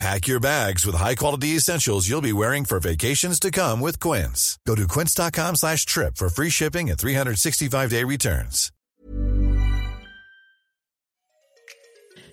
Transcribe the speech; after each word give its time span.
Pack 0.00 0.26
your 0.26 0.40
bags 0.40 0.84
with 0.84 0.96
high-quality 0.96 1.56
essentials 1.56 2.08
you'll 2.08 2.20
be 2.20 2.32
wearing 2.32 2.64
for 2.64 2.80
vacations 2.80 3.38
to 3.40 3.50
come 3.50 3.80
with 3.80 3.98
Quince. 4.00 4.58
Go 4.66 4.74
to 4.74 4.86
quince.com 4.88 5.54
slash 5.56 5.86
trip 5.86 6.16
for 6.16 6.28
free 6.28 6.50
shipping 6.50 6.90
and 6.90 6.98
365-day 6.98 8.02
returns. 8.04 8.70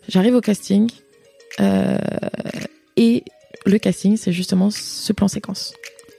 J'arrive 0.10 0.36
au 0.36 0.42
casting 0.42 0.90
euh, 1.60 1.98
et 2.98 3.24
le 3.66 3.78
casting, 3.78 4.18
c'est 4.18 4.34
justement 4.34 4.72
ce 4.72 5.14
plan 5.14 5.28
séquence 5.28 5.74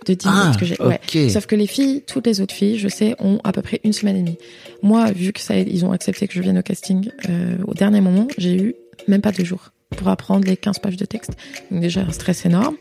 de 0.07 0.15
10 0.15 0.29
Ah, 0.31 0.45
minutes 0.45 0.61
que 0.61 0.65
j'ai. 0.65 0.81
Ouais. 0.81 1.01
ok. 1.03 1.31
Sauf 1.31 1.47
que 1.47 1.57
les 1.57 1.67
filles, 1.67 2.03
toutes 2.07 2.27
les 2.27 2.41
autres 2.41 2.55
filles, 2.55 2.79
je 2.79 2.89
sais, 2.89 3.15
ont 3.19 3.41
à 3.45 3.53
peu 3.53 3.61
près 3.61 3.81
une 3.85 3.93
semaine 3.93 4.17
et 4.17 4.21
demie. 4.23 4.39
Moi, 4.83 5.11
vu 5.13 5.33
que 5.33 5.41
ça, 5.41 5.57
ils 5.59 5.85
ont 5.85 5.93
accepté 5.93 6.29
que 6.29 6.35
je 6.35 6.41
vienne 6.41 6.59
au 6.59 6.63
casting 6.63 7.11
euh, 7.29 7.57
au 7.67 7.75
dernier 7.75 8.01
moment, 8.01 8.29
j'ai 8.39 8.55
eu 8.57 8.75
même 9.09 9.21
pas 9.21 9.33
deux 9.33 9.45
jours 9.45 9.73
pour 9.93 10.09
apprendre 10.09 10.47
les 10.47 10.57
15 10.57 10.79
pages 10.79 10.97
de 10.97 11.05
texte. 11.05 11.33
Donc 11.71 11.81
déjà, 11.81 12.01
un 12.03 12.13
stress 12.13 12.45
énorme. 12.45 12.77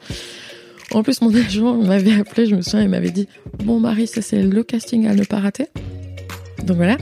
En 0.91 1.03
plus, 1.03 1.21
mon 1.21 1.33
agent 1.33 1.75
m'avait 1.75 2.19
appelé, 2.19 2.47
je 2.47 2.55
me 2.55 2.61
souviens, 2.61 2.81
il 2.81 2.89
m'avait 2.89 3.11
dit 3.11 3.27
Bon, 3.63 3.79
Marie, 3.79 4.07
ça 4.07 4.21
c'est 4.21 4.41
le 4.41 4.63
casting 4.63 5.07
à 5.07 5.13
ne 5.13 5.23
pas 5.23 5.39
rater. 5.39 5.67
Donc 6.63 6.77
voilà. 6.77 6.97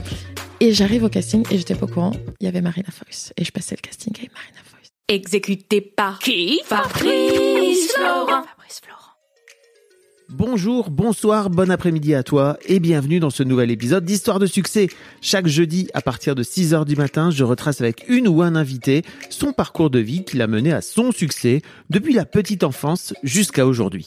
Et 0.60 0.72
j'arrive 0.72 1.04
au 1.04 1.08
casting 1.08 1.44
et 1.50 1.58
j'étais 1.58 1.74
pas 1.74 1.86
au 1.86 1.88
courant. 1.88 2.12
Il 2.40 2.44
y 2.44 2.48
avait 2.48 2.60
Marina 2.60 2.88
Foïs. 2.90 3.32
Et 3.36 3.44
je 3.44 3.50
passais 3.50 3.74
le 3.74 3.80
casting 3.80 4.12
avec 4.16 4.30
Marina 4.32 4.58
Foïs. 4.64 4.90
Exécuté 5.08 5.80
par 5.80 6.18
qui? 6.18 6.60
Fabrice 6.64 7.92
Florent. 7.94 8.44
Bonjour, 10.32 10.90
bonsoir, 10.90 11.50
bon 11.50 11.72
après-midi 11.72 12.14
à 12.14 12.22
toi 12.22 12.56
et 12.64 12.78
bienvenue 12.78 13.18
dans 13.18 13.30
ce 13.30 13.42
nouvel 13.42 13.68
épisode 13.72 14.04
d'Histoire 14.04 14.38
de 14.38 14.46
succès. 14.46 14.86
Chaque 15.20 15.48
jeudi 15.48 15.88
à 15.92 16.02
partir 16.02 16.36
de 16.36 16.44
6h 16.44 16.84
du 16.84 16.94
matin, 16.94 17.32
je 17.32 17.42
retrace 17.42 17.80
avec 17.80 18.04
une 18.08 18.28
ou 18.28 18.40
un 18.40 18.54
invité 18.54 19.02
son 19.28 19.52
parcours 19.52 19.90
de 19.90 19.98
vie 19.98 20.22
qui 20.22 20.36
l'a 20.36 20.46
mené 20.46 20.72
à 20.72 20.82
son 20.82 21.10
succès 21.10 21.62
depuis 21.90 22.12
la 22.12 22.26
petite 22.26 22.62
enfance 22.62 23.12
jusqu'à 23.24 23.66
aujourd'hui. 23.66 24.06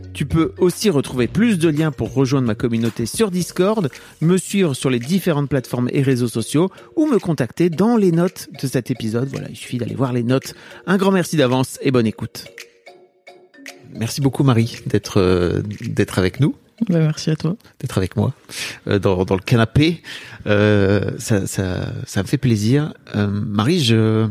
Tu 0.13 0.25
peux 0.25 0.51
aussi 0.57 0.89
retrouver 0.89 1.27
plus 1.27 1.57
de 1.57 1.69
liens 1.69 1.91
pour 1.91 2.13
rejoindre 2.13 2.45
ma 2.47 2.55
communauté 2.55 3.05
sur 3.05 3.31
Discord, 3.31 3.89
me 4.19 4.37
suivre 4.37 4.73
sur 4.73 4.89
les 4.89 4.99
différentes 4.99 5.49
plateformes 5.49 5.89
et 5.91 6.01
réseaux 6.01 6.27
sociaux 6.27 6.69
ou 6.95 7.07
me 7.07 7.17
contacter 7.17 7.69
dans 7.69 7.95
les 7.97 8.11
notes 8.11 8.49
de 8.61 8.67
cet 8.67 8.91
épisode. 8.91 9.29
Voilà, 9.29 9.47
il 9.49 9.55
suffit 9.55 9.77
d'aller 9.77 9.95
voir 9.95 10.11
les 10.13 10.23
notes. 10.23 10.53
Un 10.85 10.97
grand 10.97 11.11
merci 11.11 11.37
d'avance 11.37 11.79
et 11.81 11.91
bonne 11.91 12.07
écoute. 12.07 12.45
Merci 13.93 14.21
beaucoup 14.21 14.43
Marie 14.43 14.79
d'être 14.85 15.19
euh, 15.19 15.61
d'être 15.81 16.17
avec 16.19 16.39
nous, 16.39 16.55
Bah, 16.89 16.99
merci 16.99 17.29
à 17.29 17.35
toi. 17.35 17.55
d'être 17.79 17.97
avec 17.97 18.15
moi 18.15 18.33
euh, 18.87 18.99
dans, 18.99 19.25
dans 19.25 19.35
le 19.35 19.41
canapé. 19.41 20.01
Euh, 20.47 21.11
ça, 21.19 21.45
ça, 21.47 21.87
ça 22.05 22.21
me 22.23 22.27
fait 22.27 22.37
plaisir. 22.37 22.93
Marie, 23.15 23.81
je, 23.83 24.27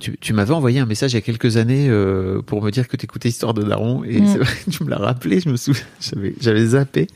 tu, 0.00 0.18
tu 0.18 0.32
m'avais 0.32 0.52
envoyé 0.52 0.80
un 0.80 0.86
message 0.86 1.12
il 1.12 1.14
y 1.14 1.18
a 1.18 1.20
quelques 1.20 1.56
années 1.56 1.88
euh, 1.88 2.42
pour 2.42 2.62
me 2.62 2.70
dire 2.70 2.88
que 2.88 2.96
tu 2.96 3.04
écoutais 3.04 3.28
Histoire 3.28 3.54
de 3.54 3.62
Daron 3.62 4.02
et 4.02 4.20
Mm. 4.20 4.26
c'est 4.26 4.38
vrai 4.38 4.52
que 4.64 4.70
tu 4.70 4.82
me 4.84 4.90
l'as 4.90 4.98
rappelé. 4.98 5.38
Je 5.40 5.48
me 5.48 5.56
souviens, 5.56 5.84
j'avais, 6.00 6.34
j'avais 6.40 6.66
zappé. 6.66 7.06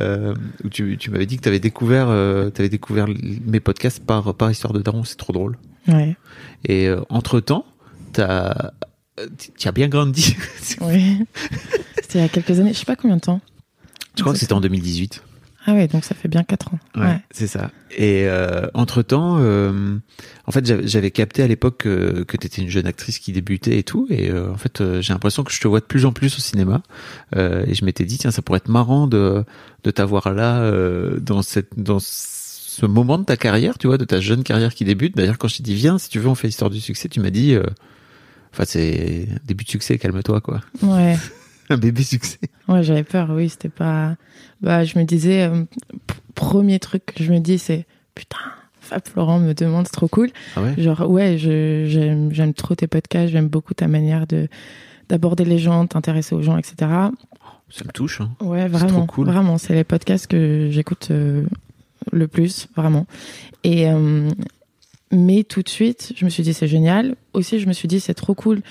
Euh, 0.00 0.34
tu, 0.70 0.96
tu 0.98 1.10
m'avais 1.10 1.26
dit 1.26 1.36
que 1.36 1.42
tu 1.42 1.48
avais 1.48 1.60
découvert, 1.60 2.06
euh, 2.08 2.48
découvert 2.50 3.06
mes 3.46 3.60
podcasts 3.60 4.00
par 4.04 4.34
par 4.34 4.50
Histoire 4.50 4.72
de 4.72 4.80
Daron. 4.80 5.04
C'est 5.04 5.16
trop 5.16 5.32
drôle. 5.34 5.58
Ouais. 5.88 6.16
Et 6.68 6.88
entre 7.08 7.40
temps, 7.40 7.66
t'as, 8.12 8.70
tu 9.58 9.68
as 9.68 9.72
bien 9.72 9.88
grandi. 9.88 10.36
Oui. 10.80 11.18
C'était 11.96 12.18
il 12.18 12.22
y 12.22 12.24
a 12.24 12.28
quelques 12.28 12.58
années. 12.60 12.72
Je 12.72 12.78
sais 12.78 12.84
pas 12.84 12.96
combien 12.96 13.16
de 13.16 13.20
temps. 13.20 13.40
Je 14.16 14.22
crois 14.22 14.32
que 14.32 14.38
c'était 14.38 14.52
en 14.52 14.60
2018. 14.60 15.22
Ah 15.64 15.74
ouais, 15.74 15.86
donc 15.86 16.04
ça 16.04 16.14
fait 16.14 16.28
bien 16.28 16.42
4 16.42 16.74
ans. 16.74 16.78
Ouais, 16.96 17.20
c'est 17.30 17.46
ça. 17.46 17.70
Et 17.96 18.24
euh, 18.26 18.66
entre 18.74 19.02
temps, 19.02 19.36
en 19.38 20.50
fait, 20.50 20.66
j'avais- 20.86 21.10
capté 21.10 21.42
à 21.42 21.46
l'époque 21.46 21.78
que, 21.78 22.24
que 22.24 22.36
tu 22.36 22.46
étais 22.46 22.62
une 22.62 22.68
jeune 22.68 22.86
actrice 22.86 23.18
qui 23.18 23.32
débutait 23.32 23.78
et 23.78 23.82
tout. 23.82 24.06
Et 24.10 24.30
euh, 24.30 24.50
en 24.52 24.56
fait, 24.56 24.80
euh, 24.80 25.00
j'ai 25.02 25.12
l'impression 25.12 25.44
que 25.44 25.52
je 25.52 25.60
te 25.60 25.68
vois 25.68 25.80
de 25.80 25.84
plus 25.84 26.04
en 26.04 26.12
plus 26.12 26.36
au 26.36 26.40
cinéma. 26.40 26.82
Euh, 27.36 27.64
et 27.68 27.74
je 27.74 27.84
m'étais 27.84 28.04
dit, 28.04 28.18
tiens, 28.18 28.30
ça 28.30 28.42
pourrait 28.42 28.56
être 28.58 28.68
marrant 28.68 29.06
de, 29.06 29.44
de 29.84 29.90
t'avoir 29.90 30.32
là 30.34 30.60
euh, 30.62 31.20
dans 31.20 31.42
cette 31.42 31.78
dans 31.78 31.98
ce 32.00 32.86
moment 32.86 33.18
de 33.18 33.24
ta 33.24 33.36
carrière, 33.36 33.78
tu 33.78 33.86
vois, 33.86 33.98
de 33.98 34.04
ta 34.04 34.20
jeune 34.20 34.42
carrière 34.42 34.74
qui 34.74 34.84
débute. 34.84 35.14
D'ailleurs, 35.16 35.38
quand 35.38 35.46
je 35.48 35.58
t'ai 35.58 35.62
dit, 35.62 35.74
viens, 35.74 35.98
si 35.98 36.08
tu 36.08 36.18
veux, 36.18 36.28
on 36.28 36.34
fait 36.34 36.48
histoire 36.48 36.70
du 36.70 36.80
succès, 36.80 37.08
tu 37.08 37.20
m'as 37.20 37.30
dit, 37.30 37.54
euh, 37.54 37.62
enfin, 38.52 38.64
c'est 38.66 39.28
début 39.44 39.64
de 39.64 39.70
succès, 39.70 39.98
calme-toi, 39.98 40.40
quoi. 40.40 40.60
Ouais. 40.82 41.16
Un 41.70 41.76
bébé 41.76 42.02
succès. 42.02 42.38
Ouais, 42.68 42.82
j'avais 42.82 43.04
peur, 43.04 43.30
oui, 43.30 43.48
c'était 43.48 43.68
pas. 43.68 44.16
Bah, 44.60 44.84
je 44.84 44.98
me 44.98 45.04
disais, 45.04 45.42
euh, 45.42 45.64
premier 46.34 46.78
truc 46.78 47.04
que 47.06 47.24
je 47.24 47.32
me 47.32 47.38
dis, 47.38 47.58
c'est 47.58 47.86
putain, 48.14 48.38
Fab 48.80 49.02
Florent 49.06 49.38
me 49.38 49.54
demande, 49.54 49.86
c'est 49.86 49.92
trop 49.92 50.08
cool. 50.08 50.30
Ah 50.56 50.62
ouais? 50.62 50.74
Genre, 50.76 51.08
ouais, 51.08 51.38
j'aime 51.38 52.54
trop 52.54 52.74
tes 52.74 52.86
podcasts, 52.86 53.32
j'aime 53.32 53.48
beaucoup 53.48 53.74
ta 53.74 53.88
manière 53.88 54.26
de 54.26 54.48
d'aborder 55.08 55.44
les 55.44 55.58
gens, 55.58 55.86
t'intéresser 55.86 56.34
aux 56.34 56.42
gens, 56.42 56.56
etc. 56.56 56.74
Ça 57.68 57.84
me 57.84 57.92
touche. 57.92 58.20
Hein. 58.20 58.30
Ouais, 58.40 58.62
C'est 58.62 58.68
trop 58.70 58.78
vraiment, 58.88 59.06
cool. 59.06 59.26
vraiment, 59.26 59.58
c'est 59.58 59.74
les 59.74 59.84
podcasts 59.84 60.26
que 60.26 60.68
j'écoute 60.70 61.08
euh, 61.10 61.44
le 62.12 62.28
plus, 62.28 62.68
vraiment. 62.76 63.06
Et 63.64 63.88
euh, 63.88 64.28
mais 65.10 65.44
tout 65.44 65.62
de 65.62 65.68
suite, 65.68 66.12
je 66.16 66.24
me 66.24 66.30
suis 66.30 66.42
dit 66.42 66.54
c'est 66.54 66.68
génial. 66.68 67.16
Aussi, 67.34 67.58
je 67.60 67.66
me 67.66 67.72
suis 67.72 67.88
dit 67.88 68.00
c'est 68.00 68.14
trop 68.14 68.34
cool 68.34 68.62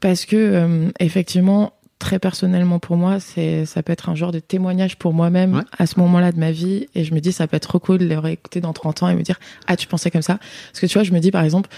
parce 0.00 0.24
que 0.26 0.36
euh, 0.36 0.90
effectivement, 1.00 1.72
très 1.98 2.18
personnellement 2.18 2.78
pour 2.78 2.96
moi, 2.96 3.20
c'est 3.20 3.64
ça 3.66 3.82
peut 3.82 3.92
être 3.92 4.08
un 4.08 4.14
genre 4.14 4.32
de 4.32 4.38
témoignage 4.38 4.96
pour 4.96 5.12
moi-même 5.14 5.54
Ouais. 5.56 5.62
à 5.78 5.86
ce 5.86 5.98
moment-là 6.00 6.30
de 6.32 6.38
ma 6.38 6.52
vie. 6.52 6.86
Et 6.94 7.04
je 7.04 7.14
me 7.14 7.20
dis 7.20 7.32
ça 7.32 7.46
peut 7.46 7.56
être 7.56 7.68
trop 7.68 7.78
cool 7.78 7.98
de 7.98 8.04
les 8.04 8.16
réécouter 8.16 8.60
dans 8.60 8.72
30 8.72 9.02
ans 9.02 9.08
et 9.08 9.14
me 9.14 9.22
dire 9.22 9.38
ah 9.66 9.76
tu 9.76 9.86
pensais 9.86 10.10
comme 10.10 10.22
ça. 10.22 10.38
Parce 10.72 10.80
que 10.80 10.86
tu 10.86 10.94
vois, 10.94 11.02
je 11.04 11.12
me 11.12 11.20
dis 11.20 11.30
par 11.30 11.42
exemple, 11.42 11.70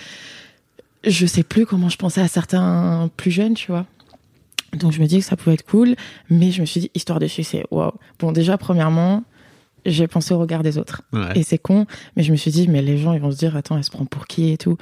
je 1.04 1.26
sais 1.26 1.42
plus 1.44 1.66
comment 1.66 1.88
je 1.88 1.96
pensais 1.96 2.20
à 2.20 2.28
certains 2.28 3.08
plus 3.16 3.30
jeunes, 3.30 3.54
tu 3.54 3.70
vois. 3.70 3.86
Donc 4.74 4.92
je 4.92 5.00
me 5.00 5.06
dis 5.06 5.20
que 5.20 5.24
ça 5.24 5.36
pouvait 5.36 5.54
être 5.54 5.64
cool, 5.66 5.94
mais 6.28 6.50
je 6.50 6.60
me 6.60 6.66
suis 6.66 6.80
dit 6.80 6.90
histoire 6.94 7.20
de 7.20 7.26
succès. 7.26 7.64
Waouh. 7.70 7.92
Bon 8.18 8.32
déjà 8.32 8.58
premièrement, 8.58 9.22
j'ai 9.86 10.08
pensé 10.08 10.34
au 10.34 10.38
regard 10.38 10.62
des 10.62 10.76
autres. 10.76 11.02
Ouais. 11.12 11.32
Et 11.36 11.42
c'est 11.44 11.58
con, 11.58 11.86
mais 12.16 12.22
je 12.24 12.32
me 12.32 12.36
suis 12.36 12.50
dit 12.50 12.66
mais 12.68 12.82
les 12.82 12.98
gens 12.98 13.12
ils 13.14 13.20
vont 13.20 13.30
se 13.30 13.36
dire 13.38 13.56
attends 13.56 13.76
elle 13.76 13.84
se 13.84 13.90
prend 13.90 14.04
pour 14.04 14.26
qui 14.26 14.50
et 14.50 14.58
tout? 14.58 14.76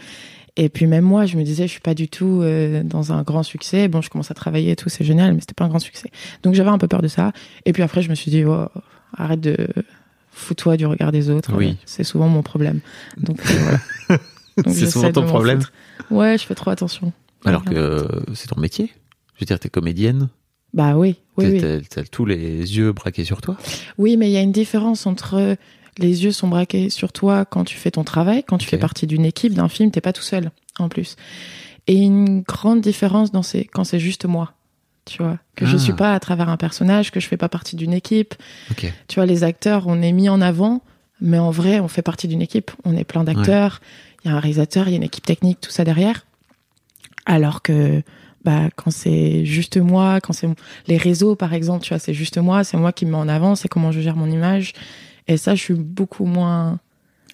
Et 0.59 0.69
puis 0.69 0.87
même 0.87 1.05
moi 1.05 1.27
je 1.27 1.37
me 1.37 1.43
disais 1.43 1.67
je 1.67 1.73
suis 1.73 1.81
pas 1.81 1.95
du 1.95 2.09
tout 2.09 2.41
euh, 2.43 2.83
dans 2.83 3.13
un 3.13 3.23
grand 3.23 3.43
succès. 3.43 3.89
Bon 3.89 4.01
je 4.01 4.09
commence 4.11 4.31
à 4.31 4.35
travailler 4.35 4.73
et 4.73 4.77
tout 4.77 4.89
c'est 4.89 5.05
génial, 5.05 5.35
mais 5.35 5.41
c'était 5.41 5.55
pas 5.55 5.65
un 5.65 5.69
grand 5.69 5.79
succès. 5.79 6.11
Donc 6.43 6.55
j'avais 6.55 6.71
un 6.71 6.79
peu 6.79 6.89
peur 6.89 7.03
de 7.03 7.09
ça. 7.09 7.33
Et 7.67 7.73
puis 7.73 7.83
après 7.83 8.03
je 8.03 8.09
me 8.11 8.15
suis 8.15 8.31
dit 8.31 8.45
oh, 8.45 8.67
arrête 9.17 9.41
de 9.41 9.57
fous-toi 10.31 10.77
du 10.77 10.87
regard 10.87 11.13
des 11.13 11.29
autres. 11.31 11.53
Oui. 11.55 11.77
C'est 11.85 12.05
souvent 12.05 12.29
mon 12.29 12.43
problème. 12.43 12.81
Donc 13.19 13.39
euh, 13.41 13.77
voilà. 14.07 14.23
C'est 14.75 14.91
souvent 14.91 15.13
ton 15.13 15.27
problème? 15.27 15.61
foutre. 15.61 15.73
Ouais 16.11 16.39
je 16.39 16.45
fais 16.47 16.55
trop 16.55 16.71
attention. 16.71 17.13
Alors 17.45 17.65
que 17.65 18.09
c'est 18.35 18.49
ton 18.49 18.59
métier. 18.61 18.91
Je 19.35 19.41
veux 19.41 19.47
dire, 19.47 19.61
t'es 19.61 19.69
comédienne. 19.69 20.29
Bah 20.73 20.97
oui 20.97 21.17
oui 21.37 21.61
T'as- 21.61 22.01
oui. 22.01 22.09
Tous 22.11 22.25
les 22.25 22.77
yeux 22.77 22.93
braqués 22.93 23.25
sur 23.25 23.41
toi. 23.43 23.57
Oui, 23.99 24.17
mais 24.17 24.29
il 24.29 24.33
y 24.33 24.37
a 24.39 24.41
une 24.43 24.53
différence 24.53 25.07
entre 25.07 25.57
les 25.99 26.25
yeux 26.25 26.33
sont 26.33 26.49
braqués 26.49 26.91
sur 26.91 27.13
toi 27.13 27.45
quand 27.45 27.65
tu 27.65 27.77
fais 27.77 27.91
ton 27.91 28.05
travail, 28.05 28.45
quand 28.45 28.59
tu 28.59 28.67
fais 28.69 28.79
partie 28.79 29.07
d'une 29.07 29.25
équipe, 29.25 29.55
d'un 29.55 29.69
film, 29.69 29.91
t'es 29.91 30.01
pas 30.01 30.13
tout 30.13 30.23
seul 30.23 30.51
en 30.79 30.89
plus. 30.89 31.17
Et 31.87 31.95
une 31.95 32.41
grande 32.43 32.81
différence 32.81 33.31
dans 33.33 33.43
ces, 33.43 33.65
quand 33.65 33.85
c'est 33.85 34.01
juste 34.01 34.25
moi, 34.27 34.53
tu 35.05 35.23
vois, 35.23 35.39
que 35.55 35.65
je 35.67 35.77
Ah. 35.77 35.79
suis 35.79 35.93
pas 35.93 36.13
à 36.15 36.21
travers 36.21 36.49
un 36.49 36.57
personnage, 36.57 37.11
que 37.13 37.21
je 37.21 37.29
fais 37.29 37.37
pas 37.37 37.49
partie 37.49 37.77
d'une 37.77 37.93
équipe. 37.93 38.35
Tu 39.09 39.15
vois, 39.17 39.27
les 39.27 39.45
acteurs, 39.45 39.85
on 39.87 40.03
est 40.03 40.13
mis 40.13 40.29
en 40.29 40.41
avant, 40.41 40.83
mais 41.21 41.39
en 41.39 41.51
vrai, 41.51 41.79
on 41.81 41.89
fait 41.89 42.03
partie 42.03 42.27
d'une 42.29 42.43
équipe. 42.43 42.73
On 42.85 42.97
est 42.97 43.05
plein 43.05 43.23
d'acteurs, 43.25 43.81
il 44.25 44.29
y 44.29 44.31
a 44.33 44.37
un 44.37 44.41
réalisateur, 44.41 44.89
il 44.89 44.91
y 44.91 44.95
a 44.95 44.97
une 44.97 45.03
équipe 45.05 45.25
technique, 45.25 45.61
tout 45.61 45.71
ça 45.71 45.85
derrière. 45.85 46.27
Alors 47.25 47.63
que 47.63 48.03
bah, 48.45 48.69
quand 48.77 48.91
c'est 48.93 49.45
juste 49.45 49.77
moi, 49.77 50.21
quand 50.21 50.33
c'est 50.33 50.49
les 50.89 50.97
réseaux, 50.97 51.35
par 51.37 51.53
exemple, 51.55 51.85
tu 51.85 51.91
vois, 51.91 51.99
c'est 51.99 52.15
juste 52.15 52.39
moi, 52.39 52.65
c'est 52.65 52.77
moi 52.77 52.93
qui 52.93 53.07
me 53.07 53.13
mets 53.13 53.17
en 53.17 53.29
avant, 53.29 53.55
c'est 53.55 53.69
comment 53.69 53.93
je 53.93 54.01
gère 54.01 54.17
mon 54.17 54.31
image. 54.31 54.73
Et 55.29 55.37
ça, 55.37 55.55
je 55.55 55.61
suis 55.63 55.75
beaucoup 55.75 56.25
moins 56.25 56.79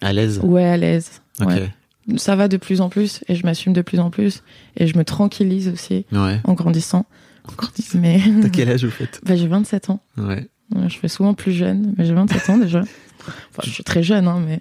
À 0.00 0.12
l'aise. 0.12 0.40
ouais 0.42 0.64
à 0.64 0.76
l'aise. 0.76 1.20
Ok. 1.40 1.48
Ouais. 1.48 1.70
ça 2.16 2.36
va 2.36 2.48
de 2.48 2.56
plus 2.56 2.80
en 2.80 2.88
plus 2.88 3.22
et 3.28 3.34
je 3.34 3.44
m'assume 3.44 3.72
de 3.72 3.82
plus 3.82 3.98
en 4.00 4.10
plus 4.10 4.42
et 4.76 4.86
je 4.86 4.96
me 4.98 5.04
tranquillise 5.04 5.68
aussi 5.68 6.04
Ouais. 6.12 6.40
en 6.44 6.54
grandissant. 6.54 7.06
Dix 7.76 7.96
ans. 7.96 7.98
Mais 8.00 8.20
T'as 8.42 8.48
quel 8.48 8.68
âge 8.70 8.84
au 8.84 8.90
fait? 8.90 9.20
Bah, 9.24 9.34
j'ai 9.36 9.48
27 9.48 9.90
ans. 9.90 10.00
Ouais, 10.16 10.48
Je 10.88 10.96
fais 10.98 11.08
souvent 11.08 11.34
plus 11.34 11.52
jeune, 11.52 11.94
mais 11.98 12.04
j'ai 12.04 12.14
27 12.14 12.50
ans 12.50 12.58
déjà. 12.58 12.80
Enfin, 12.80 13.62
je 13.64 13.70
suis 13.70 13.84
très 13.84 14.02
jeune, 14.02 14.26
hein, 14.28 14.40
mais 14.46 14.60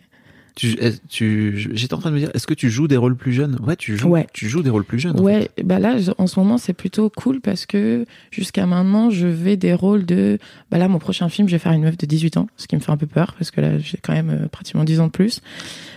Tu, 0.56 0.78
tu, 1.10 1.70
j'étais 1.74 1.94
en 1.94 2.00
train 2.00 2.10
de 2.10 2.16
me 2.16 2.20
dire, 2.20 2.30
est-ce 2.34 2.46
que 2.46 2.54
tu 2.54 2.70
joues 2.70 2.88
des 2.88 2.98
rôles 2.98 3.16
plus 3.16 3.32
jeunes? 3.34 3.58
Ouais, 3.66 3.76
tu 3.76 3.98
joues. 3.98 4.10
Ouais. 4.10 4.28
Tu 4.34 4.50
joues 4.50 4.62
des 4.64 4.70
rôles 4.70 4.84
plus 4.84 5.00
jeunes. 5.00 5.20
en 5.20 5.24
ouais. 5.24 5.50
Bah 5.64 5.80
là, 5.80 5.96
en 6.18 6.28
ce 6.28 6.40
moment, 6.40 6.58
c'est 6.58 6.74
plutôt 6.74 7.10
cool 7.10 7.40
parce 7.40 7.66
que 7.66 8.06
jusqu'à 8.32 8.66
maintenant, 8.66 9.10
je 9.10 9.28
vais 9.28 9.56
des 9.58 9.74
rôles 9.74 10.06
de. 10.06 10.38
Bah 10.70 10.78
là, 10.78 10.88
mon 10.88 11.00
prochain 11.00 11.30
film, 11.30 11.48
je 11.48 11.54
vais 11.56 11.60
faire 11.60 11.72
une 11.72 11.84
meuf 11.84 11.98
de 11.98 12.06
18 12.06 12.38
ans, 12.38 12.48
ce 12.58 12.68
qui 12.68 12.76
me 12.76 12.82
fait 12.82 12.92
un 12.92 12.98
peu 12.98 13.08
peur 13.08 13.34
parce 13.38 13.50
que 13.50 13.62
là, 13.62 13.80
j'ai 13.80 13.98
quand 14.02 14.14
même 14.14 14.30
euh, 14.30 14.48
pratiquement 14.48 14.84
10 14.84 15.00
ans 15.00 15.08
de 15.08 15.12
plus. 15.12 15.42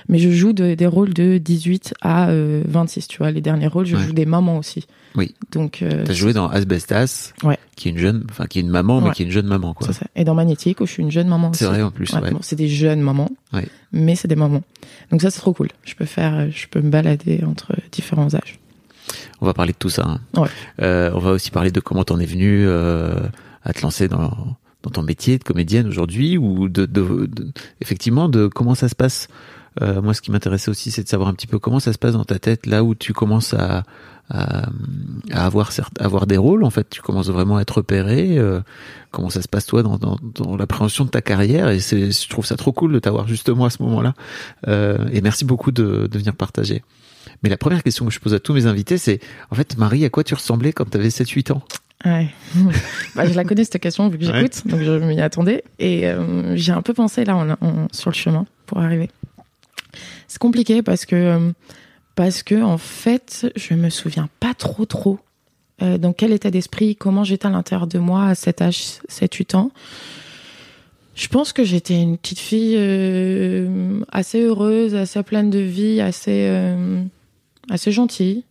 Mais 0.08 0.18
je 0.18 0.30
joue 0.30 0.52
de- 0.52 0.74
des 0.74 0.86
rôles 0.86 1.14
de 1.14 1.38
18 1.38 1.94
à 2.00 2.28
euh, 2.30 2.62
26. 2.66 3.08
Tu 3.08 3.18
vois, 3.18 3.30
les 3.30 3.40
derniers 3.40 3.66
rôles, 3.66 3.86
je 3.86 3.96
Ouais. 3.96 4.02
joue 4.04 4.12
des 4.12 4.26
mamans 4.26 4.58
aussi. 4.58 4.86
Oui. 5.16 5.34
Donc. 5.52 5.82
euh, 5.82 6.04
T'as 6.04 6.12
joué 6.12 6.32
dans 6.32 6.48
Asbestas, 6.48 7.32
Ouais. 7.42 7.58
Qui 7.74 7.88
est 7.88 7.92
une 7.92 7.98
jeune, 7.98 8.24
enfin 8.30 8.46
qui 8.46 8.58
est 8.58 8.62
une 8.62 8.68
maman, 8.70 9.00
mais 9.00 9.10
qui 9.12 9.22
est 9.22 9.26
une 9.26 9.32
jeune 9.32 9.46
maman, 9.46 9.74
quoi. 9.74 9.92
ça. 9.92 10.06
Et 10.16 10.24
dans 10.24 10.34
Magnétique, 10.34 10.80
où 10.80 10.86
je 10.86 10.92
suis 10.92 11.02
une 11.02 11.10
jeune 11.10 11.28
maman. 11.28 11.52
C'est 11.52 11.64
vrai 11.66 11.82
en 11.82 11.90
plus. 11.90 12.12
Ouais, 12.12 12.20
Ouais. 12.20 12.30
bon, 12.30 12.38
c'est 12.42 12.56
des 12.56 12.68
jeunes 12.68 13.00
mamans, 13.00 13.30
mais 13.92 14.14
c'est 14.16 14.28
des 14.28 14.36
mamans. 14.36 14.62
Donc 15.10 15.22
ça, 15.22 15.30
c'est 15.30 15.40
trop 15.40 15.52
cool. 15.52 15.68
Je 15.84 15.94
peux 15.94 16.04
faire, 16.04 16.50
je 16.50 16.66
peux 16.68 16.80
me 16.80 16.90
balader 16.90 17.42
entre 17.46 17.74
différents 17.92 18.34
âges. 18.34 18.58
On 19.40 19.46
va 19.46 19.52
parler 19.54 19.72
de 19.72 19.78
tout 19.78 19.90
ça. 19.90 20.06
hein. 20.36 20.46
Euh, 20.80 21.10
on 21.14 21.18
va 21.18 21.32
aussi 21.32 21.50
parler 21.50 21.70
de 21.70 21.80
comment 21.80 22.04
t'en 22.04 22.18
es 22.18 22.26
venu 22.26 22.64
euh, 22.66 23.14
à 23.62 23.72
te 23.72 23.82
lancer 23.82 24.08
dans, 24.08 24.32
dans 24.82 24.90
ton 24.90 25.02
métier 25.02 25.36
de 25.38 25.44
comédienne 25.44 25.86
aujourd'hui, 25.86 26.38
ou 26.38 26.68
de, 26.68 26.86
de, 26.86 27.26
de- 27.26 27.52
effectivement 27.80 28.28
de 28.28 28.46
comment 28.46 28.74
ça 28.74 28.88
se 28.88 28.94
passe. 28.94 29.28
Euh, 29.82 30.00
moi, 30.00 30.14
ce 30.14 30.22
qui 30.22 30.30
m'intéressait 30.30 30.70
aussi, 30.70 30.90
c'est 30.92 31.02
de 31.02 31.08
savoir 31.08 31.28
un 31.28 31.34
petit 31.34 31.48
peu 31.48 31.58
comment 31.58 31.80
ça 31.80 31.92
se 31.92 31.98
passe 31.98 32.12
dans 32.12 32.24
ta 32.24 32.38
tête, 32.38 32.64
là 32.66 32.84
où 32.84 32.94
tu 32.94 33.12
commences 33.12 33.52
à, 33.54 33.82
à, 34.30 34.68
à 35.32 35.46
avoir 35.46 35.72
certes, 35.72 36.00
à 36.00 36.04
avoir 36.04 36.26
des 36.26 36.36
rôles. 36.36 36.64
En 36.64 36.70
fait, 36.70 36.88
tu 36.90 37.02
commences 37.02 37.28
vraiment 37.28 37.56
à 37.58 37.62
être 37.62 37.76
repéré. 37.78 38.38
euh, 38.38 38.60
comment 39.10 39.30
ça 39.30 39.42
se 39.42 39.48
passe 39.48 39.66
toi 39.66 39.82
dans, 39.82 39.96
dans, 39.98 40.18
dans 40.34 40.56
l'appréhension 40.56 41.04
de 41.04 41.10
ta 41.10 41.20
carrière? 41.22 41.68
Et 41.68 41.80
c'est, 41.80 42.10
je 42.10 42.28
trouve 42.28 42.46
ça 42.46 42.56
trop 42.56 42.72
cool 42.72 42.92
de 42.92 42.98
t'avoir 42.98 43.26
justement 43.28 43.64
à 43.66 43.70
ce 43.70 43.82
moment-là. 43.82 44.14
Euh, 44.68 45.06
et 45.12 45.20
merci 45.20 45.44
beaucoup 45.44 45.72
de, 45.72 46.08
de 46.10 46.18
venir 46.18 46.34
partager. 46.34 46.82
Mais 47.42 47.48
la 47.50 47.56
première 47.56 47.82
question 47.82 48.06
que 48.06 48.12
je 48.12 48.20
pose 48.20 48.34
à 48.34 48.40
tous 48.40 48.54
mes 48.54 48.66
invités, 48.66 48.96
c'est 48.98 49.20
en 49.50 49.54
fait, 49.54 49.76
Marie, 49.76 50.04
à 50.04 50.10
quoi 50.10 50.24
tu 50.24 50.34
ressemblais 50.34 50.72
quand 50.72 50.88
tu 50.90 50.96
avais 50.96 51.08
7-8 51.08 51.52
ans? 51.52 51.62
Ouais. 52.04 52.28
bah, 53.16 53.26
je 53.26 53.34
la 53.34 53.44
connais 53.44 53.64
cette 53.64 53.80
question 53.80 54.08
vu 54.08 54.18
que 54.18 54.26
Ouais. 54.26 54.32
j'écoute, 54.42 54.66
donc 54.66 54.80
je 54.82 54.92
m'y 54.92 55.20
attendais. 55.20 55.64
Et 55.78 56.06
euh, 56.06 56.54
j'ai 56.56 56.72
un 56.72 56.82
peu 56.82 56.92
pensé 56.94 57.24
là 57.24 57.36
en- 57.36 57.50
en- 57.50 57.88
sur 57.92 58.10
le 58.10 58.14
chemin 58.14 58.46
pour 58.66 58.78
arriver. 58.78 59.10
C'est 60.28 60.38
compliqué 60.38 60.82
parce 60.82 61.06
que 61.06 61.14
euh, 61.16 61.50
parce 62.14 62.42
que 62.42 62.62
en 62.62 62.78
fait, 62.78 63.50
je 63.56 63.74
me 63.74 63.90
souviens 63.90 64.28
pas 64.40 64.54
trop 64.54 64.84
trop 64.84 65.18
euh, 65.82 65.98
dans 65.98 66.12
quel 66.12 66.32
état 66.32 66.50
d'esprit, 66.50 66.94
comment 66.94 67.24
j'étais 67.24 67.46
à 67.46 67.50
l'intérieur 67.50 67.86
de 67.86 67.98
moi 67.98 68.26
à 68.26 68.34
cet 68.34 68.62
âge, 68.62 69.00
7-8 69.08 69.56
ans. 69.56 69.70
Je 71.14 71.28
pense 71.28 71.52
que 71.52 71.64
j'étais 71.64 72.00
une 72.00 72.16
petite 72.16 72.40
fille 72.40 72.74
euh, 72.76 74.00
assez 74.10 74.40
heureuse, 74.42 74.94
assez 74.94 75.22
pleine 75.22 75.50
de 75.50 75.60
vie, 75.60 76.00
assez 76.00 76.46
euh, 76.48 77.02
assez 77.70 77.92
gentille. 77.92 78.44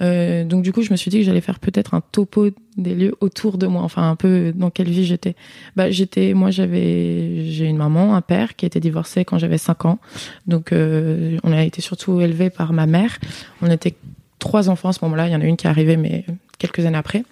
Euh, 0.00 0.44
donc 0.44 0.62
du 0.62 0.72
coup, 0.72 0.82
je 0.82 0.90
me 0.90 0.96
suis 0.96 1.10
dit 1.10 1.18
que 1.18 1.24
j'allais 1.24 1.40
faire 1.40 1.58
peut-être 1.58 1.94
un 1.94 2.00
topo 2.00 2.48
des 2.76 2.94
lieux 2.94 3.14
autour 3.20 3.58
de 3.58 3.66
moi, 3.66 3.82
enfin 3.82 4.10
un 4.10 4.16
peu 4.16 4.52
dans 4.54 4.70
quelle 4.70 4.88
vie 4.88 5.04
j'étais. 5.04 5.36
Bah 5.76 5.90
j'étais, 5.90 6.34
moi 6.34 6.50
j'avais, 6.50 7.46
j'ai 7.46 7.66
une 7.66 7.76
maman, 7.76 8.16
un 8.16 8.20
père 8.20 8.56
qui 8.56 8.66
était 8.66 8.80
divorcé 8.80 9.24
quand 9.24 9.38
j'avais 9.38 9.58
5 9.58 9.84
ans. 9.84 9.98
Donc 10.46 10.72
euh, 10.72 11.38
on 11.44 11.52
a 11.52 11.62
été 11.62 11.80
surtout 11.80 12.20
élevés 12.20 12.50
par 12.50 12.72
ma 12.72 12.86
mère. 12.86 13.18
On 13.62 13.70
était 13.70 13.94
trois 14.38 14.68
enfants 14.68 14.88
à 14.88 14.92
ce 14.92 15.04
moment-là. 15.04 15.28
Il 15.28 15.32
y 15.32 15.36
en 15.36 15.40
a 15.40 15.44
une 15.44 15.56
qui 15.56 15.66
est 15.66 15.70
arrivée, 15.70 15.96
mais 15.96 16.24
quelques 16.58 16.84
années 16.84 16.98
après. 16.98 17.24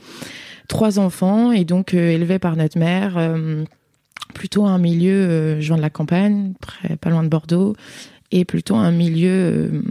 Trois 0.69 0.99
enfants 0.99 1.53
et 1.53 1.65
donc 1.65 1.94
euh, 1.94 2.11
élevés 2.11 2.38
par 2.38 2.56
notre 2.56 2.79
mère. 2.79 3.17
euh, 3.19 3.65
plutôt 4.32 4.65
un 4.65 4.79
milieu, 4.79 5.12
euh, 5.12 5.61
je 5.61 5.67
viens 5.67 5.76
de 5.76 5.82
la 5.82 5.91
campagne, 5.91 6.55
près, 6.61 6.97
pas 6.97 7.11
loin 7.11 7.23
de 7.23 7.29
Bordeaux, 7.29 7.76
et 8.31 8.44
plutôt 8.44 8.76
un 8.76 8.91
milieu 8.91 9.31
euh, 9.31 9.82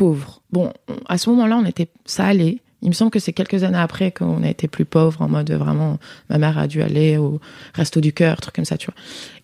pauvre. 0.00 0.40
Bon, 0.50 0.72
on- 0.88 0.94
à 1.14 1.18
ce 1.18 1.28
moment-là, 1.30 1.56
on 1.62 1.66
était, 1.66 1.88
ça 2.06 2.24
allait. 2.24 2.58
Il 2.82 2.88
me 2.88 2.94
semble 2.94 3.10
que 3.10 3.18
c'est 3.18 3.34
quelques 3.34 3.62
années 3.64 3.76
après 3.88 4.10
qu'on 4.10 4.42
a 4.42 4.48
été 4.48 4.66
plus 4.66 4.86
pauvre, 4.86 5.20
en 5.20 5.28
mode 5.28 5.50
vraiment, 5.52 5.98
ma 6.30 6.38
mère 6.38 6.56
a 6.56 6.66
dû 6.66 6.80
aller 6.82 7.18
au 7.18 7.38
resto 7.74 8.00
du 8.00 8.14
cœur, 8.14 8.40
truc 8.40 8.54
comme 8.54 8.64
ça, 8.64 8.78
tu 8.78 8.86
vois. 8.86 8.94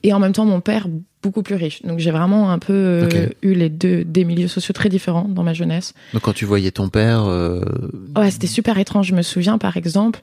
Et 0.02 0.14
en 0.14 0.18
même 0.18 0.32
temps, 0.32 0.46
mon 0.46 0.62
père, 0.62 0.86
beaucoup 1.22 1.42
plus 1.42 1.56
riche. 1.56 1.82
Donc 1.82 1.98
j'ai 1.98 2.10
vraiment 2.10 2.50
un 2.50 2.58
peu 2.58 2.72
euh, 2.72 3.28
eu 3.42 3.52
les 3.52 3.68
deux, 3.68 4.04
des 4.04 4.24
milieux 4.24 4.48
sociaux 4.48 4.72
très 4.72 4.88
différents 4.88 5.28
dans 5.28 5.42
ma 5.42 5.52
jeunesse. 5.52 5.92
Donc 6.14 6.22
quand 6.22 6.32
tu 6.32 6.46
voyais 6.46 6.70
ton 6.70 6.88
père, 6.88 7.24
euh, 7.26 7.60
Ouais, 8.16 8.30
c'était 8.30 8.46
super 8.46 8.78
étrange. 8.78 9.08
Je 9.08 9.14
me 9.14 9.20
souviens, 9.22 9.58
par 9.58 9.76
exemple, 9.76 10.20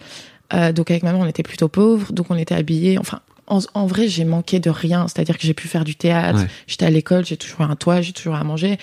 euh, 0.56 0.72
donc 0.74 0.90
avec 0.90 1.04
ma 1.04 1.12
mère, 1.14 1.22
on 1.22 1.28
était 1.28 1.44
plutôt 1.44 1.68
pauvres, 1.68 2.12
donc 2.14 2.28
on 2.32 2.36
était 2.38 2.56
habillés. 2.56 2.98
Enfin, 2.98 3.20
en, 3.46 3.60
en 3.76 3.86
vrai, 3.86 4.08
j'ai 4.08 4.26
manqué 4.26 4.60
de 4.60 4.72
rien. 4.72 5.08
C'est-à-dire 5.08 5.38
que 5.38 5.44
j'ai 5.46 5.54
pu 5.54 5.68
faire 5.68 5.84
du 5.84 5.94
théâtre. 5.96 6.40
Ouais. 6.40 6.48
J'étais 6.66 6.86
à 6.88 6.90
l'école, 6.90 7.24
j'ai 7.26 7.38
toujours 7.38 7.62
un 7.62 7.76
toit, 7.76 8.02
j'ai 8.02 8.14
toujours 8.14 8.36
à 8.36 8.44
manger, 8.44 8.80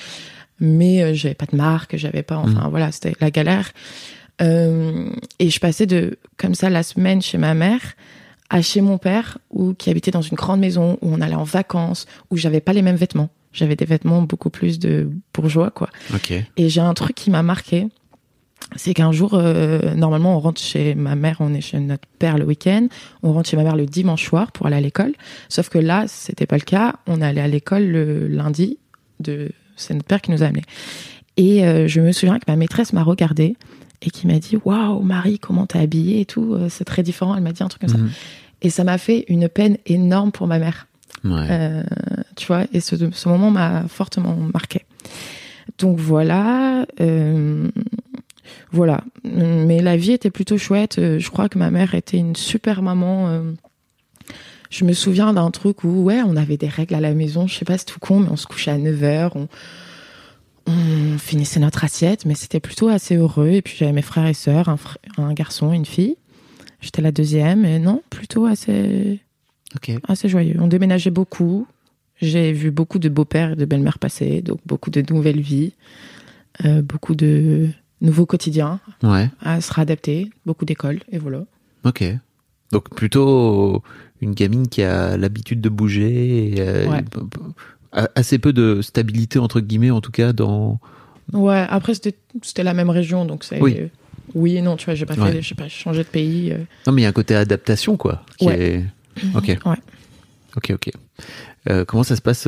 mais 0.61 1.03
euh, 1.03 1.15
j'avais 1.15 1.35
pas 1.35 1.47
de 1.47 1.57
marque, 1.57 1.97
j'avais 1.97 2.23
pas. 2.23 2.37
Enfin, 2.37 2.69
voilà, 2.69 2.93
c'était 2.93 3.15
la 3.21 3.31
galère. 3.31 3.73
Euh, 4.43 5.11
et 5.39 5.51
je 5.51 5.61
passais 5.61 5.87
de 5.87 6.19
comme 6.37 6.55
ça 6.55 6.71
la 6.71 6.83
semaine 6.83 7.21
chez 7.21 7.39
ma 7.39 7.55
mère 7.55 7.81
à 8.51 8.63
chez 8.63 8.81
mon 8.81 8.99
père, 8.99 9.39
où 9.51 9.75
qui 9.75 9.91
habitait 9.91 10.11
dans 10.11 10.23
une 10.23 10.37
grande 10.37 10.59
maison 10.59 10.99
où 11.03 11.15
on 11.15 11.21
allait 11.21 11.37
en 11.37 11.45
vacances, 11.45 12.07
où 12.31 12.37
j'avais 12.37 12.61
pas 12.61 12.73
les 12.73 12.83
mêmes 12.83 12.97
vêtements. 12.97 13.31
J'avais 13.53 13.77
des 13.77 13.85
vêtements 13.85 14.23
beaucoup 14.23 14.51
plus 14.51 14.81
de 14.81 15.09
bourgeois, 15.33 15.71
quoi. 15.71 15.89
ok, 16.13 16.33
Et 16.57 16.69
j'ai 16.69 16.81
un 16.81 16.95
truc 16.95 17.15
qui 17.15 17.31
m'a 17.31 17.45
marqué. 17.45 17.87
C'est 18.77 18.93
qu'un 18.93 19.13
jour, 19.13 19.35
euh, 19.35 19.95
normalement, 19.95 20.37
on 20.37 20.41
rentre 20.41 20.61
chez 20.61 20.95
ma 20.95 21.15
mère, 21.15 21.37
on 21.41 21.55
est 21.55 21.61
chez 21.61 21.79
notre 21.79 22.07
père 22.19 22.39
le 22.39 22.45
week-end. 22.45 22.89
On 23.23 23.33
rentre 23.33 23.49
chez 23.49 23.57
ma 23.57 23.63
mère 23.63 23.77
le 23.77 23.87
dimanche 23.87 24.25
soir 24.25 24.51
pour 24.53 24.67
aller 24.67 24.77
à 24.77 24.81
l'école. 24.81 25.13
Sauf 25.49 25.69
que 25.69 25.79
là, 25.79 26.05
c'était 26.09 26.47
pas 26.47 26.57
le 26.57 26.63
cas. 26.63 26.97
On 27.07 27.23
allait 27.23 27.41
à 27.41 27.49
l'école 27.49 27.85
le 27.85 28.27
lundi. 28.27 28.79
De, 29.21 29.53
c'est 29.81 29.95
notre 29.95 30.07
père 30.07 30.21
qui 30.21 30.31
nous 30.31 30.43
a 30.43 30.47
amenés. 30.47 30.63
Et 31.37 31.65
euh, 31.65 31.89
je 31.89 32.01
me 32.01 32.13
souviens 32.13 32.39
que 32.39 32.45
ma 32.49 32.57
maîtresse 32.57 32.93
m'a 32.93 33.03
regardé 33.03 33.57
et 34.03 34.11
qui 34.11 34.27
m'a 34.27 34.39
dit 34.39 34.57
Waouh, 34.65 35.01
Marie, 35.03 35.39
comment 35.39 35.67
t'es 35.67 35.79
habillée 35.79 36.21
et 36.21 36.25
tout. 36.27 36.55
euh, 36.55 36.69
C'est 36.69 36.85
très 36.85 37.03
différent. 37.03 37.35
Elle 37.37 37.43
m'a 37.43 37.53
dit 37.53 37.63
un 37.63 37.69
truc 37.69 37.81
comme 37.83 37.91
ça. 37.91 37.99
Mhm. 37.99 38.11
Et 38.63 38.71
ça 38.71 38.85
m'a 38.85 38.99
fait 38.99 39.25
une 39.29 39.49
peine 39.49 39.79
énorme 39.87 40.33
pour 40.33 40.47
ma 40.47 40.59
mère. 40.59 40.87
ouais. 41.25 41.47
Euh, 41.51 41.83
tu 42.37 42.47
vois, 42.47 42.65
et 42.73 42.81
ce, 42.81 42.95
ce 43.11 43.29
moment 43.29 43.51
m'a 43.51 43.85
fortement 43.89 44.37
marqué. 44.53 44.85
Donc 45.79 45.99
voilà, 45.99 46.85
euh, 47.01 47.69
voilà. 48.73 49.03
Mais 49.25 49.81
la 49.81 49.97
vie 49.97 50.13
était 50.13 50.31
plutôt 50.31 50.59
chouette. 50.59 50.97
Je 51.19 51.31
crois 51.31 51.49
que 51.49 51.59
ma 51.59 51.71
mère 51.71 51.95
était 51.95 52.19
une 52.19 52.37
super 52.37 52.83
maman. 52.83 53.43
Je 54.71 54.85
me 54.85 54.93
souviens 54.93 55.33
d'un 55.35 55.51
truc 55.51 55.85
où, 55.85 56.03
ouais, 56.05 56.23
on 56.25 56.37
avait 56.37 56.57
des 56.57 56.69
règles 56.69 56.95
à 56.95 57.01
la 57.01 57.13
maison. 57.13 57.47
Je 57.47 57.55
sais 57.55 57.65
pas, 57.65 57.77
c'est 57.77 57.85
tout 57.85 57.99
con, 58.01 58.21
mais 58.21 58.29
on 58.31 58.37
se 58.37 58.47
couchait 58.47 58.71
à 58.71 58.79
9h. 58.79 59.33
On, 59.35 59.49
on 60.67 61.19
finissait 61.19 61.61
notre 61.61 61.83
assiette, 61.85 62.25
mais 62.25 62.35
c'était 62.35 62.61
plutôt 62.61 62.89
assez 62.89 63.17
heureux. 63.17 63.49
Et 63.49 63.63
puis 63.63 63.75
j'avais 63.77 63.93
mes 63.93 64.03
frères 64.03 64.27
et 64.27 64.35
sœurs, 64.35 64.69
un, 64.69 64.77
fr- 64.77 64.97
un 65.19 65.33
garçon, 65.33 65.73
une 65.73 65.87
fille. 65.87 66.17
J'étais 66.81 67.03
la 67.03 67.13
deuxième, 67.13 67.65
et 67.65 67.79
non, 67.79 68.03
plutôt 68.11 68.47
assez, 68.47 69.21
ok. 69.77 69.91
assez 70.09 70.29
joyeux. 70.29 70.57
On 70.61 70.67
déménageait 70.69 71.11
beaucoup. 71.11 71.67
J'ai 72.23 72.53
vu 72.53 72.71
beaucoup 72.71 72.99
de 72.99 73.09
beaux-pères 73.09 73.53
et 73.53 73.57
de 73.57 73.65
belles-mères 73.65 73.99
passer, 73.99 74.41
donc 74.43 74.61
beaucoup 74.67 74.91
de 74.91 75.03
nouvelles 75.13 75.41
vies, 75.41 75.73
euh, 76.65 76.81
beaucoup 76.83 77.15
de 77.15 77.69
nouveaux 78.03 78.27
quotidiens 78.27 78.79
Ouais, 79.03 79.29
à 79.41 79.61
se 79.61 79.73
réadapter, 79.73 80.31
beaucoup 80.47 80.65
d'écoles, 80.67 81.01
et 81.11 81.19
voilà. 81.19 81.45
ok. 81.85 82.05
Donc 82.73 82.89
plutôt 82.95 83.83
une 84.21 84.33
gamine 84.35 84.69
qui 84.69 84.83
a 84.83 85.17
l'habitude 85.17 85.61
de 85.61 85.69
bouger, 85.69 86.55
et, 86.55 86.61
euh, 86.61 86.87
Ouais. 86.89 87.03
assez 88.15 88.39
peu 88.39 88.53
de 88.53 88.83
stabilité 88.83 89.39
entre 89.39 89.61
guillemets 89.61 89.91
en 89.91 90.01
tout 90.01 90.13
cas 90.13 90.33
dans. 90.33 90.79
Ouais, 91.33 91.65
après, 91.69 91.95
c'était 91.95 92.17
c'était 92.43 92.63
la 92.65 92.75
même 92.75 92.91
région, 92.91 93.25
donc 93.25 93.45
c'est. 93.45 93.61
Oui. 93.61 93.77
euh, 93.79 93.87
oui 94.35 94.57
et 94.57 94.63
non, 94.63 94.77
tu 94.77 94.85
vois, 94.85 94.95
j'ai 94.95 95.07
pas 95.07 95.15
fait, 95.15 95.21
Ouais. 95.21 95.43
j'ai 95.43 95.55
pas 95.55 95.69
changé 95.69 96.03
de 96.05 96.09
pays. 96.09 96.53
euh. 96.53 96.59
Non 96.87 96.93
mais 96.93 97.03
il 97.03 97.05
y 97.05 97.07
a 97.07 97.09
un 97.09 97.13
côté 97.13 97.35
adaptation 97.35 97.97
quoi. 97.97 98.25
Qui 98.39 98.47
Ouais. 98.47 98.61
est... 98.61 98.85
Ok. 99.35 99.47
Ouais. 99.67 99.77
Ok 100.57 100.71
ok. 100.75 100.91
Euh, 101.69 101.85
comment 101.85 102.03
ça 102.05 102.15
se 102.17 102.23
passe 102.23 102.45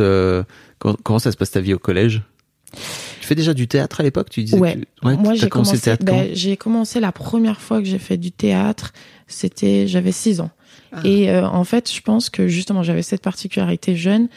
comment, 0.79 0.97
comment 1.03 1.19
ça 1.19 1.33
se 1.33 1.37
passe 1.37 1.51
ta 1.51 1.61
vie 1.61 1.75
au 1.75 1.79
collège? 1.79 2.23
Tu 3.23 3.29
fais 3.29 3.35
déjà 3.37 3.55
du 3.55 3.69
théâtre 3.69 4.01
à 4.01 4.03
l'époque 4.03 4.29
Tu 4.31 4.43
disais. 4.43 4.59
Ouais. 4.59 4.75
que- 4.75 5.07
ouais 5.09 5.17
Moi, 5.17 5.35
j'ai 5.35 5.49
commencé, 5.49 5.77
le 5.77 5.81
théâtre 5.81 6.05
ben, 6.05 6.27
quand 6.29 6.35
j'ai 6.35 6.57
commencé 6.57 6.99
la 6.99 7.13
première 7.13 7.61
fois 7.61 7.79
que 7.81 7.87
j'ai 7.87 8.01
fait 8.01 8.17
du 8.17 8.33
théâtre, 8.33 8.93
c'était 9.29 9.87
j'avais 9.87 10.11
6 10.13 10.41
ans. 10.41 10.51
Et 11.05 11.31
euh, 11.31 11.47
en 11.47 11.65
fait, 11.65 11.91
je 11.91 12.01
pense 12.03 12.29
que 12.31 12.49
justement, 12.49 12.83
j'avais 12.83 13.03
cette 13.03 13.23
particularité 13.23 13.95
jeune, 13.97 14.29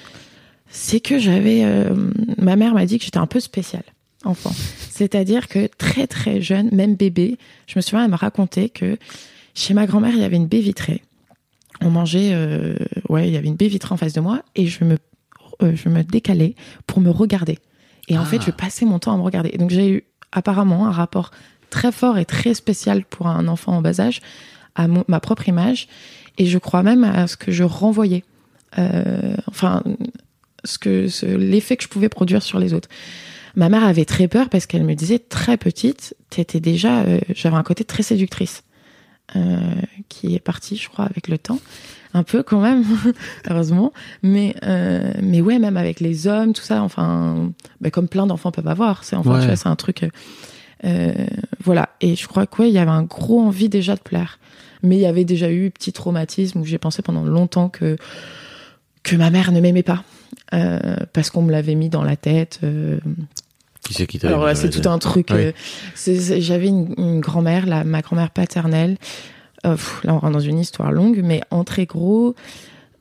c'est 0.70 1.00
que 1.00 1.18
j'avais 1.20 1.63
euh, 1.65 1.94
ma 2.38 2.56
mère 2.56 2.74
m'a 2.75 2.86
dit 2.86 2.98
que 3.00 3.06
j'étais 3.06 3.18
un 3.18 3.25
peu 3.27 3.39
spéciale 3.39 3.84
enfant. 4.24 4.54
C'est-à-dire 4.89 5.48
que 5.48 5.68
très 5.77 6.08
très 6.08 6.42
jeune, 6.42 6.70
même 6.72 6.96
bébé, 6.96 7.38
je 7.68 7.74
me 7.77 7.82
souviens 7.82 8.06
elle 8.06 8.12
m'a 8.12 8.15
raconté 8.18 8.70
que 8.70 8.98
chez 9.56 9.74
ma 9.74 9.86
grand-mère, 9.86 10.13
il 10.13 10.20
y 10.20 10.24
avait 10.24 10.36
une 10.38 10.48
baie 10.48 10.62
vitrée. 10.62 11.01
On 11.82 11.89
mangeait 11.89 12.32
euh, 12.34 12.75
ouais, 13.10 13.27
il 13.27 13.34
y 13.34 13.38
avait 13.38 13.48
une 13.48 13.56
baie 13.56 13.68
vitrée 13.68 13.94
en 13.94 13.98
face 13.98 14.13
de 14.13 14.22
moi 14.22 14.42
et 14.56 14.68
je 14.68 14.84
me 14.86 14.98
euh, 15.63 15.74
je 15.75 15.89
me 15.89 16.04
décalais 16.04 16.56
pour 16.88 17.01
me 17.01 17.10
regarder. 17.10 17.60
Et 18.08 18.18
en 18.18 18.22
Ah. 18.22 18.26
fait, 18.26 18.42
je 18.42 18.52
passais 18.52 18.86
mon 18.86 19.00
temps 19.00 19.14
à 19.14 19.18
me 19.18 19.22
regarder. 19.24 19.50
Et 19.54 19.58
donc, 19.58 19.70
j'ai 19.72 19.90
eu 19.90 20.04
apparemment 20.32 20.86
un 20.88 20.92
rapport 20.92 21.32
très 21.70 21.92
fort 21.92 22.18
et 22.18 22.26
très 22.26 22.54
spécial 22.54 23.04
pour 23.06 23.28
un 23.28 23.48
enfant 23.48 23.74
en 23.78 23.82
bas 23.82 24.00
âge 24.00 24.22
à 24.76 24.88
mon- 24.88 25.04
ma 25.08 25.20
propre 25.20 25.48
image. 25.50 25.88
Et 26.38 26.46
je 26.46 26.58
crois 26.58 26.84
même 26.84 27.04
à 27.04 27.28
ce 27.28 27.38
que 27.38 27.52
je 27.52 27.64
renvoyais. 27.64 28.24
Euh, 28.78 29.36
enfin, 29.48 29.84
ce 30.66 30.78
que, 30.78 31.08
l'effet 31.38 31.78
que 31.78 31.84
je 31.84 31.88
pouvais 31.88 32.10
produire 32.10 32.44
sur 32.44 32.60
les 32.60 32.74
autres. 32.74 32.90
Ma 33.56 33.70
mère 33.70 33.86
avait 33.86 34.04
très 34.06 34.28
peur 34.28 34.50
parce 34.50 34.66
qu'elle 34.66 34.84
me 34.84 34.96
disait 34.96 35.20
très 35.20 35.56
petite, 35.56 36.14
t'étais 36.30 36.60
déjà, 36.60 37.02
euh, 37.04 37.20
j'avais 37.34 37.56
un 37.56 37.64
côté 37.64 37.86
très 37.86 38.04
séductrice, 38.04 38.64
euh, 39.38 39.60
qui 40.10 40.36
est 40.36 40.40
parti, 40.40 40.76
je 40.76 40.90
crois, 40.90 41.06
avec 41.06 41.30
le 41.30 41.38
temps, 41.38 41.60
un 42.16 42.24
peu 42.24 42.42
quand 42.44 42.62
même, 42.62 42.84
heureusement. 43.50 43.92
Mais, 44.24 44.56
euh, 44.64 45.12
mais 45.22 45.42
ouais, 45.42 45.60
même 45.60 45.78
avec 45.78 46.00
les 46.00 46.28
hommes, 46.28 46.54
tout 46.54 46.64
ça, 46.64 46.82
enfin, 46.82 47.52
bah, 47.82 47.92
comme 47.92 48.08
plein 48.08 48.26
d'enfants 48.26 48.52
peuvent 48.52 48.68
avoir, 48.68 49.04
c'est 49.04 49.16
enfin, 49.16 49.34
Ouais. 49.36 49.42
tu 49.42 49.48
vois, 49.48 49.56
c'est 49.58 49.68
un 49.70 49.76
truc, 49.76 50.04
euh, 50.04 50.10
euh, 50.86 51.14
voilà. 51.64 51.90
Et 52.02 52.16
je 52.16 52.28
crois 52.28 52.46
que 52.48 52.62
ouais, 52.62 52.70
il 52.70 52.74
y 52.74 52.78
avait 52.80 52.90
un 52.92 53.04
gros 53.04 53.42
envie 53.42 53.70
déjà 53.70 53.96
de 53.96 54.00
plaire, 54.02 54.40
mais 54.82 54.96
il 54.98 55.02
y 55.02 55.06
avait 55.06 55.26
déjà 55.26 55.52
eu 55.52 55.70
petit 55.72 55.92
traumatisme 55.94 56.60
où 56.62 56.66
j'ai 56.66 56.78
pensé 56.78 57.02
pendant 57.02 57.24
longtemps 57.26 57.70
que 57.70 57.98
que 59.04 59.16
ma 59.16 59.30
mère 59.30 59.52
ne 59.52 59.60
m'aimait 59.62 59.84
pas. 59.84 60.04
Euh, 60.54 60.96
parce 61.14 61.30
qu'on 61.30 61.42
me 61.44 61.52
l'avait 61.52 61.76
mis 61.76 61.90
dans 61.90 62.04
la 62.04 62.16
tête. 62.16 62.60
Qui 63.84 63.94
c'est 63.94 64.08
qui 64.08 64.18
t'a 64.20 64.28
alors 64.30 64.46
là, 64.46 64.56
c'est 64.56 64.70
tout 64.72 64.88
un 64.90 64.98
truc. 65.00 65.28
Oui. 65.32 65.52
c'est- 65.94 66.42
J'avais 66.42 66.68
une, 66.68 66.94
une 66.98 67.20
grand-mère, 67.20 67.66
la- 67.68 67.84
ma 67.84 68.02
grand-mère 68.02 68.32
paternelle. 68.32 68.98
Euh, 69.66 69.72
pff, 69.72 70.04
là, 70.04 70.14
on 70.14 70.20
rentre 70.20 70.34
dans 70.34 70.40
une 70.40 70.60
histoire 70.60 70.92
longue, 70.92 71.22
mais 71.24 71.42
en 71.52 71.64
très 71.64 71.86
gros, 71.86 72.36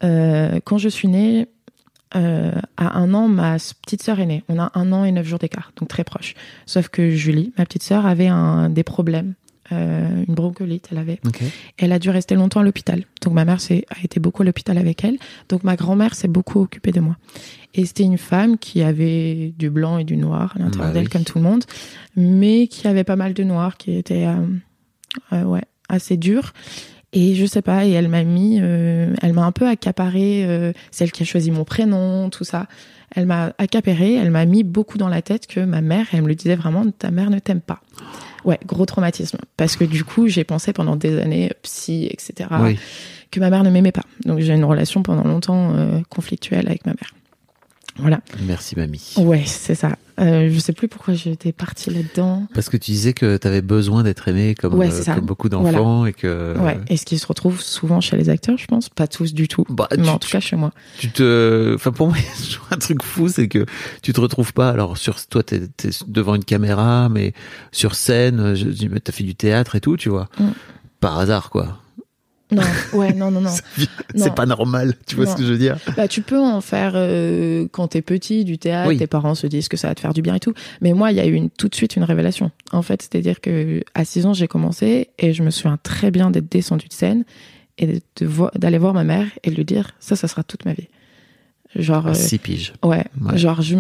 euh, 0.03 0.61
quand 0.65 0.79
je 0.79 0.89
suis 0.89 1.09
née, 1.09 1.47
euh, 2.17 2.53
à 2.77 2.99
un 2.99 3.13
an, 3.13 3.29
ma 3.29 3.57
petite 3.83 4.03
sœur 4.03 4.21
est 4.21 4.27
née. 4.27 4.45
On 4.49 4.59
a 4.59 4.71
un 4.75 4.93
an 4.93 5.05
et 5.05 5.13
neuf 5.13 5.27
jours 5.27 5.39
d'écart, 5.39 5.73
donc 5.77 5.89
très 5.89 6.05
proche. 6.05 6.35
Sauf 6.65 6.89
que 6.89 7.11
Julie, 7.11 7.53
ma 7.59 7.67
petite 7.67 7.83
sœur, 7.83 8.07
avait 8.07 8.29
un, 8.29 8.71
des 8.71 8.85
problèmes, 8.85 9.35
une 9.71 10.27
bronchiolite, 10.29 10.89
elle 10.93 10.99
avait. 10.99 11.19
Ok. 11.27 11.43
Elle 11.79 11.91
a 11.91 11.99
dû 11.99 12.11
rester 12.11 12.37
longtemps 12.37 12.61
à 12.61 12.63
l'hôpital. 12.63 13.03
Donc 13.23 13.33
ma 13.33 13.45
mère 13.45 13.59
a 13.71 14.05
été 14.05 14.21
beaucoup 14.21 14.43
à 14.43 14.45
l'hôpital 14.45 14.79
avec 14.79 15.03
elle. 15.03 15.19
Donc 15.49 15.65
ma 15.65 15.75
grand-mère 15.75 16.15
s'est 16.15 16.29
beaucoup 16.29 16.61
occupée 16.61 16.93
de 16.93 17.01
moi. 17.01 17.17
Et 17.73 17.85
c'était 17.85 18.05
une 18.05 18.19
femme 18.19 18.59
qui 18.59 18.83
avait 18.83 19.53
du 19.59 19.71
blanc 19.71 19.99
et 19.99 20.05
du 20.05 20.17
noir 20.17 20.53
à 20.55 20.61
l'intérieur 20.61 20.89
Bah 20.89 20.95
d'elle 20.95 21.05
oui. 21.05 21.11
comme 21.11 21.25
tout 21.25 21.39
le 21.39 21.45
monde, 21.45 21.65
mais 22.15 22.69
qui 22.69 22.87
avait 22.87 23.03
pas 23.03 23.17
mal 23.17 23.35
de 23.35 23.43
noir, 23.43 23.77
qui 23.77 23.97
était 23.97 24.29
euh, 25.33 25.43
ouais 25.43 25.65
assez 25.95 26.17
dur. 26.17 26.53
Et 27.17 27.35
je 27.37 27.47
sais 27.47 27.63
pas, 27.63 27.87
et 27.87 27.91
elle 27.93 28.09
m'a 28.09 28.25
mis, 28.25 28.59
euh, 28.61 29.15
elle 29.23 29.33
m'a 29.35 29.45
un 29.45 29.53
peu 29.53 29.69
accaparé, 29.69 30.45
euh, 30.45 30.73
celle 30.91 31.13
qui 31.13 31.23
a 31.23 31.27
choisi 31.27 31.53
mon 31.53 31.65
prénom, 31.65 32.29
tout 32.29 32.43
ça. 32.43 32.67
Elle 33.15 33.27
m'a 33.27 33.53
accaparé, 33.59 34.15
elle 34.15 34.33
m'a 34.33 34.45
mis 34.47 34.65
beaucoup 34.65 34.99
dans 34.99 35.09
la 35.09 35.23
tête 35.23 35.47
que 35.47 35.61
ma 35.61 35.81
mère, 35.81 36.07
elle 36.13 36.23
me 36.23 36.29
le 36.29 36.35
disait 36.35 36.57
vraiment, 36.57 36.85
ta 36.91 37.13
mère 37.13 37.31
ne 37.31 37.39
t'aime 37.39 37.61
pas. 37.61 37.81
Ouais, 38.45 38.59
gros 38.67 38.85
traumatisme. 38.85 39.39
Parce 39.57 39.77
que 39.77 39.85
du 39.85 40.03
coup, 40.03 40.27
j'ai 40.27 40.43
pensé 40.43 40.73
pendant 40.73 40.97
des 40.97 41.21
années, 41.21 41.53
psy, 41.63 42.09
etc., 42.11 42.51
Oui. 42.61 42.79
que 43.31 43.39
ma 43.39 43.49
mère 43.49 43.63
ne 43.63 43.71
m'aimait 43.71 43.93
pas. 43.93 44.05
Donc 44.25 44.41
j'ai 44.41 44.53
une 44.53 44.65
relation 44.65 45.05
pendant 45.05 45.23
longtemps 45.25 45.73
euh, 45.77 46.01
conflictuelle 46.11 46.67
avec 46.67 46.85
ma 46.85 46.93
mère. 46.93 47.15
Voilà. 47.99 48.21
Merci 48.47 48.77
mamie. 48.77 49.13
Ouais, 49.19 49.43
c'est 49.47 49.75
ça. 49.75 49.97
Euh, 50.21 50.49
je 50.53 50.59
sais 50.61 50.73
plus 50.73 50.87
pourquoi 50.89 51.15
j'étais 51.15 51.53
partie 51.53 51.91
là-dedans. 51.91 52.47
Parce 52.55 52.69
que 52.69 52.77
tu 52.77 52.91
disais 52.93 53.13
que 53.15 53.37
tu 53.37 53.47
avais 53.49 53.63
besoin 53.63 54.03
d'être 54.05 54.29
aimé 54.29 54.55
comme, 54.55 54.75
Ouais, 54.75 54.89
euh, 54.93 55.15
comme 55.15 55.27
beaucoup 55.27 55.49
d'enfants 55.49 56.07
et 56.07 56.13
que 56.13 56.57
Ouais. 56.59 56.79
Et 56.89 56.97
ce 56.97 57.05
qui 57.05 57.19
se 57.19 57.27
retrouve 57.27 57.61
souvent 57.61 58.01
chez 58.01 58.17
les 58.17 58.29
acteurs, 58.29 58.57
je 58.59 58.67
pense. 58.67 58.89
Pas 58.89 59.07
tous 59.09 59.33
du 59.35 59.49
tout. 59.49 59.65
Bah, 59.69 59.89
mais 59.97 60.03
tu- 60.05 60.09
en 60.09 60.19
tout 60.19 60.29
cas 60.31 60.41
chez 60.41 60.55
moi. 60.57 60.73
tu 60.99 61.11
te 61.11 61.75
enfin 61.75 61.91
pour 61.93 62.09
moi 62.09 62.17
un 62.71 62.77
truc 62.77 63.03
fou 63.03 63.29
c'est 63.29 63.49
que 63.49 63.65
tu 64.03 64.13
te 64.13 64.21
retrouves 64.21 64.53
pas 64.53 64.71
alors 64.71 64.97
sur 64.97 65.25
toi 65.27 65.43
t'es 65.43 65.57
es 65.85 65.91
devant 66.07 66.35
une 66.37 66.45
caméra 66.45 67.09
mais 67.09 67.33
sur 67.73 67.95
scène 67.95 68.55
je 68.55 68.67
dis 68.69 68.89
mais 68.89 69.01
t'as 69.01 69.13
fait 69.13 69.25
du 69.25 69.35
théâtre 69.35 69.75
et 69.77 69.81
tout 69.81 69.97
tu 69.97 70.09
vois 70.09 70.29
Mm. 70.39 70.49
par 71.01 71.19
hasard 71.19 71.51
quoi 71.51 71.79
Non, 72.55 72.63
ouais, 72.93 73.13
non, 73.15 73.31
non, 73.31 73.41
non. 73.41 73.51
c'est 74.15 74.35
pas 74.35 74.47
normal 74.47 74.95
tu 75.07 75.17
vois 75.17 75.25
Non. 75.27 75.33
ce 75.33 75.37
que 75.37 75.43
je 75.45 75.53
veux 75.53 75.59
dire 75.59 75.77
Bah, 75.97 76.09
tu 76.09 76.23
peux 76.23 76.39
en 76.39 76.61
faire 76.61 76.93
euh, 76.95 77.67
quand 77.73 77.89
t'es 77.89 78.03
petit, 78.03 78.45
du 78.45 78.59
théâtre, 78.59 78.89
Oui. 78.89 78.97
tes 78.99 79.07
parents 79.07 79.35
se 79.35 79.47
disent 79.47 79.69
que 79.69 79.77
ça 79.77 79.89
va 79.89 79.95
te 79.95 80.01
faire 80.01 80.15
du 80.15 80.23
bien 80.23 80.35
et 80.37 80.41
tout. 80.41 80.55
Mais 80.81 80.93
moi, 80.93 81.11
il 81.11 81.17
y 81.17 81.21
a 81.21 81.27
eu 81.27 81.33
une, 81.35 81.51
tout 81.51 81.69
de 81.69 81.75
suite 81.75 81.97
une 81.97 82.05
révélation. 82.05 82.51
En 82.73 82.83
fait, 82.83 83.03
c'est-à-dire 83.03 83.41
que 83.41 83.83
à 83.95 84.05
6 84.05 84.27
ans, 84.27 84.35
j'ai 84.35 84.49
commencé 84.49 85.09
et 85.19 85.33
je 85.33 85.43
me 85.43 85.51
souviens 85.51 85.79
très 85.83 86.11
bien 86.11 86.31
d'être 86.31 86.51
descendue 86.51 86.89
de 86.89 86.93
scène 86.95 87.25
et 87.79 88.01
d'aller 88.55 88.79
voir 88.79 88.95
ma 88.95 89.05
mère 89.05 89.27
et 89.43 89.51
de 89.51 89.57
lui 89.57 89.65
dire 89.65 89.91
ça, 90.01 90.15
ça 90.17 90.29
sera 90.29 90.43
toute 90.45 90.65
ma 90.65 90.73
vie. 90.75 90.89
Genre, 91.75 92.07
euh, 92.07 92.15
six 92.15 92.39
piges 92.39 92.73
ouais, 92.85 93.05
Ouais. 93.21 93.37
genre, 93.37 93.61
je 93.63 93.75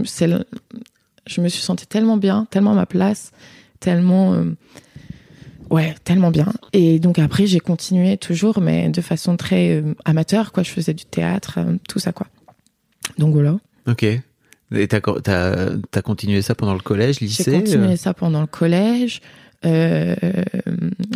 me 1.41 1.49
suis 1.49 1.63
sentie 1.63 1.87
tellement 1.87 2.17
bien, 2.17 2.47
tellement 2.51 2.73
à 2.73 2.75
ma 2.75 2.87
place, 2.87 3.31
tellement. 3.79 4.35
euh, 4.35 4.45
Ouais, 5.75 5.93
tellement 6.05 6.31
bien. 6.31 6.47
Et 6.73 7.01
donc 7.01 7.19
après, 7.19 7.49
j'ai 7.49 7.59
continué 7.59 8.17
toujours, 8.17 8.61
mais 8.61 8.91
de 8.91 9.01
façon 9.01 9.37
très 9.37 9.73
euh, 9.73 9.95
amateur, 10.05 10.53
quoi. 10.53 10.63
Je 10.63 10.71
faisais 10.71 10.95
du 10.95 11.05
théâtre, 11.05 11.55
euh, 11.59 11.77
tout 11.89 11.99
ça, 11.99 12.13
quoi. 12.13 12.29
Donc 13.19 13.33
voilà. 13.35 13.57
ok 13.89 14.07
et 14.77 14.89
t'as 14.89 15.01
t'as 15.01 15.71
t'as 15.91 16.03
continué 16.03 16.43
ça 16.43 16.55
pendant 16.55 16.75
le 16.75 16.81
collège 16.81 17.19
J'ai 17.19 17.27
lycée 17.27 17.53
continué 17.53 17.93
euh 17.93 17.97
ça 17.97 18.15
pendant 18.15 18.41
le 18.41 18.47
collège. 18.47 19.21
Euh, 19.65 20.15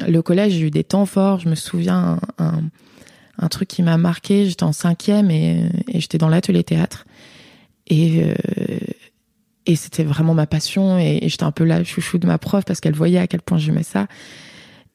le 0.06 0.22
collège, 0.22 0.54
j'ai 0.54 0.66
eu 0.66 0.70
des 0.70 0.84
temps 0.84 1.06
forts. 1.06 1.38
Je 1.40 1.48
me 1.48 1.54
souviens 1.54 2.18
un, 2.38 2.44
un, 2.44 2.62
un 3.38 3.48
truc 3.48 3.68
qui 3.68 3.82
m'a 3.82 3.96
marqué. 3.96 4.46
J'étais 4.46 4.64
en 4.64 4.72
cinquième 4.72 5.30
et, 5.30 5.70
et 5.88 6.00
j'étais 6.00 6.18
dans 6.18 6.28
l'atelier 6.28 6.62
théâtre. 6.64 7.04
Et, 7.88 8.22
et 9.66 9.76
c'était 9.76 10.04
vraiment 10.04 10.34
ma 10.34 10.46
passion. 10.46 10.98
Et 10.98 11.20
j'étais 11.28 11.44
un 11.44 11.52
peu 11.52 11.64
la 11.64 11.82
chouchou 11.82 12.18
de 12.18 12.26
ma 12.26 12.38
prof 12.38 12.64
parce 12.64 12.80
qu'elle 12.80 12.94
voyait 12.94 13.18
à 13.18 13.26
quel 13.26 13.40
point 13.40 13.58
j'aimais 13.58 13.82
ça. 13.82 14.06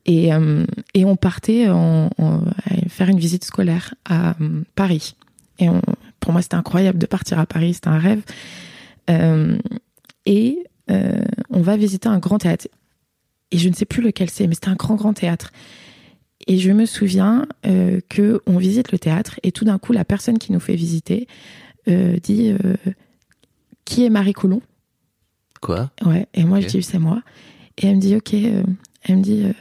Et, 0.05 0.33
euh, 0.33 0.65
et 0.93 1.05
on 1.05 1.15
partait 1.15 1.69
en, 1.69 2.09
en- 2.17 2.41
à 2.65 2.89
faire 2.89 3.09
une 3.09 3.19
visite 3.19 3.45
scolaire 3.45 3.93
à 4.05 4.31
euh, 4.41 4.61
Paris. 4.75 5.15
Et 5.59 5.69
on, 5.69 5.81
pour 6.19 6.31
moi, 6.33 6.41
c'était 6.41 6.55
incroyable 6.55 6.99
de 6.99 7.05
partir 7.05 7.39
à 7.39 7.45
Paris. 7.45 7.73
C'était 7.75 7.87
un 7.89 7.99
rêve. 7.99 8.21
Euh, 9.09 9.57
et 10.25 10.59
euh, 10.91 11.21
on 11.49 11.61
va 11.61 11.77
visiter 11.77 12.09
un 12.09 12.19
grand 12.19 12.37
théâtre. 12.37 12.67
Et 13.51 13.57
je 13.57 13.69
ne 13.69 13.73
sais 13.73 13.85
plus 13.85 14.01
lequel 14.01 14.29
c'est, 14.29 14.47
mais 14.47 14.55
c'était 14.55 14.69
un 14.69 14.75
grand, 14.75 14.95
grand 14.95 15.13
théâtre. 15.13 15.51
Et 16.47 16.57
je 16.57 16.71
me 16.71 16.85
souviens 16.85 17.45
euh, 17.65 18.01
que 18.09 18.41
on 18.47 18.57
visite 18.57 18.91
le 18.91 18.99
théâtre 18.99 19.39
et 19.43 19.51
tout 19.53 19.63
d'un 19.63 19.77
coup, 19.77 19.93
la 19.93 20.03
personne 20.03 20.37
qui 20.39 20.51
nous 20.51 20.59
fait 20.59 20.75
visiter 20.75 21.27
euh, 21.87 22.17
dit 22.21 22.49
euh, 22.51 22.75
Qui 23.85 24.03
est 24.05 24.09
Marie 24.09 24.33
Coulon? 24.33 24.61
Quoi? 25.61 25.91
Ouais. 26.05 26.27
Et 26.33 26.43
moi, 26.43 26.59
je 26.59 26.67
dis 26.67 26.83
C'est 26.83 26.99
moi. 26.99 27.21
Et 27.77 27.87
elle 27.87 27.95
me 27.95 28.01
dit 28.01 28.15
Ok. 28.17 28.33
euh, 28.33 28.63
elle 29.03 29.17
me 29.17 29.21
dit 29.21 29.43
euh, 29.45 29.53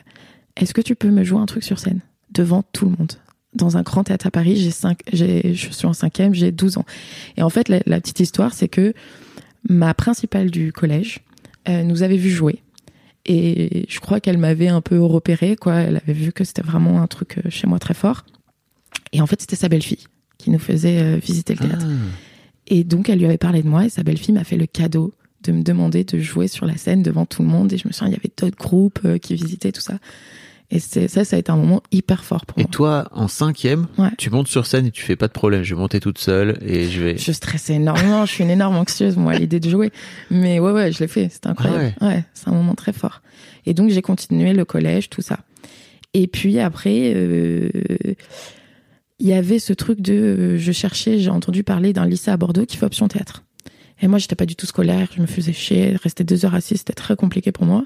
Est-ce 0.57 0.75
que 0.75 0.81
tu 0.81 0.95
peux 0.95 1.11
me 1.11 1.25
jouer 1.25 1.41
un 1.41 1.47
truc 1.47 1.65
sur 1.65 1.79
scène 1.79 2.01
devant 2.31 2.63
tout 2.73 2.87
le 2.87 2.93
monde? 2.93 3.13
Dans 3.55 3.77
un 3.77 3.83
grand 3.83 4.05
théâtre 4.05 4.27
à 4.27 4.31
Paris, 4.31 4.57
j'ai 4.57 4.71
cinq, 4.71 5.01
j'ai, 5.13 5.55
je 5.55 5.71
suis 5.71 5.87
en 5.87 5.93
cinquième, 5.93 6.35
j'ai 6.35 6.53
12 6.53 6.79
ans. 6.79 6.87
Et 7.37 7.43
en 7.43 7.51
fait, 7.51 7.69
la, 7.69 7.81
la 7.87 8.01
petite 8.01 8.21
histoire, 8.21 8.55
c'est 8.55 8.69
que 8.69 8.95
ma 9.69 9.95
principale 9.95 10.51
du 10.51 10.73
collège 10.73 11.21
euh, 11.69 11.83
nous 11.83 12.03
avait 12.03 12.17
vu 12.17 12.31
jouer. 12.31 12.63
Et 13.25 13.87
je 13.89 14.01
crois 14.01 14.21
qu'elle 14.21 14.39
m'avait 14.39 14.69
un 14.69 14.81
peu 14.81 15.01
repéré, 15.01 15.57
quoi. 15.57 15.77
Elle 15.77 15.97
avait 15.97 16.13
vu 16.13 16.33
que 16.33 16.45
c'était 16.45 16.63
vraiment 16.63 17.03
un 17.03 17.07
truc 17.07 17.39
euh, 17.39 17.51
chez 17.51 17.67
moi 17.67 17.79
très 17.79 17.95
fort. 17.95 18.25
Et 19.13 19.21
en 19.21 19.27
fait, 19.27 19.41
c'était 19.41 19.57
sa 19.57 19.69
belle-fille 19.69 20.07
qui 20.39 20.51
nous 20.51 20.59
faisait 20.59 21.01
euh, 21.01 21.17
visiter 21.17 21.55
le 21.55 21.61
théâtre. 21.61 21.87
Ah. 21.89 21.95
Et 22.67 22.85
donc, 22.85 23.09
elle 23.09 23.19
lui 23.19 23.27
avait 23.27 23.39
parlé 23.39 23.63
de 23.63 23.69
moi 23.69 23.85
et 23.85 23.89
sa 23.91 24.03
belle-fille 24.03 24.35
m'a 24.35 24.45
fait 24.45 24.57
le 24.57 24.67
cadeau 24.67 25.13
de 25.43 25.53
me 25.53 25.63
demander 25.63 26.05
de 26.05 26.19
jouer 26.19 26.49
sur 26.49 26.67
la 26.67 26.77
scène 26.77 27.03
devant 27.03 27.27
tout 27.27 27.43
le 27.43 27.49
monde. 27.49 27.73
Et 27.73 27.79
je 27.79 27.87
me 27.89 27.93
souviens, 27.93 28.09
il 28.09 28.15
y 28.15 28.19
avait 28.19 28.31
d'autres 28.37 28.57
groupes 28.59 29.01
euh, 29.05 29.19
qui 29.19 29.35
visitaient 29.35 29.73
tout 29.73 29.81
ça. 29.81 29.95
Et 30.71 30.79
ça, 30.79 31.07
ça 31.27 31.37
a 31.37 31.39
été 31.39 31.53
un 31.53 31.57
moment 31.57 31.83
hyper 31.93 32.25
fort 32.25 32.47
pour 32.47 32.59
et 32.59 32.63
moi. 32.63 32.71
toi 32.71 33.09
en 33.13 33.29
cinquième 33.29 33.89
Ouais. 33.99 34.09
tu 34.17 34.31
montes 34.31 34.49
sur 34.49 34.65
scène 34.67 34.87
et 34.87 34.91
tu 34.91 35.03
fais 35.03 35.17
pas 35.17 35.29
de 35.29 35.33
problème 35.35 35.63
je 35.63 35.75
vais 35.75 35.79
monter 35.79 36.01
toute 36.01 36.17
seule 36.17 36.59
et 36.67 36.89
je 36.89 37.03
vais 37.03 37.19
Je 37.19 37.31
stressais 37.31 37.75
énormément. 37.75 38.25
je 38.25 38.33
suis 38.33 38.43
une 38.43 38.49
énorme 38.49 38.77
anxieuse, 38.77 39.19
moi, 39.19 39.33
à 39.33 39.39
l'idée 39.39 39.61
de 39.61 39.69
jouer. 39.69 39.91
Mais 40.31 40.61
ouais, 40.61 40.73
ouais, 40.73 40.91
je 40.91 41.01
l'ai 41.01 41.09
fait. 41.09 41.29
C'était 41.31 41.49
incroyable. 41.49 41.95
ouais, 42.01 42.25
c'est 42.33 42.49
un 42.49 42.53
moment 42.55 42.75
très 42.75 42.95
fort. 42.95 43.21
Et 43.67 43.75
donc, 43.75 43.91
j'ai 43.91 44.01
continué 44.01 44.55
le 44.55 44.65
collège, 44.65 45.11
tout 45.11 45.21
ça. 45.21 45.41
Et 46.15 46.27
puis 46.27 46.59
après, 46.59 47.13
euh, 47.17 47.69
il 49.19 49.27
y 49.29 49.35
avait 49.35 49.59
ce 49.59 49.73
truc 49.75 50.01
de, 50.01 50.13
euh, 50.15 50.59
je 50.59 50.73
cherchais, 50.73 51.19
j'ai 51.19 51.31
entendu 51.31 51.63
parler 51.65 51.93
d'un 51.93 52.07
lycée 52.07 52.31
à 52.31 52.37
Bordeaux 52.39 52.65
qui 52.67 52.77
fait 52.79 52.87
option 52.87 53.09
théâtre. 53.09 53.45
Et 54.03 54.09
moi, 54.09 54.19
j'étais 54.19 54.35
pas 54.35 54.47
du 54.47 54.57
tout 54.57 54.67
scolaire, 54.67 55.09
je 55.17 55.21
me 55.23 55.27
faisais 55.27 55.53
chier, 55.53 55.97
rester 55.97 56.25
deux 56.25 56.45
heures 56.45 56.55
assis, 56.55 56.77
c'était 56.77 56.93
très 56.93 57.15
compliqué 57.17 57.53
pour 57.53 57.65
moi. 57.65 57.85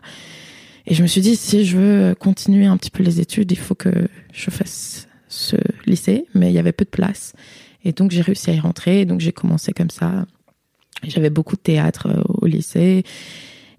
Et 0.87 0.95
je 0.95 1.03
me 1.03 1.07
suis 1.07 1.21
dit, 1.21 1.37
si 1.37 1.65
je 1.65 1.77
veux 1.77 2.15
continuer 2.15 2.67
un 2.67 2.77
petit 2.77 2.91
peu 2.91 3.03
les 3.03 3.21
études, 3.21 3.53
il 3.53 3.59
faut 3.59 3.75
que 3.75 3.91
je 4.33 4.51
fasse 4.51 5.09
ce 5.29 5.57
lycée, 5.85 6.25
mais 6.35 6.51
il 6.51 6.55
y 6.55 6.59
avait 6.59 6.73
peu 6.73 6.85
de 6.85 6.91
place. 6.91 7.35
Et 7.85 7.93
donc, 7.93 8.11
j'ai 8.13 8.23
réussi 8.23 8.51
à 8.51 8.55
y 8.55 8.61
rentrer, 8.61 9.05
donc 9.05 9.21
j'ai 9.21 9.33
commencé 9.33 9.73
comme 9.73 9.91
ça. 9.91 10.25
J'avais 11.03 11.29
beaucoup 11.31 11.57
de 11.57 11.61
théâtre 11.61 12.09
euh, 12.09 12.23
au 12.29 12.47
lycée, 12.47 13.05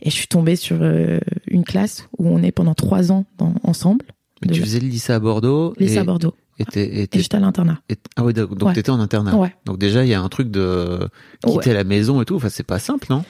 et 0.01 0.09
je 0.09 0.15
suis 0.15 0.27
tombée 0.27 0.55
sur 0.55 0.77
euh, 0.81 1.19
une 1.47 1.63
classe 1.63 2.07
où 2.19 2.27
on 2.29 2.43
est 2.43 2.51
pendant 2.51 2.75
trois 2.75 3.11
ans 3.11 3.25
dans- 3.39 3.55
ensemble. 3.63 4.05
Mais 4.45 4.51
tu 4.53 4.61
faisais 4.61 4.79
le 4.79 4.87
lycée 4.87 5.13
à 5.13 5.19
Bordeaux 5.19 5.73
Lycée 5.79 5.95
et, 5.95 5.97
à 5.97 6.03
Bordeaux. 6.03 6.35
Et 6.59 7.07
j'étais 7.13 7.35
à 7.35 7.39
l'internat. 7.39 7.79
ah 8.15 8.23
ouais 8.23 8.33
donc 8.33 8.61
Ouais. 8.63 8.73
t'étais 8.73 8.89
en 8.89 8.99
internat 8.99 9.35
Ouais. 9.35 9.53
donc 9.65 9.77
déjà 9.77 10.03
il 10.03 10.09
y 10.09 10.13
a 10.13 10.21
un 10.21 10.29
truc 10.29 10.49
de 10.49 10.99
quitter 11.45 11.69
Ouais. 11.69 11.73
la 11.75 11.83
maison 11.83 12.21
et 12.21 12.25
tout 12.25 12.35
enfin 12.35 12.49
c'est 12.49 12.63
pas 12.63 12.79
simple 12.79 13.07
non? 13.09 13.23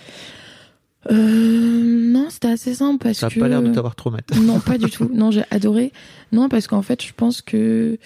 Euh, 1.11 2.11
non, 2.11 2.27
c'était 2.29 2.49
assez 2.49 2.73
simple 2.75 3.03
parce 3.03 3.17
Ça 3.19 3.29
que. 3.29 3.39
pas 3.39 3.47
l'air 3.47 3.61
de 3.61 3.71
t'avoir 3.73 3.95
trop 3.95 4.11
maté. 4.11 4.37
Non, 4.39 4.59
pas 4.59 4.77
du 4.77 4.85
tout. 4.91 5.09
Non, 5.13 5.31
j'ai 5.31 5.43
adoré. 5.51 5.93
Non, 6.31 6.49
parce 6.49 6.67
qu'en 6.67 6.81
fait, 6.81 7.01
je 7.03 7.13
pense 7.15 7.41
que 7.41 7.97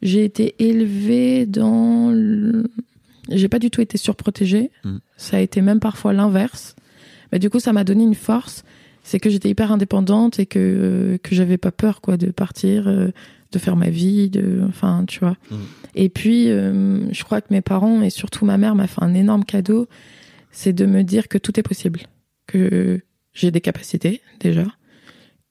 j'ai 0.00 0.24
été 0.24 0.54
élevée 0.58 1.44
dans. 1.46 2.10
le- 2.10 2.70
J'ai 3.30 3.48
pas 3.48 3.58
du 3.58 3.70
tout 3.70 3.80
été 3.80 3.98
surprotégée. 3.98 4.70
Mm. 4.84 4.96
Ça 5.16 5.36
a 5.36 5.40
été 5.40 5.60
même 5.60 5.80
parfois 5.80 6.12
l'inverse. 6.12 6.76
Mais 7.32 7.38
du 7.38 7.50
coup, 7.50 7.60
ça 7.60 7.72
m'a 7.72 7.84
donné 7.84 8.04
une 8.04 8.14
force. 8.14 8.64
C'est 9.02 9.20
que 9.20 9.28
j'étais 9.28 9.50
hyper 9.50 9.70
indépendante 9.70 10.38
et 10.38 10.46
que, 10.46 11.18
que 11.22 11.34
j'avais 11.34 11.58
pas 11.58 11.72
peur, 11.72 12.00
quoi, 12.00 12.16
de 12.16 12.28
partir, 12.30 12.88
euh, 12.88 13.08
de 13.54 13.58
faire 13.58 13.76
ma 13.76 13.88
vie, 13.90 14.28
de. 14.30 14.62
Enfin, 14.68 15.04
tu 15.06 15.20
vois. 15.20 15.36
Mm. 15.50 15.54
Et 15.94 16.08
puis, 16.08 16.50
euh, 16.50 17.10
je 17.12 17.24
crois 17.24 17.40
que 17.40 17.46
mes 17.50 17.60
parents 17.62 18.02
et 18.02 18.10
surtout 18.10 18.44
ma 18.44 18.58
mère 18.58 18.74
m'a 18.74 18.86
fait 18.86 19.02
un 19.02 19.14
énorme 19.14 19.44
cadeau. 19.44 19.88
C'est 20.50 20.72
de 20.72 20.86
me 20.86 21.02
dire 21.02 21.28
que 21.28 21.38
tout 21.38 21.58
est 21.58 21.62
possible. 21.62 22.00
Que 22.46 23.00
j'ai 23.32 23.50
des 23.50 23.60
capacités, 23.60 24.20
déjà. 24.40 24.64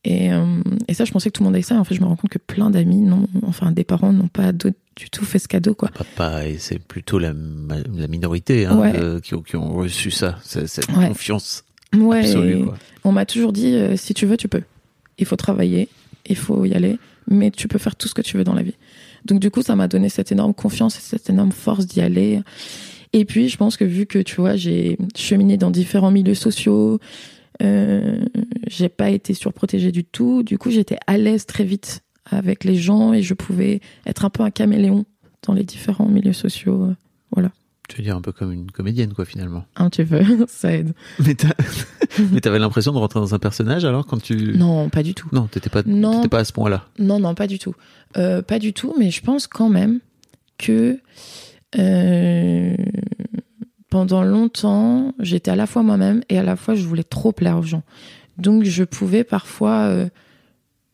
Et, 0.05 0.33
euh, 0.33 0.61
et 0.89 0.93
ça, 0.93 1.05
je 1.05 1.11
pensais 1.11 1.29
que 1.29 1.33
tout 1.37 1.43
le 1.43 1.45
monde 1.45 1.55
avait 1.55 1.61
ça. 1.63 1.75
Et 1.75 1.77
en 1.77 1.83
fait, 1.85 1.95
je 1.95 2.01
me 2.01 2.05
rends 2.05 2.15
compte 2.17 2.29
que 2.29 2.37
plein 2.37 2.69
d'amis, 2.69 2.97
non, 3.01 3.25
enfin, 3.43 3.71
des 3.71 3.83
parents 3.85 4.11
n'ont 4.13 4.27
pas 4.27 4.51
du 4.51 5.09
tout 5.09 5.23
fait 5.25 5.39
ce 5.39 5.47
cadeau, 5.47 5.75
quoi. 5.75 5.89
Papa, 5.89 6.45
et 6.45 6.57
c'est 6.57 6.79
plutôt 6.79 7.19
la, 7.19 7.33
la 7.33 8.07
minorité 8.07 8.65
hein, 8.65 8.77
Ouais. 8.77 8.93
euh, 8.95 9.19
qui, 9.21 9.33
ont, 9.33 9.41
qui 9.41 9.55
ont 9.55 9.73
reçu 9.73 10.11
ça, 10.11 10.39
cette, 10.43 10.87
Ouais. 10.95 11.07
confiance 11.07 11.63
Ouais. 11.95 12.19
absolue. 12.19 12.65
Quoi. 12.65 12.77
on 13.05 13.11
m'a 13.13 13.25
toujours 13.25 13.53
dit, 13.53 13.73
euh, 13.75 13.95
si 13.95 14.13
tu 14.13 14.25
veux, 14.25 14.35
tu 14.37 14.47
peux. 14.49 14.63
Il 15.19 15.25
faut 15.25 15.35
travailler, 15.37 15.87
il 16.27 16.35
faut 16.35 16.65
y 16.65 16.73
aller, 16.73 16.97
mais 17.27 17.51
tu 17.51 17.67
peux 17.67 17.77
faire 17.77 17.95
tout 17.95 18.07
ce 18.07 18.13
que 18.13 18.21
tu 18.21 18.37
veux 18.37 18.43
dans 18.43 18.53
la 18.53 18.63
vie. 18.63 18.75
Donc, 19.25 19.39
du 19.39 19.51
coup, 19.51 19.61
ça 19.61 19.75
m'a 19.75 19.87
donné 19.87 20.09
cette 20.09 20.31
énorme 20.31 20.53
confiance 20.53 20.97
et 20.97 21.01
cette 21.01 21.29
énorme 21.29 21.51
force 21.51 21.85
d'y 21.85 22.01
aller. 22.01 22.41
Et 23.13 23.25
puis, 23.25 23.49
je 23.49 23.57
pense 23.57 23.77
que 23.77 23.85
vu 23.85 24.05
que, 24.05 24.19
tu 24.19 24.35
vois, 24.35 24.55
j'ai 24.55 24.97
cheminé 25.15 25.57
dans 25.57 25.71
différents 25.71 26.11
milieux 26.11 26.35
sociaux, 26.35 26.99
euh, 27.61 28.25
j'ai 28.67 28.89
pas 28.89 29.09
été 29.09 29.33
surprotégée 29.33 29.91
du 29.91 30.03
tout. 30.03 30.43
Du 30.43 30.57
coup, 30.57 30.71
j'étais 30.71 30.97
à 31.07 31.17
l'aise 31.17 31.45
très 31.45 31.63
vite 31.63 32.01
avec 32.25 32.63
les 32.63 32.75
gens 32.75 33.13
et 33.13 33.21
je 33.21 33.33
pouvais 33.33 33.81
être 34.05 34.25
un 34.25 34.29
peu 34.29 34.43
un 34.43 34.51
caméléon 34.51 35.05
dans 35.45 35.53
les 35.53 35.63
différents 35.63 36.07
milieux 36.07 36.33
sociaux. 36.33 36.83
euh, 36.83 36.95
Tu 37.89 37.97
veux 37.97 38.03
dire 38.03 38.15
un 38.15 38.21
peu 38.21 38.31
comme 38.31 38.51
une 38.53 38.71
comédienne, 38.71 39.13
quoi, 39.13 39.25
finalement. 39.25 39.65
Un 39.75 39.89
petit 39.89 40.05
peu, 40.05 40.21
ça 40.47 40.71
aide. 40.71 40.93
Mais 41.19 42.39
t'avais 42.41 42.59
l'impression 42.59 42.93
de 42.93 42.97
rentrer 42.97 43.19
dans 43.19 43.35
un 43.35 43.39
personnage 43.39 43.83
alors 43.85 44.05
quand 44.05 44.21
tu. 44.21 44.53
Non, 44.57 44.89
pas 44.89 45.03
du 45.03 45.13
tout. 45.13 45.27
Non, 45.33 45.47
t'étais 45.47 45.69
pas, 45.69 45.83
Non. 45.85 46.17
t'étais 46.17 46.29
pas 46.29 46.39
à 46.39 46.45
ce 46.45 46.53
point-là. 46.53 46.85
Non, 46.97 47.19
non, 47.19 47.35
pas 47.35 47.47
du 47.47 47.59
tout. 47.59 47.75
Euh, 48.15 48.41
pas 48.41 48.57
du 48.59 48.71
tout, 48.73 48.95
mais 48.97 49.11
je 49.11 49.21
pense 49.21 49.47
quand 49.47 49.69
même 49.69 49.99
que 50.57 50.97
euh, 51.77 52.75
pendant 53.89 54.23
longtemps, 54.23 55.13
j'étais 55.19 55.51
à 55.51 55.55
la 55.55 55.67
fois 55.67 55.83
moi-même 55.83 56.23
et 56.29 56.37
à 56.37 56.43
la 56.43 56.55
fois 56.55 56.75
je 56.75 56.85
voulais 56.87 57.03
trop 57.03 57.31
plaire 57.31 57.57
aux 57.57 57.63
gens. 57.63 57.83
Donc 58.37 58.63
je 58.63 58.83
pouvais 58.83 59.23
parfois 59.23 59.85
euh, 59.87 60.07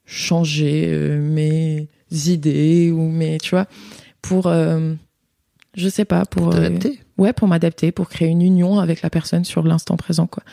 changer 0.05 1.17
mes 1.19 1.87
idées 2.11 2.91
ou 2.91 3.09
mes, 3.09 3.37
tu 3.37 3.51
vois, 3.51 3.67
pour, 4.21 4.51
je 5.75 5.87
sais 5.89 6.05
pas, 6.05 6.25
pour... 6.25 6.49
euh, 6.49 6.51
T'adapter. 6.53 6.99
Ouais, 7.17 7.33
pour 7.33 7.47
m'adapter, 7.47 7.91
pour 7.91 8.09
créer 8.09 8.27
une 8.29 8.41
union 8.41 8.79
avec 8.79 9.01
la 9.01 9.09
personne 9.09 9.43
sur 9.45 9.63
l'instant 9.63 9.97
présent, 9.97 10.27
quoi. 10.27 10.43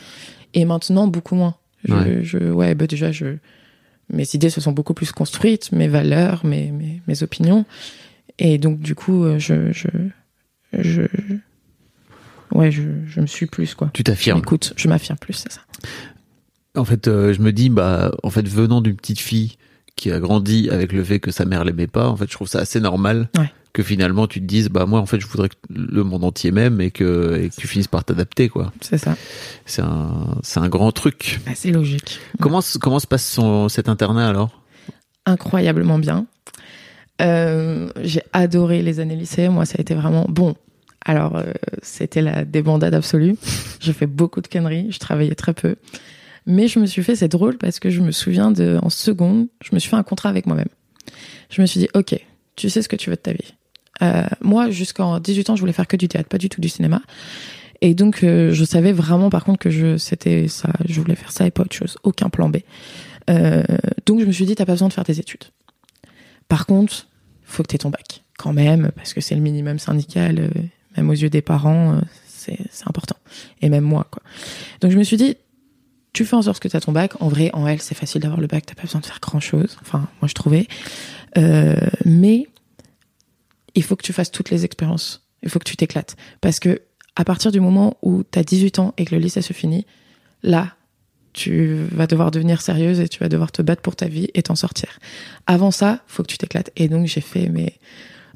Et 0.55 0.65
maintenant, 0.65 1.07
beaucoup 1.09 1.35
moins. 1.35 1.55
Je, 1.85 1.95
Ouais. 1.95 2.19
je, 2.23 2.39
ouais, 2.51 2.75
bah 2.75 2.87
déjà, 2.87 3.13
je, 3.13 3.37
mes 4.13 4.27
idées 4.35 4.51
se 4.51 4.61
sont 4.61 4.73
beaucoup 4.73 4.95
plus 4.95 5.13
construites, 5.13 5.71
mes 5.73 5.89
valeurs, 5.89 6.45
mes, 6.45 6.71
mes, 6.73 7.01
mes 7.07 7.23
opinions. 7.23 7.65
Et 8.39 8.59
donc, 8.59 8.81
du 8.81 8.95
coup, 8.95 9.25
euh, 9.25 9.39
je, 9.39 9.71
je, 9.73 9.89
je, 10.73 11.03
ouais, 12.53 12.71
je, 12.71 12.83
je 13.07 13.21
me 13.21 13.27
suis 13.27 13.47
plus, 13.47 13.75
quoi. 13.75 13.91
Tu 13.93 14.05
t'affirmes. 14.05 14.39
Écoute, 14.41 14.73
je 14.77 14.89
m'affirme 14.89 15.19
plus, 15.19 15.35
c'est 15.35 15.53
ça. 15.53 15.61
En 16.77 16.85
fait, 16.85 17.09
euh, 17.09 17.33
je 17.33 17.41
me 17.41 17.53
dis, 17.53 17.69
bah, 17.71 18.13
en 18.23 18.31
fait, 18.31 18.47
venant 18.49 18.81
d'une 18.81 18.97
petite 18.97 19.21
fille 19.21 19.57
qui 19.95 20.11
a 20.13 20.21
grandi 20.21 20.69
avec 20.71 20.93
le 20.93 21.03
fait 21.03 21.21
que 21.21 21.31
sa 21.31 21.45
mère 21.47 21.65
l'aimait 21.65 21.87
pas, 21.87 22.09
en 22.09 22.17
fait, 22.17 22.27
je 22.29 22.33
trouve 22.33 22.49
ça 22.49 22.59
assez 22.61 22.81
normal 22.81 23.31
Ouais. 23.39 23.51
Que 23.77 23.83
finalement 23.83 24.27
tu 24.27 24.41
te 24.41 24.47
dises, 24.47 24.71
bah, 24.71 24.87
moi, 24.87 25.01
en 25.01 25.05
fait, 25.05 25.21
je 25.21 25.27
voudrais 25.27 25.51
que 25.51 25.55
le 25.69 26.03
monde 26.03 26.25
entier 26.25 26.51
m'aime 26.51 26.81
et 26.81 26.91
que, 26.91 27.39
et 27.45 27.51
que 27.51 27.55
tu 27.57 27.67
finisses 27.69 27.89
par 27.89 28.05
t'adapter, 28.05 28.49
quoi. 28.49 28.73
C'est 28.81 28.97
ça. 28.97 29.17
C'est 29.67 29.83
un, 29.83 30.39
c'est 30.43 30.61
un 30.61 30.69
grand 30.71 30.93
truc. 30.93 31.41
Bah, 31.45 31.53
c'est 31.55 31.71
logique. 31.71 32.19
Comment, 32.41 32.63
se- 32.63 32.79
comment 32.79 32.99
se 33.01 33.07
passe 33.07 33.27
son, 33.31 33.69
cet 33.69 33.91
internat 33.91 34.29
alors? 34.29 34.63
Incroyablement 35.27 35.99
bien. 35.99 36.25
Euh, 37.21 37.91
j'ai 38.03 38.23
adoré 38.33 38.81
les 38.81 38.99
années 38.99 39.15
lycée. 39.17 39.51
Moi, 39.51 39.67
ça 39.67 39.75
a 39.77 39.81
été 39.83 39.95
vraiment 39.95 40.25
bon. 40.27 40.55
Alors, 41.05 41.37
euh, 41.37 41.53
c'était 41.83 42.23
la 42.23 42.47
débandade 42.47 42.95
absolue. 42.95 43.37
J'ai 43.81 43.93
fait 43.93 44.07
beaucoup 44.07 44.41
de 44.41 44.49
conneries. 44.49 44.91
Je 44.91 44.99
travaillais 44.99 45.35
très 45.35 45.53
peu. 45.53 45.77
Mais 46.47 46.67
je 46.67 46.79
me 46.79 46.87
suis 46.87 47.03
fait, 47.03 47.15
c'est 47.15 47.29
drôle 47.29 47.59
parce 47.59 47.79
que 47.79 47.91
je 47.91 48.01
me 48.01 48.11
souviens 48.11 48.51
de, 48.53 48.79
en 48.83 48.89
seconde, 48.89 49.49
je 49.63 49.75
me 49.75 49.79
suis 49.81 49.91
fait 49.91 49.97
un 49.97 50.03
contrat 50.03 50.31
avec 50.31 50.47
moi-même. 50.47 50.69
Je 51.51 51.61
me 51.61 51.67
suis 51.67 51.81
dit, 51.81 51.89
OK, 51.95 52.19
tu 52.57 52.71
sais 52.71 52.81
ce 52.83 52.89
que 52.89 52.97
tu 52.97 53.11
veux 53.11 53.17
de 53.17 53.21
ta 53.21 53.33
vie. 53.33 53.55
Euh, 54.03 54.27
moi, 54.41 54.71
jusqu'en 54.71 55.21
18 55.21 55.51
ans, 55.51 55.57
je 55.57 55.61
voulais 55.61 55.73
faire 55.73 55.87
que 55.87 55.97
du 55.97 56.09
théâtre, 56.09 56.29
pas 56.29 56.39
du 56.39 56.49
tout 56.49 56.61
du 56.61 56.69
cinéma. 56.69 57.03
Et 57.81 57.95
donc, 57.95 58.23
euh, 58.23 58.53
je 58.53 58.65
savais 58.65 58.93
vraiment, 58.93 59.31
par 59.31 59.45
contre, 59.45 59.59
que 59.59 59.71
je, 59.71 59.97
c'était 59.99 60.49
ça, 60.49 60.71
je 60.89 61.01
voulais 61.01 61.17
faire 61.17 61.33
ça 61.33 61.47
et 61.47 61.51
pas 61.51 61.63
autre 61.63 61.75
chose. 61.75 61.97
Aucun 62.03 62.31
plan 62.31 62.49
B. 62.49 62.59
Euh, 63.29 63.63
donc, 64.07 64.21
je 64.21 64.25
me 64.25 64.33
suis 64.33 64.47
dit, 64.47 64.55
t'as 64.55 64.65
pas 64.65 64.73
besoin 64.73 64.89
de 64.89 64.93
faire 64.93 65.05
des 65.05 65.21
études. 65.21 65.45
Par 66.49 66.67
contre, 66.67 67.09
faut 67.45 67.63
que 67.63 67.69
tu 67.69 67.77
aies 67.77 67.79
ton 67.79 67.91
bac, 67.91 68.23
quand 68.39 68.53
même, 68.53 68.91
parce 68.97 69.15
que 69.15 69.21
c'est 69.21 69.35
le 69.35 69.41
minimum 69.41 69.79
syndical, 69.79 70.39
euh, 70.39 70.61
même 70.97 71.11
aux 71.11 71.15
yeux 71.15 71.31
des 71.31 71.43
parents, 71.43 71.95
euh, 71.95 72.01
c'est 72.27 72.59
c'est 72.71 72.87
important. 72.89 73.17
Et 73.63 73.69
même 73.69 73.85
moi, 73.85 74.07
quoi. 74.11 74.23
Donc 74.81 74.91
je 74.93 74.99
me 74.99 75.03
suis 75.03 75.17
dit, 75.17 75.37
tu 76.13 76.25
fais 76.25 76.37
en 76.37 76.43
sorte 76.43 76.61
que 76.61 76.69
tu 76.69 76.77
as 76.77 76.81
ton 76.81 76.93
bac. 76.93 77.13
En 77.21 77.29
vrai, 77.29 77.51
en 77.53 77.67
L, 77.67 77.81
c'est 77.81 77.95
facile 77.95 78.23
d'avoir 78.23 78.41
le 78.41 78.47
bac, 78.47 78.65
t'as 78.67 78.75
pas 78.75 78.83
besoin 78.83 79.01
de 79.01 79.07
faire 79.07 79.21
grand-chose. 79.21 79.77
Enfin, 79.83 80.09
moi, 80.21 80.29
je 80.29 80.35
trouvais. 80.35 80.67
Euh, 81.37 81.77
mais 82.05 82.49
il 83.77 83.83
faut 83.83 83.95
que 83.95 84.03
tu 84.03 84.13
fasses 84.13 84.33
toutes 84.33 84.51
les 84.51 84.65
expériences. 84.65 85.29
Il 85.43 85.51
faut 85.51 85.59
que 85.59 85.65
tu 85.65 85.77
t'éclates. 85.77 86.17
Parce 86.41 86.59
que 86.59 86.83
à 87.15 87.25
partir 87.25 87.53
du 87.53 87.61
moment 87.61 87.97
où 88.03 88.25
tu 88.31 88.39
as 88.39 88.45
18 88.45 88.79
ans 88.79 88.95
et 88.99 89.05
que 89.05 89.15
le 89.15 89.21
lycée 89.21 89.43
se 89.43 89.53
finit, 89.53 89.87
là, 90.43 90.75
tu 91.33 91.77
vas 91.93 92.07
devoir 92.07 92.31
devenir 92.31 92.63
sérieuse 92.63 93.01
et 93.01 93.09
tu 93.09 93.19
vas 93.21 93.29
devoir 93.29 93.53
te 93.53 93.63
battre 93.63 93.83
pour 93.83 93.95
ta 93.95 94.07
vie 94.07 94.29
et 94.35 94.43
t'en 94.43 94.55
sortir. 94.57 94.99
Avant 95.47 95.71
ça, 95.71 96.01
faut 96.07 96.23
que 96.23 96.29
tu 96.29 96.39
t'éclates. 96.39 96.71
Et 96.77 96.89
donc, 96.89 97.07
j'ai 97.07 97.21
fait 97.21 97.49
mes 97.49 97.75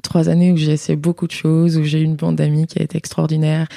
trois 0.03 0.29
années 0.29 0.51
où 0.51 0.57
j'ai 0.57 0.71
essayé 0.71 0.95
beaucoup 0.95 1.27
de 1.27 1.31
choses, 1.31 1.77
où 1.77 1.83
j'ai 1.83 1.99
eu 1.99 2.03
une 2.03 2.15
bande 2.15 2.35
d'amis 2.35 2.67
qui 2.67 2.79
a 2.79 2.83
été 2.83 2.97
extraordinaire. 2.97 3.67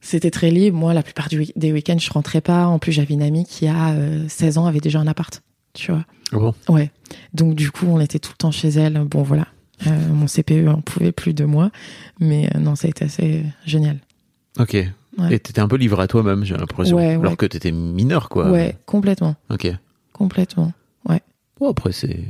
C'était 0.00 0.30
très 0.30 0.50
libre. 0.50 0.76
Moi, 0.76 0.94
la 0.94 1.02
plupart 1.02 1.28
du 1.28 1.46
des 1.56 1.72
week-ends, 1.72 1.98
je 1.98 2.10
rentrais 2.10 2.40
pas. 2.40 2.66
En 2.66 2.78
plus, 2.78 2.92
j'avais 2.92 3.14
une 3.14 3.22
amie 3.22 3.44
qui, 3.44 3.66
a 3.66 3.92
euh, 3.92 4.24
16 4.28 4.58
ans, 4.58 4.66
avait 4.66 4.80
déjà 4.80 4.98
un 5.00 5.06
appart. 5.06 5.42
Tu 5.74 5.92
vois? 5.92 6.04
Bon? 6.32 6.54
Ouais. 6.68 6.90
Donc, 7.34 7.54
du 7.54 7.70
coup, 7.70 7.86
on 7.86 8.00
était 8.00 8.18
tout 8.18 8.32
le 8.32 8.38
temps 8.38 8.50
chez 8.50 8.68
elle. 8.68 8.98
Bon, 9.04 9.22
voilà. 9.22 9.46
Euh, 9.86 10.08
mon 10.08 10.26
CPE 10.26 10.68
en 10.68 10.80
pouvait 10.80 11.12
plus 11.12 11.34
de 11.34 11.44
moi. 11.44 11.70
Mais 12.20 12.50
euh, 12.54 12.58
non, 12.58 12.74
ça 12.74 12.86
a 12.86 12.90
été 12.90 13.04
assez 13.04 13.44
génial. 13.64 13.98
Ok. 14.58 14.74
Et 14.74 15.38
t'étais 15.40 15.60
un 15.60 15.66
peu 15.68 15.76
livré 15.76 16.02
à 16.02 16.06
toi-même, 16.06 16.44
j'ai 16.44 16.56
l'impression. 16.56 16.96
Ouais, 16.96 17.14
Alors 17.14 17.30
ouais. 17.32 17.36
que 17.36 17.46
t'étais 17.46 17.72
mineur, 17.72 18.28
quoi. 18.28 18.50
Ouais, 18.50 18.76
complètement. 18.86 19.34
Ok. 19.50 19.68
Complètement. 20.12 20.72
Bon, 21.60 21.70
après, 21.70 21.92
c'est. 21.92 22.24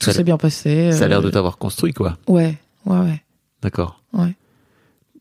Tout 0.00 0.10
s'est 0.10 0.24
bien 0.24 0.38
passé. 0.38 0.92
Ça 0.92 1.04
a 1.04 1.08
l'air 1.08 1.18
euh, 1.18 1.22
de 1.22 1.30
t'avoir 1.30 1.58
construit, 1.58 1.92
quoi. 1.92 2.16
Ouais, 2.28 2.56
ouais, 2.86 2.98
ouais. 2.98 3.22
D'accord. 3.62 4.02
Ouais. 4.12 4.34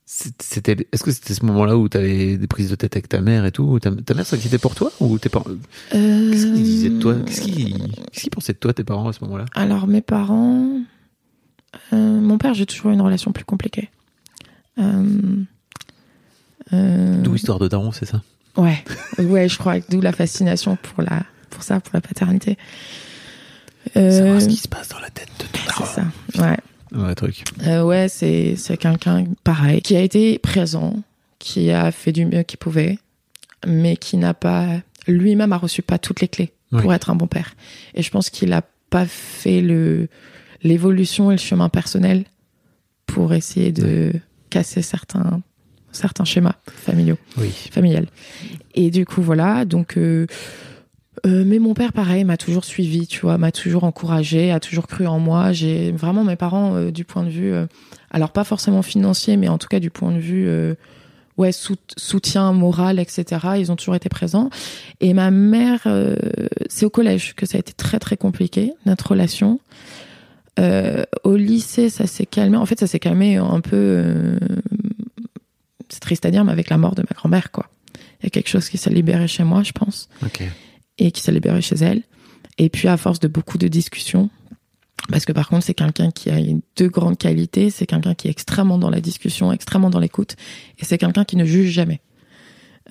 C'était, 0.05 0.77
est-ce 0.93 1.03
que 1.03 1.12
c'était 1.12 1.33
ce 1.33 1.45
moment-là 1.45 1.75
où 1.75 1.89
t'avais 1.89 2.38
des 2.38 2.47
prises 2.47 2.69
de 2.69 2.75
tête 2.75 2.95
avec 2.95 3.10
ta 3.10 3.19
mère 3.19 3.43
et 3.45 3.51
tout 3.51 3.63
ou 3.63 3.79
ta, 3.79 3.91
ta 3.91 4.13
mère 4.13 4.25
s'inquiétait 4.25 4.57
pour 4.60 4.73
toi 4.75 4.89
ou 5.01 5.17
tes 5.19 5.27
parents 5.27 5.49
Qu'est-ce 5.91 6.45
qu'ils 6.45 6.63
disaient 6.63 6.89
de 6.89 6.99
toi 7.01 7.15
Qu'est-ce 7.25 7.41
qu'ils, 7.41 7.73
qu'est-ce 8.13 8.21
qu'ils 8.21 8.29
pensaient 8.29 8.53
de 8.53 8.60
toi, 8.60 8.71
tes 8.73 8.86
parents, 8.86 9.10
à 9.10 9.13
ce 9.13 9.21
moment-là? 9.25 9.43
Alors, 9.53 9.88
mes 9.88 10.01
parents. 10.01 10.79
Euh, 11.93 11.95
mon 11.97 12.38
père, 12.38 12.53
j'ai 12.53 12.65
toujours 12.65 12.91
eu 12.91 12.93
une 12.93 13.01
relation 13.01 13.32
plus 13.32 13.45
compliquée. 13.45 13.89
Euh, 14.80 15.03
euh, 16.73 17.21
D'où 17.21 17.36
histoire 17.36 17.60
de 17.60 17.67
daron, 17.67 17.91
c'est 17.91 18.06
ça? 18.06 18.21
Ouais, 18.56 18.84
ouais, 19.19 19.47
je 19.47 19.58
crois. 19.58 19.80
D'où 19.89 20.01
la 20.01 20.12
fascination 20.12 20.77
pour 20.77 21.03
la, 21.03 21.23
pour 21.49 21.63
ça, 21.63 21.80
pour 21.80 21.91
la 21.93 22.01
paternité. 22.01 22.58
Savoir 23.93 24.41
ce 24.41 24.47
qui 24.47 24.58
se 24.58 24.67
passe 24.67 24.89
dans 24.89 24.99
la 24.99 25.10
tête 25.10 25.30
de 25.39 25.45
ton 25.45 25.60
c'est 25.63 25.67
daron. 25.67 26.12
ça. 26.36 26.41
Ouais. 26.43 26.58
Ouais, 26.93 27.15
truc. 27.15 27.43
Ouais, 27.65 28.08
c'est 28.10 28.56
c'est 28.56 28.77
quelqu'un 28.77 29.25
pareil 29.43 29.82
qui 29.82 29.95
a 29.95 30.01
été 30.01 30.39
présent, 30.39 30.95
qui 31.39 31.71
a 31.71 31.91
fait 31.91 32.12
du 32.12 32.25
mieux 32.25 32.43
qu'il 32.43 32.58
pouvait, 32.60 32.97
mais 33.65 33.95
qui 33.97 34.17
n'a 34.17 34.34
pas 34.34 34.67
lui-même 35.08 35.53
a 35.53 35.58
reçu 35.58 35.82
pas 35.82 35.97
toutes 35.97 36.21
les 36.21 36.27
clés 36.27 36.51
Oui. 36.71 36.82
pour 36.82 36.93
être 36.93 37.10
un 37.10 37.15
bon 37.15 37.27
père. 37.27 37.56
Et 37.93 38.03
je 38.03 38.10
pense 38.12 38.30
qu'il 38.30 38.51
a 38.53 38.62
pas 38.89 39.06
fait 39.06 39.62
le 39.62 40.08
l'évolution 40.63 41.32
et 41.32 41.36
le 41.36 41.39
chemin 41.39 41.70
personnel 41.70 42.26
pour 43.06 43.34
essayer 43.34 43.72
de 43.72 44.13
casser 44.50 44.82
certains 44.82 45.41
certains 45.91 46.26
schémas 46.26 46.56
familiaux 46.67 47.17
Oui. 47.38 47.50
familiale. 47.72 48.06
Et 48.76 48.91
du 48.91 49.06
coup, 49.06 49.22
voilà. 49.24 49.65
Donc, 49.65 49.98
euh, 49.98 50.28
euh, 51.26 51.43
mais 51.46 51.58
mon 51.58 51.74
père, 51.74 51.91
pareil, 51.91 52.24
m'a 52.24 52.38
toujours 52.38 52.65
suivi, 52.65 53.08
tu 53.08 53.22
vois, 53.22 53.39
m'a 53.39 53.52
toujours 53.52 53.84
encouragé, 53.84 54.52
a 54.52 54.60
toujours 54.60 54.86
cru 54.86 55.08
en 55.08 55.17
moi. 55.17 55.54
J'ai 55.54 55.91
vraiment 55.91 56.24
mes 56.24 56.36
parents, 56.36 56.76
euh, 56.76 56.91
du 56.91 57.04
point 57.04 57.24
de 57.24 57.30
vue, 57.30 57.54
alors 58.12 58.32
pas 58.32 58.43
forcément 58.43 58.84
financier, 58.84 59.38
mais 59.38 59.48
en 59.48 59.58
tout 59.58 59.67
cas 59.67 59.80
du 59.80 59.89
point 59.89 60.12
de 60.12 60.20
vue 60.20 60.48
ouais 61.38 61.52
sout- 61.52 61.93
soutien 61.98 62.52
moral, 62.54 63.00
etc. 63.00 63.26
Ils 63.58 63.72
ont 63.72 63.76
toujours 63.76 63.96
été 63.96 64.10
présents. 64.10 64.50
Et 65.02 65.13
ma 65.15 65.32
mère, 65.32 65.88
c'est 66.70 66.86
au 66.86 66.89
collège 66.91 67.34
que 67.34 67.48
ça 67.48 67.58
a 67.58 67.60
été 67.60 67.74
très 67.74 67.98
très 67.98 68.17
compliqué 68.17 68.74
notre 68.86 69.12
relation. 69.12 69.60
Euh, 70.60 71.04
au 71.24 71.36
lycée, 71.36 71.89
ça 71.89 72.08
s'est 72.08 72.26
calmé. 72.26 72.58
En 72.58 72.65
fait, 72.65 72.80
ça 72.80 72.88
s'est 72.88 73.00
calmé 73.00 73.38
un 73.38 73.62
peu. 73.62 73.76
euh, 73.76 74.39
c'est 75.89 76.00
triste 76.00 76.26
à 76.26 76.32
dire, 76.32 76.43
mais 76.43 76.52
avec 76.52 76.70
la 76.70 76.78
mort 76.78 76.96
de 76.96 77.02
ma 77.02 77.15
grand-mère, 77.15 77.52
quoi. 77.52 77.70
Il 78.22 78.26
y 78.26 78.28
a 78.28 78.30
quelque 78.30 78.50
chose 78.50 78.67
qui 78.70 78.78
s'est 78.78 78.89
libéré 78.89 79.28
chez 79.28 79.43
moi, 79.43 79.63
je 79.63 79.72
pense 79.72 80.10
et 80.98 81.12
qui 81.12 81.22
s'est 81.22 81.32
libéré 81.32 81.62
chez 81.62 81.76
elle. 81.76 82.02
Et 82.58 82.70
puis 82.70 82.88
à 82.88 82.98
force 82.98 83.20
de 83.20 83.28
beaucoup 83.28 83.60
de 83.60 83.67
discussions, 83.67 84.30
parce 85.12 85.26
que 85.26 85.32
par 85.32 85.48
contre 85.48 85.63
c'est 85.63 85.76
quelqu'un 85.76 86.10
qui 86.10 86.32
a 86.32 86.38
deux 86.76 86.89
grandes 86.89 87.17
qualités, 87.17 87.70
c'est 87.70 87.86
quelqu'un 87.86 88.15
qui 88.15 88.28
est 88.28 88.32
extrêmement 88.32 88.80
dans 88.80 88.89
la 88.89 89.00
discussion, 89.00 89.52
extrêmement 89.52 89.91
dans 89.91 90.00
l'écoute, 90.00 90.36
et 90.80 90.86
c'est 90.86 90.98
quelqu'un 90.98 91.24
qui 91.24 91.36
ne 91.36 91.46
juge 91.46 91.70
jamais. 91.70 92.02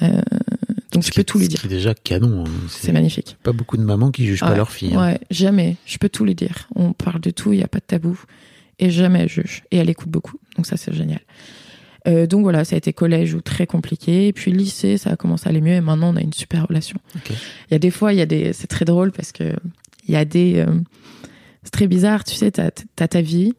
Euh, 0.02 0.20
donc 0.96 1.04
je 1.06 1.12
peux 1.12 1.24
tout 1.24 1.38
lui 1.38 1.44
Ce 1.46 1.50
dire. 1.50 1.60
qui 1.60 1.66
est 1.66 1.70
déjà 1.70 1.94
canon. 1.94 2.44
hein. 2.46 2.50
C'est 2.68 2.92
magnifique. 2.92 3.36
Pas 3.42 3.52
beaucoup 3.52 3.76
de 3.76 3.82
mamans 3.82 4.10
qui 4.10 4.26
jugent 4.26 4.40
pas 4.40 4.54
leur 4.56 4.70
fille. 4.70 4.94
hein. 4.94 5.00
Ouais, 5.12 5.20
jamais. 5.30 5.76
Je 5.86 5.98
peux 5.98 6.08
tout 6.08 6.24
lui 6.24 6.34
dire. 6.34 6.68
On 6.74 6.92
parle 6.92 7.20
de 7.20 7.30
tout, 7.30 7.52
il 7.52 7.58
n'y 7.58 7.62
a 7.64 7.68
pas 7.68 7.78
de 7.78 7.84
tabou. 7.86 8.20
Et 8.78 8.90
jamais 8.90 9.20
elle 9.20 9.28
juge. 9.28 9.62
Et 9.70 9.76
elle 9.78 9.88
écoute 9.88 10.08
beaucoup. 10.08 10.38
Donc 10.56 10.66
ça, 10.66 10.76
c'est 10.76 10.92
génial. 10.92 11.20
Euh, 12.06 12.26
donc 12.26 12.42
voilà, 12.42 12.64
ça 12.64 12.74
a 12.74 12.78
été 12.78 12.92
collège 12.92 13.34
ou 13.34 13.40
très 13.40 13.66
compliqué. 13.66 14.28
Et 14.28 14.32
puis 14.32 14.52
lycée, 14.52 14.98
ça 14.98 15.10
a 15.10 15.16
commencé 15.16 15.46
à 15.46 15.50
aller 15.50 15.60
mieux. 15.60 15.72
Et 15.72 15.80
maintenant, 15.80 16.12
on 16.12 16.16
a 16.16 16.20
une 16.20 16.32
super 16.32 16.66
relation. 16.68 16.98
Il 17.14 17.72
y 17.72 17.74
a 17.74 17.78
des 17.78 17.90
fois, 17.90 18.12
il 18.12 18.18
y 18.18 18.22
a 18.22 18.26
des, 18.26 18.52
c'est 18.52 18.66
très 18.66 18.84
drôle 18.84 19.12
parce 19.12 19.32
que 19.32 19.54
il 20.06 20.12
y 20.12 20.16
a 20.16 20.24
des, 20.24 20.56
euh, 20.58 20.66
c'est 21.64 21.70
très 21.72 21.86
bizarre. 21.88 22.22
Tu 22.24 22.34
sais, 22.34 22.50
t'as, 22.50 22.70
t'as 22.70 23.08
ta 23.08 23.20
vie 23.22 23.54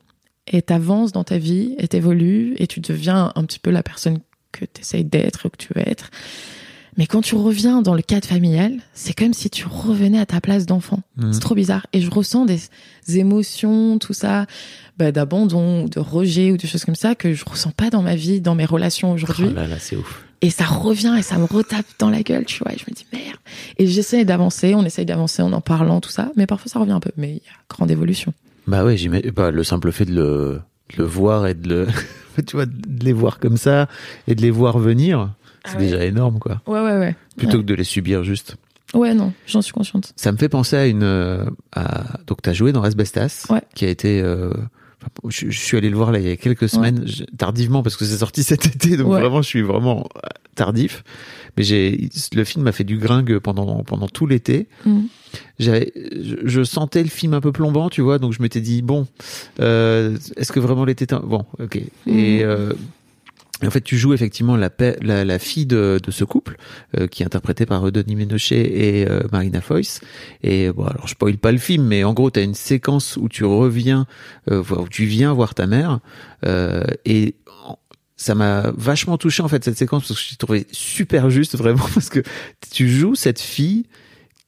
et 0.49 0.61
t'avances 0.61 1.11
dans 1.11 1.23
ta 1.25 1.37
vie 1.37 1.75
et 1.77 1.87
t'évolues 1.89 2.53
et 2.57 2.67
tu 2.67 2.79
deviens 2.79 3.33
un 3.35 3.43
petit 3.43 3.59
peu 3.59 3.69
la 3.71 3.83
personne 3.83 4.19
que 4.53 4.63
t'essayes 4.65 5.03
d'être, 5.03 5.49
que 5.49 5.57
tu 5.57 5.67
veux 5.75 5.81
être. 5.87 6.09
Mais 6.97 7.05
quand 7.05 7.21
tu 7.21 7.35
reviens 7.35 7.81
dans 7.81 7.93
le 7.93 8.01
cadre 8.01 8.27
familial, 8.27 8.73
c'est 8.93 9.13
comme 9.13 9.33
si 9.33 9.49
tu 9.49 9.65
revenais 9.67 10.19
à 10.19 10.25
ta 10.25 10.41
place 10.41 10.65
d'enfant. 10.65 11.01
Mhm. 11.17 11.33
C'est 11.33 11.39
trop 11.39 11.53
bizarre. 11.53 11.85
Et 11.93 12.01
je 12.01 12.09
ressens 12.09 12.45
des, 12.45 12.59
émotions, 13.15 13.99
tout 13.99 14.13
ça, 14.13 14.47
bah, 14.97 15.11
d'abandon, 15.11 15.85
de 15.85 15.99
rejet 15.99 16.51
ou 16.51 16.57
des 16.57 16.67
choses 16.67 16.83
comme 16.83 16.95
ça 16.95 17.15
que 17.15 17.33
je 17.33 17.45
ressens 17.45 17.71
pas 17.71 17.89
dans 17.89 18.01
ma 18.01 18.15
vie, 18.15 18.41
dans 18.41 18.55
mes 18.55 18.65
relations 18.65 19.11
aujourd'hui. 19.11 19.47
Oh 19.49 19.53
là 19.53 19.67
là, 19.67 19.77
c'est 19.79 19.95
ouf. 19.95 20.23
Et 20.41 20.49
ça 20.49 20.65
revient 20.65 21.15
et 21.17 21.21
ça 21.21 21.37
me 21.37 21.45
retape 21.45 21.85
dans 21.99 22.09
la 22.09 22.21
gueule, 22.21 22.45
tu 22.45 22.63
vois. 22.63 22.73
Et 22.73 22.77
je 22.77 22.83
me 22.89 22.93
dis 22.93 23.05
merde. 23.13 23.37
Et 23.77 23.87
j'essaie 23.87 24.25
d'avancer, 24.25 24.75
on 24.75 24.83
essaye 24.83 25.05
d'avancer 25.05 25.41
en 25.41 25.53
en 25.53 25.61
parlant, 25.61 26.01
tout 26.01 26.09
ça. 26.09 26.31
Mais 26.35 26.47
parfois 26.47 26.69
ça 26.69 26.79
revient 26.79 26.91
un 26.91 26.99
peu. 26.99 27.11
Mais 27.15 27.29
il 27.29 27.35
y 27.35 27.37
a 27.37 27.57
grande 27.69 27.89
évolution. 27.91 28.33
Bah 28.67 28.83
ouais, 28.83 28.97
j'imagine. 28.97 29.31
Bah, 29.31 29.51
le 29.51 29.63
simple 29.63 29.91
fait 29.91 30.05
de 30.05 30.13
le, 30.13 30.61
de 30.91 30.97
le 30.97 31.03
voir 31.05 31.47
et 31.47 31.53
de 31.53 31.69
le, 31.69 31.87
tu 32.45 32.55
vois, 32.55 32.65
de 32.65 33.03
les 33.03 33.13
voir 33.13 33.39
comme 33.39 33.57
ça 33.57 33.87
et 34.27 34.35
de 34.35 34.41
les 34.41 34.51
voir 34.51 34.77
venir, 34.77 35.33
c'est 35.67 35.75
Ah 35.75 35.79
ouais. 35.79 35.85
déjà 35.85 36.05
énorme, 36.05 36.39
quoi. 36.39 36.61
Ouais, 36.67 36.79
ouais, 36.81 36.97
ouais. 36.97 37.15
Plutôt 37.37 37.57
que 37.59 37.63
de 37.63 37.73
les 37.73 37.83
subir 37.83 38.23
juste. 38.23 38.55
Ouais, 38.93 39.13
non, 39.13 39.33
j'en 39.45 39.61
suis 39.61 39.73
consciente. 39.73 40.13
Ça 40.15 40.31
me 40.31 40.37
fait 40.37 40.49
penser 40.49 40.75
à 40.77 40.87
une. 40.87 41.03
euh, 41.03 41.43
à... 41.75 42.19
Donc, 42.25 42.41
t'as 42.41 42.53
joué 42.53 42.71
dans 42.71 42.83
Asbestas, 42.83 43.45
Ouais. 43.49 43.61
qui 43.75 43.83
a 43.85 43.89
été. 43.89 44.21
euh, 44.21 44.49
enfin, 45.01 45.09
Je, 45.29 45.49
je 45.49 45.59
suis 45.59 45.75
allé 45.77 45.89
le 45.89 45.97
voir 45.97 46.11
là 46.11 46.19
il 46.19 46.27
y 46.27 46.31
a 46.31 46.37
quelques 46.37 46.69
semaines, 46.69 47.03
je- 47.05 47.23
tardivement 47.37 47.83
parce 47.83 47.97
que 47.97 48.05
c'est 48.05 48.17
sorti 48.17 48.43
cet 48.43 48.65
été, 48.65 48.95
donc 48.97 49.07
vraiment 49.07 49.41
je 49.41 49.47
suis 49.47 49.61
vraiment 49.61 50.07
euh, 50.15 50.19
tardif. 50.55 51.03
Mais 51.57 51.63
j'ai 51.63 52.09
le 52.33 52.43
film 52.45 52.63
m'a 52.65 52.71
fait 52.71 52.83
du 52.85 52.97
gringue 52.97 53.39
pendant 53.39 53.83
pendant 53.83 54.07
tout 54.07 54.25
l'été. 54.27 54.67
Mhm. 54.85 55.07
J'avais, 55.59 55.91
je, 55.95 56.35
je 56.45 56.63
sentais 56.63 57.03
le 57.03 57.09
film 57.09 57.33
un 57.33 57.41
peu 57.41 57.51
plombant, 57.51 57.89
tu 57.89 58.01
vois, 58.01 58.19
donc 58.19 58.31
je 58.33 58.41
m'étais 58.41 58.61
dit 58.61 58.81
bon, 58.83 59.05
euh, 59.59 60.17
est-ce 60.37 60.51
que 60.51 60.59
vraiment 60.59 60.85
l'été 60.85 61.03
est 61.05 61.13
bon, 61.19 61.45
ok. 61.59 61.75
Et, 61.75 61.81
Mhm. 62.05 62.41
euh, 62.43 62.73
en 63.65 63.71
fait, 63.71 63.81
tu 63.81 63.97
joues 63.97 64.13
effectivement 64.13 64.55
la, 64.55 64.69
la, 65.01 65.25
la 65.25 65.39
fille 65.39 65.65
de, 65.65 65.99
de 66.03 66.11
ce 66.11 66.23
couple, 66.23 66.57
euh, 66.97 67.07
qui 67.07 67.23
est 67.23 67.25
interprétée 67.25 67.65
par 67.65 67.91
Denis 67.91 68.15
Ménochet 68.15 68.61
et 68.61 69.09
euh, 69.09 69.21
Marina 69.31 69.61
Foïs. 69.61 69.99
Et 70.43 70.71
bon, 70.71 70.85
alors 70.85 71.07
je 71.07 71.11
spoil 71.13 71.37
pas 71.37 71.51
le 71.51 71.57
film, 71.57 71.83
mais 71.85 72.03
en 72.03 72.13
gros, 72.13 72.29
tu 72.29 72.39
as 72.39 72.43
une 72.43 72.53
séquence 72.53 73.17
où 73.17 73.27
tu 73.29 73.45
reviens, 73.45 74.05
euh, 74.51 74.63
où 74.69 74.87
tu 74.89 75.05
viens 75.05 75.33
voir 75.33 75.55
ta 75.55 75.65
mère, 75.65 75.99
euh, 76.45 76.83
et 77.05 77.35
ça 78.15 78.35
m'a 78.35 78.71
vachement 78.75 79.17
touché 79.17 79.43
en 79.43 79.47
fait 79.47 79.63
cette 79.63 79.77
séquence 79.77 80.07
parce 80.07 80.19
que 80.19 80.25
je 80.25 80.31
l'ai 80.31 80.37
trouvé 80.37 80.67
super 80.71 81.29
juste 81.29 81.55
vraiment 81.55 81.85
parce 81.93 82.09
que 82.09 82.21
tu 82.71 82.89
joues 82.89 83.13
cette 83.13 83.39
fille 83.39 83.85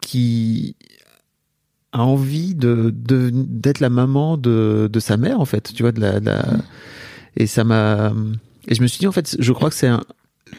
qui 0.01 0.75
a 1.91 2.03
envie 2.03 2.55
de 2.55 2.91
de- 2.95 3.29
d'être 3.31 3.79
la 3.79 3.89
maman 3.89 4.37
de, 4.37 4.89
de 4.91 4.99
sa 4.99 5.17
mère 5.17 5.39
en 5.39 5.45
fait 5.45 5.71
tu 5.73 5.83
vois 5.83 5.91
de 5.91 5.99
la, 6.01 6.19
de 6.19 6.25
la- 6.25 6.45
et 7.37 7.45
ça 7.45 7.63
m'a 7.63 8.11
et 8.69 8.75
je 8.75 8.81
me 8.81 8.87
suis 8.87 8.99
dit 8.99 9.07
en 9.07 9.11
fait 9.11 9.35
je 9.39 9.51
crois 9.53 9.69
que 9.69 9.75
c'est 9.75 9.87
un 9.87 10.01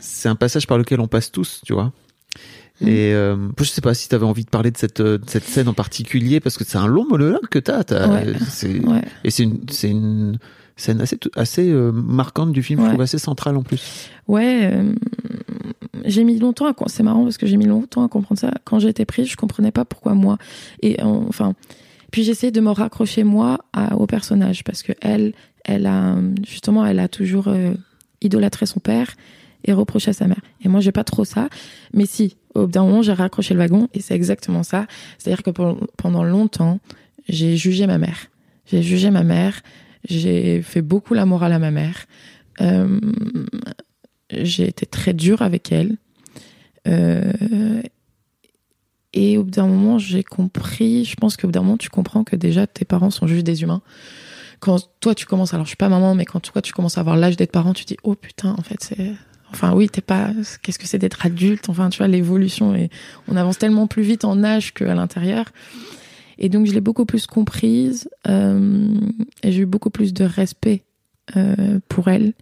c'est 0.00 0.28
un 0.28 0.34
passage 0.36 0.66
par 0.66 0.76
lequel 0.78 1.00
on 1.00 1.08
passe 1.08 1.30
tous 1.32 1.62
tu 1.64 1.72
vois 1.72 1.92
Mm. 2.82 2.88
et 2.88 3.12
euh, 3.12 3.36
je 3.58 3.64
sais 3.64 3.82
pas 3.82 3.92
si 3.92 4.08
tu 4.08 4.14
avais 4.14 4.24
envie 4.24 4.44
de 4.46 4.48
parler 4.48 4.70
de 4.70 4.78
cette 4.78 5.00
euh, 5.00 5.18
de 5.18 5.28
cette 5.28 5.44
scène 5.44 5.68
en 5.68 5.74
particulier 5.74 6.40
parce 6.40 6.56
que 6.56 6.64
c'est 6.64 6.78
un 6.78 6.86
long 6.86 7.06
monologue 7.06 7.46
que 7.50 7.58
t'as 7.58 7.80
as, 7.90 8.08
Ouais. 8.08 8.32
c'est 8.48 8.78
Ouais. 8.82 9.02
et 9.22 9.30
c'est 9.30 9.42
une 9.42 9.58
c'est 9.70 9.90
une 9.90 10.38
scène 10.76 11.02
assez 11.02 11.18
assez 11.36 11.68
euh, 11.70 11.92
marquante 11.92 12.52
du 12.52 12.62
film 12.62 12.80
je 12.82 12.88
trouve 12.88 13.02
assez 13.02 13.18
centrale 13.18 13.58
en 13.58 13.62
plus 13.62 14.08
Ouais, 14.28 14.70
euh, 14.72 14.94
j'ai 16.06 16.24
mis 16.24 16.38
longtemps 16.38 16.68
à. 16.68 16.74
C'est 16.86 17.02
marrant 17.02 17.24
parce 17.24 17.36
que 17.36 17.46
j'ai 17.46 17.58
mis 17.58 17.66
longtemps 17.66 18.02
à 18.04 18.08
comprendre 18.08 18.40
ça. 18.40 18.52
Quand 18.64 18.78
j'étais 18.78 19.04
prise, 19.04 19.26
je 19.28 19.36
comprenais 19.36 19.72
pas 19.72 19.84
pourquoi 19.84 20.14
moi. 20.14 20.38
Et 20.82 21.02
enfin, 21.02 21.52
puis 22.12 22.22
j'essayais 22.22 22.52
de 22.52 22.60
me 22.62 22.70
raccrocher 22.70 23.24
moi 23.24 23.58
à, 23.74 23.96
au 23.96 24.06
personnage 24.06 24.64
parce 24.64 24.82
que 24.82 24.92
elle, 25.02 25.34
elle 25.64 25.84
a 25.86 26.16
justement, 26.48 26.86
elle 26.86 27.00
a 27.00 27.08
toujours 27.08 27.48
idolâtré 28.20 28.66
son 28.66 28.80
père 28.80 29.14
et 29.64 29.72
reproché 29.72 30.10
à 30.10 30.12
sa 30.14 30.26
mère. 30.26 30.40
Et 30.64 30.68
moi, 30.68 30.80
j'ai 30.80 30.92
pas 30.92 31.04
trop 31.04 31.24
ça. 31.24 31.48
Mais 31.92 32.06
si, 32.06 32.36
au 32.54 32.66
bout 32.66 32.72
d'un 32.72 32.84
moment, 32.84 33.02
j'ai 33.02 33.12
raccroché 33.12 33.54
le 33.54 33.60
wagon 33.60 33.88
et 33.94 34.00
c'est 34.00 34.14
exactement 34.14 34.62
ça. 34.62 34.86
C'est-à-dire 35.18 35.42
que 35.42 35.50
pendant 35.96 36.24
longtemps, 36.24 36.80
j'ai 37.28 37.56
jugé 37.56 37.86
ma 37.86 37.98
mère. 37.98 38.26
J'ai 38.66 38.82
jugé 38.82 39.10
ma 39.10 39.22
mère. 39.22 39.60
J'ai 40.08 40.62
fait 40.62 40.82
beaucoup 40.82 41.14
la 41.14 41.26
morale 41.26 41.52
à 41.52 41.58
ma 41.58 41.70
mère. 41.70 42.06
Euh, 42.60 43.00
j'ai 44.32 44.68
été 44.68 44.86
très 44.86 45.12
dure 45.12 45.42
avec 45.42 45.72
elle. 45.72 45.96
Euh, 46.88 47.82
et 49.12 49.38
au 49.38 49.44
bout 49.44 49.50
d'un 49.50 49.66
moment, 49.66 49.98
j'ai 49.98 50.22
compris, 50.22 51.04
je 51.04 51.16
pense 51.16 51.36
qu'au 51.36 51.48
bout 51.48 51.52
d'un 51.52 51.62
moment, 51.62 51.76
tu 51.76 51.90
comprends 51.90 52.24
que 52.24 52.36
déjà 52.36 52.66
tes 52.66 52.84
parents 52.84 53.10
sont 53.10 53.26
juste 53.26 53.44
des 53.44 53.62
humains. 53.62 53.82
Quand 54.60 54.90
toi 55.00 55.14
tu 55.14 55.26
commences, 55.26 55.54
alors 55.54 55.64
je 55.64 55.70
suis 55.70 55.76
pas 55.76 55.88
maman, 55.88 56.14
mais 56.14 56.24
quand 56.24 56.40
toi 56.40 56.62
tu 56.62 56.72
commences 56.72 56.98
à 56.98 57.00
avoir 57.00 57.16
l'âge 57.16 57.36
d'être 57.36 57.52
parent, 57.52 57.72
tu 57.72 57.84
dis 57.84 57.96
oh 58.02 58.14
putain, 58.14 58.54
en 58.58 58.62
fait 58.62 58.82
c'est, 58.82 59.12
enfin 59.50 59.72
oui, 59.72 59.88
t'es 59.88 60.02
pas, 60.02 60.30
qu'est-ce 60.62 60.78
que 60.78 60.86
c'est 60.86 60.98
d'être 60.98 61.24
adulte, 61.24 61.68
enfin 61.68 61.88
tu 61.88 61.98
vois 61.98 62.08
l'évolution 62.08 62.74
et 62.74 62.90
on 63.26 63.36
avance 63.36 63.58
tellement 63.58 63.86
plus 63.86 64.02
vite 64.02 64.24
en 64.24 64.44
âge 64.44 64.74
qu'à 64.74 64.94
l'intérieur. 64.94 65.46
Et 66.38 66.48
donc 66.48 66.66
je 66.66 66.72
l'ai 66.72 66.80
beaucoup 66.80 67.06
plus 67.06 67.26
comprise 67.26 68.08
euh, 68.28 68.94
et 69.42 69.52
j'ai 69.52 69.62
eu 69.62 69.66
beaucoup 69.66 69.90
plus 69.90 70.12
de 70.12 70.24
respect 70.24 70.82
euh, 71.36 71.80
pour 71.88 72.08
elle. 72.08 72.32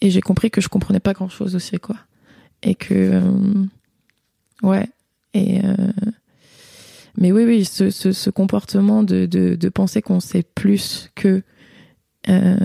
Et 0.00 0.10
j'ai 0.10 0.20
compris 0.20 0.50
que 0.50 0.60
je 0.60 0.68
comprenais 0.68 1.00
pas 1.00 1.12
grand 1.12 1.28
chose 1.28 1.56
aussi 1.56 1.78
quoi. 1.78 1.96
Et 2.62 2.74
que 2.74 2.94
euh, 2.94 3.64
ouais. 4.62 4.88
Et 5.34 5.64
euh, 5.64 5.74
mais 7.18 7.32
oui 7.32 7.44
oui 7.44 7.64
ce, 7.64 7.90
ce, 7.90 8.12
ce 8.12 8.30
comportement 8.30 9.02
de, 9.02 9.26
de, 9.26 9.54
de 9.54 9.68
penser 9.68 10.00
qu'on 10.02 10.20
sait 10.20 10.44
plus 10.54 11.10
que 11.14 11.42
euh, 12.28 12.56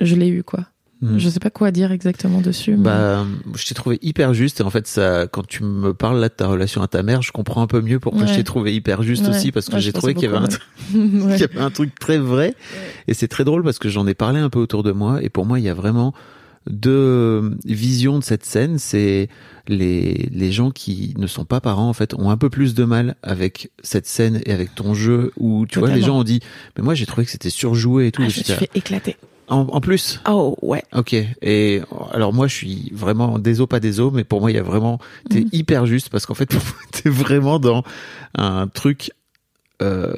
je 0.00 0.14
l'ai 0.16 0.28
eu 0.28 0.42
quoi 0.42 0.66
Mm. 1.04 1.18
je 1.18 1.28
sais 1.30 1.40
pas 1.40 1.50
quoi 1.50 1.72
dire 1.72 1.90
exactement 1.90 2.40
dessus 2.40 2.76
mais- 2.76 2.84
Bah, 2.84 3.26
je 3.56 3.66
t'ai 3.66 3.74
trouvé 3.74 3.98
hyper 4.02 4.34
juste. 4.34 4.60
Et 4.60 4.62
en 4.62 4.70
fait, 4.70 4.86
ça, 4.86 5.26
quand 5.26 5.44
tu 5.44 5.64
me 5.64 5.92
parles 5.94 6.20
là 6.20 6.28
de 6.28 6.32
ta 6.34 6.46
relation 6.46 6.80
à 6.80 6.86
ta 6.86 7.02
mère, 7.02 7.22
je 7.22 7.32
comprends 7.32 7.60
un 7.60 7.66
peu 7.66 7.80
mieux 7.80 7.98
pourquoi 7.98 8.22
Ouais. 8.22 8.28
je 8.28 8.34
t'ai 8.36 8.44
trouvé 8.44 8.72
hyper 8.72 9.02
juste 9.02 9.24
Ouais. 9.24 9.30
aussi, 9.30 9.50
parce 9.50 9.66
que 9.66 9.74
Ouais, 9.74 9.80
j'ai 9.80 9.92
trouvé 9.92 10.14
qu'il 10.14 10.28
avait 10.28 10.36
un, 10.36 10.46
y 11.36 11.42
avait 11.42 11.58
un 11.58 11.70
truc 11.70 11.98
très 11.98 12.18
vrai. 12.18 12.54
Et 13.08 13.14
c'est 13.14 13.26
très 13.26 13.42
drôle 13.42 13.64
parce 13.64 13.80
que 13.80 13.88
j'en 13.88 14.06
ai 14.06 14.14
parlé 14.14 14.38
un 14.38 14.48
peu 14.48 14.60
autour 14.60 14.84
de 14.84 14.92
moi. 14.92 15.20
Et 15.24 15.28
pour 15.28 15.44
moi, 15.44 15.58
il 15.58 15.64
y 15.64 15.68
a 15.68 15.74
vraiment 15.74 16.14
deux 16.68 17.56
visions 17.64 18.18
de 18.18 18.24
cette 18.24 18.44
scène. 18.44 18.78
C'est 18.78 19.28
les, 19.68 20.28
les 20.32 20.52
gens 20.52 20.70
qui 20.70 21.14
ne 21.18 21.26
sont 21.26 21.44
pas 21.44 21.60
parents, 21.60 21.88
en 21.88 21.92
fait, 21.92 22.14
ont 22.14 22.30
un 22.30 22.36
peu 22.36 22.50
plus 22.50 22.74
de 22.74 22.84
mal 22.84 23.16
avec 23.22 23.70
cette 23.82 24.06
scène 24.06 24.40
et 24.46 24.52
avec 24.52 24.74
ton 24.74 24.94
jeu 24.94 25.32
où, 25.38 25.66
tu 25.66 25.78
vois, 25.78 25.90
les 25.90 26.02
gens 26.02 26.18
ont 26.18 26.24
dit, 26.24 26.40
mais 26.76 26.82
moi, 26.82 26.94
j'ai 26.94 27.06
trouvé 27.06 27.24
que 27.24 27.30
c'était 27.32 27.50
surjoué 27.50 28.08
et 28.08 28.12
tout. 28.12 28.22
Ah, 28.24 28.28
je 28.28 28.38
me 28.40 28.44
suis 28.44 28.52
fait 28.54 28.70
éclater 28.74 29.16
en, 29.48 29.60
en 29.70 29.80
plus? 29.80 30.20
oh 30.28 30.56
ouais 30.62 30.82
Ok. 30.94 31.14
Et 31.42 31.80
alors 32.12 32.32
moi, 32.32 32.46
je 32.46 32.54
suis 32.54 32.90
vraiment 32.94 33.38
des 33.38 33.60
os 33.60 33.66
pas 33.68 33.80
des 33.80 34.00
os, 34.00 34.12
mais 34.12 34.24
pour 34.24 34.40
moi, 34.40 34.50
il 34.50 34.54
y 34.54 34.58
a 34.58 34.62
vraiment 34.62 34.98
t'es 35.30 35.40
Mhm. 35.40 35.48
hyper 35.52 35.86
juste 35.86 36.08
parce 36.10 36.26
qu'en 36.26 36.34
fait, 36.34 36.46
pour 36.50 36.62
moi, 36.62 36.74
t'es 36.92 37.10
vraiment 37.10 37.58
dans 37.58 37.82
un 38.36 38.68
truc 38.68 39.10
euh, 39.82 40.14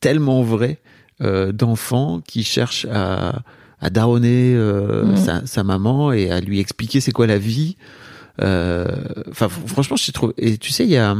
tellement 0.00 0.42
vrai 0.42 0.78
euh, 1.22 1.52
d'enfant 1.52 2.20
qui 2.26 2.42
cherche 2.44 2.86
à 2.92 3.40
à 3.80 3.90
daronner 3.90 4.54
euh, 4.54 5.04
Mhm. 5.04 5.16
sa, 5.16 5.46
sa 5.46 5.64
maman 5.64 6.12
et 6.12 6.30
à 6.30 6.40
lui 6.40 6.60
expliquer 6.60 7.00
c'est 7.00 7.12
quoi 7.12 7.26
la 7.26 7.38
vie. 7.38 7.76
Euh, 8.42 8.86
Enfin, 9.30 9.46
fr- 9.46 9.66
franchement, 9.66 9.96
je 9.96 10.10
trouve. 10.12 10.34
Et 10.38 10.58
tu 10.58 10.70
sais, 10.72 10.84
il 10.84 10.90
y 10.90 10.96
a 10.96 11.16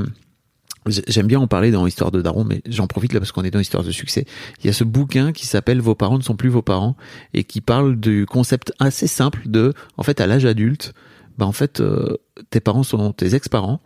J'ai- 0.88 1.02
J'aime 1.08 1.26
bien 1.26 1.40
en 1.40 1.48
parler 1.48 1.72
dans 1.72 1.84
Histoire 1.84 2.12
de 2.12 2.22
Daron, 2.22 2.44
mais 2.44 2.62
j'en 2.68 2.86
profite 2.86 3.12
là 3.12 3.18
parce 3.18 3.32
qu'on 3.32 3.42
est 3.42 3.50
dans 3.50 3.58
Histoire 3.58 3.82
de 3.82 3.90
succès. 3.90 4.24
Il 4.62 4.66
y 4.66 4.70
a 4.70 4.72
ce 4.72 4.84
bouquin 4.84 5.32
qui 5.32 5.44
s'appelle 5.44 5.80
Vos 5.80 5.96
parents 5.96 6.16
ne 6.16 6.22
sont 6.22 6.36
plus 6.36 6.48
vos 6.48 6.62
parents 6.62 6.96
et 7.34 7.42
qui 7.42 7.60
parle 7.60 7.96
du 7.98 8.24
concept 8.24 8.72
assez 8.78 9.08
simple 9.08 9.40
de, 9.46 9.72
en 9.96 10.04
fait, 10.04 10.20
à 10.20 10.28
l'âge 10.28 10.44
adulte, 10.44 10.94
bah 11.38 11.44
en 11.46 11.50
fait, 11.50 11.80
euh, 11.80 12.16
tes 12.50 12.60
parents 12.60 12.84
sont 12.84 13.12
tes 13.12 13.34
ex-parents 13.34 13.80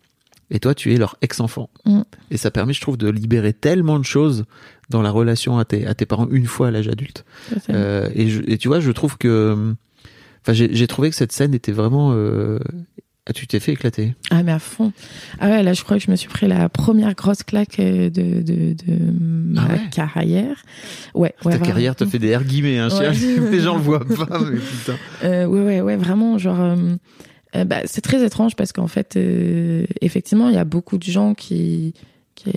et 0.51 0.61
toi, 0.61 0.75
tu 0.75 0.93
es 0.93 0.99
leur 0.99 1.17
ex-enfant. 1.23 1.71
Mm. 1.87 2.03
Et 2.33 2.37
ça 2.37 2.51
permet, 2.51 2.75
je 2.75 2.83
trouve, 2.83 2.99
de 2.99 3.09
libérer 3.09 3.55
tellement 3.55 3.99
de 3.99 4.05
choses 4.05 4.45
dans 4.91 5.03
la 5.03 5.11
relation 5.11 5.59
à 5.59 5.65
tes, 5.65 5.87
à 5.87 5.95
tes 5.95 6.05
parents 6.07 6.29
une 6.31 6.47
fois 6.47 6.69
à 6.69 6.71
l'âge 6.71 6.89
adulte. 6.89 7.25
Euh, 7.71 8.09
et, 8.15 8.29
je- 8.29 8.43
et 8.47 8.59
tu 8.59 8.69
vois, 8.69 8.81
je 8.81 8.91
trouve 8.91 9.17
que, 9.17 9.75
enfin, 10.43 10.53
j'ai 10.53 10.87
trouvé 10.87 11.11
que 11.11 11.17
cette 11.17 11.33
scène 11.33 11.55
était 11.55 11.73
vraiment. 11.73 12.13
Euh, 12.13 12.59
ah, 13.27 13.33
tu 13.33 13.47
t'es 13.47 13.61
fait 13.61 13.73
éclater. 13.73 14.15
Ah 14.31 14.43
mais 14.43 14.51
à 14.51 14.59
fond. 14.59 14.93
Ah 15.39 15.51
ouais, 15.51 15.63
là 15.63 15.73
je 15.75 15.85
crois 15.85 15.99
que 15.99 16.03
je 16.05 16.11
me 16.11 16.17
suis 16.17 16.29
pris 16.29 16.49
la 16.49 16.69
première 16.69 17.15
grosse 17.15 17.43
claque 17.45 17.79
euh, 17.79 18.09
de, 18.11 18.41
de, 18.43 18.73
de 18.73 18.97
ma 19.21 19.63
Ah 19.69 19.73
ouais 19.75 19.81
carrière. 19.93 20.57
Ouais, 21.15 21.35
ouais. 21.45 21.53
Ta 21.53 21.59
vraiment. 21.59 21.65
carrière 21.67 21.95
te 21.97 22.05
fait 22.07 22.19
des 22.19 22.35
R 22.37 22.43
guillemets, 22.45 22.79
hein, 22.79 22.89
Ouais. 22.99 23.13
Les 23.51 23.61
gens 23.61 23.77
le 23.77 23.83
voient 23.83 24.05
pas, 24.05 24.41
mais 24.41 24.59
putain. 24.59 24.97
Euh, 25.23 25.45
ouais, 25.47 25.63
ouais, 25.63 25.81
ouais, 25.83 25.97
vraiment, 25.97 26.39
genre, 26.39 26.61
euh, 26.61 26.77
euh, 27.57 27.65
bah, 27.65 27.83
c'est 27.85 28.01
très 28.01 28.25
étrange 28.25 28.57
parce 28.57 28.73
qu'en 28.73 28.89
fait, 28.89 29.17
euh, 29.17 29.85
effectivement, 30.01 30.49
il 30.49 30.55
y 30.55 30.59
a 30.59 30.65
beaucoup 30.65 30.99
de 30.99 31.05
gens 31.05 31.35
qui, 31.35 31.95
qui, 32.35 32.51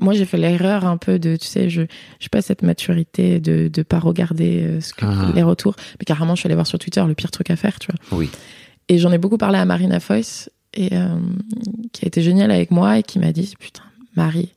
moi, 0.00 0.14
j'ai 0.14 0.24
fait 0.24 0.36
l'erreur 0.38 0.84
un 0.86 0.96
peu 0.96 1.18
de, 1.18 1.36
tu 1.36 1.46
sais, 1.46 1.68
je, 1.70 1.82
j'ai 2.20 2.28
pas 2.28 2.42
cette 2.42 2.62
maturité 2.62 3.40
de, 3.40 3.68
de 3.68 3.82
pas 3.82 3.98
regarder 3.98 4.62
euh, 4.64 4.80
ce 4.80 4.94
que, 4.94 5.04
Ah. 5.04 5.32
les 5.34 5.42
retours, 5.42 5.74
mais 5.98 6.04
carrément, 6.04 6.34
je 6.34 6.40
suis 6.40 6.46
allée 6.46 6.54
voir 6.54 6.66
sur 6.66 6.78
Twitter 6.78 7.02
le 7.06 7.14
pire 7.14 7.30
truc 7.30 7.50
à 7.50 7.56
faire, 7.56 7.78
tu 7.78 7.88
vois. 7.90 8.18
Oui. 8.18 8.30
Et 8.88 8.98
j'en 8.98 9.12
ai 9.12 9.18
beaucoup 9.18 9.38
parlé 9.38 9.58
à 9.58 9.64
Marina 9.64 10.00
Foyce, 10.00 10.50
et 10.74 10.90
euh, 10.92 11.08
qui 11.92 12.04
a 12.04 12.08
été 12.08 12.22
géniale 12.22 12.50
avec 12.50 12.70
moi 12.70 12.98
et 12.98 13.02
qui 13.02 13.18
m'a 13.18 13.32
dit, 13.32 13.54
putain, 13.58 13.82
Marie, 14.16 14.50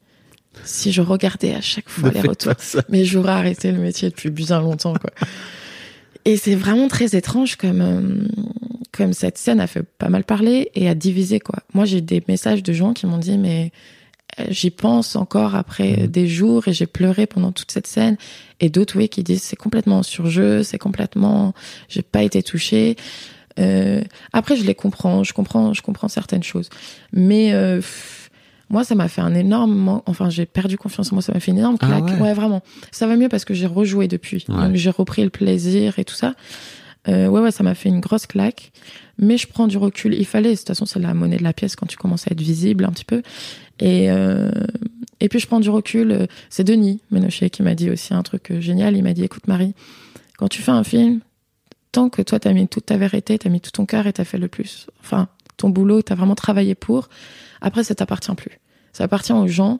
si 0.64 0.92
je 0.92 1.02
regardais 1.02 1.54
à 1.56 1.62
chaque 1.62 1.90
fois 1.90 2.10
Ne 2.10 2.14
les 2.16 2.22
retours, 2.22 2.54
mais 2.90 3.06
j'aurais 3.06 3.32
arrêté 3.32 3.72
le 3.72 3.80
métier 3.80 4.10
depuis 4.10 4.30
bien 4.30 4.60
longtemps, 4.60 4.94
quoi. 4.94 5.10
Et 6.26 6.38
c'est 6.38 6.56
vraiment 6.56 6.88
très 6.88 7.16
étrange 7.16 7.56
comme, 7.56 7.82
euh, 7.82 8.28
comme 8.92 9.14
cette 9.14 9.38
scène 9.40 9.60
a 9.60 9.66
fait 9.68 9.82
pas 9.84 10.10
mal 10.10 10.24
parler 10.24 10.70
et 10.76 10.88
a 10.88 10.94
divisé, 10.94 11.40
quoi. 11.40 11.60
Moi, 11.74 11.86
j'ai 11.86 12.02
des 12.02 12.22
messages 12.28 12.62
de 12.62 12.74
gens 12.74 12.94
qui 12.94 13.08
m'ont 13.08 13.18
dit, 13.18 13.38
mais 13.40 13.72
j'y 14.50 14.70
pense 14.72 15.16
encore 15.16 15.56
après 15.56 16.04
euh, 16.04 16.08
des 16.08 16.28
jours 16.28 16.68
et 16.68 16.74
j'ai 16.74 16.86
pleuré 16.88 17.26
pendant 17.28 17.52
toute 17.52 17.72
cette 17.72 17.88
scène. 17.88 18.18
Et 18.60 18.70
d'autres, 18.70 18.98
oui, 18.98 19.10
qui 19.10 19.24
disent, 19.24 19.44
c'est 19.44 19.56
complètement 19.56 20.00
en 20.00 20.04
surjeu, 20.04 20.64
c'est 20.64 20.78
complètement, 20.78 21.54
j'ai 21.90 22.02
pas 22.02 22.24
été 22.24 22.42
touchée. 22.44 22.96
Euh, 23.60 24.02
après, 24.34 24.56
je 24.56 24.64
les 24.64 24.76
comprends, 24.76 25.24
je 25.24 25.34
comprends, 25.34 25.74
je 25.74 25.82
comprends 25.82 26.08
certaines 26.08 26.44
choses. 26.44 26.70
Mais, 27.12 27.54
euh, 27.54 27.78
pff, 27.78 28.30
moi, 28.70 28.86
ça 28.86 28.96
m'a 28.96 29.10
fait 29.10 29.20
un 29.22 29.36
énorme, 29.36 30.02
enfin, 30.06 30.30
j'ai 30.30 30.46
perdu 30.46 30.78
confiance 30.78 31.12
en 31.12 31.16
moi, 31.16 31.22
ça 31.22 31.34
m'a 31.34 31.42
fait 31.42 31.52
une 31.52 31.58
énorme 31.58 31.78
Ah 31.82 31.88
claque. 31.88 32.04
ouais. 32.06 32.20
ouais. 32.22 32.34
vraiment. 32.34 32.62
Ça 32.92 33.08
va 33.08 33.18
mieux 33.18 33.28
parce 33.28 33.44
que 33.44 33.54
j'ai 33.54 33.66
rejoué 33.68 34.08
depuis. 34.08 34.46
Ouais. 34.48 34.70
J'ai 34.76 34.90
repris 34.92 35.24
le 35.24 35.30
plaisir 35.30 36.00
et 36.00 36.06
tout 36.06 36.16
ça. 36.16 36.34
Euh, 37.08 37.28
ouais, 37.28 37.42
ouais, 37.42 37.52
ça 37.52 37.64
m'a 37.64 37.74
fait 37.76 37.90
une 37.90 38.00
grosse 38.00 38.26
claque. 38.28 38.72
Mais 39.18 39.38
je 39.38 39.48
prends 39.48 39.68
du 39.68 39.78
recul. 39.78 40.14
Il 40.14 40.26
fallait, 40.26 40.52
de 40.52 40.58
toute 40.58 40.68
façon, 40.68 40.86
c'est 40.86 41.00
la 41.00 41.14
monnaie 41.14 41.38
de 41.38 41.44
la 41.44 41.54
pièce 41.54 41.76
quand 41.76 41.86
tu 41.86 41.98
commences 41.98 42.28
à 42.28 42.32
être 42.32 42.42
visible 42.42 42.86
un 42.86 42.92
petit 42.92 43.06
peu. 43.06 43.22
Et, 43.80 44.12
euh, 44.12 44.52
et 45.20 45.30
puis, 45.30 45.40
je 45.40 45.48
prends 45.48 45.60
du 45.60 45.70
recul. 45.70 46.28
C'est 46.50 46.64
Denis 46.64 47.02
Ménochet 47.12 47.50
qui 47.50 47.64
m'a 47.64 47.76
dit 47.76 47.90
aussi 47.90 48.14
un 48.14 48.24
truc 48.24 48.52
euh, 48.52 48.62
génial. 48.62 48.96
Il 48.96 49.04
m'a 49.04 49.14
dit, 49.14 49.24
écoute, 49.24 49.48
Marie, 49.48 49.74
quand 50.38 50.48
tu 50.48 50.62
fais 50.62 50.72
un 50.72 50.84
film, 50.84 51.22
tant 51.92 52.10
que 52.10 52.22
toi, 52.22 52.40
t'as 52.40 52.54
mis 52.54 52.68
toute 52.68 52.86
ta 52.86 52.98
vérité, 52.98 53.38
t'as 53.38 53.50
mis 53.50 53.62
tout 53.62 53.72
ton 53.72 53.86
cœur 53.86 54.08
et 54.08 54.14
t'as 54.14 54.24
fait 54.24 54.38
le 54.38 54.48
plus. 54.48 54.88
Enfin, 55.02 55.28
ton 55.58 55.70
boulot, 55.70 56.02
t'as 56.02 56.16
vraiment 56.16 56.36
travaillé 56.36 56.76
pour. 56.76 57.10
Après, 57.62 57.84
ça 57.84 57.96
t'appartient 57.96 58.34
plus. 58.36 58.60
Ça 58.94 59.06
appartient 59.06 59.34
aux 59.34 59.48
gens. 59.48 59.80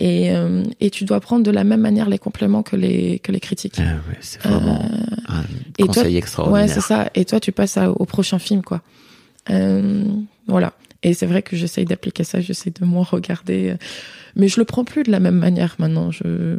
Et, 0.00 0.32
euh, 0.32 0.64
et 0.80 0.90
tu 0.90 1.04
dois 1.04 1.20
prendre 1.20 1.44
de 1.44 1.50
la 1.52 1.62
même 1.62 1.80
manière 1.80 2.08
les 2.08 2.18
compléments 2.18 2.62
que 2.64 2.74
les, 2.74 3.20
que 3.20 3.30
les 3.30 3.38
critiques. 3.40 3.76
Ah 3.78 3.82
ouais, 4.08 4.16
c'est 4.20 4.42
vraiment 4.42 4.80
un 5.28 5.40
Euh, 5.40 5.42
et 5.78 5.84
toi- 5.84 5.94
conseil 5.94 6.16
extraordinaire. 6.16 6.62
Ouais, 6.62 6.68
c'est 6.68 6.80
ça. 6.80 7.10
Et 7.14 7.24
toi, 7.24 7.38
tu 7.38 7.52
passes 7.52 7.76
à- 7.76 7.90
au 7.90 8.04
prochain 8.04 8.38
film, 8.40 8.62
quoi. 8.62 8.82
Euh, 9.50 10.04
voilà. 10.48 10.72
Et 11.04 11.12
c'est 11.14 11.26
vrai 11.26 11.42
que 11.42 11.54
j'essaye 11.54 11.84
d'appliquer 11.84 12.24
ça, 12.24 12.40
j'essaie 12.40 12.70
de 12.70 12.84
moins 12.84 13.04
regarder. 13.04 13.76
Mais 14.36 14.48
je 14.48 14.58
le 14.58 14.64
prends 14.64 14.84
plus 14.84 15.02
de 15.04 15.10
la 15.12 15.20
même 15.20 15.36
manière 15.36 15.76
maintenant. 15.78 16.10
Je, 16.10 16.56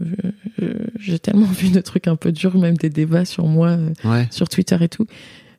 j'ai 1.00 1.20
tellement 1.20 1.48
vu 1.48 1.70
de 1.70 1.82
trucs 1.82 2.08
un 2.08 2.16
peu 2.16 2.32
durs, 2.32 2.58
même 2.58 2.78
des 2.78 2.90
débats 2.90 3.26
sur 3.26 3.46
moi, 3.48 3.78
Ouais. 4.04 4.28
sur 4.32 4.48
Twitter 4.48 4.78
et 4.82 4.88
tout, 4.88 5.06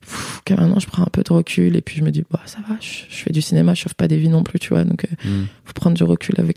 pff, 0.00 0.40
que 0.44 0.54
maintenant 0.54 0.78
je 0.78 0.86
prends 0.86 1.02
un 1.02 1.10
peu 1.12 1.22
de 1.22 1.32
recul 1.32 1.76
et 1.76 1.80
puis 1.82 1.96
je 1.98 2.04
me 2.04 2.10
dis, 2.10 2.22
bah 2.30 2.40
ça 2.46 2.58
va, 2.68 2.76
je, 2.80 3.04
je 3.10 3.16
fais 3.24 3.32
du 3.32 3.42
cinéma, 3.42 3.74
je 3.74 3.80
chauffe 3.82 3.94
pas 3.94 4.08
des 4.08 4.16
vies 4.18 4.28
non 4.28 4.44
plus, 4.44 4.58
tu 4.60 4.68
vois. 4.70 4.84
Donc, 4.84 5.04
euh, 5.04 5.28
Mm. 5.28 5.46
faut 5.64 5.72
prendre 5.74 5.96
du 5.96 6.04
recul 6.04 6.36
avec 6.38 6.56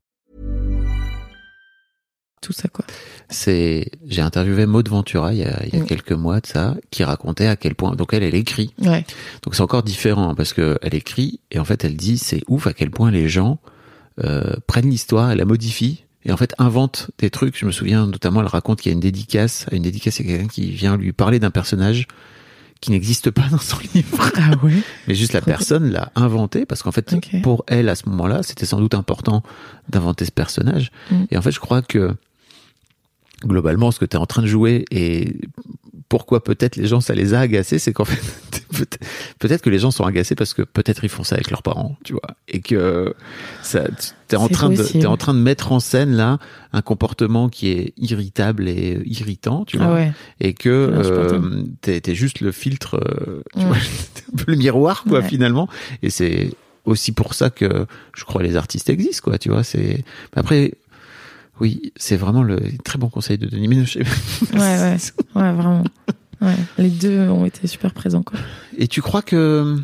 Tout 2.41 2.53
ça, 2.53 2.67
quoi. 2.67 2.83
C'est, 3.29 3.91
j'ai 4.07 4.21
interviewé 4.21 4.65
Maud 4.65 4.89
Ventura 4.89 5.31
il 5.33 5.39
y 5.39 5.43
a, 5.45 5.63
il 5.65 5.73
y 5.73 5.77
a 5.79 5.83
Mm. 5.83 5.85
quelques 5.85 6.11
mois 6.11 6.39
de 6.41 6.47
ça, 6.47 6.75
qui 6.89 7.03
racontait 7.03 7.47
à 7.47 7.55
quel 7.55 7.75
point, 7.75 7.95
donc 7.95 8.13
elle, 8.13 8.23
elle 8.23 8.35
écrit. 8.35 8.73
Ouais. 8.79 9.05
Donc 9.43 9.55
c'est 9.55 9.61
encore 9.61 9.83
différent 9.83 10.35
parce 10.35 10.53
que 10.53 10.77
elle 10.81 10.95
écrit 10.95 11.39
et 11.51 11.59
en 11.59 11.65
fait 11.65 11.83
elle 11.85 11.95
dit 11.95 12.17
c'est 12.17 12.41
ouf 12.47 12.67
à 12.67 12.73
quel 12.73 12.89
point 12.91 13.11
les 13.11 13.29
gens 13.29 13.59
euh, 14.23 14.55
prennent 14.67 14.89
l'histoire 14.89 15.31
et 15.31 15.35
la 15.35 15.45
modifient 15.45 16.03
et 16.25 16.31
en 16.31 16.37
fait 16.37 16.53
inventent 16.57 17.09
des 17.19 17.29
trucs. 17.29 17.57
Je 17.57 17.65
me 17.65 17.71
souviens 17.71 18.05
notamment 18.07 18.41
elle 18.41 18.47
raconte 18.47 18.81
qu'il 18.81 18.91
y 18.91 18.93
a 18.93 18.95
une 18.95 18.99
dédicace, 18.99 19.65
à 19.71 19.75
une 19.75 19.83
dédicace 19.83 20.15
c'est 20.15 20.23
quelqu'un 20.25 20.47
qui 20.47 20.71
vient 20.71 20.97
lui 20.97 21.13
parler 21.13 21.39
d'un 21.39 21.51
personnage 21.51 22.07
qui 22.81 22.89
n'existe 22.89 23.29
pas 23.29 23.47
dans 23.51 23.59
son 23.59 23.77
livre, 23.93 24.29
Ah 24.37 24.53
ouais? 24.63 24.73
mais 25.07 25.13
juste 25.13 25.33
la 25.33 25.41
personne 25.41 25.91
l'a 25.91 26.11
inventé 26.15 26.65
parce 26.65 26.81
qu'en 26.81 26.91
fait 26.91 27.15
pour 27.43 27.63
elle 27.67 27.89
à 27.89 27.95
ce 27.95 28.09
moment-là 28.09 28.41
c'était 28.43 28.65
sans 28.65 28.79
doute 28.79 28.95
important 28.95 29.43
d'inventer 29.89 30.25
ce 30.25 30.31
personnage 30.31 30.91
Mm. 31.11 31.23
et 31.31 31.37
en 31.37 31.41
fait 31.43 31.51
je 31.51 31.59
crois 31.59 31.81
que 31.83 32.15
globalement 33.45 33.91
ce 33.91 33.99
que 33.99 34.05
tu 34.05 34.15
es 34.17 34.19
en 34.19 34.25
train 34.25 34.41
de 34.41 34.47
jouer 34.47 34.85
et 34.91 35.35
pourquoi 36.09 36.43
peut-être 36.43 36.75
les 36.75 36.87
gens 36.87 36.99
ça 36.99 37.13
les 37.15 37.33
a 37.33 37.39
agacés, 37.39 37.79
c'est 37.79 37.93
qu'en 37.93 38.03
fait 38.71 38.99
peut-être 39.39 39.61
que 39.61 39.69
les 39.69 39.79
gens 39.79 39.91
sont 39.91 40.03
agacés 40.03 40.35
parce 40.35 40.53
que 40.53 40.61
peut-être 40.61 41.03
ils 41.03 41.09
font 41.09 41.23
ça 41.23 41.35
avec 41.35 41.49
leurs 41.51 41.63
parents, 41.63 41.95
tu 42.03 42.13
vois, 42.13 42.35
et 42.47 42.59
que 42.61 43.13
ça 43.61 43.83
t'es 44.27 44.35
en 44.37 44.47
train 44.49 44.69
de 44.69 44.83
t'es 44.83 45.05
en 45.05 45.17
train 45.17 45.33
de 45.33 45.39
mettre 45.39 45.71
en 45.71 45.79
scène 45.79 46.11
là 46.15 46.37
un 46.73 46.81
comportement 46.81 47.47
qui 47.49 47.69
est 47.69 47.93
irritable 47.97 48.67
et 48.67 49.01
irritant, 49.05 49.63
tu 49.65 49.77
vois, 49.77 49.87
Ah 49.87 49.93
ouais. 49.93 50.11
et 50.39 50.53
que 50.53 50.69
euh, 50.69 51.63
t'es 51.81 52.01
t'es 52.01 52.15
juste 52.15 52.41
le 52.41 52.51
filtre, 52.51 52.95
euh, 52.95 53.41
tu 53.57 53.59
Mm. 53.65 53.67
vois, 53.67 53.77
le 54.47 54.55
miroir 54.55 55.03
quoi 55.07 55.19
Ouais. 55.19 55.27
finalement, 55.27 55.67
et 56.03 56.09
c'est 56.09 56.51
aussi 56.85 57.11
pour 57.11 57.33
ça 57.35 57.49
que 57.51 57.85
je 58.15 58.23
crois 58.25 58.41
les 58.43 58.55
artistes 58.55 58.89
existent 58.89 59.23
quoi, 59.29 59.37
tu 59.37 59.49
vois, 59.49 59.63
c'est 59.63 60.03
après. 60.35 60.73
Oui, 61.59 61.93
c'est 61.95 62.15
vraiment 62.15 62.41
le 62.43 62.59
très 62.83 62.97
bon 62.97 63.09
conseil 63.09 63.37
de 63.37 63.45
Denis 63.45 63.67
Ménochet. 63.67 64.03
Ouais, 64.53 64.59
ouais. 64.59 64.97
Ouais, 65.35 65.53
vraiment. 65.53 65.83
Ouais. 66.41 66.55
Les 66.79 66.89
deux 66.89 67.19
ont 67.29 67.45
été 67.45 67.67
super 67.67 67.93
présents, 67.93 68.23
quoi. 68.23 68.39
Et 68.77 68.87
tu 68.87 69.01
crois 69.01 69.21
que 69.21 69.77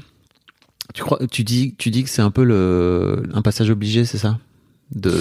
tu 0.93 1.03
crois 1.03 1.19
tu 1.30 1.43
dis 1.43 1.75
tu 1.77 1.91
dis 1.91 2.03
que 2.03 2.10
c'est 2.10 2.23
un 2.23 2.32
peu 2.32 2.43
le 2.43 3.23
un 3.34 3.41
passage 3.43 3.69
obligé, 3.69 4.06
c'est 4.06 4.17
ça? 4.17 4.39
De 4.95 5.13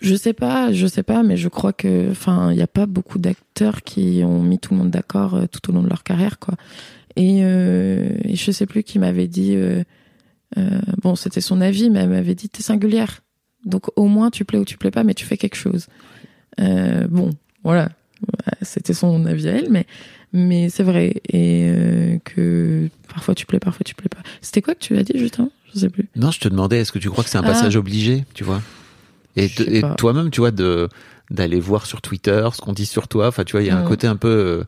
Je 0.00 0.14
sais 0.14 0.32
pas, 0.32 0.72
je 0.72 0.86
sais 0.86 1.02
pas, 1.02 1.22
mais 1.22 1.36
je 1.36 1.48
crois 1.48 1.72
que, 1.72 2.10
enfin, 2.10 2.50
il 2.50 2.56
n'y 2.56 2.62
a 2.62 2.66
pas 2.66 2.86
beaucoup 2.86 3.18
d'acteurs 3.18 3.82
qui 3.82 4.22
ont 4.24 4.42
mis 4.42 4.58
tout 4.58 4.72
le 4.72 4.78
monde 4.78 4.90
d'accord 4.90 5.34
euh, 5.34 5.46
tout 5.46 5.70
au 5.70 5.74
long 5.74 5.82
de 5.82 5.88
leur 5.88 6.02
carrière, 6.02 6.38
quoi. 6.38 6.54
Et, 7.16 7.40
euh, 7.42 8.08
et 8.24 8.34
je 8.36 8.50
sais 8.50 8.66
plus 8.66 8.82
qui 8.82 8.98
m'avait 8.98 9.28
dit, 9.28 9.54
euh, 9.54 9.84
euh, 10.56 10.80
bon, 11.02 11.16
c'était 11.16 11.42
son 11.42 11.60
avis, 11.60 11.90
mais 11.90 12.00
elle 12.00 12.08
m'avait 12.08 12.34
dit, 12.34 12.48
t'es 12.48 12.62
singulière. 12.62 13.20
Donc 13.64 13.86
au 13.96 14.06
moins, 14.06 14.30
tu 14.30 14.44
plais 14.44 14.58
ou 14.58 14.64
tu 14.64 14.76
plais 14.78 14.90
pas, 14.90 15.04
mais 15.04 15.14
tu 15.14 15.24
fais 15.26 15.36
quelque 15.36 15.56
chose. 15.56 15.86
Euh, 16.60 17.06
bon, 17.08 17.30
voilà, 17.64 17.90
Ouais, 18.22 18.52
c'était 18.62 18.92
son 18.92 19.24
avis 19.24 19.48
à 19.48 19.52
elle, 19.52 19.70
mais 19.70 19.86
mais 20.34 20.68
c'est 20.68 20.82
vrai 20.82 21.14
et 21.32 21.70
euh, 21.70 22.18
que 22.22 22.88
parfois 23.12 23.34
tu 23.34 23.46
plais, 23.46 23.58
parfois 23.58 23.82
tu 23.84 23.94
plais 23.94 24.10
pas. 24.10 24.20
C'était 24.42 24.60
quoi 24.60 24.74
que 24.74 24.80
tu 24.80 24.96
as 24.98 25.02
dit 25.02 25.14
justement 25.18 25.50
Je 25.72 25.78
sais 25.80 25.88
plus. 25.88 26.06
Non, 26.16 26.30
je 26.30 26.38
te 26.38 26.48
demandais 26.48 26.80
est-ce 26.80 26.92
que 26.92 26.98
tu 26.98 27.08
crois 27.08 27.24
que 27.24 27.30
c'est 27.30 27.38
un 27.38 27.42
Ah. 27.42 27.46
passage 27.46 27.76
obligé, 27.76 28.24
tu 28.34 28.44
vois? 28.44 28.60
Et, 29.36 29.48
toi-même, 29.96 30.30
tu 30.30 30.40
vois 30.40 30.50
de 30.50 30.88
d'aller 31.30 31.60
voir 31.60 31.86
sur 31.86 32.02
Twitter 32.02 32.46
ce 32.52 32.60
qu'on 32.60 32.72
dit 32.74 32.84
sur 32.86 33.06
toi, 33.08 33.28
enfin 33.28 33.44
tu 33.44 33.52
vois, 33.52 33.62
il 33.62 33.68
y 33.68 33.70
a 33.70 33.76
un 33.78 33.84
Mm. 33.84 33.88
côté 33.88 34.06
un 34.06 34.16
peu 34.16 34.28
euh, 34.28 34.64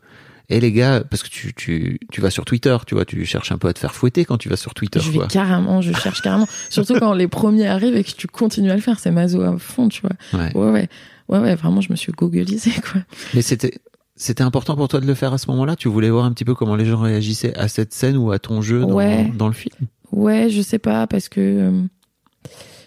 Et 0.49 0.61
les 0.61 0.73
gars, 0.73 1.03
parce 1.09 1.23
que 1.23 1.29
tu, 1.29 1.55
tu, 1.55 1.99
tu 2.11 2.21
vas 2.21 2.31
sur 2.31 2.45
Twitter, 2.45 2.77
tu 2.87 2.95
vois, 2.95 3.05
tu 3.05 3.25
cherches 3.25 3.53
un 3.53 3.59
peu 3.59 3.69
à 3.69 3.73
te 3.73 3.79
faire 3.79 3.95
fouetter 3.95 4.25
quand 4.25 4.37
tu 4.39 4.49
vas 4.49 4.57
sur 4.57 4.75
Twitter. 4.75 5.01
Je 5.01 5.11
vais 5.11 5.19
quoi. 5.19 5.27
carrément, 5.29 5.81
je 5.81 5.93
cherche 5.93 6.21
carrément. 6.21 6.47
Surtout 6.69 6.95
quand 6.99 7.15
les 7.15 7.29
premiers 7.29 7.67
arrivent 7.69 7.97
et 7.97 8.05
que 8.05 8.11
tu 8.11 8.27
continues 8.27 8.71
à 8.71 8.75
le 8.75 8.81
faire, 8.83 8.99
c'est 8.99 9.11
maso 9.13 9.41
à 9.43 9.57
fond, 9.59 9.89
tu 9.89 10.03
vois. 10.03 10.11
Ouais. 10.39 10.55
Ouais, 10.57 10.71
ouais. 10.71 10.89
Ouais, 11.29 11.39
ouais, 11.39 11.55
vraiment, 11.55 11.81
je 11.81 11.91
me 11.91 11.97
suis 11.97 12.13
googlisé, 12.13 12.73
quoi. 12.83 13.01
Mais 13.33 13.41
c'était, 13.43 13.73
c'était 14.17 14.43
important 14.43 14.77
pour 14.77 14.89
toi 14.89 15.01
de 15.01 15.07
le 15.07 15.15
faire 15.15 15.33
à 15.33 15.39
ce 15.39 15.47
moment-là? 15.51 15.77
Tu 15.77 15.89
voulais 15.89 16.11
voir 16.11 16.25
un 16.27 16.33
petit 16.33 16.45
peu 16.45 16.55
comment 16.55 16.77
les 16.77 16.85
gens 16.85 16.99
réagissaient 17.01 17.57
à 17.57 17.69
cette 17.69 17.95
scène 17.95 18.17
ou 18.19 18.33
à 18.33 18.39
ton 18.39 18.61
jeu 18.61 18.81
dans, 18.81 18.93
Ouais. 18.93 19.31
dans 19.39 19.47
le 19.47 19.55
film? 19.55 19.75
Ouais, 20.11 20.51
je 20.51 20.61
sais 20.61 20.79
pas, 20.81 21.07
parce 21.07 21.29
que. 21.31 21.41
euh, 21.41 21.83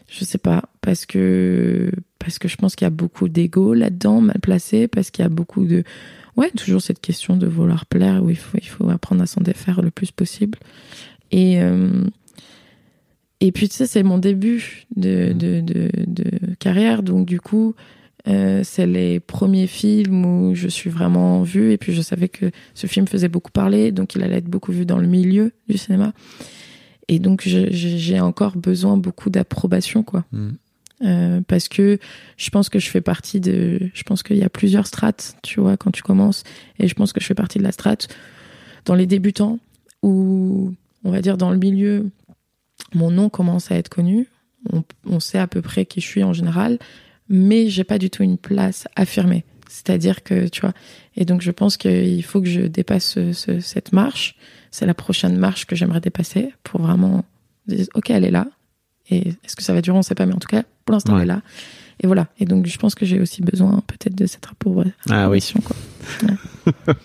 je 0.07 0.23
sais 0.25 0.37
pas, 0.37 0.63
parce 0.81 1.05
que. 1.05 1.89
Parce 2.19 2.37
que 2.39 2.47
je 2.47 2.55
pense 2.57 2.75
qu'il 2.75 2.85
y 2.85 2.87
a 2.87 2.91
beaucoup 2.91 3.29
d'ego 3.29 3.73
là-dedans, 3.73 4.21
mal 4.21 4.39
placé, 4.41 4.87
parce 4.87 5.09
qu'il 5.11 5.23
y 5.23 5.25
a 5.25 5.29
beaucoup 5.29 5.65
de. 5.65 5.83
Ouais, 6.37 6.51
toujours 6.51 6.81
cette 6.81 6.99
question 6.99 7.37
de 7.37 7.47
vouloir 7.47 7.85
plaire, 7.85 8.23
où 8.23 8.29
il 8.29 8.35
faut, 8.35 8.89
apprendre 8.89 9.21
à 9.21 9.25
s'en 9.25 9.41
défaire 9.41 9.81
le 9.81 9.91
plus 9.91 10.11
possible. 10.11 10.59
Et. 11.31 11.61
euh, 11.61 12.03
et 13.41 13.51
puis, 13.51 13.67
tu 13.67 13.75
sais, 13.75 13.85
c'est 13.85 14.01
mon 14.01 14.17
début 14.17 14.85
de, 14.95 15.33
de, 15.33 15.61
de, 15.61 16.55
carrière, 16.57 17.03
donc 17.03 17.25
du 17.25 17.39
coup, 17.39 17.75
euh, 18.27 18.61
c'est 18.63 18.87
les 18.87 19.19
premiers 19.19 19.67
films 19.67 20.25
où 20.25 20.55
je 20.55 20.67
suis 20.67 20.89
vraiment 20.89 21.43
vue, 21.43 21.71
et 21.71 21.77
puis 21.77 21.93
je 21.93 22.01
savais 22.01 22.29
que 22.29 22.49
ce 22.73 22.87
film 22.87 23.07
faisait 23.07 23.27
beaucoup 23.27 23.51
parler, 23.51 23.91
donc 23.91 24.15
il 24.15 24.23
allait 24.23 24.37
être 24.37 24.49
beaucoup 24.49 24.71
vu 24.71 24.85
dans 24.85 24.97
le 24.97 25.07
milieu 25.07 25.51
du 25.67 25.77
cinéma. 25.77 26.13
Et 27.07 27.19
donc, 27.19 27.43
j'ai 27.45 28.19
encore 28.19 28.57
besoin 28.57 28.97
beaucoup 28.97 29.29
d'approbation, 29.29 30.01
quoi. 30.01 30.25
Mm. 30.31 30.51
Euh, 31.01 31.41
parce 31.47 31.67
que 31.67 31.99
je 32.37 32.49
pense 32.49 32.69
que 32.69 32.79
je 32.79 32.89
fais 32.89 33.01
partie 33.01 33.39
de. 33.41 33.79
Je 33.93 34.03
pense 34.03 34.23
qu'il 34.23 34.37
y 34.37 34.43
a 34.43 34.49
plusieurs 34.49 34.87
strates, 34.87 35.35
tu 35.43 35.59
vois, 35.59 35.75
quand 35.77 35.91
tu 35.91 36.01
commences. 36.01 36.43
Et 36.79 36.87
je 36.87 36.93
pense 36.95 37.11
que 37.11 37.19
je 37.19 37.25
fais 37.25 37.33
partie 37.35 37.57
de 37.57 37.63
la 37.63 37.71
strate 37.73 38.07
dans 38.85 38.95
les 38.95 39.05
débutants, 39.05 39.59
où, 40.03 40.73
on 41.03 41.11
va 41.11 41.21
dire, 41.21 41.37
dans 41.37 41.51
le 41.51 41.57
milieu, 41.57 42.09
mon 42.93 43.11
nom 43.11 43.29
commence 43.29 43.71
à 43.71 43.75
être 43.75 43.89
connu. 43.89 44.27
On, 45.05 45.19
sait 45.19 45.37
à 45.37 45.47
peu 45.47 45.61
près 45.61 45.85
qui 45.85 46.01
je 46.01 46.07
suis 46.07 46.23
en 46.23 46.33
général, 46.33 46.79
mais 47.29 47.67
j'ai 47.69 47.83
pas 47.83 47.99
du 47.99 48.09
tout 48.09 48.23
une 48.23 48.37
place 48.37 48.87
affirmée. 48.95 49.43
C'est-à-dire 49.69 50.23
que, 50.23 50.47
tu 50.47 50.61
vois. 50.61 50.73
Et 51.15 51.25
donc, 51.25 51.41
je 51.41 51.51
pense 51.51 51.77
qu'il 51.77 52.23
faut 52.23 52.41
que 52.41 52.47
je 52.47 52.61
dépasse 52.61 53.05
ce- 53.11 53.33
ce- 53.33 53.59
cette 53.59 53.91
marche. 53.91 54.35
C'est 54.71 54.85
la 54.85 54.93
prochaine 54.93 55.37
marche 55.37 55.65
que 55.65 55.75
j'aimerais 55.75 56.01
dépasser 56.01 56.53
pour 56.63 56.81
vraiment 56.81 57.25
dire, 57.67 57.85
OK, 57.93 58.09
elle 58.09 58.23
est 58.25 58.31
là. 58.31 58.47
Et 59.09 59.29
est-ce 59.43 59.55
que 59.55 59.63
ça 59.63 59.73
va 59.73 59.81
durer 59.81 59.97
On 59.97 60.01
sait 60.01 60.15
pas, 60.15 60.25
mais 60.25 60.33
en 60.33 60.39
tout 60.39 60.47
cas, 60.47 60.63
pour 60.85 60.93
l'instant, 60.93 61.13
Ouais. 61.13 61.19
elle 61.21 61.29
est 61.29 61.33
là. 61.33 61.41
Et 62.01 62.07
voilà. 62.07 62.27
Et 62.39 62.45
donc, 62.45 62.65
je 62.65 62.77
pense 62.77 62.95
que 62.95 63.05
j'ai 63.05 63.19
aussi 63.21 63.41
besoin 63.41 63.81
peut-être 63.87 64.15
de 64.15 64.25
cette 64.25 64.47
appro- 64.47 64.83
Ah 65.09 65.29
oui. 65.29 65.41
quoi. 65.63 65.75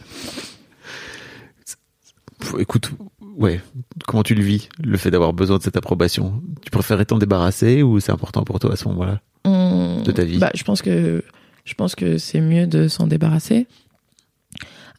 Écoute, 2.58 2.90
ouais, 3.36 3.60
comment 4.06 4.22
tu 4.22 4.34
le 4.34 4.42
vis, 4.42 4.68
le 4.82 4.96
fait 4.96 5.10
d'avoir 5.10 5.32
besoin 5.34 5.58
de 5.58 5.62
cette 5.62 5.76
approbation? 5.76 6.42
Tu 6.62 6.70
préférais 6.70 7.04
t'en 7.04 7.18
débarrasser 7.18 7.82
ou 7.82 8.00
c'est 8.00 8.12
important 8.12 8.44
pour 8.44 8.58
toi 8.58 8.72
à 8.72 8.76
ce 8.76 8.88
moment-là 8.88 9.20
Hum, 9.44 10.02
De 10.04 10.12
ta 10.12 10.24
vie? 10.24 10.38
bah, 10.38 10.50
je 10.54 10.62
pense 10.64 10.80
que 10.82 11.22
je 11.64 11.74
pense 11.74 11.94
que 11.94 12.16
c'est 12.18 12.40
mieux 12.40 12.66
de 12.66 12.88
s'en 12.88 13.06
débarrasser. 13.06 13.66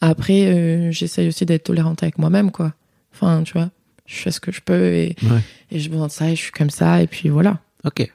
Après, 0.01 0.45
euh, 0.47 0.91
j'essaye 0.91 1.27
aussi 1.27 1.45
d'être 1.45 1.63
tolérante 1.65 2.01
avec 2.03 2.17
moi-même, 2.19 2.51
quoi. 2.51 2.73
Enfin, 3.13 3.43
tu 3.43 3.53
vois, 3.53 3.69
je 4.12 4.21
fais 4.21 4.32
ce 4.32 4.39
que 4.39 4.52
je 4.52 4.62
peux 4.62 4.93
et, 4.93 5.15
Ouais. 5.24 5.39
et 5.71 5.80
j'ai 5.80 5.89
besoin 5.89 6.08
de 6.08 6.12
ça 6.12 6.30
et 6.30 6.36
je 6.36 6.41
suis 6.41 6.52
comme 6.52 6.69
ça 6.69 7.02
et 7.02 7.08
puis 7.08 7.30
voilà. 7.30 7.60
Ok. 7.86 8.12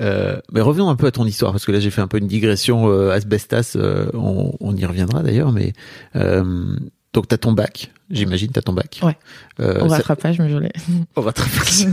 Euh, 0.00 0.38
mais 0.52 0.60
revenons 0.60 0.88
un 0.90 0.96
peu 0.96 1.06
à 1.06 1.10
ton 1.10 1.24
histoire, 1.26 1.50
parce 1.52 1.64
que 1.64 1.72
là 1.72 1.80
j'ai 1.80 1.90
fait 1.90 2.02
un 2.02 2.06
peu 2.08 2.18
une 2.18 2.26
digression 2.28 2.88
euh, 2.88 3.10
asbestas, 3.10 3.72
euh, 3.76 4.10
on, 4.14 4.54
on 4.60 4.76
y 4.76 4.84
reviendra 4.84 5.22
d'ailleurs, 5.22 5.50
mais 5.50 5.72
euh, 6.14 6.76
donc 7.14 7.26
t'as 7.28 7.38
ton 7.38 7.52
bac, 7.52 7.90
j'imagine, 8.10 8.50
t'as 8.52 8.60
ton 8.60 8.74
bac. 8.74 9.00
Ouais. 9.02 9.16
Au 9.58 9.88
ça- 9.88 9.96
rattrapage, 9.96 10.38
mais 10.38 10.50
je 10.50 10.58
l'ai. 10.58 10.72
au 11.16 11.22
rattrapage. 11.22 11.86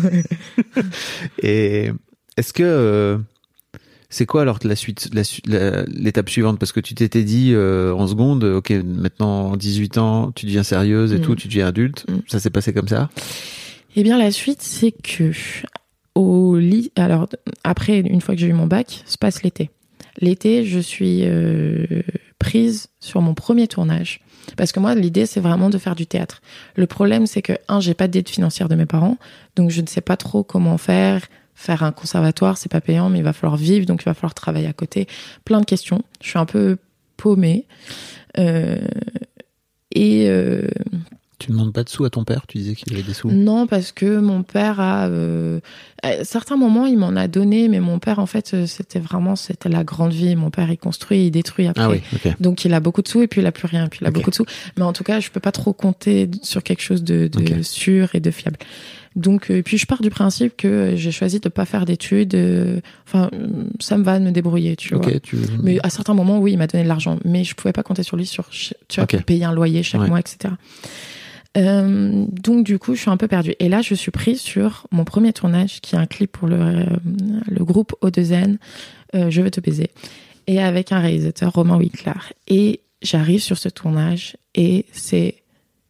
Et 1.41 1.91
est-ce 2.37 2.51
que 2.53 3.19
c'est 4.13 4.25
quoi 4.27 4.41
alors 4.43 4.59
la 4.63 4.75
suite, 4.75 5.09
l'étape 5.87 6.29
suivante? 6.29 6.59
Parce 6.59 6.71
que 6.71 6.79
tu 6.79 6.93
t'étais 6.93 7.23
dit 7.23 7.51
euh, 7.53 7.93
en 7.93 8.07
seconde, 8.07 8.43
ok, 8.43 8.69
maintenant 8.85 9.55
18 9.57 9.97
ans, 9.97 10.31
tu 10.31 10.45
deviens 10.45 10.63
sérieuse 10.63 11.13
et 11.13 11.17
Mm. 11.17 11.21
tout, 11.21 11.35
tu 11.35 11.47
deviens 11.47 11.67
adulte. 11.67 12.05
Mm. 12.07 12.17
Ça 12.27 12.39
s'est 12.39 12.49
passé 12.51 12.73
comme 12.73 12.87
ça? 12.87 13.09
Eh 13.95 14.03
bien, 14.03 14.17
la 14.17 14.31
suite, 14.31 14.61
c'est 14.61 14.91
que 14.91 15.31
au 16.15 16.57
lit, 16.57 16.91
alors 16.95 17.27
après, 17.63 17.99
une 17.99 18.21
fois 18.21 18.35
que 18.35 18.41
j'ai 18.41 18.47
eu 18.47 18.53
mon 18.53 18.67
bac, 18.67 19.03
se 19.05 19.17
passe 19.17 19.41
l'été. 19.43 19.71
L'été, 20.21 20.63
je 20.63 20.77
suis 20.79 21.21
euh, 21.23 21.85
prise 22.37 22.87
sur 22.99 23.19
mon 23.21 23.33
premier 23.33 23.67
tournage. 23.67 24.19
Parce 24.57 24.71
que 24.71 24.79
moi, 24.79 24.93
l'idée, 24.93 25.25
c'est 25.25 25.39
vraiment 25.39 25.69
de 25.71 25.77
faire 25.77 25.95
du 25.95 26.05
théâtre. 26.05 26.41
Le 26.75 26.85
problème, 26.85 27.25
c'est 27.25 27.41
que, 27.41 27.53
un, 27.67 27.79
j'ai 27.79 27.93
pas 27.95 28.07
d'aide 28.07 28.29
financière 28.29 28.69
de 28.69 28.75
mes 28.75 28.85
parents, 28.85 29.17
donc 29.55 29.71
je 29.71 29.81
ne 29.81 29.87
sais 29.87 30.01
pas 30.01 30.17
trop 30.17 30.43
comment 30.43 30.77
faire. 30.77 31.21
Faire 31.55 31.83
un 31.83 31.91
conservatoire, 31.91 32.57
c'est 32.57 32.71
pas 32.71 32.81
payant, 32.81 33.09
mais 33.09 33.19
il 33.19 33.23
va 33.23 33.33
falloir 33.33 33.57
vivre, 33.57 33.85
donc 33.85 34.01
il 34.01 34.05
va 34.05 34.13
falloir 34.13 34.33
travailler 34.33 34.67
à 34.67 34.73
côté. 34.73 35.07
Plein 35.45 35.59
de 35.61 35.65
questions. 35.65 36.01
Je 36.21 36.29
suis 36.29 36.39
un 36.39 36.45
peu 36.45 36.77
paumée. 37.17 37.65
Euh, 38.39 38.77
et 39.95 40.25
euh, 40.27 40.67
Tu 41.39 41.51
demandes 41.51 41.73
pas 41.73 41.83
de 41.83 41.89
sous 41.89 42.03
à 42.03 42.09
ton 42.09 42.23
père? 42.23 42.47
Tu 42.47 42.57
disais 42.57 42.73
qu'il 42.75 42.91
avait 42.93 43.03
des 43.03 43.13
sous. 43.13 43.29
non, 43.31 43.67
parce 43.67 43.91
que 43.91 44.17
mon 44.19 44.43
père 44.43 44.79
a. 44.79 45.07
euh, 45.07 45.59
à 46.01 46.23
certains 46.23 46.57
moments, 46.57 46.85
il 46.85 46.97
m'en 46.97 47.15
a 47.15 47.27
donné, 47.27 47.67
mais 47.69 47.79
mon 47.79 47.99
père, 47.99 48.19
en 48.19 48.25
fait, 48.25 48.53
euh, 48.53 48.65
c'était 48.65 48.99
vraiment 48.99 49.35
c'était 49.35 49.69
la 49.69 49.83
grande 49.83 50.13
vie. 50.13 50.35
Mon 50.35 50.49
père, 50.49 50.69
il 50.71 50.77
construit, 50.77 51.27
il 51.27 51.31
détruit 51.31 51.67
après. 51.67 51.83
Ah 51.83 51.89
oui, 51.89 52.01
ok. 52.13 52.35
Donc, 52.41 52.65
il 52.65 52.73
a 52.73 52.79
beaucoup 52.79 53.01
de 53.01 53.07
sous 53.07 53.21
et 53.21 53.27
puis 53.27 53.41
il 53.41 53.47
a 53.47 53.51
plus 53.51 53.67
rien. 53.67 53.87
Puis 53.87 53.99
il 54.01 54.07
a 54.07 54.11
beaucoup 54.11 54.31
de 54.31 54.35
sous. 54.35 54.45
Mais 54.77 54.83
en 54.83 54.93
tout 54.93 55.03
cas, 55.03 55.19
je 55.19 55.29
peux 55.29 55.39
pas 55.39 55.51
trop 55.51 55.73
compter 55.73 56.29
sur 56.41 56.63
quelque 56.63 56.81
chose 56.81 57.03
de, 57.03 57.29
sûr 57.61 58.15
et 58.15 58.19
de 58.19 58.31
fiable. 58.31 58.57
Donc, 59.15 59.51
euh, 59.51 59.61
puis 59.61 59.77
je 59.77 59.85
pars 59.85 60.01
du 60.01 60.09
principe 60.09 60.57
que 60.57 60.93
j'ai 60.95 61.11
choisi 61.11 61.39
de 61.39 61.49
pas 61.49 61.65
faire 61.65 61.85
d'études. 61.85 62.33
euh, 62.35 62.79
Enfin, 63.07 63.29
euh, 63.33 63.65
ça 63.79 63.97
me 63.97 64.03
va 64.03 64.17
de 64.19 64.25
me 64.25 64.31
débrouiller, 64.31 64.75
tu 64.75 64.95
vois. 64.95 65.05
Tu. 65.21 65.37
Mais 65.61 65.77
à 65.83 65.89
certains 65.89 66.13
moments, 66.15 66.39
oui, 66.39 66.53
il 66.53 66.57
m'a 66.57 66.67
donné 66.67 66.83
de 66.83 66.87
l'argent, 66.89 67.19
mais 67.23 67.43
je 67.43 67.53
pouvais 67.55 67.73
pas 67.73 67.83
compter 67.83 68.01
sur 68.03 68.17
lui 68.17 68.25
sur 68.25 68.49
tu 68.49 68.99
vois 68.99 69.05
payer 69.07 69.45
un 69.45 69.53
loyer 69.53 69.83
chaque 69.83 70.01
Ouais. 70.01 70.07
mois, 70.09 70.19
etc. 70.19 70.53
Euh, 71.55 72.25
donc 72.31 72.65
du 72.65 72.79
coup, 72.79 72.95
je 72.95 73.01
suis 73.01 73.09
un 73.11 73.17
peu 73.17 73.27
perdue. 73.27 73.53
Et 73.59 73.69
là, 73.69 73.81
je 73.81 73.93
suis 73.93 74.11
prise 74.11 74.41
sur 74.41 74.87
mon 74.91 75.03
premier 75.05 75.33
tournage, 75.33 75.81
qui 75.81 75.95
est 75.95 75.99
un 75.99 76.07
clip 76.07 76.31
pour 76.31 76.47
le, 76.47 76.59
euh, 76.59 76.85
le 77.47 77.63
groupe 77.63 77.93
O2N, 78.01 78.57
euh, 79.15 79.29
Je 79.29 79.41
veux 79.41 79.51
te 79.51 79.61
baiser, 79.61 79.91
et 80.47 80.59
avec 80.61 80.91
un 80.91 80.99
réalisateur, 80.99 81.53
Romain 81.53 81.77
Winkler. 81.77 82.13
Et 82.47 82.79
j'arrive 83.03 83.41
sur 83.41 83.57
ce 83.59 83.69
tournage 83.69 84.35
et 84.55 84.85
c'est 84.91 85.35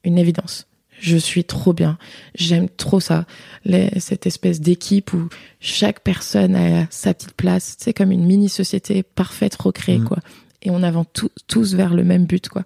une 0.04 0.18
évidence. 0.18 0.68
Je 1.06 1.18
suis 1.18 1.44
trop 1.44 1.74
bien. 1.74 1.98
J'aime 2.34 2.70
trop 2.70 3.02
ça. 3.02 3.26
Les- 3.66 4.00
cette 4.00 4.26
espèce 4.26 4.62
d'équipe 4.62 5.12
où 5.12 5.28
chaque 5.60 6.00
personne 6.00 6.56
a 6.56 6.88
sa 6.92 7.14
petite 7.14 7.34
place. 7.34 7.76
C'est 7.78 7.92
comme 7.92 8.14
une 8.14 8.24
mini-société 8.26 9.04
parfaite, 9.04 9.54
recréée, 9.56 9.98
Mhm. 9.98 10.06
quoi. 10.08 10.20
Et 10.62 10.70
on 10.70 10.82
avance 10.82 11.08
tous- 11.12 11.30
tous 11.48 11.74
vers 11.74 11.94
le 11.94 12.06
même 12.06 12.26
but, 12.26 12.48
quoi. 12.48 12.64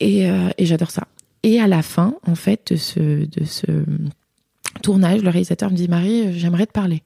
Et, 0.00 0.30
euh, 0.30 0.48
et 0.56 0.64
j'adore 0.64 0.90
ça. 0.90 1.06
Et 1.42 1.60
à 1.60 1.66
la 1.66 1.82
fin, 1.82 2.14
en 2.26 2.34
fait, 2.34 2.72
de 2.72 2.76
ce, 2.78 3.26
de 3.26 3.44
ce 3.44 3.66
tournage, 4.82 5.20
le 5.22 5.28
réalisateur 5.28 5.70
me 5.70 5.76
dit 5.76 5.88
Marie, 5.88 6.28
euh, 6.28 6.32
j'aimerais 6.32 6.64
te 6.66 6.72
parler. 6.72 7.02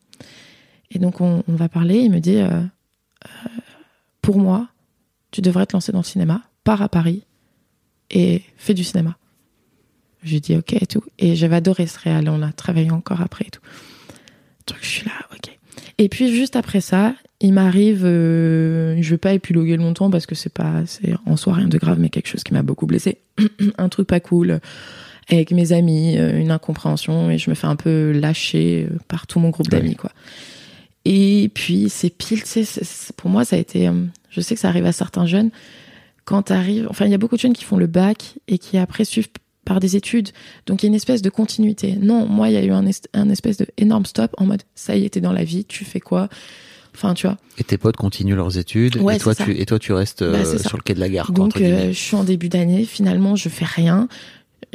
Et 0.92 1.00
donc, 1.00 1.20
on, 1.20 1.42
on 1.48 1.54
va 1.56 1.68
parler. 1.68 1.96
Il 1.98 2.12
me 2.12 2.20
dit 2.20 2.36
euh, 2.36 2.48
euh, 2.50 3.48
Pour 4.20 4.38
moi, 4.38 4.68
tu 5.32 5.40
devrais 5.40 5.66
te 5.66 5.72
lancer 5.72 5.90
dans 5.90 5.98
le 6.00 6.04
cinéma, 6.04 6.42
pars 6.62 6.82
à 6.82 6.88
Paris 6.88 7.24
et 8.10 8.42
fais 8.56 8.74
du 8.74 8.84
cinéma. 8.84 9.16
J'ai 10.22 10.40
dit 10.40 10.56
ok 10.56 10.74
et 10.74 10.86
tout. 10.86 11.02
Et 11.18 11.34
j'avais 11.36 11.56
adoré 11.56 11.86
ce 11.86 11.98
réal. 11.98 12.28
On 12.28 12.42
a 12.42 12.52
travaillé 12.52 12.90
encore 12.90 13.20
après 13.20 13.46
et 13.46 13.50
tout. 13.50 13.60
Donc 14.68 14.78
je 14.80 14.86
suis 14.86 15.06
là, 15.06 15.12
ok. 15.34 15.58
Et 15.98 16.08
puis 16.08 16.34
juste 16.34 16.56
après 16.56 16.80
ça, 16.80 17.14
il 17.40 17.52
m'arrive, 17.52 18.02
euh, 18.04 18.96
je 19.00 19.10
vais 19.10 19.18
pas 19.18 19.32
épiloguer 19.34 19.76
longtemps 19.76 20.10
parce 20.10 20.26
que 20.26 20.34
c'est 20.34 20.52
pas, 20.52 20.82
c'est 20.86 21.14
en 21.26 21.36
soi 21.36 21.54
rien 21.54 21.66
de 21.68 21.76
grave, 21.78 21.98
mais 21.98 22.08
quelque 22.08 22.28
chose 22.28 22.44
qui 22.44 22.52
m'a 22.54 22.62
beaucoup 22.62 22.86
blessé. 22.86 23.18
un 23.78 23.88
truc 23.88 24.06
pas 24.06 24.20
cool 24.20 24.60
avec 25.28 25.50
mes 25.50 25.72
amis, 25.72 26.18
euh, 26.18 26.38
une 26.38 26.50
incompréhension 26.50 27.30
et 27.30 27.38
je 27.38 27.50
me 27.50 27.54
fais 27.54 27.66
un 27.66 27.76
peu 27.76 28.12
lâcher 28.12 28.86
euh, 28.90 28.96
par 29.08 29.26
tout 29.26 29.40
mon 29.40 29.50
groupe 29.50 29.66
Ouais. 29.72 29.80
d'amis 29.80 29.96
quoi. 29.96 30.12
Et 31.04 31.50
puis 31.54 31.88
c'est 31.88 32.10
pile, 32.10 32.42
pour 33.16 33.30
moi 33.30 33.44
ça 33.44 33.56
a 33.56 33.58
été, 33.58 33.88
euh, 33.88 33.92
je 34.30 34.40
sais 34.40 34.54
que 34.54 34.60
ça 34.60 34.68
arrive 34.68 34.86
à 34.86 34.92
certains 34.92 35.26
jeunes 35.26 35.50
quand 36.24 36.42
t'arrives, 36.42 36.86
enfin 36.88 37.06
il 37.06 37.10
y 37.10 37.14
a 37.14 37.18
beaucoup 37.18 37.34
de 37.34 37.40
jeunes 37.40 37.52
qui 37.52 37.64
font 37.64 37.76
le 37.76 37.88
bac 37.88 38.34
et 38.46 38.58
qui 38.58 38.78
après 38.78 39.04
suivent 39.04 39.28
par 39.64 39.78
des 39.80 39.94
études, 39.96 40.30
donc 40.66 40.82
il 40.82 40.86
y 40.86 40.88
a 40.88 40.90
une 40.90 40.94
espèce 40.96 41.22
de 41.22 41.30
continuité. 41.30 41.96
Non, 42.00 42.26
moi 42.26 42.48
il 42.48 42.54
y 42.54 42.56
a 42.56 42.64
eu 42.64 42.72
un, 42.72 42.86
espèce 42.86 43.56
de 43.58 43.66
énorme 43.78 44.04
stop 44.06 44.34
en 44.38 44.46
mode 44.46 44.62
ça 44.74 44.96
y 44.96 45.04
est 45.04 45.10
t'es 45.10 45.20
dans 45.20 45.32
la 45.32 45.44
vie, 45.44 45.64
tu 45.64 45.84
fais 45.84 46.00
quoi? 46.00 46.28
Enfin 46.94 47.14
tu 47.14 47.26
vois. 47.26 47.38
Et 47.58 47.64
tes 47.64 47.78
potes 47.78 47.96
continuent 47.96 48.34
leurs 48.34 48.58
études 48.58 48.96
Ouais, 48.96 49.16
et 49.16 49.18
toi 49.18 49.34
tu 49.34 49.56
et 49.56 49.64
toi 49.64 49.78
tu 49.78 49.92
restes 49.92 50.22
Bah, 50.24 50.38
euh, 50.38 50.58
sur 50.58 50.76
le 50.76 50.82
quai 50.82 50.94
de 50.94 51.00
la 51.00 51.08
gare. 51.08 51.26
quoi, 51.26 51.34
Donc, 51.34 51.56
guillemets. 51.56 51.72
euh, 51.86 51.92
je 51.92 51.98
suis 51.98 52.16
en 52.16 52.24
début 52.24 52.48
d'année. 52.48 52.84
Finalement, 52.84 53.34
je 53.36 53.48
fais 53.48 53.64
rien. 53.64 54.08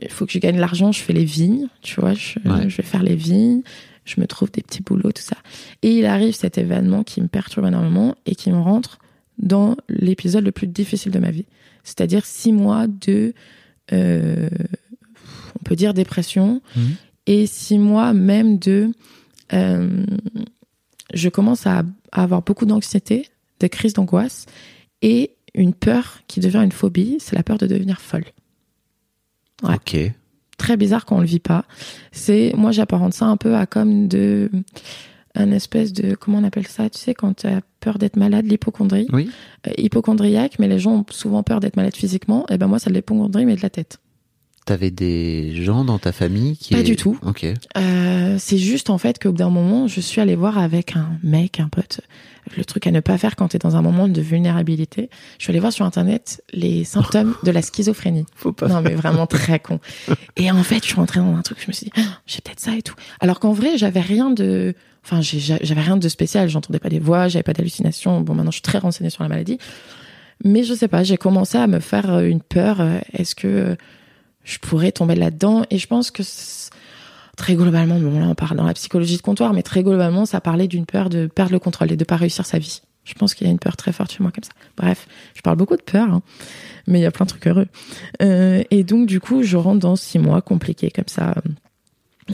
Il 0.02 0.10
faut 0.10 0.26
que 0.26 0.32
je 0.32 0.40
gagne 0.40 0.58
l'argent. 0.58 0.92
Je 0.92 1.00
fais 1.02 1.14
les 1.14 1.26
vignes. 1.26 1.68
Tu 1.82 2.00
vois, 2.00 2.14
je, 2.14 2.40
Ouais. 2.46 2.70
je 2.70 2.78
vais 2.78 2.84
faire 2.84 3.04
les 3.04 3.16
vignes. 3.16 3.62
Je 4.06 4.20
me 4.22 4.26
trouve 4.26 4.50
des 4.52 4.62
petits 4.64 4.82
boulots, 4.82 5.12
tout 5.12 5.22
ça. 5.22 5.38
Et 5.84 5.92
il 5.92 6.06
arrive 6.06 6.34
cet 6.34 6.58
événement 6.58 7.04
qui 7.04 7.22
me 7.22 7.28
perturbe 7.28 7.66
énormément 7.68 8.16
et 8.26 8.36
qui 8.36 8.50
me 8.52 8.60
rentre 8.60 9.00
dans 9.38 9.76
l'épisode 9.90 10.44
le 10.46 10.52
plus 10.52 10.68
difficile 10.68 11.12
de 11.12 11.20
ma 11.20 11.30
vie. 11.30 11.46
c'est-à-dire 11.84 12.26
six 12.26 12.52
mois 12.54 12.88
de, 12.88 13.34
on 13.92 15.64
peut 15.64 15.76
dire 15.76 15.94
dépression, 15.94 16.62
Mhm. 16.76 16.96
et 17.26 17.48
six 17.48 17.78
mois 17.78 18.14
même 18.14 18.58
de, 18.60 18.92
euh, 19.54 20.06
je 21.14 21.30
commence 21.30 21.66
à, 21.68 21.84
à 22.12 22.24
avoir 22.24 22.42
beaucoup 22.42 22.66
d'anxiété, 22.66 23.30
de 23.60 23.68
crises 23.68 23.94
d'angoisse, 23.94 24.46
et 25.02 25.32
une 25.54 25.74
peur 25.74 26.20
qui 26.28 26.40
devient 26.40 26.62
une 26.64 26.72
phobie, 26.72 27.18
c'est 27.20 27.36
la 27.36 27.44
peur 27.44 27.58
de 27.58 27.68
devenir 27.68 28.00
folle. 28.02 28.26
Ouais. 29.64 29.76
Ok. 29.76 29.98
Très 30.58 30.76
bizarre 30.78 31.06
quand 31.06 31.18
on 31.18 31.22
le 31.22 31.28
vit 31.28 31.40
pas. 31.40 31.66
C'est, 32.12 32.54
moi 32.58 32.72
j'apparente 32.72 33.14
ça 33.14 33.26
un 33.26 33.38
peu 33.38 33.56
à 33.56 33.66
comme 33.68 34.08
de, 34.08 34.50
un 35.38 35.52
espèce 35.52 35.94
de, 35.94 36.16
comment 36.16 36.40
on 36.40 36.44
appelle 36.44 36.68
ça, 36.68 36.90
tu 36.90 37.00
sais, 37.00 37.14
quand 37.14 37.38
tu 37.38 37.48
as 37.48 37.62
peur 37.80 37.98
d'être 37.98 38.16
malade, 38.18 38.46
l'hypochondrie. 38.46 39.08
Oui. 39.14 39.30
Euh, 39.68 39.72
hypochondriaque, 39.78 40.60
mais 40.60 40.68
les 40.68 40.80
gens 40.80 40.92
ont 40.92 41.06
souvent 41.12 41.44
peur 41.44 41.60
d'être 41.60 41.76
malades 41.76 41.96
physiquement. 41.96 42.46
Et 42.50 42.58
ben 42.58 42.68
moi, 42.68 42.80
de 42.80 42.92
l'hypochondrie, 42.94 43.46
mais 43.46 43.56
de 43.56 43.62
la 43.62 43.70
tête. 43.70 44.00
T'avais 44.66 44.92
des 44.92 45.56
gens 45.64 45.86
dans 45.86 45.98
ta 45.98 46.12
famille 46.12 46.58
qui. 46.58 46.74
Pas 46.74 46.82
est- 46.82 46.84
du 46.84 46.98
tout. 46.98 47.18
Ok. 47.26 47.46
Euh, 47.78 48.36
c'est 48.38 48.58
juste 48.58 48.90
en 48.90 48.98
fait 48.98 49.18
qu'au 49.18 49.32
bout 49.32 49.38
d'un 49.38 49.50
moment, 49.50 49.88
je 49.88 50.02
suis 50.02 50.20
allée 50.20 50.36
voir 50.36 50.58
avec 50.58 50.98
un 50.98 51.08
mec, 51.24 51.62
un 51.62 51.70
pote, 51.70 52.02
le 52.58 52.66
truc 52.66 52.86
à 52.86 52.92
ne 52.92 53.00
pas 53.00 53.18
faire 53.18 53.38
quand 53.38 53.48
tu 53.48 53.56
es 53.56 53.60
dans 53.60 53.78
un 53.78 53.82
moment 53.82 54.10
de 54.10 54.20
vulnérabilité. 54.22 55.10
Je 55.38 55.46
suis 55.46 55.52
allée 55.52 55.62
voir 55.62 55.72
sur 55.72 55.86
internet 55.86 56.44
les 56.52 56.84
symptômes 56.84 57.34
de 57.44 57.52
la 57.52 57.62
schizophrénie. 57.62 58.26
Faut 58.36 58.52
pas. 58.52 58.68
Non 58.68 58.82
mais 58.82 58.94
vraiment 58.94 59.26
très 59.26 59.60
con. 59.60 59.80
Et 60.36 60.52
en 60.52 60.64
fait, 60.64 60.80
je 60.84 60.88
suis 60.88 60.96
rentrée 60.96 61.22
dans 61.22 61.34
un 61.34 61.42
truc, 61.44 61.60
je 61.62 61.68
me 61.68 61.72
suis 61.72 61.86
dit, 61.86 61.92
Ah, 61.96 62.20
j'ai 62.26 62.42
peut-être 62.42 62.60
ça 62.60 62.76
et 62.76 62.82
tout. 62.82 62.96
Alors 63.22 63.40
qu'en 63.40 63.54
vrai, 63.54 63.78
j'avais 63.78 64.02
rien 64.02 64.32
de, 64.32 64.76
enfin, 65.10 65.22
j'avais 65.22 65.82
rien 65.82 65.98
de 65.98 66.10
spécial. 66.10 66.50
J'entendais 66.50 66.80
pas 66.80 66.90
des 66.90 67.00
voix, 67.00 67.28
j'avais 67.30 67.44
pas 67.44 67.54
d'hallucinations. 67.54 68.22
Bon, 68.22 68.36
maintenant, 68.36 68.52
je 68.52 68.56
suis 68.58 68.62
très 68.62 68.78
renseignée 68.78 69.10
sur 69.10 69.24
la 69.24 69.30
maladie. 69.30 69.58
Mais 70.44 70.64
je 70.64 70.74
sais 70.74 70.88
pas, 70.88 71.04
j'ai 71.04 71.18
commencé 71.18 71.58
à 71.58 71.66
me 71.66 71.80
faire 71.80 72.12
euh, 72.14 72.28
une 72.28 72.42
peur. 72.42 72.80
euh, 72.80 73.00
Est-ce 73.14 73.34
que 73.34 73.48
euh, 73.48 73.76
je 74.44 74.60
pourrais 74.60 74.92
tomber 74.92 75.16
là-dedans? 75.16 75.64
Et 75.72 75.80
je 75.80 75.88
pense 75.88 76.12
que 76.12 76.22
très 77.38 77.56
globalement, 77.56 78.00
bon 78.00 78.20
là 78.20 78.28
on 78.28 78.36
parle 78.36 78.58
dans 78.58 78.66
la 78.66 78.74
psychologie 78.74 79.18
de 79.18 79.22
comptoir, 79.22 79.54
mais 79.54 79.64
très 79.64 79.82
globalement, 79.84 80.26
ça 80.26 80.42
parlait 80.42 80.68
d'une 80.68 80.86
peur 80.86 81.10
de 81.10 81.28
perdre 81.28 81.54
le 81.54 81.60
contrôle 81.60 81.92
et 81.92 81.98
de 81.98 82.04
pas 82.04 82.18
réussir 82.18 82.46
sa 82.46 82.60
vie. 82.60 82.82
Je 83.04 83.14
pense 83.14 83.34
qu'il 83.34 83.48
y 83.48 83.50
a 83.50 83.52
une 83.52 83.60
peur 83.60 83.78
très 83.78 83.94
forte 83.94 84.12
chez 84.12 84.22
moi 84.22 84.32
comme 84.32 84.44
ça. 84.44 84.52
Bref, 84.76 85.08
je 85.34 85.42
parle 85.42 85.56
beaucoup 85.56 85.78
de 85.78 85.82
peur, 85.82 86.08
hein, 86.12 86.22
mais 86.88 87.00
il 87.00 87.02
y 87.02 87.06
a 87.06 87.12
plein 87.12 87.26
de 87.26 87.30
trucs 87.30 87.48
heureux. 87.48 87.68
Et 88.20 88.84
donc 88.84 89.08
du 89.08 89.20
coup, 89.20 89.44
je 89.44 89.56
rentre 89.58 89.80
dans 89.80 89.96
six 89.96 90.20
mois 90.20 90.42
compliqués 90.42 90.92
comme 90.92 91.08
ça. 91.08 91.36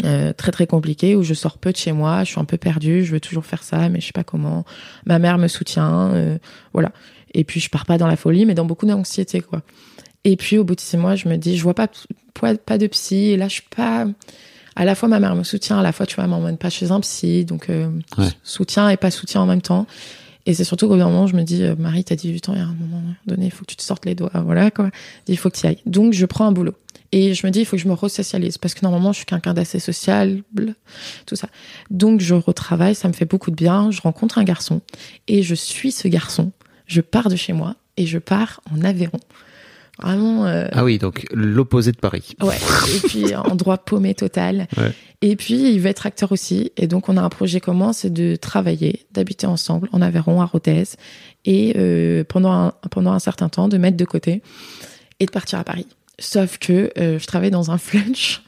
Euh, 0.06 0.34
très 0.34 0.52
très 0.52 0.68
compliqué 0.68 1.16
où 1.16 1.24
je 1.24 1.34
sors 1.34 1.58
peu 1.58 1.72
de 1.72 1.78
chez 1.78 1.92
moi, 1.92 2.24
je 2.24 2.32
suis 2.32 2.40
un 2.40 2.46
peu 2.46 2.58
perdue, 2.58 3.04
je 3.06 3.12
veux 3.12 3.20
toujours 3.20 3.46
faire 3.46 3.64
ça, 3.64 3.90
mais 3.90 4.02
je 4.02 4.08
sais 4.08 4.12
pas 4.14 4.24
comment. 4.24 4.66
Ma 5.06 5.20
mère 5.20 5.38
me 5.38 5.48
soutient, 5.48 6.12
euh, 6.14 6.38
voilà. 6.74 6.92
Et 7.34 7.44
puis 7.44 7.60
je 7.60 7.70
pars 7.70 7.86
pas 7.86 7.98
dans 7.98 8.08
la 8.08 8.16
folie, 8.16 8.46
mais 8.46 8.54
dans 8.54 8.66
beaucoup 8.66 8.86
d'anxiété 8.86 9.42
quoi. 9.42 9.62
Et 10.24 10.36
puis 10.38 10.58
au 10.58 10.64
bout 10.64 10.76
de 10.76 10.80
six 10.82 10.98
mois, 10.98 11.16
je 11.16 11.28
me 11.28 11.36
dis, 11.38 11.58
je 11.58 11.64
vois 11.64 11.74
pas 11.74 11.88
pas, 12.40 12.56
pas 12.56 12.78
de 12.78 12.88
psy, 12.88 13.32
et 13.32 13.38
là 13.38 13.48
je 13.48 13.54
suis 13.54 13.68
pas. 13.76 14.06
À 14.76 14.86
la 14.86 14.96
fois 14.96 15.08
ma 15.08 15.20
mère 15.20 15.36
me 15.36 15.44
soutient, 15.44 15.78
à 15.80 15.84
la 15.84 15.92
fois 15.92 16.06
tu 16.08 16.16
vois, 16.16 16.24
elle 16.24 16.30
m'emmène 16.32 16.58
pas 16.58 16.70
chez 16.72 16.90
un 16.92 17.00
psy, 17.00 17.46
donc 17.46 17.70
euh, 17.70 17.90
Ouais. 18.18 18.30
soutien 18.44 18.90
et 18.90 18.98
pas 18.98 19.12
soutien 19.12 19.42
en 19.42 19.46
même 19.46 19.62
temps. 19.62 19.86
Et 20.46 20.54
c'est 20.54 20.64
surtout 20.66 20.88
qu'au 20.88 20.94
bout 20.96 21.00
d'un 21.00 21.06
moment, 21.08 21.26
je 21.28 21.36
me 21.38 21.44
dis, 21.44 21.64
euh, 21.64 21.76
Marie, 21.78 22.04
t'as 22.04 22.16
18 22.16 22.50
ans, 22.50 22.54
il 22.54 22.60
y 22.60 22.62
a 22.62 22.66
un 22.66 22.74
moment 22.74 23.02
donné, 23.28 23.46
il 23.46 23.52
faut 23.52 23.62
que 23.62 23.70
tu 23.70 23.78
te 23.78 23.82
sortes 23.84 24.06
les 24.06 24.14
doigts, 24.16 24.32
voilà 24.44 24.72
quoi. 24.72 24.90
Il 25.28 25.38
faut 25.38 25.50
que 25.50 25.56
tu 25.58 25.66
y 25.66 25.70
ailles. 25.70 25.78
Donc 25.86 26.12
je 26.14 26.26
prends 26.26 26.46
un 26.48 26.52
boulot. 26.52 26.74
Et 27.16 27.36
je 27.36 27.46
me 27.46 27.52
dis, 27.52 27.60
il 27.60 27.66
faut 27.66 27.78
que 27.78 27.82
je 27.84 27.88
me 27.88 27.94
resocialise, 27.94 28.58
parce 28.58 28.74
que 28.74 28.80
normalement, 28.82 29.12
je 29.12 29.18
suis 29.18 29.26
quelqu'un 29.28 29.54
d'assez 29.54 29.78
sociable, 29.78 30.42
tout 31.28 31.36
ça. 31.36 31.48
Donc 31.92 32.22
je 32.22 32.34
retravaille, 32.34 32.96
ça 32.96 33.08
me 33.08 33.14
fait 33.14 33.26
beaucoup 33.26 33.52
de 33.52 33.56
bien, 33.56 33.92
je 33.92 34.02
rencontre 34.02 34.40
un 34.40 34.44
garçon, 34.44 34.82
et 35.28 35.44
je 35.44 35.54
suis 35.54 35.92
ce 35.92 36.08
garçon, 36.08 36.52
je 36.88 37.02
pars 37.02 37.30
de 37.30 37.36
chez 37.36 37.54
moi, 37.54 37.76
et 37.98 38.08
je 38.08 38.18
pars 38.18 38.62
en 38.74 38.82
Aveyron. 38.84 39.20
Vraiment... 40.02 40.48
euh, 40.48 40.68
Ah 40.72 40.84
oui, 40.84 40.98
donc 40.98 41.28
l'opposé 41.32 41.92
de 41.92 41.98
Paris. 41.98 42.36
Ouais, 42.42 42.58
et 42.96 43.08
puis 43.08 43.36
endroit 43.52 43.78
paumé 43.78 44.16
total. 44.16 44.68
Ouais. 44.76 44.92
Et 45.22 45.36
puis 45.36 45.72
il 45.72 45.80
veut 45.82 45.90
être 45.92 46.08
acteur 46.08 46.32
aussi. 46.32 46.72
Et 46.78 46.88
donc 46.88 47.10
on 47.10 47.16
a 47.18 47.22
un 47.22 47.30
projet 47.30 47.60
commun, 47.60 47.94
c'est 47.94 48.12
de 48.12 48.36
travailler, 48.36 49.06
d'habiter 49.12 49.46
ensemble 49.46 49.90
en 49.92 50.02
Aveyron, 50.02 50.42
à 50.42 50.46
Rodez, 50.46 50.86
et 51.46 51.74
euh, 51.78 52.24
pendant, 52.24 52.52
un, 52.54 52.74
pendant 52.90 53.12
un 53.12 53.20
certain 53.20 53.50
temps 53.50 53.68
de 53.68 53.78
mettre 53.78 53.98
de 53.98 54.06
côté 54.06 54.42
et 55.20 55.28
de 55.28 55.32
partir 55.32 55.60
à 55.60 55.64
Paris. 55.64 55.86
Sauf 56.20 56.58
que 56.58 56.92
euh, 56.98 57.20
je 57.20 57.26
travaille 57.26 57.52
dans 57.52 57.72
un 57.72 57.78
flunch 57.80 58.42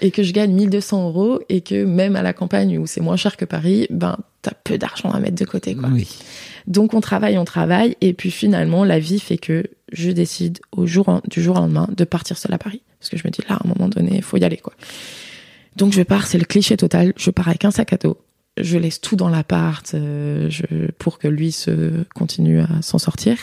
et 0.00 0.10
que 0.10 0.22
je 0.22 0.32
gagne 0.32 0.52
1200 0.54 1.08
euros 1.08 1.40
et 1.48 1.60
que 1.62 1.84
même 1.84 2.14
à 2.16 2.22
la 2.22 2.32
campagne 2.32 2.78
où 2.78 2.86
c'est 2.86 3.00
moins 3.00 3.16
cher 3.16 3.36
que 3.36 3.44
Paris, 3.44 3.86
ben 3.90 4.16
t'as 4.42 4.52
peu 4.62 4.78
d'argent 4.78 5.10
à 5.10 5.18
mettre 5.18 5.34
de 5.36 5.44
côté 5.44 5.74
quoi. 5.74 5.88
Oui. 5.92 6.06
Donc 6.68 6.94
on 6.94 7.00
travaille, 7.00 7.38
on 7.38 7.44
travaille, 7.44 7.96
et 8.00 8.12
puis 8.12 8.30
finalement 8.30 8.84
la 8.84 8.98
vie 9.00 9.18
fait 9.18 9.38
que 9.38 9.64
je 9.90 10.10
décide 10.10 10.58
au 10.70 10.86
jour 10.86 11.08
en- 11.08 11.22
du 11.28 11.42
jour 11.42 11.56
au 11.56 11.60
lendemain 11.60 11.88
de 11.96 12.04
partir 12.04 12.36
seule 12.38 12.52
à 12.52 12.58
Paris, 12.58 12.82
parce 13.00 13.08
que 13.10 13.16
je 13.16 13.22
me 13.26 13.30
dis 13.30 13.40
là 13.48 13.56
à 13.56 13.64
un 13.66 13.68
moment 13.68 13.88
donné 13.88 14.16
il 14.16 14.22
faut 14.22 14.36
y 14.36 14.44
aller 14.44 14.58
quoi. 14.58 14.74
Donc 15.76 15.92
je 15.92 16.02
pars, 16.02 16.26
c'est 16.26 16.38
le 16.38 16.44
cliché 16.44 16.76
total. 16.76 17.12
Je 17.16 17.30
pars 17.30 17.48
avec 17.48 17.64
un 17.64 17.70
sac 17.70 17.92
à 17.92 17.96
dos, 17.96 18.18
je 18.60 18.76
laisse 18.78 19.00
tout 19.00 19.16
dans 19.16 19.28
l'appart, 19.28 19.92
euh, 19.94 20.48
je, 20.50 20.64
pour 20.98 21.18
que 21.18 21.26
lui 21.26 21.50
se 21.52 22.04
continue 22.14 22.60
à 22.60 22.68
s'en 22.82 22.98
sortir. 22.98 23.38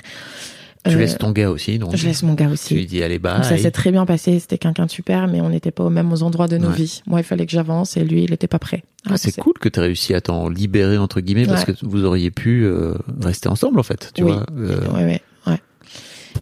Tu 0.88 0.96
Euh, 0.96 1.00
laisses 1.00 1.18
ton 1.18 1.32
gars 1.32 1.50
aussi, 1.50 1.80
donc. 1.80 1.96
Je 1.96 2.06
laisse 2.06 2.22
mon 2.24 2.34
gars 2.36 2.46
Tu 2.48 2.52
aussi. 2.54 2.74
lui 2.76 2.86
dis 2.86 3.02
allez 3.02 3.18
bah. 3.20 3.36
Donc 3.36 3.46
ça 3.46 3.58
s'est 3.58 3.72
très 3.72 3.92
bien 3.92 4.06
passé, 4.06 4.40
c'était 4.40 4.58
quelqu'un 4.60 4.86
de 4.86 4.92
super, 4.92 5.28
mais 5.28 5.42
on 5.42 5.50
n'était 5.50 5.72
pas 5.72 5.84
au 5.84 5.90
même 5.90 6.12
aux 6.14 6.22
endroits 6.22 6.48
de 6.48 6.58
nos 6.58 6.70
Ouais. 6.70 6.76
vies. 6.76 7.02
Moi, 7.08 7.22
il 7.22 7.24
fallait 7.24 7.46
que 7.46 7.52
j'avance 7.52 7.98
et 7.98 8.04
lui, 8.04 8.24
il 8.24 8.30
n'était 8.32 8.48
pas 8.48 8.60
prêt. 8.60 8.84
Ah, 9.10 9.18
c'est 9.18 9.36
cool 9.38 9.54
que 9.60 9.68
tu 9.70 9.80
réussi 9.80 10.14
à 10.14 10.22
t'en 10.22 10.48
libérer 10.50 10.98
entre 10.98 11.22
guillemets 11.22 11.46
parce 11.48 11.66
que 11.66 11.72
vous 11.82 12.06
auriez 12.06 12.30
pu 12.32 12.66
euh, 12.66 12.94
rester 13.22 13.50
ensemble 13.50 13.80
en 13.80 13.84
fait, 13.84 14.12
tu 14.14 14.24
Oui. 14.24 14.32
vois. 14.34 14.46
euh. 14.58 14.88
Ouais. 14.94 15.22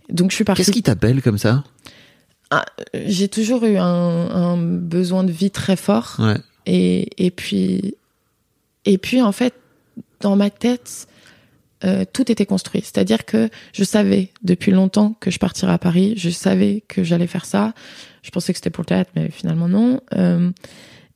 Donc 0.10 0.32
je 0.32 0.36
suis 0.36 0.44
partie. 0.44 0.62
Qu'est-ce 0.62 0.72
qui 0.72 0.84
t'appelle 0.84 1.22
comme 1.22 1.38
ça? 1.38 1.64
Ah, 2.52 2.66
j'ai 3.06 3.28
toujours 3.30 3.64
eu 3.66 3.78
un, 3.78 3.84
un 3.86 4.58
besoin 4.58 5.24
de 5.24 5.32
vie 5.32 5.52
très 5.52 5.76
fort. 5.76 6.18
Ouais. 6.20 6.36
Et, 6.66 7.10
et 7.26 7.32
puis, 7.32 7.96
et 8.86 8.98
puis 8.98 9.22
en 9.22 9.32
fait, 9.32 9.54
dans 10.20 10.36
ma 10.36 10.50
tête, 10.50 11.08
euh, 11.86 12.06
tout 12.12 12.32
était 12.32 12.46
construit. 12.46 12.82
C'est-à-dire 12.82 13.26
que 13.26 13.50
je 13.74 13.84
savais 13.84 14.32
depuis 14.42 14.72
longtemps 14.72 15.16
que 15.20 15.32
je 15.32 15.40
partirais 15.40 15.74
à 15.74 15.78
Paris. 15.78 16.14
Je 16.18 16.30
savais 16.30 16.84
que 16.88 17.04
j'allais 17.04 17.28
faire 17.28 17.46
ça. 17.46 17.74
Je 18.22 18.32
pensais 18.32 18.54
que 18.54 18.58
c'était 18.58 18.70
pour 18.70 18.84
le 18.84 18.88
théâtre, 18.88 19.12
mais 19.16 19.30
finalement 19.30 19.68
non. 19.68 20.00
Euh, 20.14 20.52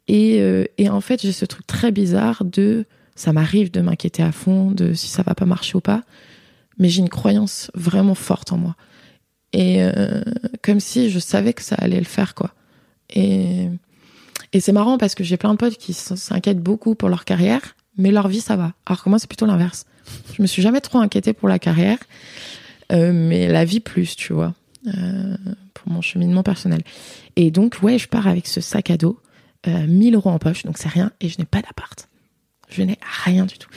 et, 0.07 0.41
euh, 0.41 0.65
et 0.77 0.89
en 0.89 1.01
fait, 1.01 1.21
j'ai 1.21 1.31
ce 1.31 1.45
truc 1.45 1.65
très 1.67 1.91
bizarre 1.91 2.43
de, 2.43 2.85
ça 3.15 3.33
m'arrive 3.33 3.71
de 3.71 3.81
m'inquiéter 3.81 4.23
à 4.23 4.31
fond 4.31 4.71
de 4.71 4.93
si 4.93 5.07
ça 5.07 5.23
va 5.23 5.35
pas 5.35 5.45
marcher 5.45 5.77
ou 5.77 5.81
pas. 5.81 6.03
Mais 6.77 6.89
j'ai 6.89 6.99
une 6.99 7.09
croyance 7.09 7.71
vraiment 7.73 8.15
forte 8.15 8.51
en 8.51 8.57
moi. 8.57 8.75
Et 9.53 9.81
comme 10.61 10.79
si 10.79 11.09
je 11.09 11.17
savais 11.17 11.53
que 11.53 11.63
ça 11.63 11.75
allait 11.75 11.97
le 11.97 12.05
faire, 12.05 12.35
quoi. 12.35 12.53
Et, 13.09 13.69
et 14.53 14.59
c'est 14.59 14.73
marrant 14.73 14.99
parce 14.99 15.15
que 15.15 15.23
j'ai 15.23 15.37
plein 15.37 15.53
de 15.53 15.57
potes 15.57 15.77
qui 15.77 15.93
s'inquiètent 15.93 16.61
beaucoup 16.61 16.93
pour 16.93 17.09
leur 17.09 17.25
carrière, 17.25 17.75
mais 17.97 18.11
leur 18.11 18.27
vie, 18.27 18.41
ça 18.41 18.55
va. 18.55 18.73
Alors 18.85 19.03
que 19.03 19.09
moi, 19.09 19.17
c'est 19.17 19.27
plutôt 19.27 19.47
l'inverse. 19.47 19.85
Je 20.33 20.41
me 20.41 20.47
suis 20.47 20.61
jamais 20.61 20.81
trop 20.81 20.99
inquiétée 20.99 21.33
pour 21.33 21.47
la 21.47 21.59
carrière, 21.59 21.97
euh, 22.91 23.11
mais 23.13 23.47
la 23.47 23.65
vie 23.65 23.79
plus, 23.79 24.15
tu 24.15 24.33
vois, 24.33 24.53
euh, 24.87 25.37
pour 25.73 25.91
mon 25.91 26.01
cheminement 26.01 26.43
personnel. 26.43 26.81
Et 27.35 27.51
donc, 27.51 27.77
ouais, 27.81 27.97
je 27.97 28.07
pars 28.07 28.27
avec 28.27 28.47
ce 28.47 28.61
sac 28.61 28.91
à 28.91 28.97
dos, 28.97 29.19
euh, 29.67 29.87
1000 29.87 30.15
euros 30.15 30.29
en 30.29 30.39
poche, 30.39 30.63
donc 30.63 30.77
c'est 30.77 30.89
rien, 30.89 31.11
et 31.21 31.29
je 31.29 31.37
n'ai 31.39 31.45
pas 31.45 31.61
d'appart. 31.61 32.07
Je 32.69 32.83
n'ai 32.83 32.97
rien 33.23 33.45
du 33.45 33.57
tout. 33.57 33.69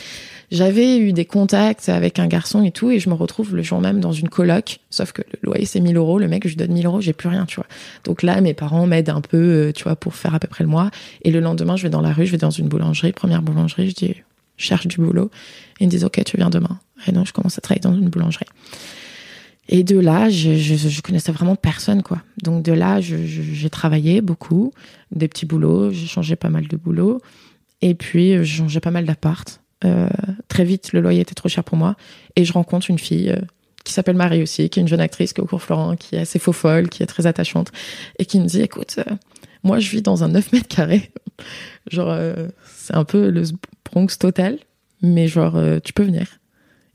J'avais 0.50 0.98
eu 0.98 1.12
des 1.12 1.24
contacts 1.24 1.88
avec 1.88 2.18
un 2.18 2.26
garçon 2.26 2.64
et 2.64 2.72
tout, 2.72 2.90
et 2.90 2.98
je 2.98 3.08
me 3.08 3.14
retrouve 3.14 3.54
le 3.54 3.62
jour 3.62 3.80
même 3.80 4.00
dans 4.00 4.10
une 4.10 4.28
coloc. 4.28 4.80
Sauf 4.90 5.12
que 5.12 5.22
le 5.22 5.38
loyer 5.44 5.64
c'est 5.64 5.78
1000 5.78 5.96
euros, 5.96 6.18
le 6.18 6.26
mec 6.26 6.42
je 6.44 6.48
lui 6.48 6.56
donne 6.56 6.72
1000 6.72 6.86
euros, 6.86 7.00
j'ai 7.00 7.12
plus 7.12 7.28
rien, 7.28 7.46
tu 7.46 7.56
vois. 7.56 7.66
Donc 8.02 8.24
là, 8.24 8.40
mes 8.40 8.52
parents 8.52 8.84
m'aident 8.86 9.10
un 9.10 9.20
peu, 9.20 9.36
euh, 9.36 9.72
tu 9.72 9.84
vois, 9.84 9.94
pour 9.94 10.16
faire 10.16 10.34
à 10.34 10.40
peu 10.40 10.48
près 10.48 10.64
le 10.64 10.70
mois. 10.70 10.90
Et 11.22 11.30
le 11.30 11.38
lendemain, 11.38 11.76
je 11.76 11.84
vais 11.84 11.90
dans 11.90 12.00
la 12.00 12.12
rue, 12.12 12.26
je 12.26 12.32
vais 12.32 12.38
dans 12.38 12.50
une 12.50 12.66
boulangerie, 12.66 13.12
première 13.12 13.42
boulangerie, 13.42 13.90
je 13.90 13.94
dis, 13.94 14.14
cherche 14.62 14.86
du 14.86 14.98
boulot. 14.98 15.30
Ils 15.80 15.86
me 15.86 15.90
disent, 15.90 16.04
ok, 16.04 16.22
tu 16.24 16.36
viens 16.36 16.50
demain. 16.50 16.78
Et 17.06 17.12
donc 17.12 17.26
je 17.26 17.32
commence 17.32 17.58
à 17.58 17.60
travailler 17.60 17.80
dans 17.80 17.94
une 17.94 18.08
boulangerie. 18.08 18.46
Et 19.72 19.84
de 19.84 19.98
là, 19.98 20.28
je, 20.28 20.56
je, 20.56 20.74
je 20.74 21.00
connaissais 21.00 21.30
vraiment 21.30 21.54
personne, 21.54 22.02
quoi. 22.02 22.22
Donc 22.42 22.64
de 22.64 22.72
là, 22.72 23.00
j'ai 23.00 23.70
travaillé 23.70 24.20
beaucoup, 24.20 24.72
des 25.12 25.28
petits 25.28 25.46
boulots, 25.46 25.92
j'ai 25.92 26.06
changé 26.06 26.34
pas 26.34 26.48
mal 26.48 26.66
de 26.66 26.76
boulots. 26.76 27.20
Et 27.80 27.94
puis, 27.94 28.32
euh, 28.32 28.42
j'ai 28.42 28.58
changé 28.58 28.80
pas 28.80 28.90
mal 28.90 29.04
d'appart. 29.04 29.60
Euh, 29.84 30.08
très 30.48 30.64
vite, 30.64 30.92
le 30.92 31.00
loyer 31.00 31.20
était 31.20 31.34
trop 31.34 31.48
cher 31.48 31.64
pour 31.64 31.78
moi. 31.78 31.96
Et 32.34 32.44
je 32.44 32.52
rencontre 32.52 32.90
une 32.90 32.98
fille 32.98 33.30
euh, 33.30 33.40
qui 33.84 33.92
s'appelle 33.92 34.16
Marie 34.16 34.42
aussi, 34.42 34.68
qui 34.68 34.80
est 34.80 34.82
une 34.82 34.88
jeune 34.88 35.00
actrice 35.00 35.32
qui 35.32 35.40
est 35.40 35.44
au 35.44 35.46
cours 35.46 35.62
Florent, 35.62 35.96
qui 35.96 36.16
est 36.16 36.20
assez 36.20 36.40
faux 36.40 36.52
folle, 36.52 36.88
qui 36.88 37.02
est 37.02 37.06
très 37.06 37.26
attachante, 37.26 37.70
et 38.18 38.26
qui 38.26 38.40
me 38.40 38.46
dit, 38.46 38.60
écoute, 38.60 38.98
moi, 39.62 39.78
je 39.78 39.88
vis 39.90 40.02
dans 40.02 40.24
un 40.24 40.28
9 40.28 40.52
mètres 40.52 40.68
carrés. 40.68 41.12
genre, 41.90 42.18
c'est 42.64 42.94
un 42.94 43.04
peu 43.04 43.30
le 43.30 43.44
Bronx 43.92 44.18
total, 44.18 44.58
mais 45.02 45.28
genre, 45.28 45.56
euh, 45.56 45.78
tu 45.82 45.92
peux 45.92 46.02
venir. 46.04 46.26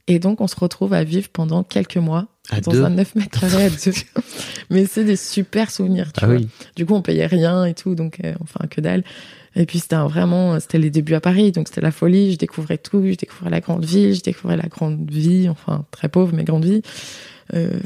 Et 0.08 0.18
donc, 0.20 0.40
on 0.40 0.46
se 0.46 0.54
retrouve 0.56 0.92
à 0.94 1.02
vivre 1.02 1.28
pendant 1.32 1.64
quelques 1.64 1.96
mois 1.96 2.28
À 2.50 2.60
dans 2.60 2.70
deux 2.70 2.84
un 2.84 2.90
9 2.90 3.14
mètres 3.16 3.40
carrés 3.40 3.64
à 3.64 3.70
deux. 3.70 3.92
mais 4.70 4.86
c'est 4.86 5.04
des 5.04 5.16
super 5.16 5.70
souvenirs, 5.70 6.12
tu 6.12 6.20
Ah 6.22 6.26
vois. 6.26 6.36
oui. 6.36 6.48
Du 6.76 6.86
coup, 6.86 6.94
on 6.94 7.02
payait 7.02 7.26
rien 7.26 7.64
et 7.64 7.74
tout, 7.74 7.94
donc 7.96 8.18
euh, 8.24 8.32
enfin 8.40 8.66
que 8.68 8.80
dalle. 8.80 9.02
Et 9.56 9.64
puis 9.66 9.78
c'était 9.80 9.96
vraiment, 9.96 10.60
c'était 10.60 10.78
les 10.78 10.90
débuts 10.90 11.14
à 11.14 11.20
Paris, 11.20 11.50
donc 11.50 11.66
c'était 11.66 11.80
la 11.80 11.90
folie. 11.90 12.32
Je 12.32 12.38
découvrais 12.38 12.78
tout, 12.78 13.02
je 13.06 13.14
découvrais 13.16 13.50
la 13.50 13.60
grande 13.60 13.84
ville, 13.84 14.14
je 14.14 14.20
découvrais 14.20 14.56
la 14.56 14.68
grande 14.68 15.10
vie, 15.10 15.48
enfin 15.48 15.86
très 15.90 16.08
pauvre 16.08 16.32
mais 16.34 16.44
grande 16.44 16.64
vie. 16.66 16.82
Euh, 17.54 17.78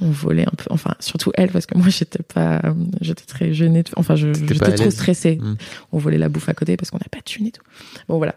on 0.00 0.10
volait 0.10 0.46
un 0.46 0.52
peu, 0.56 0.66
enfin 0.70 0.94
surtout 1.00 1.30
elle 1.34 1.50
parce 1.50 1.66
que 1.66 1.76
moi 1.76 1.88
j'étais 1.88 2.22
pas, 2.22 2.60
j'étais 3.00 3.24
très 3.24 3.52
gênée, 3.52 3.82
enfin 3.96 4.14
j'étais 4.16 4.54
trop 4.54 4.90
stressée. 4.90 5.36
Mm. 5.36 5.56
On 5.92 5.98
volait 5.98 6.18
la 6.18 6.28
bouffe 6.28 6.48
à 6.48 6.54
côté 6.54 6.76
parce 6.76 6.90
qu'on 6.90 6.98
n'a 6.98 7.08
pas 7.10 7.18
de 7.18 7.24
thune 7.24 7.46
et 7.46 7.52
tout. 7.52 7.62
Bon 8.08 8.18
voilà. 8.18 8.34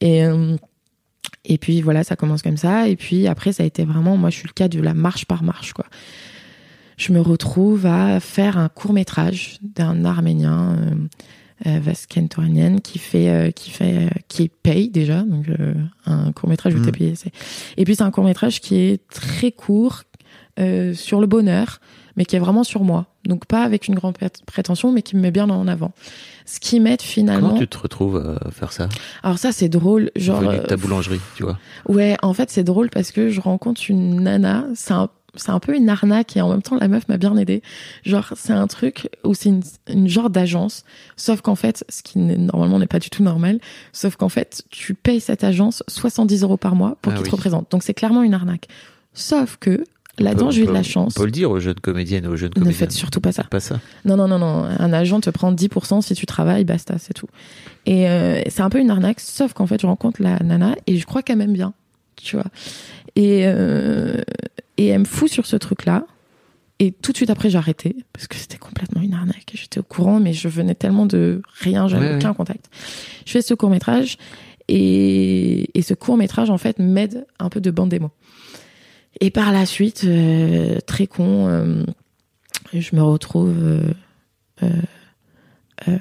Et 0.00 0.24
euh, 0.24 0.56
et 1.44 1.58
puis 1.58 1.80
voilà, 1.82 2.04
ça 2.04 2.16
commence 2.16 2.42
comme 2.42 2.56
ça. 2.56 2.88
Et 2.88 2.96
puis 2.96 3.26
après, 3.26 3.52
ça 3.52 3.62
a 3.62 3.66
été 3.66 3.84
vraiment, 3.84 4.16
moi 4.16 4.30
je 4.30 4.36
suis 4.36 4.48
le 4.48 4.52
cas 4.52 4.68
de 4.68 4.80
la 4.80 4.94
marche 4.94 5.24
par 5.24 5.42
marche 5.42 5.72
quoi. 5.72 5.86
Je 6.96 7.12
me 7.12 7.20
retrouve 7.20 7.86
à 7.86 8.20
faire 8.20 8.58
un 8.58 8.68
court 8.68 8.92
métrage 8.92 9.58
d'un 9.62 10.04
Arménien. 10.04 10.76
Euh, 10.78 10.94
euh, 11.66 11.80
Toranian 12.28 12.78
qui 12.78 12.98
fait 12.98 13.28
euh, 13.28 13.50
qui 13.50 13.70
fait 13.70 14.06
euh, 14.06 14.08
qui 14.28 14.48
paye 14.48 14.88
déjà 14.90 15.22
donc 15.22 15.46
un 16.06 16.32
court 16.32 16.48
métrage 16.48 16.74
où 16.74 16.78
Mhm. 16.78 16.84
t'es 16.84 16.92
payé 16.92 17.14
et 17.76 17.84
puis 17.84 17.94
c'est 17.96 18.02
un 18.02 18.10
court 18.10 18.24
métrage 18.24 18.60
qui 18.60 18.76
est 18.76 19.00
très 19.08 19.52
court 19.52 20.02
sur 20.94 21.20
le 21.20 21.26
bonheur 21.26 21.80
mais 22.16 22.24
qui 22.26 22.36
est 22.36 22.38
vraiment 22.38 22.62
sur 22.64 22.84
moi 22.84 23.06
donc 23.24 23.46
pas 23.46 23.62
avec 23.62 23.88
une 23.88 23.94
grande 23.94 24.16
prét- 24.18 24.44
prétention 24.44 24.92
mais 24.92 25.00
qui 25.02 25.16
me 25.16 25.22
met 25.22 25.30
bien 25.30 25.48
en 25.48 25.66
avant 25.66 25.92
ce 26.44 26.60
qui 26.60 26.78
m'aide 26.80 27.00
finalement 27.00 27.48
Comment 27.48 27.58
tu 27.60 27.68
te 27.68 27.78
retrouves 27.78 28.36
à 28.44 28.50
faire 28.50 28.72
ça? 28.72 28.88
Alors 29.22 29.38
ça 29.38 29.52
c'est 29.52 29.68
drôle 29.68 30.10
genre 30.16 30.42
ta 30.66 30.76
boulangerie, 30.76 31.20
tu 31.36 31.44
vois. 31.44 31.56
Ouais, 31.88 32.16
en 32.22 32.34
fait, 32.34 32.50
c'est 32.50 32.64
drôle 32.64 32.90
parce 32.90 33.12
que 33.12 33.28
je 33.30 33.40
rencontre 33.40 33.80
une 33.88 34.20
nana, 34.22 34.66
c'est 34.74 34.92
un, 34.92 35.08
c'est 35.34 35.50
un 35.50 35.60
peu 35.60 35.74
une 35.74 35.88
arnaque 35.88 36.36
et 36.36 36.40
en 36.42 36.50
même 36.50 36.62
temps, 36.62 36.76
la 36.76 36.88
meuf 36.88 37.08
m'a 37.08 37.16
bien 37.16 37.36
aidé. 37.36 37.62
Genre, 38.04 38.32
c'est 38.36 38.52
un 38.52 38.66
truc 38.66 39.08
où 39.24 39.32
c'est 39.34 39.48
une, 39.48 39.62
une 39.88 40.08
genre 40.08 40.28
d'agence, 40.30 40.84
sauf 41.16 41.40
qu'en 41.40 41.54
fait, 41.54 41.84
ce 41.88 42.02
qui 42.02 42.18
normalement 42.18 42.78
n'est 42.78 42.86
pas 42.86 42.98
du 42.98 43.08
tout 43.10 43.22
normal, 43.22 43.58
sauf 43.92 44.16
qu'en 44.16 44.28
fait, 44.28 44.62
tu 44.70 44.94
payes 44.94 45.20
cette 45.20 45.42
agence 45.44 45.82
70 45.88 46.42
euros 46.42 46.56
par 46.58 46.74
mois 46.74 46.96
pour 47.00 47.12
Ah 47.12 47.16
qu'il 47.16 47.24
oui. 47.24 47.30
te 47.30 47.34
représente. 47.36 47.70
Donc, 47.70 47.82
c'est 47.82 47.94
clairement 47.94 48.22
une 48.22 48.34
arnaque. 48.34 48.68
Sauf 49.14 49.56
que, 49.58 49.84
là-dedans, 50.18 50.50
j'ai 50.50 50.64
eu 50.64 50.66
de 50.66 50.72
la 50.72 50.82
chance. 50.82 51.14
On 51.16 51.20
peut 51.20 51.26
le 51.26 51.30
dire 51.32 51.50
aux 51.50 51.60
jeunes 51.60 51.80
comédiennes 51.80 52.26
aux 52.26 52.36
jeunes 52.36 52.50
Ne 52.50 52.60
comédiens. 52.60 52.78
faites 52.78 52.92
surtout 52.92 53.20
pas 53.22 53.32
ça. 53.32 53.44
Pas 53.44 53.60
ça. 53.60 53.80
Non, 54.04 54.16
non, 54.16 54.28
non, 54.28 54.38
non. 54.38 54.64
Un 54.64 54.92
agent 54.92 55.20
te 55.20 55.30
prend 55.30 55.50
10% 55.52 56.02
si 56.02 56.14
tu 56.14 56.26
travailles, 56.26 56.64
basta, 56.64 56.98
c'est 56.98 57.14
tout. 57.14 57.28
Et 57.86 58.06
euh, 58.08 58.42
c'est 58.48 58.60
un 58.62 58.68
peu 58.68 58.78
une 58.80 58.90
arnaque, 58.90 59.20
sauf 59.20 59.54
qu'en 59.54 59.66
fait, 59.66 59.80
je 59.80 59.86
rencontre 59.86 60.22
la 60.22 60.38
nana 60.40 60.76
et 60.86 60.98
je 60.98 61.06
crois 61.06 61.22
qu'elle 61.22 61.38
m'aime 61.38 61.54
bien, 61.54 61.72
tu 62.16 62.36
vois. 62.36 62.44
Et, 63.16 63.42
euh, 63.46 64.20
et 64.82 64.88
elle 64.88 65.00
me 65.00 65.04
fout 65.04 65.30
sur 65.30 65.46
ce 65.46 65.56
truc-là. 65.56 66.06
Et 66.78 66.90
tout 66.90 67.12
de 67.12 67.16
suite 67.16 67.30
après, 67.30 67.48
j'ai 67.50 67.58
arrêté 67.58 67.94
parce 68.12 68.26
que 68.26 68.34
c'était 68.36 68.58
complètement 68.58 69.02
une 69.02 69.14
arnaque. 69.14 69.52
J'étais 69.54 69.78
au 69.78 69.84
courant, 69.84 70.18
mais 70.18 70.32
je 70.32 70.48
venais 70.48 70.74
tellement 70.74 71.06
de 71.06 71.40
rien, 71.60 71.86
j'avais 71.86 72.08
Ouais, 72.08 72.16
aucun 72.16 72.30
ouais. 72.30 72.34
contact. 72.34 72.68
Je 73.24 73.30
fais 73.32 73.42
ce 73.42 73.54
court 73.54 73.70
métrage 73.70 74.16
et, 74.68 75.78
et 75.78 75.82
ce 75.82 75.94
court 75.94 76.16
métrage, 76.16 76.50
en 76.50 76.58
fait, 76.58 76.78
m'aide 76.80 77.26
un 77.38 77.48
peu 77.50 77.60
de 77.60 77.70
bande 77.70 77.90
démo. 77.90 78.10
Et 79.20 79.30
par 79.30 79.52
la 79.52 79.66
suite, 79.66 80.02
euh, 80.04 80.78
très 80.86 81.06
con, 81.06 81.46
euh, 81.48 81.84
je 82.72 82.96
me 82.96 83.02
retrouve 83.02 83.54
euh, 84.62 85.98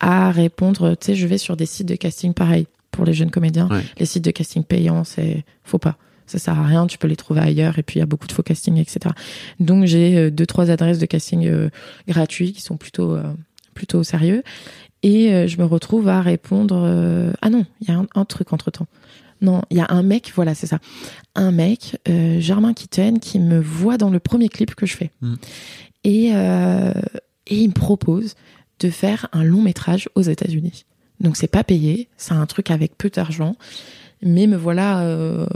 à 0.00 0.30
répondre. 0.30 0.94
Tu 1.00 1.06
sais, 1.06 1.14
je 1.14 1.26
vais 1.26 1.38
sur 1.38 1.56
des 1.56 1.66
sites 1.66 1.88
de 1.88 1.96
casting 1.96 2.34
pareil 2.34 2.66
pour 2.90 3.04
les 3.04 3.14
jeunes 3.14 3.30
comédiens. 3.30 3.68
Ouais. 3.68 3.82
Les 3.98 4.06
sites 4.06 4.24
de 4.24 4.30
casting 4.30 4.62
payants, 4.64 5.04
c'est 5.04 5.44
faut 5.64 5.78
pas. 5.78 5.96
Ça 6.26 6.38
sert 6.38 6.58
à 6.58 6.64
rien. 6.64 6.86
Tu 6.86 6.98
peux 6.98 7.08
les 7.08 7.16
trouver 7.16 7.40
ailleurs. 7.40 7.78
Et 7.78 7.82
puis 7.82 7.96
il 7.96 8.00
y 8.00 8.02
a 8.02 8.06
beaucoup 8.06 8.26
de 8.26 8.32
faux 8.32 8.42
castings, 8.42 8.78
etc. 8.78 9.14
Donc 9.60 9.86
j'ai 9.86 10.16
euh, 10.16 10.30
deux 10.30 10.46
trois 10.46 10.70
adresses 10.70 10.98
de 10.98 11.06
casting 11.06 11.46
euh, 11.46 11.68
gratuits 12.08 12.52
qui 12.52 12.62
sont 12.62 12.76
plutôt 12.76 13.14
euh, 13.14 13.32
plutôt 13.74 14.02
sérieux. 14.02 14.42
Et 15.02 15.32
euh, 15.32 15.46
je 15.46 15.58
me 15.58 15.64
retrouve 15.64 16.08
à 16.08 16.20
répondre. 16.20 17.34
Ah 17.40 17.50
non, 17.50 17.66
il 17.80 17.88
y 17.88 17.90
a 17.92 17.98
un, 17.98 18.06
un 18.14 18.24
truc 18.24 18.52
entre 18.52 18.70
temps. 18.70 18.86
Non, 19.40 19.62
il 19.70 19.76
y 19.76 19.80
a 19.80 19.86
un 19.88 20.04
mec, 20.04 20.30
voilà, 20.36 20.54
c'est 20.54 20.68
ça. 20.68 20.78
Un 21.34 21.50
mec, 21.50 21.98
Germain 22.38 22.74
Kitten, 22.74 23.18
qui 23.18 23.40
me 23.40 23.58
voit 23.58 23.98
dans 23.98 24.10
le 24.10 24.20
premier 24.20 24.48
clip 24.48 24.76
que 24.76 24.86
je 24.86 24.96
fais. 24.96 25.10
Mm. 25.20 25.34
Et, 26.04 26.26
et 26.28 27.56
il 27.56 27.68
me 27.68 27.72
propose 27.72 28.36
de 28.78 28.90
faire 28.90 29.28
un 29.32 29.42
long 29.42 29.60
métrage 29.60 30.08
aux 30.14 30.22
États-Unis. 30.22 30.84
Donc 31.22 31.36
c'est 31.36 31.46
pas 31.46 31.64
payé, 31.64 32.08
c'est 32.16 32.34
un 32.34 32.46
truc 32.46 32.70
avec 32.70 32.98
peu 32.98 33.08
d'argent. 33.08 33.56
Mais 34.24 34.46
me 34.46 34.56
voilà 34.56 35.00
euh, 35.00 35.46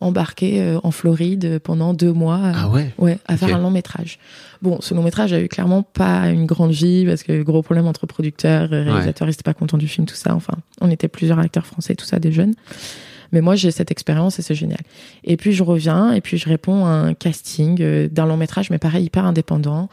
embarqué 0.00 0.60
euh, 0.62 0.78
en 0.84 0.90
Floride 0.92 1.58
pendant 1.58 1.92
deux 1.92 2.12
mois. 2.12 2.38
euh, 2.38 2.52
Ah 2.54 2.68
ouais 2.68 2.92
Ouais, 2.98 3.18
à 3.26 3.36
faire 3.36 3.48
un 3.56 3.58
long 3.60 3.70
métrage. 3.70 4.18
Bon, 4.62 4.78
ce 4.80 4.94
long 4.94 5.02
métrage 5.02 5.32
a 5.32 5.40
eu 5.40 5.48
clairement 5.48 5.82
pas 5.82 6.28
une 6.28 6.46
grande 6.46 6.70
vie 6.70 7.04
parce 7.04 7.24
que 7.24 7.42
gros 7.42 7.62
problème 7.62 7.86
entre 7.88 8.06
producteurs, 8.06 8.72
et 8.72 8.82
réalisateurs, 8.82 9.28
ils 9.28 9.32
étaient 9.32 9.42
pas 9.42 9.54
contents 9.54 9.78
du 9.78 9.88
film, 9.88 10.06
tout 10.06 10.14
ça. 10.14 10.34
Enfin, 10.36 10.54
on 10.80 10.90
était 10.90 11.08
plusieurs 11.08 11.38
acteurs 11.40 11.66
français, 11.66 11.94
tout 11.96 12.04
ça, 12.06 12.18
des 12.20 12.30
jeunes. 12.32 12.54
Mais 13.32 13.40
moi, 13.40 13.56
j'ai 13.56 13.70
cette 13.70 13.90
expérience 13.90 14.38
et 14.38 14.42
c'est 14.42 14.54
génial. 14.54 14.80
Et 15.24 15.36
puis 15.38 15.52
je 15.52 15.62
reviens 15.62 16.12
et 16.12 16.20
puis 16.20 16.36
je 16.38 16.48
réponds 16.48 16.84
à 16.84 16.90
un 16.90 17.14
casting 17.14 17.78
euh, 17.80 18.06
d'un 18.08 18.26
long 18.26 18.36
métrage, 18.36 18.68
mais 18.70 18.78
pareil, 18.78 19.06
hyper 19.06 19.24
indépendant. 19.24 19.88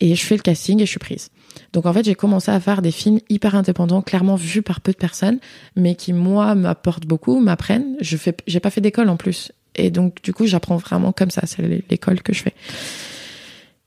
Et 0.00 0.14
je 0.14 0.24
fais 0.24 0.36
le 0.36 0.42
casting 0.42 0.80
et 0.80 0.86
je 0.86 0.90
suis 0.90 0.98
prise. 0.98 1.30
Donc 1.72 1.86
en 1.86 1.92
fait, 1.92 2.04
j'ai 2.04 2.14
commencé 2.14 2.50
à 2.50 2.58
faire 2.58 2.80
des 2.82 2.90
films 2.90 3.20
hyper 3.28 3.54
indépendants, 3.54 4.02
clairement 4.02 4.36
vus 4.36 4.62
par 4.62 4.80
peu 4.80 4.92
de 4.92 4.96
personnes, 4.96 5.38
mais 5.76 5.94
qui 5.94 6.12
moi 6.12 6.54
m'apportent 6.54 7.06
beaucoup, 7.06 7.38
m'apprennent. 7.40 7.96
Je 8.00 8.16
fais, 8.16 8.34
j'ai 8.46 8.60
pas 8.60 8.70
fait 8.70 8.80
d'école 8.80 9.08
en 9.08 9.16
plus, 9.16 9.52
et 9.74 9.90
donc 9.90 10.22
du 10.22 10.32
coup, 10.32 10.46
j'apprends 10.46 10.76
vraiment 10.76 11.12
comme 11.12 11.30
ça. 11.30 11.42
C'est 11.46 11.62
l'école 11.90 12.22
que 12.22 12.32
je 12.32 12.42
fais. 12.42 12.54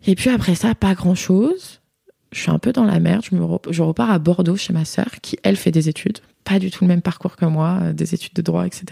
Et 0.05 0.15
puis 0.15 0.29
après 0.29 0.55
ça, 0.55 0.75
pas 0.75 0.93
grand 0.95 1.15
chose. 1.15 1.79
Je 2.31 2.39
suis 2.39 2.51
un 2.51 2.59
peu 2.59 2.73
dans 2.73 2.83
la 2.83 2.99
merde. 2.99 3.23
Je, 3.29 3.35
me 3.35 3.45
je 3.69 3.81
repars 3.81 4.11
à 4.11 4.19
Bordeaux 4.19 4.57
chez 4.57 4.73
ma 4.73 4.85
sœur, 4.85 5.09
qui 5.21 5.37
elle 5.43 5.55
fait 5.55 5.71
des 5.71 5.89
études, 5.89 6.19
pas 6.43 6.59
du 6.59 6.71
tout 6.71 6.83
le 6.83 6.87
même 6.87 7.01
parcours 7.01 7.35
que 7.35 7.45
moi, 7.45 7.79
euh, 7.81 7.93
des 7.93 8.13
études 8.13 8.33
de 8.33 8.41
droit, 8.41 8.65
etc. 8.65 8.85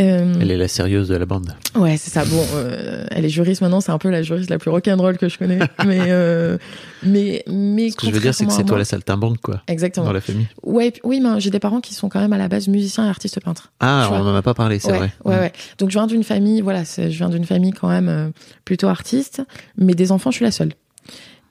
Euh, 0.00 0.32
Elle 0.40 0.50
est 0.50 0.56
la 0.56 0.68
sérieuse 0.68 1.08
de 1.08 1.16
la 1.16 1.26
bande. 1.26 1.54
Ouais, 1.74 1.98
c'est 1.98 2.10
ça. 2.10 2.24
Bon, 2.24 2.42
euh, 2.54 3.04
elle 3.10 3.26
est 3.26 3.28
juriste 3.28 3.60
maintenant, 3.60 3.82
c'est 3.82 3.92
un 3.92 3.98
peu 3.98 4.08
la 4.08 4.22
juriste 4.22 4.48
la 4.48 4.56
plus 4.58 4.70
rock'n'roll 4.70 5.18
que 5.18 5.28
je 5.28 5.36
connais. 5.36 5.58
mais, 5.86 6.00
euh, 6.08 6.56
mais, 7.02 7.44
mais. 7.46 7.90
Ce 7.90 7.96
que 7.96 8.06
je 8.06 8.12
veux 8.12 8.20
dire, 8.20 8.34
c'est 8.34 8.46
que 8.46 8.52
c'est 8.52 8.64
toi 8.64 8.78
la 8.78 8.86
saltimbanque, 8.86 9.38
quoi, 9.42 9.62
Exactement. 9.68 10.06
dans 10.06 10.14
la 10.14 10.22
famille. 10.22 10.48
Ouais, 10.62 10.94
oui, 11.04 11.20
mais 11.20 11.38
j'ai 11.40 11.50
des 11.50 11.58
parents 11.58 11.82
qui 11.82 11.92
sont 11.92 12.08
quand 12.08 12.20
même 12.20 12.32
à 12.32 12.38
la 12.38 12.48
base 12.48 12.68
musiciens 12.68 13.04
et 13.04 13.08
artistes 13.10 13.38
peintres. 13.40 13.70
Ah, 13.80 14.08
on 14.12 14.24
n'en 14.24 14.34
a 14.34 14.40
pas 14.40 14.54
parlé, 14.54 14.78
c'est 14.78 14.92
ouais, 14.92 14.96
vrai. 14.98 15.12
Ouais, 15.24 15.36
Mm. 15.36 15.40
ouais. 15.40 15.52
Donc 15.76 15.90
je 15.90 15.98
viens 15.98 16.06
d'une 16.06 16.24
famille, 16.24 16.62
voilà, 16.62 16.84
je 16.84 17.02
viens 17.08 17.28
d'une 17.28 17.44
famille 17.44 17.72
quand 17.72 17.88
même 17.88 18.08
euh, 18.08 18.30
plutôt 18.64 18.88
artiste, 18.88 19.42
mais 19.76 19.94
des 19.94 20.10
enfants, 20.10 20.30
je 20.30 20.36
suis 20.36 20.44
la 20.44 20.52
seule. 20.52 20.72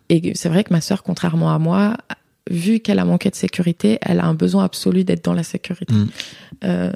Et 0.09 0.31
c'est 0.33 0.49
vrai 0.49 0.63
que 0.63 0.73
ma 0.73 0.81
sœur, 0.81 1.03
contrairement 1.03 1.53
à 1.53 1.59
moi, 1.59 1.95
vu 2.49 2.79
qu'elle 2.79 2.97
a 2.97 3.05
manqué 3.05 3.29
de 3.29 3.35
sécurité, 3.35 3.99
elle 4.01 4.19
a 4.19 4.25
un 4.25 4.33
besoin 4.33 4.63
absolu 4.63 5.03
d'être 5.03 5.23
dans 5.23 5.33
la 5.33 5.43
sécurité. 5.43 5.93
Mm. 5.93 6.89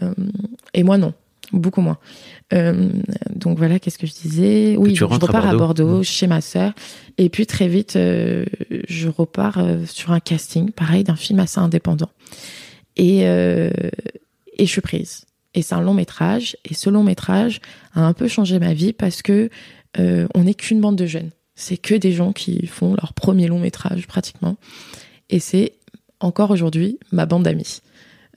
Et 0.74 0.84
moi, 0.84 0.98
non. 0.98 1.14
Beaucoup 1.54 1.82
moins. 1.82 1.98
Euh, 2.54 2.89
donc 3.36 3.58
voilà, 3.58 3.80
qu'est-ce 3.80 3.98
que 3.98 4.08
je 4.08 4.14
disais? 4.14 4.76
Oui, 4.78 4.91
tu 4.93 5.00
je 5.00 5.04
rentres 5.04 5.26
à 5.26 5.28
repars 5.28 5.48
à 5.48 5.56
Bordeaux. 5.56 5.86
Bordeaux, 5.86 6.00
Mm. 6.00 6.04
chez 6.04 6.28
ma 6.28 6.41
sœur. 6.41 6.74
Et 7.18 7.30
puis 7.30 7.46
très 7.46 7.68
vite, 7.68 7.96
euh, 7.96 8.46
je 8.88 9.08
repars 9.10 9.60
euh, 9.60 9.86
sur 9.86 10.12
un 10.12 10.20
casting, 10.20 10.72
pareil, 10.72 11.04
d'un 11.04 11.16
film 11.16 11.39
assez 11.39 11.60
indépendant. 11.60 12.10
Et, 12.98 13.22
euh, 13.28 13.70
et 14.58 14.66
je 14.66 14.72
suis 14.72 14.82
prise. 14.82 15.26
Et 15.54 15.62
c'est 15.62 15.76
un 15.76 15.82
long 15.82 15.93
métrage. 15.93 16.58
Et 16.66 16.74
ce 16.74 16.89
long 16.89 17.04
métrage 17.04 17.62
a 17.93 18.02
un 18.06 18.14
peu 18.14 18.28
changé 18.28 18.60
ma 18.60 18.74
vie 18.74 18.91
parce 18.93 19.22
que 19.22 19.50
euh, 20.00 20.28
on 20.36 20.43
n'est 20.43 20.54
qu'une 20.54 20.82
bande 20.82 20.96
de 20.98 21.06
jeunes. 21.06 21.30
C'est 21.56 21.78
que 21.78 21.96
des 21.96 22.12
gens 22.12 22.34
qui 22.34 22.68
font 22.68 22.96
leur 22.96 23.14
premier 23.14 23.48
long 23.48 23.60
métrage 23.60 24.08
pratiquement. 24.08 24.58
Et 25.30 25.39
c'est 25.39 25.74
encore 26.20 26.52
aujourd'hui 26.52 27.00
ma 27.12 27.26
bande 27.26 27.43
d'amis. 27.43 27.82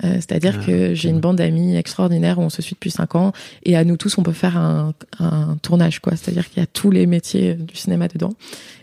Euh, 0.05 0.15
C'est-à-dire 0.15 0.59
Ah, 0.61 0.65
que 0.65 0.95
j'ai 0.95 1.09
une 1.09 1.21
bande 1.21 1.37
d'amis 1.37 1.77
extraordinaire 1.77 2.39
où 2.39 2.43
on 2.43 2.51
se 2.51 2.63
suit 2.63 2.75
depuis 2.75 2.91
cinq 2.91 3.15
ans 3.17 3.33
et 3.65 3.77
à 3.77 3.85
nous 3.85 3.97
tous 3.97 4.17
on 4.19 4.23
peut 4.23 4.33
faire 4.33 4.57
un, 4.57 4.95
un 5.19 5.57
tournage 5.61 6.01
quoi. 6.01 6.15
C'est-à-dire 6.17 6.49
qu'il 6.49 6.61
y 6.61 6.63
a 6.63 6.67
tous 6.67 6.91
les 6.91 7.07
métiers 7.07 7.55
du 7.55 7.75
cinéma 7.75 8.07
dedans 8.09 8.33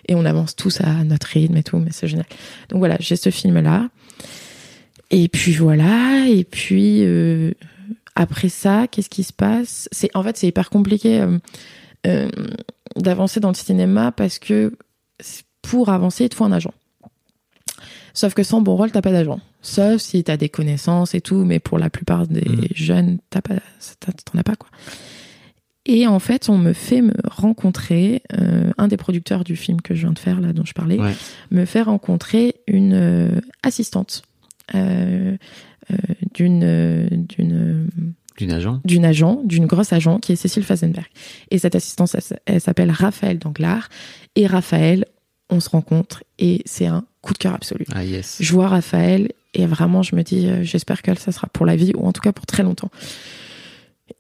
et 0.08 0.16
on 0.16 0.26
avance 0.26 0.56
tous 0.56 0.82
à 0.82 1.04
notre 1.04 1.28
rythme 1.28 1.58
et 1.58 1.64
tout, 1.64 1.78
mais 1.78 1.92
c'est 1.92 2.08
génial. 2.08 2.26
Donc 2.70 2.80
voilà, 2.80 2.98
j'ai 3.00 3.16
ce 3.16 3.30
film 3.30 3.60
là. 3.60 3.90
Et 5.12 5.28
puis 5.28 5.54
voilà, 5.54 6.28
et 6.28 6.44
puis 6.44 7.04
euh, 7.04 7.52
après 8.16 8.50
ça, 8.50 8.88
qu'est-ce 8.88 9.10
qui 9.10 9.24
se 9.24 9.34
passe? 9.34 9.88
C'est 9.92 10.10
en 10.16 10.24
fait 10.24 10.36
c'est 10.36 10.48
hyper 10.48 10.70
compliqué 10.70 11.22
euh, 11.22 11.38
euh, 12.08 12.30
d'avancer 12.96 13.40
dans 13.40 13.50
le 13.50 13.56
cinéma 13.56 14.12
parce 14.12 14.40
que 14.40 14.74
pour 15.62 15.90
avancer 15.90 16.26
il 16.26 16.30
te 16.30 16.36
faut 16.36 16.46
un 16.46 16.52
agent. 16.52 16.74
Sauf 18.14 18.34
que 18.34 18.44
sans 18.44 18.62
bon 18.62 18.76
rôle, 18.76 18.92
t'as 18.92 19.02
pas 19.02 19.12
d'agent. 19.12 19.40
Sauf 19.66 20.00
si 20.02 20.24
t'as 20.24 20.38
des 20.38 20.50
connaissances 20.50 21.16
et 21.16 21.22
tout, 21.22 21.44
mais 21.44 21.60
pour 21.60 21.80
la 21.80 21.90
plupart 21.90 22.28
des 22.28 22.48
Mhm. 22.48 22.68
jeunes, 22.76 23.18
t'as 23.32 23.42
pas, 23.42 23.56
t'en 24.00 24.38
as 24.40 24.44
pas 24.44 24.56
quoi. 24.56 24.70
Et 25.88 26.08
en 26.08 26.20
fait, 26.20 26.50
on 26.50 26.58
me 26.58 26.74
fait 26.74 27.02
me 27.02 27.14
rencontrer 27.26 28.22
euh, 28.40 28.72
un 28.78 28.88
des 28.88 28.98
producteurs 28.98 29.44
du 29.44 29.56
film 29.56 29.82
que 29.82 29.94
je 29.96 30.02
viens 30.02 30.14
de 30.14 30.20
faire 30.20 30.40
là, 30.42 30.52
dont 30.54 30.66
je 30.66 30.74
parlais, 30.74 31.00
Ouais. 31.00 31.14
me 31.52 31.66
fait 31.66 31.82
rencontrer 31.84 32.56
une 32.68 32.94
euh, 32.94 33.40
assistante 33.64 34.24
euh, 34.74 35.36
d'une 36.34 37.26
d'une 37.30 37.88
D'une 38.38 38.52
agent. 38.52 38.82
d'une 38.84 39.06
agent, 39.06 39.42
d'une 39.46 39.66
grosse 39.68 39.94
agent 39.94 40.20
qui 40.20 40.32
est 40.32 40.36
Cécile 40.36 40.64
Fazenberg. 40.64 41.08
Et 41.52 41.58
cette 41.60 41.76
assistante, 41.76 42.16
elle 42.46 42.62
s'appelle 42.62 42.92
Raphaël 42.92 43.38
Danglars. 43.40 43.90
Et 44.36 44.46
Raphaël, 44.48 45.06
on 45.50 45.60
se 45.60 45.70
rencontre 45.70 46.24
et 46.40 46.62
c'est 46.66 46.88
un 46.88 47.06
coup 47.22 47.34
de 47.34 47.38
cœur 47.38 47.54
absolu. 47.54 47.86
Ah, 47.94 48.04
yes. 48.04 48.38
Je 48.42 48.52
vois 48.52 48.68
Raphaël 48.68 49.32
et 49.56 49.66
vraiment, 49.66 50.04
je 50.04 50.16
me 50.16 50.22
dis, 50.24 50.48
euh, 50.48 50.64
j'espère 50.64 51.02
que 51.02 51.14
ça 51.18 51.32
sera 51.32 51.48
pour 51.48 51.66
la 51.66 51.76
vie 51.76 51.94
ou 51.96 52.06
en 52.08 52.12
tout 52.12 52.22
cas 52.22 52.32
pour 52.32 52.46
très 52.46 52.64
longtemps. 52.64 52.90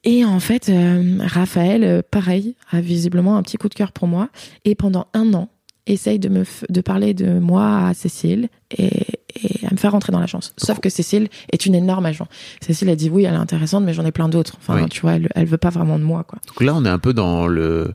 Et 0.03 0.25
en 0.25 0.39
fait, 0.39 0.69
euh, 0.69 1.17
Raphaël, 1.21 1.83
euh, 1.83 2.01
pareil, 2.09 2.55
a 2.71 2.81
visiblement 2.81 3.37
un 3.37 3.43
petit 3.43 3.57
coup 3.57 3.69
de 3.69 3.75
cœur 3.75 3.91
pour 3.91 4.07
moi. 4.07 4.29
Et 4.63 4.73
pendant 4.73 5.07
un 5.13 5.33
an, 5.35 5.49
essaye 5.87 6.17
de 6.17 6.29
me 6.29 6.41
f- 6.43 6.63
de 6.69 6.81
parler 6.81 7.13
de 7.13 7.37
moi 7.37 7.85
à 7.87 7.93
Cécile 7.93 8.49
et, 8.75 8.87
et 9.35 9.67
à 9.67 9.71
me 9.71 9.77
faire 9.77 9.91
rentrer 9.91 10.11
dans 10.11 10.19
l'agence. 10.19 10.53
Sauf 10.57 10.79
que 10.79 10.89
Cécile 10.89 11.27
est 11.51 11.67
une 11.67 11.75
énorme 11.75 12.07
agent. 12.07 12.27
Cécile 12.61 12.89
a 12.89 12.95
dit 12.95 13.11
oui, 13.11 13.25
elle 13.25 13.35
est 13.35 13.37
intéressante, 13.37 13.83
mais 13.83 13.93
j'en 13.93 14.03
ai 14.05 14.11
plein 14.11 14.27
d'autres. 14.27 14.55
Enfin, 14.57 14.81
Oui. 14.81 14.89
tu 14.89 15.01
vois, 15.01 15.13
elle, 15.17 15.29
elle 15.35 15.45
veut 15.45 15.57
pas 15.59 15.69
vraiment 15.69 15.99
de 15.99 16.03
moi, 16.03 16.23
quoi. 16.23 16.39
Donc 16.47 16.61
là, 16.61 16.73
on 16.75 16.83
est 16.85 16.89
un 16.89 16.97
peu 16.97 17.13
dans 17.13 17.45
le 17.45 17.93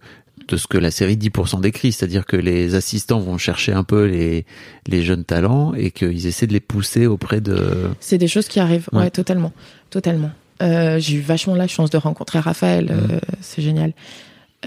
de 0.50 0.56
ce 0.56 0.66
que 0.66 0.76
la 0.78 0.90
série 0.90 1.16
10% 1.16 1.60
décrit, 1.60 1.92
c'est-à-dire 1.92 2.26
que 2.26 2.36
les 2.36 2.74
assistants 2.74 3.20
vont 3.20 3.38
chercher 3.38 3.72
un 3.72 3.84
peu 3.84 4.04
les, 4.06 4.44
les 4.86 5.02
jeunes 5.02 5.24
talents 5.24 5.72
et 5.74 5.90
qu'ils 5.90 6.26
essaient 6.26 6.46
de 6.46 6.52
les 6.52 6.60
pousser 6.60 7.06
auprès 7.06 7.40
de... 7.40 7.88
C'est 8.00 8.18
des 8.18 8.28
choses 8.28 8.48
qui 8.48 8.60
arrivent, 8.60 8.88
ouais, 8.92 8.98
Ouais. 9.04 9.10
totalement, 9.10 9.52
totalement. 9.90 10.30
Euh, 10.62 10.98
j'ai 10.98 11.16
eu 11.16 11.20
vachement 11.20 11.54
la 11.54 11.66
chance 11.68 11.88
de 11.90 11.96
rencontrer 11.96 12.38
Raphaël, 12.40 12.86
Mm. 12.86 12.90
euh, 13.12 13.20
c'est 13.40 13.62
génial. 13.62 13.94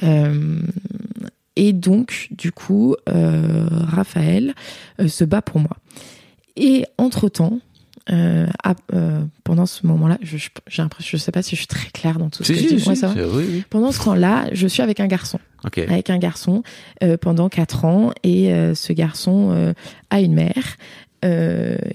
Euh, 0.01 0.59
et 1.55 1.71
donc, 1.73 2.29
du 2.31 2.51
coup, 2.51 2.95
Raphaël 3.05 4.53
se 5.07 5.23
bat 5.23 5.41
pour 5.41 5.59
moi. 5.59 5.77
Et 6.55 6.85
entre 6.97 7.29
temps, 7.29 7.59
euh, 8.11 8.47
à- 8.63 8.75
euh, 8.93 9.21
pendant 9.43 9.65
ce 9.65 9.85
moment-là, 9.87 10.17
je, 10.21 10.37
je, 10.37 10.49
j'ai 10.67 10.81
l'impression, 10.81 11.17
je 11.17 11.23
sais 11.23 11.31
pas 11.31 11.41
si 11.41 11.51
je 11.55 11.61
suis 11.61 11.67
très 11.67 11.89
claire 11.91 12.17
dans 12.19 12.29
tout 12.29 12.43
ce 12.43 12.53
Si, 12.53 12.63
que 12.63 12.69
je 12.69 12.75
dis. 12.75 12.81
si, 12.81 12.89
Ouais, 12.89 12.95
ça 12.95 13.07
va 13.07 13.13
c'est- 13.13 13.23
oui, 13.23 13.45
oui. 13.49 13.63
pendant 13.69 13.91
ce 13.91 14.03
temps-là, 14.03 14.47
je 14.51 14.67
suis 14.67 14.81
avec 14.81 14.99
un 14.99 15.07
garçon 15.07 15.39
Avec 15.77 16.09
un 16.09 16.17
garçon 16.17 16.63
euh, 17.03 17.17
pendant 17.17 17.49
quatre 17.49 17.85
ans 17.85 18.11
et 18.23 18.53
euh, 18.53 18.75
ce 18.75 18.93
garçon 18.93 19.51
euh, 19.51 19.73
a 20.09 20.21
une 20.21 20.33
mère 20.33 20.77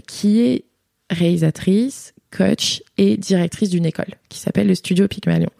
qui 0.06 0.40
est 0.40 0.64
réalisatrice, 1.10 2.14
coach 2.30 2.82
et 2.96 3.18
directrice 3.18 3.68
d'une 3.68 3.84
école 3.84 4.14
qui 4.30 4.38
s'appelle 4.38 4.66
le 4.66 4.74
Studio 4.74 5.06
Pygmalion. 5.06 5.50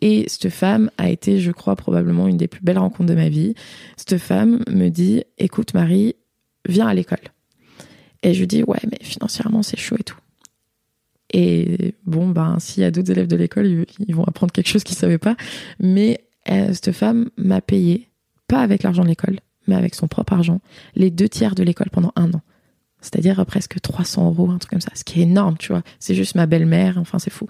Et 0.00 0.24
cette 0.26 0.50
femme 0.50 0.90
a 0.98 1.08
été, 1.08 1.38
je 1.38 1.52
crois, 1.52 1.76
probablement 1.76 2.26
une 2.26 2.36
des 2.36 2.48
plus 2.48 2.60
belles 2.62 2.78
rencontres 2.78 3.08
de 3.08 3.14
ma 3.14 3.28
vie. 3.28 3.54
Cette 3.96 4.18
femme 4.18 4.64
me 4.68 4.88
dit, 4.88 5.22
écoute 5.38 5.74
Marie, 5.74 6.16
viens 6.68 6.88
à 6.88 6.94
l'école. 6.94 7.20
Et 8.24 8.34
je 8.34 8.40
lui 8.40 8.48
dis, 8.48 8.64
ouais, 8.64 8.80
mais 8.90 8.98
financièrement, 9.00 9.62
c'est 9.62 9.78
chaud 9.78 9.96
et 10.00 10.02
tout. 10.02 10.18
Et 11.32 11.94
bon, 12.06 12.28
ben, 12.28 12.58
s'il 12.60 12.82
y 12.82 12.86
a 12.86 12.90
d'autres 12.90 13.10
élèves 13.10 13.26
de 13.26 13.36
l'école, 13.36 13.86
ils, 13.98 14.14
vont 14.14 14.24
apprendre 14.24 14.52
quelque 14.52 14.68
chose 14.68 14.84
qu'ils 14.84 14.96
savaient 14.96 15.18
pas. 15.18 15.36
Mais 15.80 16.23
euh, 16.50 16.72
cette 16.72 16.92
femme 16.92 17.30
m'a 17.36 17.60
payé, 17.60 18.10
pas 18.48 18.60
avec 18.60 18.82
l'argent 18.82 19.02
de 19.02 19.08
l'école, 19.08 19.40
mais 19.66 19.74
avec 19.74 19.94
son 19.94 20.08
propre 20.08 20.34
argent, 20.34 20.60
les 20.94 21.10
deux 21.10 21.28
tiers 21.28 21.54
de 21.54 21.62
l'école 21.62 21.90
pendant 21.90 22.12
un 22.16 22.32
an. 22.32 22.42
C'est-à-dire 23.00 23.40
euh, 23.40 23.44
presque 23.44 23.80
300 23.80 24.26
euros, 24.26 24.50
un 24.50 24.58
truc 24.58 24.70
comme 24.70 24.80
ça. 24.80 24.92
Ce 24.94 25.04
qui 25.04 25.20
est 25.20 25.24
énorme, 25.24 25.56
tu 25.58 25.72
vois. 25.72 25.82
C'est 25.98 26.14
juste 26.14 26.34
ma 26.34 26.46
belle-mère, 26.46 26.98
enfin, 26.98 27.18
c'est 27.18 27.32
fou. 27.32 27.46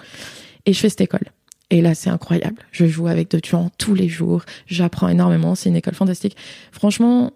Et 0.66 0.72
je 0.72 0.80
fais 0.80 0.88
cette 0.88 1.00
école. 1.00 1.28
Et 1.70 1.80
là, 1.80 1.94
c'est 1.94 2.10
incroyable. 2.10 2.62
Je 2.72 2.86
joue 2.86 3.08
avec 3.08 3.30
d'autres 3.30 3.48
gens 3.48 3.70
tous 3.78 3.94
les 3.94 4.08
jours. 4.08 4.44
J'apprends 4.66 5.08
énormément. 5.08 5.54
C'est 5.54 5.70
une 5.70 5.76
école 5.76 5.94
fantastique. 5.94 6.36
Franchement, 6.72 7.32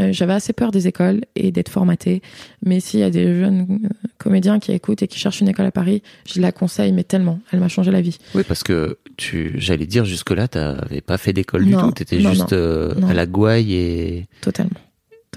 euh, 0.00 0.08
j'avais 0.10 0.32
assez 0.32 0.54
peur 0.54 0.70
des 0.70 0.88
écoles 0.88 1.22
et 1.36 1.52
d'être 1.52 1.68
formatée. 1.68 2.22
Mais 2.64 2.80
s'il 2.80 3.00
y 3.00 3.02
a 3.02 3.10
des 3.10 3.40
jeunes 3.40 3.78
euh, 3.84 3.88
comédiens 4.16 4.58
qui 4.58 4.72
écoutent 4.72 5.02
et 5.02 5.08
qui 5.08 5.18
cherchent 5.18 5.40
une 5.40 5.48
école 5.48 5.66
à 5.66 5.70
Paris, 5.70 6.02
je 6.26 6.40
la 6.40 6.50
conseille, 6.50 6.92
mais 6.92 7.04
tellement. 7.04 7.40
Elle 7.50 7.60
m'a 7.60 7.68
changé 7.68 7.90
la 7.90 8.00
vie. 8.00 8.18
Oui, 8.34 8.42
parce 8.46 8.62
que 8.62 8.98
tu, 9.18 9.52
j'allais 9.56 9.86
dire 9.86 10.06
jusque-là, 10.06 10.48
t'avais 10.48 11.02
pas 11.02 11.18
fait 11.18 11.34
d'école 11.34 11.66
du 11.66 11.72
tout. 11.72 11.90
T'étais 11.92 12.18
non, 12.18 12.30
juste 12.30 12.52
non, 12.52 12.58
euh, 12.58 12.94
non. 12.94 13.08
à 13.08 13.14
la 13.14 13.26
gouaille 13.26 13.74
et 13.74 14.26
Totalement. 14.40 14.70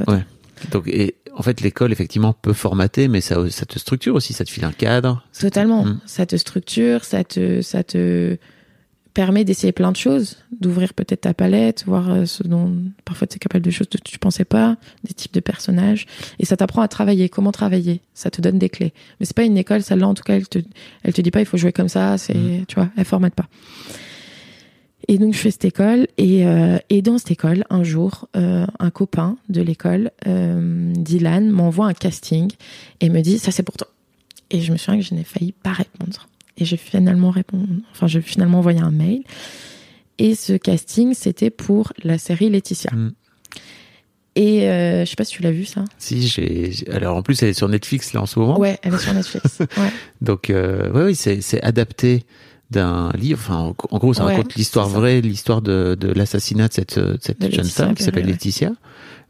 Ouais. 0.08 0.26
donc 0.72 0.90
et 0.90 1.16
en 1.34 1.42
fait 1.42 1.62
l'école 1.62 1.92
effectivement 1.92 2.34
peut 2.34 2.54
formater, 2.54 3.08
mais 3.08 3.22
ça, 3.22 3.50
ça 3.50 3.66
te 3.66 3.80
structure 3.80 4.16
aussi, 4.16 4.34
ça 4.34 4.46
te 4.46 4.50
file 4.50 4.66
un 4.66 4.72
cadre. 4.72 5.26
Totalement. 5.38 5.86
Mm. 5.86 6.00
Ça 6.06 6.26
te 6.26 6.36
structure, 6.38 7.04
ça 7.04 7.24
te, 7.26 7.62
ça 7.62 7.84
te 7.84 8.38
permet 9.16 9.44
d'essayer 9.46 9.72
plein 9.72 9.92
de 9.92 9.98
choses, 9.98 10.38
d'ouvrir 10.60 10.94
peut-être 10.94 11.22
ta 11.22 11.34
palette, 11.34 11.86
voir 11.88 12.12
euh, 12.12 12.26
ce 12.26 12.44
dont 12.44 12.76
parfois 13.06 13.26
tu 13.26 13.38
es 13.38 13.40
capable 13.40 13.66
de 13.66 13.72
choses 13.72 13.88
que 13.88 13.98
tu 13.98 14.20
pensais 14.20 14.46
pas, 14.46 14.76
des 15.04 15.14
types 15.14 15.34
de 15.34 15.40
personnages. 15.40 16.06
Et 16.38 16.46
ça 16.46 16.56
t'apprend 16.58 16.82
à 16.82 16.88
travailler, 16.88 17.30
comment 17.30 17.52
travailler? 17.52 18.02
Ça 18.14 18.30
te 18.30 18.42
donne 18.42 18.60
des 18.60 18.70
clés. 18.70 18.94
Mais 19.20 19.26
c'est 19.26 19.36
pas 19.36 19.44
une 19.44 19.58
école, 19.58 19.82
celle-là, 19.82 20.08
en 20.08 20.14
tout 20.14 20.24
cas, 20.24 20.36
elle 20.36 20.48
te, 20.48 20.60
elle 21.04 21.14
te 21.14 21.22
dit 21.22 21.32
pas 21.32 21.40
il 21.40 21.46
faut 21.48 21.58
jouer 21.58 21.72
comme 21.72 21.90
ça, 21.90 22.18
c'est, 22.20 22.36
Mm. 22.36 22.66
tu 22.68 22.76
vois, 22.76 22.90
elle 22.98 23.06
formate 23.06 23.34
pas. 23.34 23.48
Et 25.08 25.18
donc 25.18 25.34
je 25.34 25.40
fais 25.40 25.52
cette 25.52 25.66
école 25.66 26.08
et, 26.18 26.46
euh, 26.46 26.78
et 26.90 27.02
dans 27.02 27.18
cette 27.18 27.32
école 27.32 27.64
un 27.70 27.84
jour 27.84 28.28
euh, 28.36 28.66
un 28.80 28.90
copain 28.90 29.38
de 29.50 29.62
l'école 29.62 30.12
euh, 30.28 30.92
Dylan 30.96 31.50
m'envoie 31.52 31.86
un 31.86 31.94
casting 31.94 32.52
et 33.02 33.10
me 33.10 33.22
dit 33.22 33.38
ça 33.38 33.52
c'est 33.52 33.62
pour 33.62 33.78
toi 33.78 33.88
et 34.50 34.62
je 34.62 34.72
me 34.72 34.78
souviens 34.78 35.00
que 35.00 35.06
je 35.06 35.14
n'ai 35.14 35.24
failli 35.24 35.52
pas 35.52 35.74
répondre 35.74 36.28
et 36.58 36.66
j'ai 36.66 36.78
finalement 36.78 37.30
répondu 37.32 37.82
enfin 37.92 38.08
j'ai 38.08 38.22
finalement 38.22 38.60
envoyé 38.60 38.80
un 38.80 38.92
mail 38.92 39.24
et 40.18 40.36
ce 40.36 40.54
casting 40.54 41.14
c'était 41.14 41.50
pour 41.50 41.94
la 42.04 42.18
série 42.18 42.50
Laetitia 42.50 42.92
Mm. 42.94 43.12
et 44.36 44.70
euh, 44.70 45.06
je 45.06 45.10
sais 45.10 45.16
pas 45.16 45.24
si 45.26 45.34
tu 45.36 45.42
l'as 45.44 45.52
vu 45.52 45.66
ça 45.66 45.84
Si 45.98 46.28
j'ai, 46.28 46.72
alors 46.92 47.16
en 47.18 47.22
plus 47.22 47.42
elle 47.44 47.50
est 47.50 47.54
sur 47.54 47.70
Netflix 47.70 48.14
là 48.14 48.22
en 48.22 48.26
ce 48.26 48.40
moment. 48.40 48.60
ouais 48.60 48.78
elle 48.84 48.94
est 48.94 48.98
sur 49.00 49.14
Netflix 49.14 49.60
ouais 49.78 49.92
Donc 50.22 50.50
euh, 50.50 50.92
ouais, 50.92 51.04
oui, 51.06 51.16
c'est, 51.16 51.42
c'est 51.42 51.62
adapté 51.62 52.24
d'un 52.72 53.12
livre. 53.12 53.40
Enfin, 53.40 53.76
en, 53.92 53.98
gros, 54.00 54.14
ça 54.16 54.26
Ouais, 54.26 54.32
raconte 54.36 54.56
l'histoire 54.56 54.90
vraie, 54.90 55.22
l'histoire 55.22 55.62
de, 55.62 55.96
de 56.00 56.08
l'assassinat 56.12 56.68
de 56.68 56.74
cette, 56.74 56.98
de 56.98 57.18
cette 57.22 57.40
De 57.40 57.52
jeune 57.52 57.58
Laetitia 57.62 57.86
femme 57.86 57.94
qui 57.96 58.02
s'appelle. 58.04 58.26
Laetitia. 58.26 58.72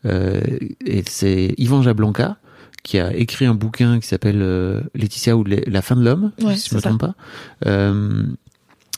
Euh, 0.06 0.40
et 0.86 1.04
c'est 1.06 1.54
Yvan 1.58 1.82
Jablonka 1.82 2.38
qui 2.86 3.00
a 3.00 3.14
écrit 3.16 3.46
un 3.46 3.56
bouquin 3.56 4.00
qui 4.00 4.08
s'appelle 4.08 4.42
euh, 4.42 4.82
Laetitia 4.94 5.36
ou 5.36 5.44
la 5.44 5.82
fin 5.82 5.96
de 5.96 6.04
l'homme, 6.06 6.32
Ouais, 6.42 6.56
si 6.56 6.66
je 6.66 6.70
c'est 6.70 6.76
me 6.76 6.82
ça. 6.82 6.90
trompe 6.90 7.02
pas. 7.02 7.16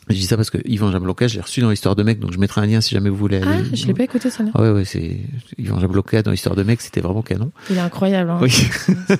Je 0.09 0.15
dis 0.15 0.23
ça 0.25 0.37
parce 0.37 0.49
que 0.49 0.57
Yvan 0.65 0.91
Jablonka, 0.91 1.27
j'ai 1.27 1.41
reçu 1.41 1.59
dans 1.61 1.69
l'histoire 1.69 1.95
de 1.95 2.03
mec, 2.03 2.19
donc 2.19 2.31
je 2.31 2.37
mettrai 2.39 2.61
un 2.61 2.65
lien 2.65 2.79
si 2.79 2.93
jamais 2.95 3.09
vous 3.09 3.17
voulez 3.17 3.41
ah 3.43 3.49
aller. 3.51 3.75
je 3.75 3.87
l'ai 3.87 3.93
pas 3.93 4.03
écouté 4.03 4.29
ça 4.29 4.43
Ah 4.53 4.61
ouais, 4.61 4.71
ouais, 4.71 4.85
c'est 4.85 5.17
Yvan 5.57 5.79
Jablonka 5.79 6.21
dans 6.21 6.31
l'histoire 6.31 6.55
de 6.55 6.63
mec, 6.63 6.79
c'était 6.81 7.01
vraiment 7.01 7.21
canon. 7.21 7.51
il 7.69 7.75
est 7.77 7.79
incroyable 7.79 8.29
hein. 8.31 8.39
Oui. 8.41 8.51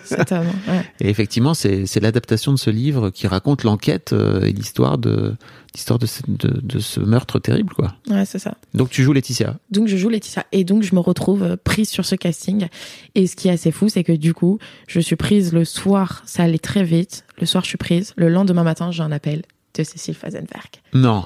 c'est 0.06 0.24
tellement 0.26 0.54
ouais. 0.70 0.86
Et 1.02 1.10
effectivement, 1.10 1.54
c'est 1.54 1.86
c'est 1.86 2.00
l'adaptation 2.00 2.54
de 2.54 2.58
ce 2.58 2.70
livre 2.70 3.10
qui 3.10 3.28
raconte 3.28 3.64
l'enquête 3.64 4.14
euh, 4.14 4.42
et 4.46 4.52
l'histoire 4.54 4.98
de 4.98 5.36
l'histoire 5.76 6.00
de, 6.00 6.06
ce- 6.06 6.22
de, 6.28 6.60
de 6.62 6.80
ce 6.80 7.00
meurtre 7.02 7.38
terrible, 7.40 7.74
quoi. 7.74 7.94
ouais 8.10 8.26
c'est 8.26 8.40
ça 8.40 8.56
Donc 8.74 8.90
tu 8.90 9.04
joues 9.04 9.14
Laetitia. 9.14 9.58
Donc 9.70 9.88
je 9.90 9.98
joue 9.98 10.10
Laetitia 10.10 10.46
et 10.54 10.64
donc 10.64 10.84
je 10.84 10.96
me 10.96 11.00
retrouve 11.02 11.44
euh, 11.44 11.56
prise 11.62 11.90
sur 11.90 12.06
ce 12.06 12.16
casting. 12.16 12.68
Et 13.14 13.28
ce 13.28 13.36
qui 13.36 13.50
est 13.50 13.52
assez 13.52 13.72
fou, 13.72 13.90
c'est 13.90 14.04
que 14.04 14.14
du 14.14 14.34
coup, 14.34 14.58
je 14.88 15.00
suis 15.02 15.16
prise 15.18 15.54
le 15.54 15.66
soir, 15.66 16.24
ça 16.26 16.44
allait 16.44 16.58
très 16.58 16.84
vite. 16.84 17.26
Le 17.40 17.46
soir, 17.46 17.64
je 17.64 17.70
suis 17.70 17.78
prise. 17.78 18.14
Le 18.16 18.30
lendemain 18.30 18.64
matin, 18.64 18.90
j'ai 18.92 19.04
un 19.04 19.12
appel 19.12 19.44
de 19.78 19.84
Cécile 19.84 20.16
Fazenberg 20.16 20.70
Non. 20.94 21.26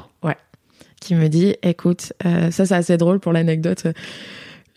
qui 0.99 1.15
me 1.15 1.27
dit, 1.29 1.55
écoute, 1.63 2.13
euh, 2.25 2.51
ça 2.51 2.65
c'est 2.65 2.75
assez 2.75 2.97
drôle 2.97 3.19
pour 3.19 3.33
l'anecdote. 3.33 3.87
euh, 3.87 3.93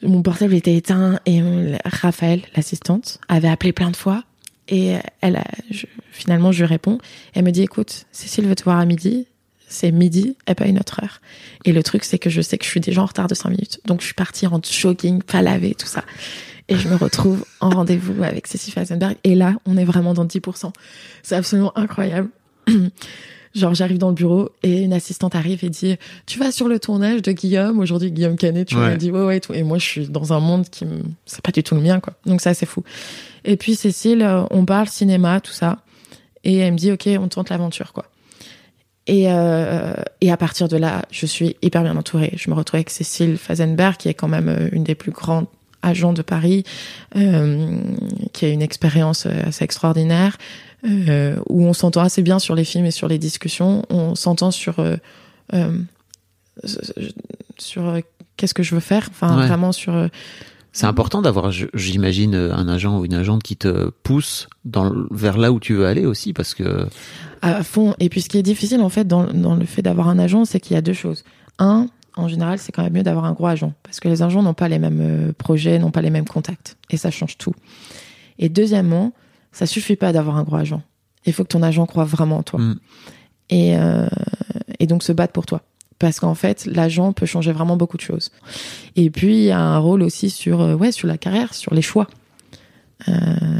Mon 0.03 0.23
portable 0.23 0.55
était 0.55 0.75
éteint 0.75 1.19
et 1.27 1.43
euh, 1.43 1.77
Raphaël, 1.85 2.41
l'assistante, 2.57 3.19
avait 3.29 3.49
appelé 3.49 3.73
plein 3.73 3.91
de 3.91 3.97
fois. 3.97 4.25
Et 4.69 4.95
elle 5.21 5.37
a, 5.37 5.45
je- 5.71 5.85
finalement, 6.11 6.51
je 6.51 6.61
lui 6.65 6.67
réponds. 6.67 6.99
Elle 7.35 7.45
me 7.45 7.51
dit, 7.51 7.63
écoute, 7.63 8.07
Cécile 8.13 8.47
veut 8.47 8.55
te 8.55 8.65
voir 8.65 8.79
à 8.79 8.87
midi. 8.87 9.27
C'est 9.69 9.93
midi 9.93 10.37
et 10.47 10.55
pas 10.55 10.67
une 10.67 10.79
autre 10.79 11.01
heure. 11.03 11.21
Et 11.67 11.73
le 11.73 11.83
truc, 11.83 12.05
c'est 12.05 12.19
que 12.19 12.31
je 12.31 12.41
sais 12.41 12.57
que 12.59 12.65
je 12.65 12.71
suis 12.71 12.81
déjà 12.81 13.03
en 13.03 13.07
retard 13.07 13.27
de 13.29 13.35
5 13.35 13.51
minutes. 13.51 13.81
Donc, 13.87 14.01
je 14.01 14.07
suis 14.07 14.15
partie 14.15 14.47
en 14.47 14.61
jogging, 14.63 15.21
pas 15.23 15.43
lavé, 15.43 15.75
tout 15.75 15.87
ça. 15.87 16.05
Et 16.69 16.77
je 16.77 16.89
me 16.89 16.95
retrouve 16.97 17.45
en 17.61 17.69
rendez-vous 17.71 18.23
avec 18.23 18.47
Cécile 18.47 18.73
Fazenberg. 18.73 19.17
Et 19.25 19.35
là, 19.35 19.57
on 19.67 19.77
est 19.77 19.85
vraiment 19.85 20.15
dans 20.15 20.25
10%. 20.25 20.73
C'est 21.23 21.35
absolument 21.37 21.77
incroyable. 21.77 22.31
Genre, 23.55 23.73
j'arrive 23.75 23.99
dans 23.99 24.09
le 24.09 24.15
bureau 24.15 24.51
et 24.65 24.83
une 24.83 24.93
assistante 24.93 25.35
arrive 25.37 25.65
et 25.65 25.69
dit 25.71 25.97
Tu 26.27 26.39
vas 26.41 26.51
sur 26.51 26.67
le 26.67 26.81
tournage 26.81 27.23
de 27.23 27.31
Guillaume, 27.33 27.79
aujourd'hui 27.79 28.11
Guillaume 28.11 28.37
Canet, 28.37 28.67
tu 28.67 28.75
vois, 28.75 28.87
Ouais. 28.87 28.93
elle 28.93 28.99
dit 28.99 29.11
Ouais, 29.13 29.25
ouais, 29.25 29.37
et 29.37 29.41
tout. 29.41 29.53
Et 29.55 29.63
moi, 29.63 29.79
je 29.79 29.85
suis 29.87 30.09
dans 30.09 30.33
un 30.33 30.41
monde 30.41 30.69
qui 30.69 30.85
me. 30.85 31.03
C'est 31.25 31.41
pas 31.41 31.53
du 31.53 31.63
tout 31.63 31.75
le 31.77 31.81
mien, 31.81 32.01
quoi. 32.01 32.15
Donc, 32.27 32.41
ça, 32.41 32.53
c'est 32.55 32.67
fou. 32.67 32.83
Et 33.45 33.57
puis, 33.57 33.77
Cécile, 33.77 34.23
euh, 34.23 34.43
on 34.51 34.65
parle 34.65 34.89
cinéma, 34.89 35.41
tout 35.41 35.53
ça. 35.53 35.79
Et 36.43 36.59
elle 36.59 36.73
me 36.73 36.79
dit 36.79 36.91
Ok, 36.91 37.09
on 37.21 37.29
tente 37.29 37.51
l'aventure, 37.51 37.93
quoi. 37.93 38.07
Et, 39.07 39.27
euh, 39.29 39.93
et 40.21 40.33
à 40.33 40.37
partir 40.37 40.67
de 40.67 40.77
là, 40.77 41.03
je 41.11 41.27
suis 41.27 41.57
hyper 41.63 41.83
bien 41.83 41.97
entourée. 41.97 42.33
Je 42.37 42.51
me 42.51 42.55
retrouve 42.57 42.79
avec 42.79 42.91
Cécile 42.91 43.37
Fazenberg, 43.37 43.97
qui 43.99 44.09
est 44.09 44.15
quand 44.15 44.29
même 44.29 44.49
euh, 44.49 44.69
une 44.73 44.83
des 44.83 44.95
plus 44.95 45.13
grandes 45.13 45.47
agents 45.83 46.15
de 46.15 46.23
Paris, 46.23 46.65
euh, 47.15 47.77
qui 48.33 48.47
a 48.47 48.49
une 48.49 48.63
expérience 48.63 49.27
assez 49.27 49.63
extraordinaire, 49.63 50.39
euh, 50.85 51.37
où 51.49 51.65
on 51.65 51.73
s'entend 51.73 52.03
assez 52.03 52.23
bien 52.23 52.39
sur 52.39 52.55
les 52.55 52.65
films 52.65 52.87
et 52.87 52.91
sur 52.91 53.09
les 53.09 53.19
discussions. 53.19 53.85
On 53.91 54.15
s'entend 54.15 54.51
sur 54.51 54.79
euh, 54.81 54.97
euh, 55.55 55.79
sur 57.59 57.99
qu'est-ce 58.37 58.55
que 58.55 58.63
je 58.63 58.75
veux 58.75 58.81
faire. 58.81 59.09
Enfin, 59.11 59.39
Ouais. 59.39 59.47
vraiment 59.47 59.73
sur 59.73 60.09
C'est 60.73 60.87
important 60.87 61.23
d'avoir, 61.23 61.51
j'imagine, 61.53 62.35
un 62.35 62.69
agent 62.69 62.99
ou 62.99 63.05
une 63.05 63.15
agente 63.15 63.43
qui 63.43 63.57
te 63.57 63.91
pousse 64.03 64.49
dans, 64.65 64.93
vers 65.11 65.39
là 65.39 65.53
où 65.53 65.61
tu 65.61 65.75
veux 65.75 65.87
aller 65.87 66.05
aussi, 66.05 66.33
parce 66.33 66.55
que 66.55 66.87
à 67.43 67.63
fond. 67.63 67.95
Et 68.01 68.09
puis 68.09 68.21
ce 68.23 68.29
qui 68.29 68.39
est 68.39 68.43
difficile 68.43 68.81
en 68.81 68.89
fait 68.89 69.07
dans, 69.07 69.25
dans 69.33 69.55
le 69.55 69.67
fait 69.67 69.83
d'avoir 69.83 70.09
un 70.09 70.19
agent, 70.19 70.45
c'est 70.45 70.61
qu'il 70.61 70.75
y 70.75 70.79
a 70.79 70.83
deux 70.83 70.95
choses. 70.95 71.25
Un, 71.59 71.89
en 72.17 72.29
général, 72.29 72.59
c'est 72.59 72.73
quand 72.73 72.83
même 72.83 72.93
mieux 72.93 73.03
d'avoir 73.03 73.25
un 73.25 73.33
gros 73.33 73.47
agent 73.47 73.73
parce 73.83 74.01
que 74.01 74.09
les 74.09 74.23
agents 74.23 74.43
n'ont 74.43 74.55
pas 74.55 74.69
les 74.69 74.79
mêmes 74.79 75.33
projets, 75.39 75.79
n'ont 75.79 75.91
pas 75.91 76.03
les 76.03 76.11
mêmes 76.11 76.27
contacts 76.27 76.77
et 76.91 76.97
ça 76.97 77.11
change 77.11 77.37
tout. 77.39 77.55
Et 78.39 78.49
deuxièmement, 78.49 79.13
ça 79.55 79.67
suffit 79.67 79.97
pas 79.97 80.13
d'avoir 80.13 80.37
un 80.37 80.43
gros 80.43 80.57
agent. 80.57 80.83
Il 81.25 81.33
faut 81.33 81.45
que 81.45 81.49
ton 81.49 81.63
agent 81.63 81.87
croit 81.87 82.05
vraiment 82.05 82.39
en 82.39 82.43
toi. 82.43 82.61
Mm. 82.61 82.79
Et, 83.51 83.77
euh, 83.79 84.07
et 84.81 84.87
donc 84.87 85.03
se 85.03 85.13
battre 85.13 85.33
pour 85.33 85.47
toi. 85.47 85.63
Parce 85.99 86.19
qu'en 86.21 86.35
fait, 86.35 86.67
l'agent 86.67 87.13
peut 87.13 87.25
changer 87.25 87.53
vraiment 87.53 87.77
beaucoup 87.77 87.97
de 87.97 88.03
choses. 88.03 88.31
Et 88.97 89.09
puis, 89.11 89.37
il 89.37 89.45
y 89.45 89.51
a 89.53 89.61
un 89.61 89.79
rôle 89.79 90.03
aussi 90.03 90.29
sur, 90.29 90.61
euh, 90.61 90.75
ouais, 90.75 90.93
sur 90.93 91.07
la 91.07 91.17
carrière, 91.17 91.55
sur 91.55 91.73
les 91.73 91.83
choix. 91.83 92.09
Euh, 93.09 93.13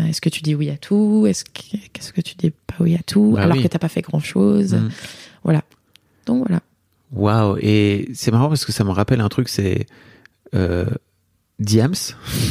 est-ce 0.09 0.21
que 0.21 0.29
tu 0.29 0.43
dis 0.43 0.55
oui 0.55 0.69
à 0.69 0.77
tout? 0.77 1.27
Est-ce 1.29 1.45
que, 1.45 1.77
qu'est-ce 1.93 2.13
que 2.13 2.21
tu 2.21 2.35
dis 2.35 2.51
pas 2.51 2.77
oui 2.81 2.97
à 2.97 3.03
tout? 3.07 3.33
Bah 3.37 3.43
alors 3.45 3.57
oui. 3.57 3.63
que 3.63 3.69
t'as 3.69 3.79
pas 3.79 3.89
fait 3.89 4.03
grand 4.03 4.21
chose 4.21 4.75
Mm. 4.75 4.89
Voilà. 5.45 5.63
Donc 6.27 6.47
voilà. 6.47 6.61
Waouh. 7.13 7.57
Et 7.61 8.09
c'est 8.15 8.33
marrant 8.33 8.49
parce 8.49 8.65
que 8.65 8.73
ça 8.73 8.83
me 8.83 8.91
rappelle 8.91 9.21
un 9.21 9.29
truc, 9.29 9.49
c'est 9.49 9.87
euh, 10.55 10.87
Diams 11.61 11.95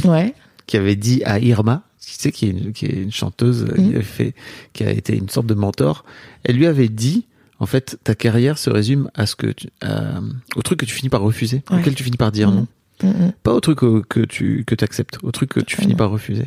Ouais. 0.06 0.34
Qui 0.68 0.78
avait 0.78 0.96
dit 0.96 1.22
à 1.26 1.40
Irma, 1.40 1.84
qui 2.00 2.16
sais 2.16 2.32
qui 2.32 2.48
est 2.48 2.50
une, 2.50 2.74
qui 2.74 2.86
est 2.86 3.02
une 3.02 3.12
chanteuse, 3.12 3.64
euh, 3.70 3.82
Mhm. 3.82 3.92
qui, 3.92 3.98
a 3.98 4.02
fait, 4.02 4.34
qui 4.74 4.84
a 4.84 4.92
été 4.92 5.16
une 5.18 5.30
sorte 5.30 5.48
de 5.48 5.54
mentor. 5.54 6.04
Elle 6.44 6.56
lui 6.58 6.66
avait 6.68 6.90
dit, 6.90 7.26
en 7.60 7.66
fait, 7.66 7.98
ta 8.04 8.16
carrière 8.16 8.58
se 8.58 8.70
résume 8.70 9.10
à 9.14 9.26
ce 9.26 9.36
que 9.36 9.48
tu, 9.48 9.68
à- 9.82 10.20
au 10.56 10.62
truc 10.62 10.80
que 10.80 10.86
tu 10.86 10.94
finis 10.94 11.10
par 11.10 11.22
refuser, 11.22 11.64
Ouais. 11.70 11.80
auquel 11.80 11.96
tu 11.96 12.04
finis 12.04 12.18
par 12.18 12.32
dire 12.32 12.50
Mhm. 12.52 12.56
non. 12.56 12.68
Mm, 13.04 13.08
mm. 13.26 13.32
Pas 13.44 13.54
au 13.54 13.60
truc 13.60 13.80
que 13.80 14.20
tu 14.26 14.64
que 14.66 14.76
acceptes, 14.84 15.18
au 15.24 15.32
truc 15.32 15.50
que 15.50 15.60
tu 15.60 15.76
finis 15.76 15.96
par 15.96 16.10
refuser. 16.12 16.46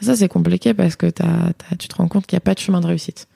Ça, 0.00 0.16
c'est 0.16 0.28
compliqué 0.28 0.74
parce 0.74 0.96
que 0.96 1.06
tu 1.78 1.88
te 1.88 1.94
rends 1.94 2.08
compte 2.08 2.26
qu'il 2.26 2.34
n'y 2.36 2.38
a 2.38 2.40
pas 2.40 2.54
de 2.54 2.58
chemin 2.58 2.80
de 2.80 2.86
réussite. 2.86 3.28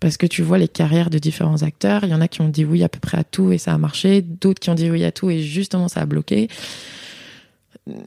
Parce 0.00 0.16
que 0.16 0.26
tu 0.26 0.42
vois 0.42 0.56
les 0.58 0.66
carrières 0.66 1.10
de 1.10 1.18
différents 1.18 1.62
acteurs. 1.62 2.02
Il 2.04 2.10
y 2.10 2.14
en 2.14 2.20
a 2.22 2.26
qui 2.28 2.40
ont 2.40 2.48
dit 2.48 2.64
oui 2.64 2.82
à 2.82 2.88
peu 2.88 2.98
près 2.98 3.18
à 3.18 3.24
tout 3.24 3.52
et 3.52 3.58
ça 3.58 3.74
a 3.74 3.78
marché. 3.78 4.22
D'autres 4.22 4.58
qui 4.58 4.70
ont 4.70 4.74
dit 4.74 4.90
oui 4.90 5.04
à 5.04 5.12
tout 5.12 5.28
et 5.30 5.42
justement 5.42 5.88
ça 5.88 6.00
a 6.00 6.06
bloqué. 6.06 6.48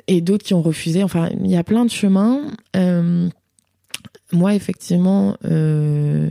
Et 0.07 0.21
d'autres 0.21 0.45
qui 0.45 0.53
ont 0.53 0.61
refusé. 0.61 1.03
Enfin, 1.03 1.29
il 1.43 1.49
y 1.49 1.55
a 1.55 1.63
plein 1.63 1.85
de 1.85 1.89
chemins. 1.89 2.51
Euh, 2.75 3.29
moi, 4.31 4.55
effectivement, 4.55 5.37
euh, 5.45 6.29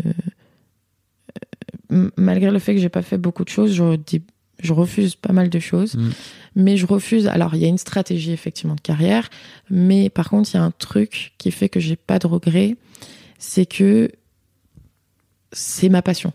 malgré 2.16 2.51
le 2.51 2.59
fait 2.59 2.74
que 2.74 2.80
j'ai 2.80 2.88
pas 2.88 3.03
fait 3.03 3.18
beaucoup 3.18 3.45
de 3.45 3.49
choses, 3.49 3.72
je, 3.72 3.97
dis, 3.97 4.22
je 4.61 4.72
refuse 4.72 5.14
pas 5.14 5.32
mal 5.32 5.51
de 5.51 5.59
choses. 5.59 5.97
Mm. 5.97 6.11
Mais 6.57 6.76
je 6.76 6.86
refuse. 6.86 7.26
Alors, 7.26 7.55
il 7.55 7.62
y 7.62 7.64
a 7.64 7.68
une 7.68 7.78
stratégie 7.78 8.32
effectivement 8.32 8.74
de 8.74 8.80
carrière. 8.80 9.28
Mais 9.70 10.09
par 10.09 10.30
contre, 10.30 10.51
il 10.53 10.57
y 10.57 10.61
a 10.61 10.62
un 10.62 10.70
truc 10.70 11.32
qui 11.38 11.51
fait 11.51 11.68
que 11.68 11.80
j'ai 11.80 11.97
pas 11.97 12.18
de 12.18 12.26
regrets. 12.26 12.76
C'est 13.38 13.66
que 13.66 14.11
c'est 15.53 15.88
ma 15.88 16.03
passion. 16.03 16.32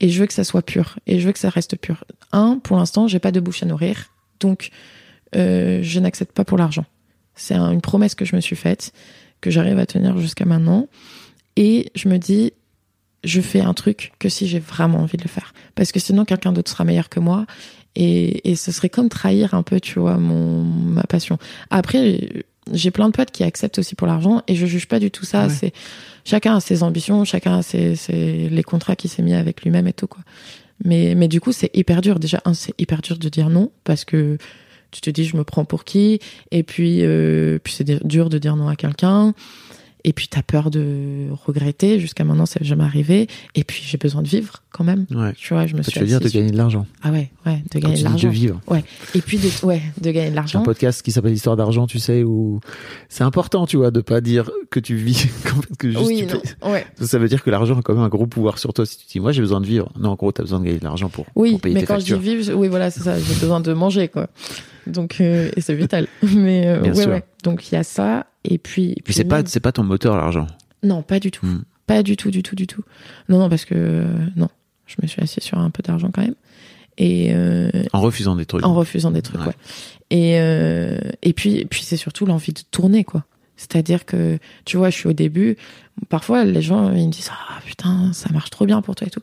Et 0.00 0.10
je 0.10 0.20
veux 0.20 0.26
que 0.26 0.32
ça 0.32 0.44
soit 0.44 0.62
pur. 0.62 0.98
Et 1.06 1.20
je 1.20 1.26
veux 1.26 1.32
que 1.32 1.38
ça 1.38 1.50
reste 1.50 1.76
pur. 1.76 2.04
Un, 2.32 2.58
pour 2.58 2.76
l'instant, 2.76 3.08
j'ai 3.08 3.18
pas 3.18 3.32
de 3.32 3.40
bouche 3.40 3.62
à 3.62 3.66
nourrir. 3.66 4.12
Donc, 4.40 4.70
euh, 5.36 5.80
je 5.82 6.00
n'accepte 6.00 6.32
pas 6.32 6.44
pour 6.44 6.58
l'argent. 6.58 6.84
C'est 7.34 7.54
un- 7.54 7.70
une 7.70 7.80
promesse 7.80 8.14
que 8.14 8.24
je 8.24 8.34
me 8.36 8.40
suis 8.40 8.56
faite, 8.56 8.92
que 9.40 9.50
j'arrive 9.50 9.78
à 9.78 9.86
tenir 9.86 10.18
jusqu'à 10.18 10.44
maintenant. 10.44 10.88
Et 11.56 11.90
je 11.94 12.08
me 12.08 12.18
dis, 12.18 12.52
je 13.24 13.40
fais 13.40 13.60
un 13.60 13.74
truc 13.74 14.12
que 14.18 14.28
si 14.28 14.46
j'ai 14.46 14.58
vraiment 14.58 14.98
envie 14.98 15.16
de 15.16 15.22
le 15.24 15.28
faire. 15.28 15.52
Parce 15.74 15.92
que 15.92 16.00
sinon, 16.00 16.24
quelqu'un 16.24 16.52
d'autre 16.52 16.70
sera 16.70 16.84
meilleur 16.84 17.08
que 17.08 17.20
moi. 17.20 17.46
Et, 17.96 18.48
et 18.50 18.54
ce 18.54 18.70
serait 18.70 18.88
comme 18.90 19.08
trahir 19.08 19.54
un 19.54 19.62
peu, 19.62 19.80
tu 19.80 19.98
vois, 19.98 20.18
mon, 20.18 20.62
ma 20.62 21.02
passion. 21.02 21.36
Après, 21.70 22.28
j'ai 22.72 22.90
plein 22.90 23.08
de 23.08 23.12
potes 23.12 23.30
qui 23.32 23.42
acceptent 23.44 23.78
aussi 23.78 23.94
pour 23.96 24.06
l'argent 24.06 24.42
et 24.46 24.54
je 24.54 24.66
juge 24.66 24.86
pas 24.86 25.00
du 25.00 25.10
tout 25.10 25.24
ça. 25.24 25.46
Ouais. 25.46 25.52
C'est 25.52 25.72
chacun 26.24 26.54
a 26.56 26.60
ses 26.60 26.82
ambitions, 26.82 27.24
chacun 27.24 27.58
a 27.58 27.62
ses, 27.62 27.96
ses- 27.96 28.48
les 28.50 28.62
contrats 28.62 28.94
qu'il 28.94 29.10
s'est 29.10 29.22
mis 29.22 29.34
avec 29.34 29.62
lui-même 29.62 29.88
et 29.88 29.92
tout 29.94 30.06
quoi. 30.06 30.22
Mais 30.84 31.14
mais 31.16 31.26
du 31.28 31.40
coup 31.40 31.50
c'est 31.50 31.74
hyper 31.74 32.02
dur. 32.02 32.18
Déjà 32.20 32.40
un 32.44 32.52
c'est 32.54 32.74
hyper 32.78 33.00
dur 33.00 33.16
de 33.18 33.28
dire 33.30 33.48
non 33.48 33.72
parce 33.84 34.04
que 34.04 34.36
tu 34.90 35.00
te 35.00 35.10
dis 35.10 35.24
je 35.24 35.36
me 35.36 35.44
prends 35.44 35.64
pour 35.64 35.84
qui? 35.84 36.20
Et 36.50 36.62
puis 36.62 37.00
euh, 37.02 37.58
puis 37.62 37.72
c'est 37.72 38.06
dur 38.06 38.28
de 38.28 38.38
dire 38.38 38.56
non 38.56 38.68
à 38.68 38.76
quelqu'un. 38.76 39.34
Et 40.04 40.12
puis 40.12 40.28
t'as 40.28 40.42
peur 40.42 40.70
de 40.70 41.26
regretter. 41.44 41.98
Jusqu'à 42.00 42.24
maintenant, 42.24 42.46
ça 42.46 42.60
n'est 42.60 42.66
jamais 42.66 42.84
arrivé. 42.84 43.26
Et 43.54 43.64
puis 43.64 43.82
j'ai 43.84 43.98
besoin 43.98 44.22
de 44.22 44.28
vivre 44.28 44.62
quand 44.70 44.84
même. 44.84 45.06
Ouais. 45.10 45.32
Tu 45.36 45.52
vois, 45.54 45.66
je 45.66 45.74
me 45.74 45.82
Ça, 45.82 45.90
suis 45.90 45.94
tu 45.94 46.00
veux 46.00 46.06
dire 46.06 46.20
de 46.20 46.28
sur- 46.28 46.38
gagner 46.40 46.52
de 46.52 46.56
l'argent. 46.56 46.86
Ah 47.02 47.10
ouais, 47.10 47.30
ouais, 47.46 47.62
de 47.72 47.80
Quand 47.80 47.80
gagner 47.80 47.80
tu 47.80 47.88
de 47.90 47.94
dis 47.96 48.02
de 48.02 48.04
l'argent. 48.08 48.28
vivre. 48.28 48.60
Ouais. 48.68 48.84
Et 49.14 49.20
puis 49.20 49.38
de, 49.38 49.48
ouais, 49.66 49.82
de 50.00 50.10
gagner 50.10 50.20
de 50.20 50.24
J'ai 50.26 50.30
un 50.30 50.34
l'argent. 50.34 50.62
podcast 50.62 51.02
qui 51.02 51.10
s'appelle 51.12 51.32
Histoire 51.32 51.56
d'argent, 51.56 51.86
tu 51.86 51.98
sais, 51.98 52.22
où 52.22 52.60
c'est 53.08 53.24
important, 53.24 53.66
tu 53.66 53.76
vois, 53.76 53.90
de 53.90 54.00
pas 54.00 54.20
dire 54.20 54.50
que 54.70 54.80
tu 54.80 54.94
vis, 54.96 55.26
que 55.78 55.90
juste 55.90 56.04
Oui, 56.06 56.24
tu 56.28 56.34
non. 56.64 56.70
Ouais. 56.72 56.86
Ça 57.00 57.18
veut 57.18 57.28
dire 57.28 57.42
que 57.42 57.50
l'argent 57.50 57.78
a 57.78 57.82
quand 57.82 57.94
même 57.94 58.02
un 58.02 58.08
gros 58.08 58.26
pouvoir 58.26 58.58
sur 58.58 58.72
toi. 58.72 58.86
Si 58.86 58.98
tu 58.98 59.06
dis, 59.06 59.20
moi, 59.20 59.32
j'ai 59.32 59.40
besoin 59.42 59.60
de 59.60 59.66
vivre. 59.66 59.90
Non, 59.98 60.10
en 60.10 60.14
gros, 60.14 60.30
t'as 60.32 60.42
besoin 60.44 60.60
de 60.60 60.64
gagner 60.64 60.78
de 60.78 60.84
l'argent 60.84 61.08
pour, 61.08 61.26
Oui, 61.34 61.52
pour 61.52 61.60
payer 61.62 61.74
mais 61.74 61.80
tes 61.80 61.86
quand 61.86 61.94
factures. 61.94 62.18
je 62.18 62.22
dis 62.22 62.36
vivre, 62.36 62.54
oui, 62.54 62.68
voilà, 62.68 62.90
c'est 62.90 63.00
ça. 63.00 63.18
J'ai 63.18 63.34
besoin 63.34 63.60
de 63.60 63.72
manger, 63.72 64.08
quoi. 64.08 64.28
Donc, 64.86 65.16
euh, 65.20 65.50
et 65.56 65.60
c'est 65.60 65.74
vital. 65.74 66.06
Mais 66.22 66.66
euh, 66.66 66.80
Bien 66.80 66.94
ouais, 66.94 67.02
sûr. 67.02 67.10
ouais. 67.10 67.22
Donc 67.44 67.70
il 67.70 67.74
y 67.74 67.78
a 67.78 67.82
ça, 67.82 68.26
et 68.48 68.58
puis. 68.58 68.92
et 68.96 69.02
Puis 69.04 69.14
c'est 69.14 69.24
pas, 69.24 69.42
c'est 69.46 69.60
pas 69.60 69.72
ton 69.72 69.84
moteur, 69.84 70.16
l'argent. 70.16 70.46
Non, 70.82 71.02
pas 71.02 71.20
du 71.20 71.30
tout. 71.30 71.46
Hmm. 71.46 71.62
Pas 71.86 72.02
du 72.02 72.16
tout, 72.16 72.30
du 72.30 72.42
tout, 72.42 72.54
du 72.54 72.66
tout. 72.66 72.82
Non, 73.28 73.38
non, 73.38 73.48
parce 73.48 73.64
que 73.64 73.74
euh, 73.76 74.04
non, 74.36 74.48
je 74.86 74.96
me 75.02 75.06
suis 75.08 75.22
assise 75.22 75.42
sur 75.42 75.58
un 75.58 75.70
peu 75.70 75.82
d'argent 75.82 76.10
quand 76.12 76.22
même, 76.22 76.34
et 76.98 77.28
euh, 77.32 77.70
En 77.92 78.00
refusant 78.00 78.36
des 78.36 78.44
trucs. 78.46 78.64
en 78.64 78.74
refusant 78.74 79.10
des 79.10 79.22
trucs, 79.22 79.40
Ouais. 79.40 79.46
ouais. 79.48 79.54
Et 80.10 80.40
euh, 80.40 80.98
et 81.22 81.32
puis, 81.32 81.64
puis 81.66 81.82
c'est 81.82 81.96
surtout 81.96 82.26
l'envie 82.26 82.52
de 82.52 82.60
tourner, 82.70 83.04
quoi. 83.04 83.24
C'est-à-dire 83.56 84.04
que, 84.06 84.38
tu 84.64 84.76
vois, 84.76 84.90
je 84.90 84.96
suis 84.96 85.08
au 85.08 85.12
début. 85.12 85.56
Parfois, 86.10 86.44
les 86.44 86.62
gens 86.62 86.92
ils 86.92 87.06
me 87.06 87.10
disent 87.10 87.30
ah 87.32 87.58
putain, 87.66 88.12
ça 88.12 88.30
marche 88.32 88.50
trop 88.50 88.66
bien 88.66 88.80
pour 88.82 88.94
toi 88.94 89.06
et 89.06 89.10
tout. 89.10 89.22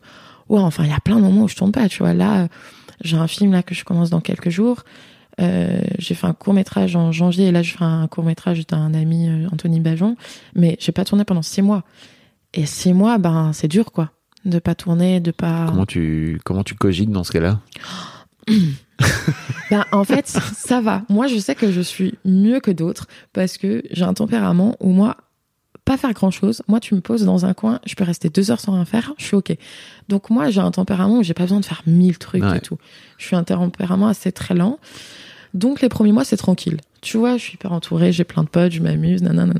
Ouais, 0.49 0.59
enfin, 0.59 0.83
il 0.83 0.89
y 0.89 0.93
a 0.93 0.99
plein 0.99 1.15
de 1.15 1.21
moments 1.21 1.43
où 1.43 1.47
je 1.47 1.55
tourne 1.55 1.71
pas. 1.71 1.87
Tu 1.87 1.99
vois, 1.99 2.13
là, 2.13 2.47
j'ai 3.01 3.15
un 3.17 3.27
film 3.27 3.51
là 3.53 3.63
que 3.63 3.73
je 3.73 3.83
commence 3.85 4.09
dans 4.09 4.19
quelques 4.21 4.49
jours. 4.49 4.83
Euh, 5.41 5.81
j'ai 5.99 6.15
fait 6.15 6.27
un 6.27 6.33
court 6.33 6.53
métrage 6.53 6.95
en 6.95 7.11
janvier 7.11 7.47
et 7.47 7.51
là 7.51 7.61
je 7.61 7.73
fais 7.73 7.83
un 7.83 8.07
court 8.07 8.23
métrage 8.23 8.65
d'un 8.67 8.93
ami 8.93 9.27
euh, 9.27 9.47
Anthony 9.51 9.79
Bajon, 9.79 10.15
mais 10.55 10.77
j'ai 10.79 10.91
pas 10.91 11.05
tourné 11.05 11.25
pendant 11.25 11.41
six 11.41 11.61
mois. 11.61 11.83
Et 12.53 12.65
six 12.65 12.93
mois, 12.93 13.17
ben 13.17 13.51
c'est 13.53 13.67
dur 13.67 13.91
quoi, 13.91 14.11
de 14.45 14.59
pas 14.59 14.75
tourner, 14.75 15.19
de 15.19 15.31
pas. 15.31 15.65
Comment 15.67 15.85
tu, 15.85 16.39
comment 16.45 16.63
tu 16.63 16.75
cogites 16.75 17.11
dans 17.11 17.23
ce 17.23 17.31
cas-là? 17.31 17.59
Ben, 19.71 19.83
en 19.91 20.03
fait, 20.03 20.27
ça 20.27 20.79
va. 20.79 21.01
Moi, 21.09 21.27
je 21.27 21.37
sais 21.37 21.55
que 21.55 21.71
je 21.71 21.81
suis 21.81 22.13
mieux 22.23 22.59
que 22.59 22.71
d'autres 22.71 23.07
parce 23.33 23.57
que 23.57 23.83
j'ai 23.91 24.03
un 24.03 24.13
tempérament 24.13 24.77
où 24.79 24.91
moi, 24.91 25.17
pas 25.85 25.97
faire 25.97 26.13
grand 26.13 26.31
chose. 26.31 26.61
Moi, 26.67 26.79
tu 26.79 26.95
me 26.95 26.99
poses 27.01 27.23
dans 27.23 27.45
un 27.45 27.53
coin, 27.53 27.79
je 27.85 27.93
peux 27.95 28.03
rester 28.03 28.29
deux 28.29 28.49
heures 28.51 28.59
sans 28.59 28.73
rien 28.73 28.85
faire, 28.85 29.13
je 29.17 29.25
suis 29.25 29.35
ok. 29.35 29.55
Donc 30.09 30.29
moi, 30.31 30.49
j'ai 30.49 30.59
un 30.61 30.71
tempérament 30.71 31.19
où 31.19 31.23
j'ai 31.23 31.33
pas 31.35 31.43
besoin 31.43 31.59
de 31.59 31.65
faire 31.65 31.83
mille 31.85 32.17
trucs 32.17 32.43
Ouais. 32.43 32.57
et 32.57 32.59
tout. 32.61 32.77
Je 33.17 33.25
suis 33.27 33.35
un 33.35 33.43
tempérament 33.43 34.07
assez 34.07 34.31
très 34.31 34.55
lent. 34.55 34.79
Donc 35.53 35.81
les 35.81 35.89
premiers 35.89 36.11
mois, 36.11 36.25
c'est 36.25 36.37
tranquille. 36.37 36.77
Tu 37.01 37.17
vois, 37.17 37.37
je 37.37 37.43
suis 37.43 37.53
hyper 37.53 37.71
entourée, 37.71 38.11
j'ai 38.11 38.23
plein 38.23 38.43
de 38.43 38.49
potes, 38.49 38.71
je 38.71 38.81
m'amuse, 38.81 39.21
nanana. 39.21 39.53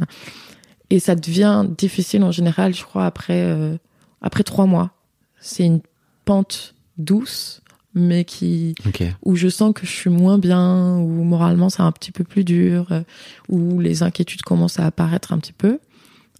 Et 0.90 1.00
ça 1.00 1.16
devient 1.16 1.66
difficile 1.78 2.24
en 2.24 2.32
général, 2.32 2.74
je 2.74 2.84
crois, 2.84 3.06
après, 3.06 3.44
euh, 3.44 3.78
après 4.22 4.44
trois 4.44 4.66
mois. 4.66 4.92
C'est 5.40 5.64
une 5.66 5.82
pente 6.26 6.74
douce, 6.98 7.62
mais 7.94 8.26
qui, 8.26 8.76
où 9.24 9.36
je 9.36 9.48
sens 9.48 9.74
que 9.74 9.86
je 9.86 9.92
suis 9.92 10.10
moins 10.10 10.38
bien, 10.38 10.98
où 10.98 11.24
moralement 11.24 11.70
c'est 11.70 11.82
un 11.84 11.92
petit 11.92 12.12
peu 12.12 12.24
plus 12.24 12.44
dur, 12.44 12.88
euh, 12.92 13.02
où 13.48 13.80
les 13.80 14.04
inquiétudes 14.04 14.42
commencent 14.42 14.80
à 14.80 14.86
apparaître 14.88 15.32
un 15.34 15.38
petit 15.40 15.54
peu. 15.54 15.80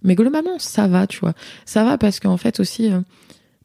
Mais 0.06 0.14
globalement, 0.14 0.58
ça 0.58 0.86
va, 0.86 1.06
tu 1.06 1.18
vois. 1.18 1.34
Ça 1.66 1.84
va 1.84 1.98
parce 1.98 2.20
qu'en 2.20 2.36
fait 2.36 2.60
aussi, 2.60 2.90
euh, 2.90 3.00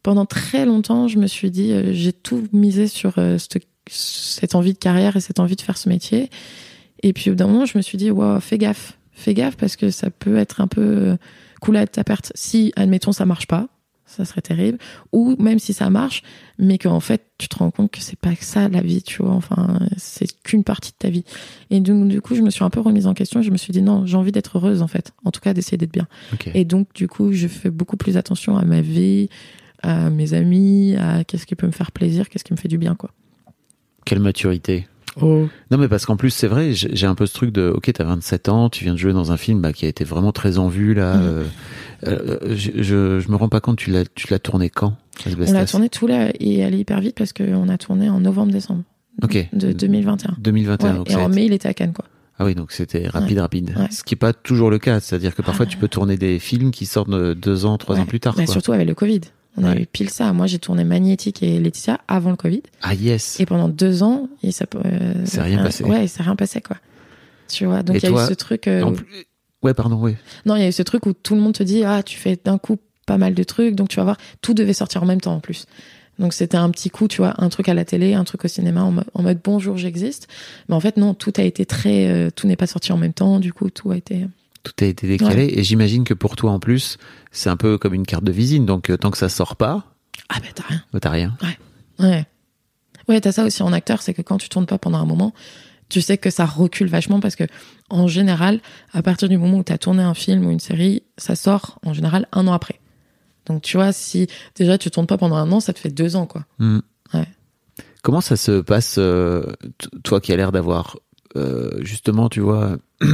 pendant 0.03 0.25
très 0.25 0.65
longtemps, 0.65 1.07
je 1.07 1.19
me 1.19 1.27
suis 1.27 1.51
dit, 1.51 1.71
euh, 1.71 1.93
j'ai 1.93 2.11
tout 2.11 2.47
misé 2.51 2.87
sur 2.87 3.13
euh, 3.17 3.37
cette, 3.87 4.55
envie 4.55 4.73
de 4.73 4.79
carrière 4.79 5.15
et 5.15 5.21
cette 5.21 5.39
envie 5.39 5.55
de 5.55 5.61
faire 5.61 5.77
ce 5.77 5.87
métier. 5.87 6.29
Et 7.03 7.13
puis 7.13 7.29
au 7.29 7.33
bout 7.33 7.37
d'un 7.37 7.47
moment, 7.47 7.65
je 7.65 7.77
me 7.77 7.81
suis 7.81 7.97
dit, 7.97 8.09
wow, 8.09 8.39
fais 8.39 8.57
gaffe, 8.57 8.97
fais 9.11 9.35
gaffe 9.35 9.55
parce 9.55 9.75
que 9.75 9.91
ça 9.91 10.09
peut 10.09 10.37
être 10.37 10.61
un 10.61 10.67
peu 10.67 11.15
cool 11.61 11.77
à 11.77 11.85
ta 11.85 12.03
perte. 12.03 12.31
Si, 12.35 12.73
admettons, 12.75 13.11
ça 13.11 13.25
marche 13.25 13.47
pas, 13.47 13.67
ça 14.11 14.25
serait 14.25 14.41
terrible. 14.41 14.77
Ou 15.11 15.35
même 15.39 15.59
si 15.59 15.73
ça 15.73 15.89
marche, 15.89 16.23
mais 16.59 16.77
qu'en 16.77 16.99
fait, 16.99 17.23
tu 17.37 17.47
te 17.47 17.57
rends 17.57 17.71
compte 17.71 17.91
que 17.91 18.01
c'est 18.01 18.19
pas 18.19 18.35
ça 18.39 18.69
la 18.69 18.81
vie, 18.81 19.01
tu 19.01 19.23
vois. 19.23 19.33
Enfin, 19.33 19.79
c'est 19.97 20.27
qu'une 20.43 20.63
partie 20.63 20.91
de 20.91 20.97
ta 20.97 21.09
vie. 21.09 21.23
Et 21.69 21.79
donc, 21.79 22.07
du 22.07 22.21
coup, 22.21 22.35
je 22.35 22.41
me 22.41 22.49
suis 22.49 22.63
un 22.63 22.69
peu 22.69 22.79
remise 22.79 23.07
en 23.07 23.13
question. 23.13 23.41
Je 23.41 23.49
me 23.51 23.57
suis 23.57 23.73
dit, 23.73 23.81
non, 23.81 24.05
j'ai 24.05 24.17
envie 24.17 24.31
d'être 24.31 24.57
heureuse, 24.57 24.81
en 24.81 24.87
fait. 24.87 25.13
En 25.25 25.31
tout 25.31 25.41
cas, 25.41 25.53
d'essayer 25.53 25.77
d'être 25.77 25.93
bien. 25.93 26.07
Et 26.53 26.65
donc, 26.65 26.93
du 26.93 27.07
coup, 27.07 27.31
je 27.31 27.47
fais 27.47 27.71
beaucoup 27.71 27.97
plus 27.97 28.17
attention 28.17 28.57
à 28.57 28.65
ma 28.65 28.81
vie, 28.81 29.29
à 29.81 30.09
mes 30.09 30.33
amis, 30.33 30.95
à 30.97 31.23
qu'est-ce 31.23 31.45
qui 31.45 31.55
peut 31.55 31.67
me 31.67 31.71
faire 31.71 31.91
plaisir, 31.91 32.29
qu'est-ce 32.29 32.43
qui 32.43 32.53
me 32.53 32.57
fait 32.57 32.67
du 32.67 32.77
bien, 32.77 32.95
quoi. 32.95 33.11
Quelle 34.05 34.19
maturité. 34.19 34.87
Oh. 35.19 35.47
Non, 35.71 35.77
mais 35.77 35.87
parce 35.87 36.05
qu'en 36.05 36.15
plus, 36.15 36.29
c'est 36.29 36.47
vrai, 36.47 36.71
j'ai 36.73 37.05
un 37.05 37.15
peu 37.15 37.25
ce 37.25 37.33
truc 37.33 37.51
de, 37.51 37.69
ok, 37.75 37.91
t'as 37.93 38.03
27 38.05 38.47
ans, 38.49 38.69
tu 38.69 38.83
viens 38.85 38.93
de 38.93 38.97
jouer 38.99 39.11
dans 39.13 39.31
un 39.31 39.37
film 39.37 39.59
bah, 39.61 39.73
qui 39.73 39.85
a 39.85 39.89
été 39.89 40.03
vraiment 40.03 40.31
très 40.31 40.57
en 40.57 40.67
vue, 40.69 40.93
là. 40.93 41.15
Mhm. 41.15 41.23
euh, 41.25 41.43
euh, 42.07 42.37
je, 42.55 42.71
je, 42.77 43.19
je 43.19 43.29
me 43.29 43.35
rends 43.35 43.49
pas 43.49 43.59
compte, 43.59 43.77
tu 43.77 43.91
l'as, 43.91 44.05
tu 44.15 44.27
l'as 44.31 44.39
tourné 44.39 44.69
quand 44.69 44.95
On 45.27 45.51
l'a 45.51 45.65
tourné 45.65 45.89
tout 45.89 46.07
là 46.07 46.31
et 46.39 46.63
allé 46.63 46.77
hyper 46.79 46.99
vite 47.01 47.15
parce 47.17 47.33
qu'on 47.33 47.67
a 47.69 47.77
tourné 47.77 48.09
en 48.09 48.21
novembre-décembre 48.21 48.83
Ok. 49.23 49.47
de 49.53 49.71
2021. 49.73 50.35
2021. 50.39 50.89
Ouais, 50.91 50.97
donc 50.97 51.11
et 51.11 51.15
en 51.15 51.27
été- 51.27 51.35
mai, 51.35 51.45
il 51.45 51.53
était 51.53 51.67
à 51.67 51.73
Cannes, 51.73 51.93
quoi. 51.93 52.05
Ah 52.39 52.45
oui, 52.45 52.55
donc 52.55 52.71
c'était 52.71 53.07
rapide, 53.07 53.37
rapide. 53.39 53.73
Ouais. 53.77 53.85
Ce 53.91 54.03
qui 54.03 54.15
est 54.15 54.17
pas 54.17 54.33
toujours 54.33 54.71
le 54.71 54.79
cas. 54.79 54.99
C'est-à-dire 54.99 55.35
que 55.35 55.43
parfois, 55.43 55.65
Ah 55.67 55.69
tu 55.71 55.77
peux 55.77 55.87
tourner 55.89 56.17
des 56.17 56.39
films 56.39 56.71
qui 56.71 56.87
sortent 56.87 57.09
euh, 57.09 57.35
deux 57.35 57.65
ans, 57.65 57.77
trois 57.77 57.99
ans 57.99 58.05
plus 58.07 58.19
tard. 58.19 58.33
Bah, 58.35 58.45
quoi. 58.45 58.51
surtout 58.53 58.71
avec 58.71 58.87
le 58.87 58.95
Covid. 58.95 59.21
On 59.57 59.63
a 59.65 59.73
Ouais. 59.73 59.81
eu 59.81 59.85
pile 59.85 60.09
ça. 60.09 60.31
Moi, 60.33 60.47
j'ai 60.47 60.59
tourné 60.59 60.83
Magnétique 60.83 61.43
et 61.43 61.59
Laetitia 61.59 61.99
avant 62.07 62.29
le 62.29 62.35
Covid. 62.37 62.61
Ah 62.81 62.93
yes. 62.93 63.39
Et 63.39 63.45
pendant 63.45 63.67
deux 63.67 64.01
ans, 64.03 64.29
il 64.43 64.53
s'est 64.53 64.65
euh, 64.75 65.13
C'est 65.25 65.41
rien 65.41 65.59
euh, 65.59 65.63
passé. 65.63 65.83
Ouais, 65.83 66.05
il 66.05 66.09
s'est 66.09 66.23
rien 66.23 66.35
passé, 66.35 66.61
quoi. 66.61 66.77
Tu 67.49 67.65
vois. 67.65 67.83
Donc, 67.83 67.97
Et 67.97 67.99
il 67.99 68.03
y 68.03 68.05
a 68.07 68.09
toi, 68.09 68.23
eu 68.25 68.27
ce 68.29 68.33
truc. 68.33 68.67
euh, 68.67 68.89
plus- 68.91 69.25
Ouais, 69.61 69.73
pardon, 69.73 69.97
oui. 70.01 70.15
Non, 70.45 70.55
il 70.55 70.61
y 70.61 70.65
a 70.65 70.69
eu 70.69 70.71
ce 70.71 70.81
truc 70.83 71.05
où 71.05 71.13
tout 71.13 71.35
le 71.35 71.41
monde 71.41 71.53
te 71.53 71.63
dit, 71.63 71.83
ah, 71.83 72.01
tu 72.01 72.17
fais 72.17 72.39
d'un 72.43 72.57
coup 72.57 72.77
pas 73.05 73.17
mal 73.17 73.33
de 73.33 73.43
trucs, 73.43 73.75
donc 73.75 73.89
tu 73.89 73.97
vas 73.97 74.03
voir, 74.03 74.17
tout 74.41 74.53
devait 74.53 74.73
sortir 74.73 75.03
en 75.03 75.05
même 75.05 75.21
temps 75.21 75.35
en 75.35 75.39
plus. 75.41 75.65
Donc 76.17 76.33
c'était 76.33 76.57
un 76.57 76.69
petit 76.69 76.89
coup, 76.89 77.07
tu 77.07 77.17
vois, 77.17 77.33
un 77.39 77.49
truc 77.49 77.67
à 77.67 77.73
la 77.73 77.83
télé, 77.83 78.13
un 78.13 78.23
truc 78.23 78.45
au 78.45 78.47
cinéma, 78.47 78.83
en 79.13 79.21
mode 79.23 79.39
bonjour, 79.43 79.77
j'existe. 79.77 80.27
Mais 80.69 80.75
en 80.75 80.79
fait, 80.79 80.97
non, 80.97 81.13
tout 81.13 81.33
a 81.37 81.41
été 81.43 81.65
très, 81.65 82.07
euh, 82.09 82.29
tout 82.33 82.47
n'est 82.47 82.55
pas 82.55 82.67
sorti 82.67 82.91
en 82.91 82.97
même 82.97 83.13
temps. 83.13 83.39
Du 83.39 83.53
coup, 83.53 83.69
tout 83.69 83.91
a 83.91 83.97
été. 83.97 84.27
Tout 84.63 84.73
a 84.81 84.85
été 84.85 85.07
décalé. 85.07 85.51
Et 85.55 85.63
j'imagine 85.63 86.03
que 86.03 86.13
pour 86.13 86.35
toi, 86.35 86.51
en 86.51 86.59
plus, 86.59 86.97
c'est 87.31 87.49
un 87.49 87.57
peu 87.57 87.77
comme 87.77 87.93
une 87.93 88.05
carte 88.05 88.23
de 88.23 88.31
visite. 88.31 88.65
Donc, 88.65 88.89
euh, 88.89 88.97
tant 88.97 89.09
que 89.11 89.17
ça 89.17 89.29
sort 89.29 89.55
pas, 89.55 89.95
Ah 90.29 90.39
ben 90.39 90.49
t'as 90.53 90.63
rien. 90.63 90.83
bah, 90.93 90.99
t'as 90.99 91.09
rien. 91.09 91.37
Ouais. 91.99 92.27
Ouais, 93.07 93.19
t'as 93.21 93.31
ça 93.31 93.43
aussi 93.43 93.63
en 93.63 93.73
acteur, 93.73 94.01
c'est 94.01 94.13
que 94.13 94.21
quand 94.21 94.37
tu 94.37 94.49
tournes 94.49 94.65
pas 94.67 94.77
pendant 94.77 94.99
un 94.99 95.05
moment, 95.05 95.33
tu 95.89 96.01
sais 96.01 96.17
que 96.17 96.29
ça 96.29 96.45
recule 96.45 96.87
vachement 96.87 97.19
parce 97.19 97.35
que, 97.35 97.43
en 97.89 98.07
général, 98.07 98.61
à 98.93 99.01
partir 99.01 99.27
du 99.27 99.37
moment 99.37 99.57
où 99.57 99.63
t'as 99.63 99.77
tourné 99.77 100.01
un 100.03 100.13
film 100.13 100.45
ou 100.45 100.51
une 100.51 100.59
série, 100.59 101.03
ça 101.17 101.35
sort, 101.35 101.79
en 101.83 101.93
général, 101.93 102.27
un 102.31 102.47
an 102.47 102.53
après. 102.53 102.79
Donc, 103.47 103.63
tu 103.63 103.77
vois, 103.77 103.91
si 103.91 104.27
déjà 104.55 104.77
tu 104.77 104.89
tournes 104.91 105.07
pas 105.07 105.17
pendant 105.17 105.35
un 105.35 105.51
an, 105.51 105.59
ça 105.59 105.73
te 105.73 105.79
fait 105.79 105.89
deux 105.89 106.15
ans, 106.15 106.27
quoi. 106.27 106.45
Hmm. 106.59 106.79
Ouais. 107.13 107.27
Comment 108.03 108.21
ça 108.21 108.35
se 108.37 108.61
passe, 108.61 108.95
euh, 108.99 109.43
toi 110.03 110.21
qui 110.21 110.31
as 110.31 110.35
l'air 110.37 110.51
d'avoir, 110.51 110.97
euh, 111.35 111.71
justement, 111.83 112.29
tu 112.29 112.39
vois, 112.39 112.77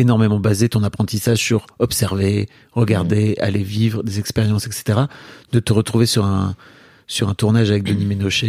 énormément 0.00 0.40
basé 0.40 0.68
ton 0.68 0.82
apprentissage 0.82 1.38
sur 1.38 1.66
observer, 1.78 2.48
regarder, 2.72 3.36
aller 3.40 3.62
vivre 3.62 4.02
des 4.02 4.18
expériences, 4.18 4.66
etc., 4.66 5.00
de 5.52 5.60
te 5.60 5.72
retrouver 5.72 6.06
sur 6.06 6.24
un, 6.24 6.56
sur 7.06 7.28
un 7.28 7.34
tournage 7.34 7.70
avec 7.70 7.84
Denis 7.84 8.06
Ménochet 8.06 8.48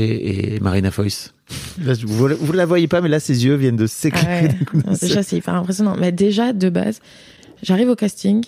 et 0.56 0.60
Marina 0.60 0.91
Foïs. 0.91 1.34
Vous, 1.78 2.28
vous 2.39 2.54
la 2.54 2.66
voyez 2.66 2.88
pas, 2.88 3.02
mais 3.02 3.10
là, 3.10 3.20
ses 3.20 3.45
yeux 3.45 3.56
viennent 3.56 3.76
de 3.76 3.84
Ah 3.86 3.88
s'éclairer. 3.88 4.47
ouais. 4.74 4.95
seul. 4.95 5.10
déjà, 5.10 5.24
c'est 5.24 5.38
hyper 5.38 5.54
impressionnant. 5.56 5.95
Mais 5.99 6.12
déjà, 6.12 6.54
de 6.54 6.70
base, 6.70 6.99
j'arrive 7.62 7.89
au 7.89 7.95
casting 7.95 8.43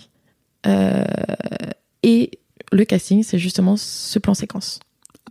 euh, 0.66 1.04
et 2.04 2.32
le 2.72 2.86
casting, 2.86 3.24
c'est 3.24 3.40
justement 3.40 3.76
ce 3.78 4.20
plan 4.20 4.34
séquence 4.34 4.80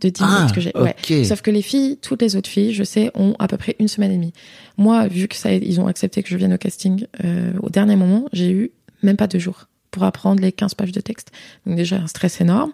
de 0.01 0.09
10 0.09 0.21
Ah, 0.23 0.37
minutes 0.39 0.55
que 0.55 0.61
j'ai. 0.61 0.71
Ouais. 0.75 0.95
Sauf 1.23 1.41
que 1.41 1.51
les 1.51 1.61
filles, 1.61 1.97
toutes 2.01 2.21
les 2.21 2.35
autres 2.35 2.49
filles, 2.49 2.73
je 2.73 2.83
sais, 2.83 3.11
ont 3.15 3.35
à 3.39 3.47
peu 3.47 3.57
près 3.57 3.75
une 3.79 3.87
semaine 3.87 4.11
et 4.11 4.15
demie. 4.15 4.33
Moi, 4.77 5.07
vu 5.07 5.27
que 5.27 5.35
ça, 5.35 5.53
ils 5.53 5.79
ont 5.79 5.87
accepté 5.87 6.23
que 6.23 6.29
je 6.29 6.37
vienne 6.37 6.53
au 6.53 6.57
casting 6.57 7.05
euh, 7.23 7.53
au 7.61 7.69
dernier 7.69 7.95
moment, 7.95 8.25
j'ai 8.33 8.51
eu 8.51 8.71
même 9.01 9.17
pas 9.17 9.27
deux 9.27 9.39
jours 9.39 9.67
pour 9.91 10.03
apprendre 10.03 10.41
les 10.41 10.51
15 10.51 10.73
pages 10.73 10.91
de 10.91 11.01
texte. 11.01 11.31
Donc 11.65 11.75
déjà, 11.75 11.97
un 11.97 12.07
stress 12.07 12.41
énorme. 12.41 12.71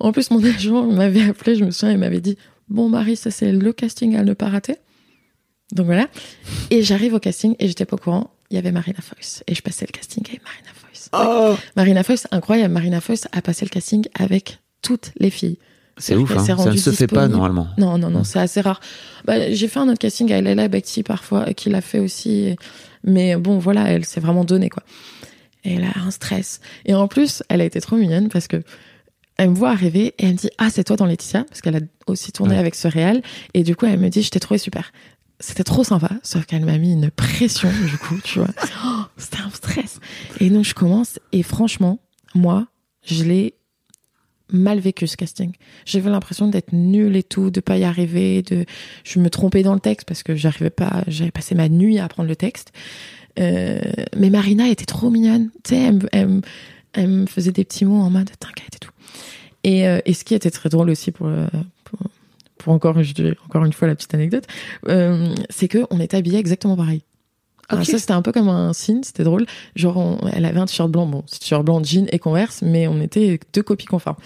En 0.00 0.12
plus, 0.12 0.30
mon 0.30 0.42
agent 0.44 0.82
m'avait 0.86 1.22
appelé, 1.22 1.54
je 1.56 1.64
me 1.64 1.70
souviens, 1.70 1.92
il 1.94 1.98
m'avait 1.98 2.20
dit 2.20 2.36
Bon, 2.68 2.88
Marie, 2.88 3.16
ça 3.16 3.30
c'est 3.30 3.52
le 3.52 3.72
casting 3.72 4.16
à 4.16 4.24
ne 4.24 4.34
pas 4.34 4.48
rater. 4.48 4.76
Donc 5.72 5.86
voilà. 5.86 6.08
Et 6.70 6.82
j'arrive 6.82 7.14
au 7.14 7.20
casting 7.20 7.54
et 7.58 7.68
j'étais 7.68 7.84
pas 7.86 7.96
au 7.96 7.98
courant. 7.98 8.30
Il 8.50 8.54
y 8.54 8.58
avait 8.58 8.72
Marina 8.72 9.00
Foïs. 9.00 9.42
Et 9.46 9.54
je 9.54 9.62
passais 9.62 9.86
le 9.88 9.92
casting 9.92 10.24
avec 10.28 10.42
Marina 10.42 10.68
Foïs. 10.74 11.08
Oh 11.12 11.56
Marina 11.76 12.02
Foïs, 12.04 12.26
incroyable. 12.30 12.72
Marina 12.74 13.00
Foïs 13.00 13.26
a 13.32 13.42
passé 13.42 13.64
le 13.64 13.70
casting 13.70 14.04
avec 14.14 14.58
toutes 14.82 15.12
les 15.18 15.30
filles. 15.30 15.58
C'est 15.98 16.14
ouf, 16.16 16.30
hein. 16.36 16.44
ça 16.44 16.70
ne 16.70 16.76
se 16.76 16.90
fait 16.90 17.06
pas 17.06 17.28
normalement. 17.28 17.68
Non, 17.78 17.98
non, 17.98 18.10
non, 18.10 18.24
c'est 18.24 18.38
assez 18.38 18.60
rare. 18.60 18.80
Bah, 19.24 19.50
j'ai 19.52 19.68
fait 19.68 19.78
un 19.80 19.88
autre 19.88 19.98
casting 19.98 20.30
avec 20.32 20.44
Leila 20.44 20.68
Bekti 20.68 21.02
parfois, 21.02 21.52
qui 21.54 21.70
l'a 21.70 21.80
fait 21.80 21.98
aussi. 21.98 22.56
Mais 23.04 23.36
bon, 23.36 23.58
voilà, 23.58 23.88
elle 23.90 24.04
s'est 24.04 24.20
vraiment 24.20 24.44
donnée, 24.44 24.68
quoi. 24.68 24.82
Et 25.64 25.74
elle 25.74 25.84
a 25.84 25.98
un 26.04 26.10
stress. 26.10 26.60
Et 26.84 26.94
en 26.94 27.08
plus, 27.08 27.42
elle 27.48 27.60
a 27.60 27.64
été 27.64 27.80
trop 27.80 27.96
mignonne 27.96 28.28
parce 28.28 28.46
que 28.46 28.62
elle 29.38 29.50
me 29.50 29.54
voit 29.54 29.70
arriver 29.70 30.14
et 30.18 30.24
elle 30.26 30.32
me 30.32 30.36
dit 30.36 30.50
Ah, 30.58 30.70
c'est 30.70 30.84
toi 30.84 30.96
dans 30.96 31.06
Laetitia? 31.06 31.44
Parce 31.44 31.60
qu'elle 31.60 31.76
a 31.76 31.80
aussi 32.06 32.32
tourné 32.32 32.54
Ouais. 32.54 32.60
avec 32.60 32.74
ce 32.74 32.88
réal. 32.88 33.22
Et 33.54 33.62
du 33.64 33.74
coup, 33.76 33.86
elle 33.86 33.98
me 33.98 34.08
dit 34.08 34.22
Je 34.22 34.30
t'ai 34.30 34.40
trouvé 34.40 34.58
super. 34.58 34.92
C'était 35.40 35.64
trop 35.64 35.84
sympa, 35.84 36.10
sauf 36.22 36.46
qu'elle 36.46 36.64
m'a 36.64 36.78
mis 36.78 36.92
une 36.94 37.10
pression, 37.10 37.68
du 37.90 37.98
coup, 37.98 38.18
tu 38.24 38.38
vois. 38.38 38.48
Oh, 38.86 39.02
C'était 39.18 39.42
un 39.44 39.50
stress. 39.50 40.00
Et 40.40 40.48
donc, 40.48 40.64
je 40.64 40.72
commence, 40.74 41.18
et 41.32 41.42
franchement, 41.42 41.98
moi, 42.34 42.66
je 43.04 43.22
l'ai 43.24 43.54
mal 44.52 44.78
vécu 44.78 45.06
ce 45.06 45.16
casting. 45.16 45.52
J'avais 45.84 46.10
l'impression 46.10 46.48
d'être 46.48 46.72
nulle 46.72 47.16
et 47.16 47.22
tout, 47.22 47.50
de 47.50 47.60
pas 47.60 47.78
y 47.78 47.84
arriver, 47.84 48.42
de 48.42 48.64
je 49.04 49.18
me 49.18 49.30
trompais 49.30 49.62
dans 49.62 49.74
le 49.74 49.80
texte 49.80 50.06
parce 50.06 50.22
que 50.22 50.36
j'arrivais 50.36 50.70
pas, 50.70 51.02
j'avais 51.08 51.30
passé 51.30 51.54
ma 51.54 51.68
nuit 51.68 51.98
à 51.98 52.04
apprendre 52.04 52.28
le 52.28 52.36
texte. 52.36 52.72
Euh, 53.38 53.80
mais 54.16 54.30
Marina 54.30 54.68
était 54.68 54.86
trop 54.86 55.10
mignonne, 55.10 55.50
tu 55.64 55.74
sais, 55.74 55.92
elle, 56.12 56.42
me- 57.08 57.26
faisait 57.26 57.52
des 57.52 57.64
petits 57.64 57.84
mots 57.84 58.00
en 58.00 58.08
mode 58.10 58.30
t'inquiète 58.40 58.76
et 58.76 58.78
tout. 58.78 58.90
Et, 59.64 59.86
euh, 59.86 60.00
ce 60.10 60.24
qui 60.24 60.34
était 60.34 60.50
très 60.50 60.68
drôle 60.68 60.90
aussi 60.90 61.10
pour 61.10 61.26
euh, 61.26 61.46
pour, 62.58 62.72
encore 62.72 62.96
encore 63.44 63.64
une 63.64 63.72
fois 63.72 63.86
la 63.88 63.94
petite 63.94 64.14
anecdote, 64.14 64.44
c'est 65.50 65.68
que 65.68 65.86
on 65.90 66.00
était 66.00 66.16
habillés 66.16 66.38
exactement 66.38 66.76
pareil. 66.76 67.02
Alors 67.68 67.82
Ok. 67.82 67.90
ça 67.90 67.98
c'était 67.98 68.12
un 68.12 68.22
peu 68.22 68.32
comme 68.32 68.48
un 68.48 68.72
signe, 68.72 69.02
c'était 69.02 69.24
drôle. 69.24 69.46
Genre 69.74 69.96
on- 69.96 70.18
elle 70.32 70.44
avait 70.44 70.60
un 70.60 70.66
t-shirt 70.66 70.90
blanc, 70.90 71.06
bon, 71.06 71.22
t-shirt 71.22 71.64
blanc, 71.64 71.82
jean 71.82 72.06
et 72.12 72.18
converse, 72.18 72.62
mais 72.62 72.86
on 72.88 73.00
était 73.00 73.40
deux 73.52 73.62
copies 73.62 73.86
conformes. 73.86 74.16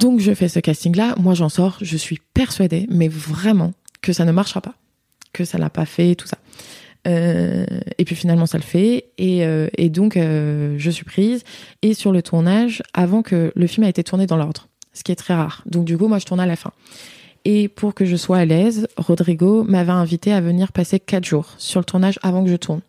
Donc 0.00 0.20
je 0.20 0.32
fais 0.34 0.48
ce 0.48 0.58
casting-là, 0.58 1.14
moi 1.18 1.34
j'en 1.34 1.48
sors, 1.48 1.76
je 1.82 1.96
suis 1.96 2.20
persuadée, 2.34 2.86
mais 2.90 3.08
vraiment 3.08 3.72
que 4.00 4.12
ça 4.12 4.24
ne 4.24 4.32
marchera 4.32 4.60
pas, 4.60 4.74
que 5.32 5.44
ça 5.44 5.58
l'a 5.58 5.70
pas 5.70 5.84
fait, 5.84 6.14
tout 6.14 6.26
ça. 6.26 6.38
Euh, 7.08 7.66
et 7.98 8.04
puis 8.04 8.14
finalement 8.14 8.46
ça 8.46 8.58
le 8.58 8.62
fait, 8.62 9.06
et, 9.18 9.44
euh, 9.44 9.68
et 9.76 9.90
donc 9.90 10.16
euh, 10.16 10.76
je 10.78 10.90
suis 10.90 11.04
prise. 11.04 11.42
Et 11.82 11.94
sur 11.94 12.12
le 12.12 12.22
tournage, 12.22 12.82
avant 12.94 13.22
que 13.22 13.52
le 13.54 13.66
film 13.66 13.84
a 13.84 13.88
été 13.88 14.02
tourné 14.04 14.26
dans 14.26 14.36
l'ordre, 14.36 14.68
ce 14.94 15.02
qui 15.04 15.12
est 15.12 15.16
très 15.16 15.34
rare. 15.34 15.62
Donc 15.66 15.84
du 15.84 15.98
coup 15.98 16.08
moi 16.08 16.18
je 16.18 16.24
tourne 16.24 16.40
à 16.40 16.46
la 16.46 16.56
fin. 16.56 16.72
Et 17.44 17.68
pour 17.68 17.94
que 17.94 18.04
je 18.04 18.16
sois 18.16 18.38
à 18.38 18.44
l'aise, 18.44 18.86
Rodrigo 18.96 19.64
m'avait 19.64 19.90
invité 19.92 20.32
à 20.32 20.40
venir 20.40 20.70
passer 20.72 21.00
quatre 21.00 21.24
jours 21.24 21.54
sur 21.58 21.80
le 21.80 21.84
tournage 21.84 22.18
avant 22.22 22.44
que 22.44 22.50
je 22.50 22.56
tourne. 22.56 22.80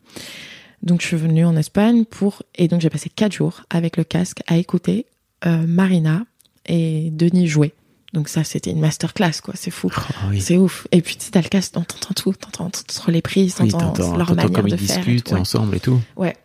Donc 0.84 1.02
je 1.02 1.08
suis 1.08 1.18
venue 1.18 1.46
en 1.46 1.56
Espagne 1.56 2.06
pour 2.06 2.44
et 2.56 2.68
donc 2.68 2.82
j'ai 2.82 2.90
passé 2.90 3.10
quatre 3.10 3.32
jours 3.32 3.62
avec 3.70 3.98
le 3.98 4.04
casque 4.04 4.42
à 4.48 4.58
écouter 4.58 5.06
euh, 5.46 5.66
Marina 5.66 6.26
et 6.68 7.10
Denis 7.12 7.48
jouer. 7.48 7.74
Donc 8.14 8.28
ça 8.30 8.44
c'était 8.44 8.70
une 8.72 8.80
masterclass 8.82 9.42
quoi, 9.42 9.54
c'est 9.58 9.72
fou. 9.72 9.90
Oh, 9.98 10.02
oui. 10.30 10.40
C'est 10.42 10.58
ouf. 10.58 10.88
Et 10.92 11.02
puis 11.02 11.16
tu 11.16 11.26
sais, 11.26 11.32
t'as 11.32 11.42
le 11.42 11.48
casque, 11.50 11.72
t'entends 11.72 12.14
tout, 12.14 12.34
t'entends 12.34 12.70
t'entends 12.70 13.12
les 13.12 13.22
prises, 13.22 13.56
Oui, 13.60 13.70
t'entends 13.70 13.94
t'entends 13.94 14.18
leur 14.18 14.28
t'entends 14.28 14.36
manière 14.36 14.52
comme 14.62 14.70
de 14.70 14.76
ils 14.76 14.88
faire. 14.88 14.98
et 14.98 15.02
discutent 15.02 15.24
tout, 15.26 15.34
ouais. 15.34 15.40
ensemble 15.40 15.78
et 15.78 15.80
tout. 15.80 16.00
Ouais. 16.16 16.36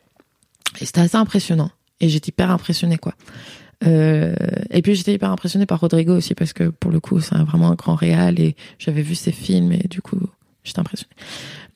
Et 0.80 0.86
c'était 0.86 1.00
assez 1.00 1.16
impressionnant. 1.16 1.70
Et 2.00 2.08
j'étais 2.08 2.28
hyper 2.28 2.50
impressionnée, 2.52 2.96
quoi. 2.98 3.12
Euh, 3.86 4.34
et 4.70 4.82
puis 4.82 4.94
j'étais 4.94 5.14
hyper 5.14 5.30
impressionnée 5.30 5.66
par 5.66 5.80
Rodrigo 5.80 6.16
aussi 6.16 6.34
parce 6.34 6.52
que 6.52 6.64
pour 6.64 6.90
le 6.90 6.98
coup 6.98 7.20
c'est 7.20 7.36
vraiment 7.36 7.70
un 7.70 7.74
grand 7.76 7.94
réal 7.94 8.40
et 8.40 8.56
j'avais 8.78 9.02
vu 9.02 9.14
ses 9.14 9.30
films 9.30 9.70
et 9.70 9.86
du 9.88 10.02
coup 10.02 10.18
j'étais 10.64 10.80
impressionnée. 10.80 11.14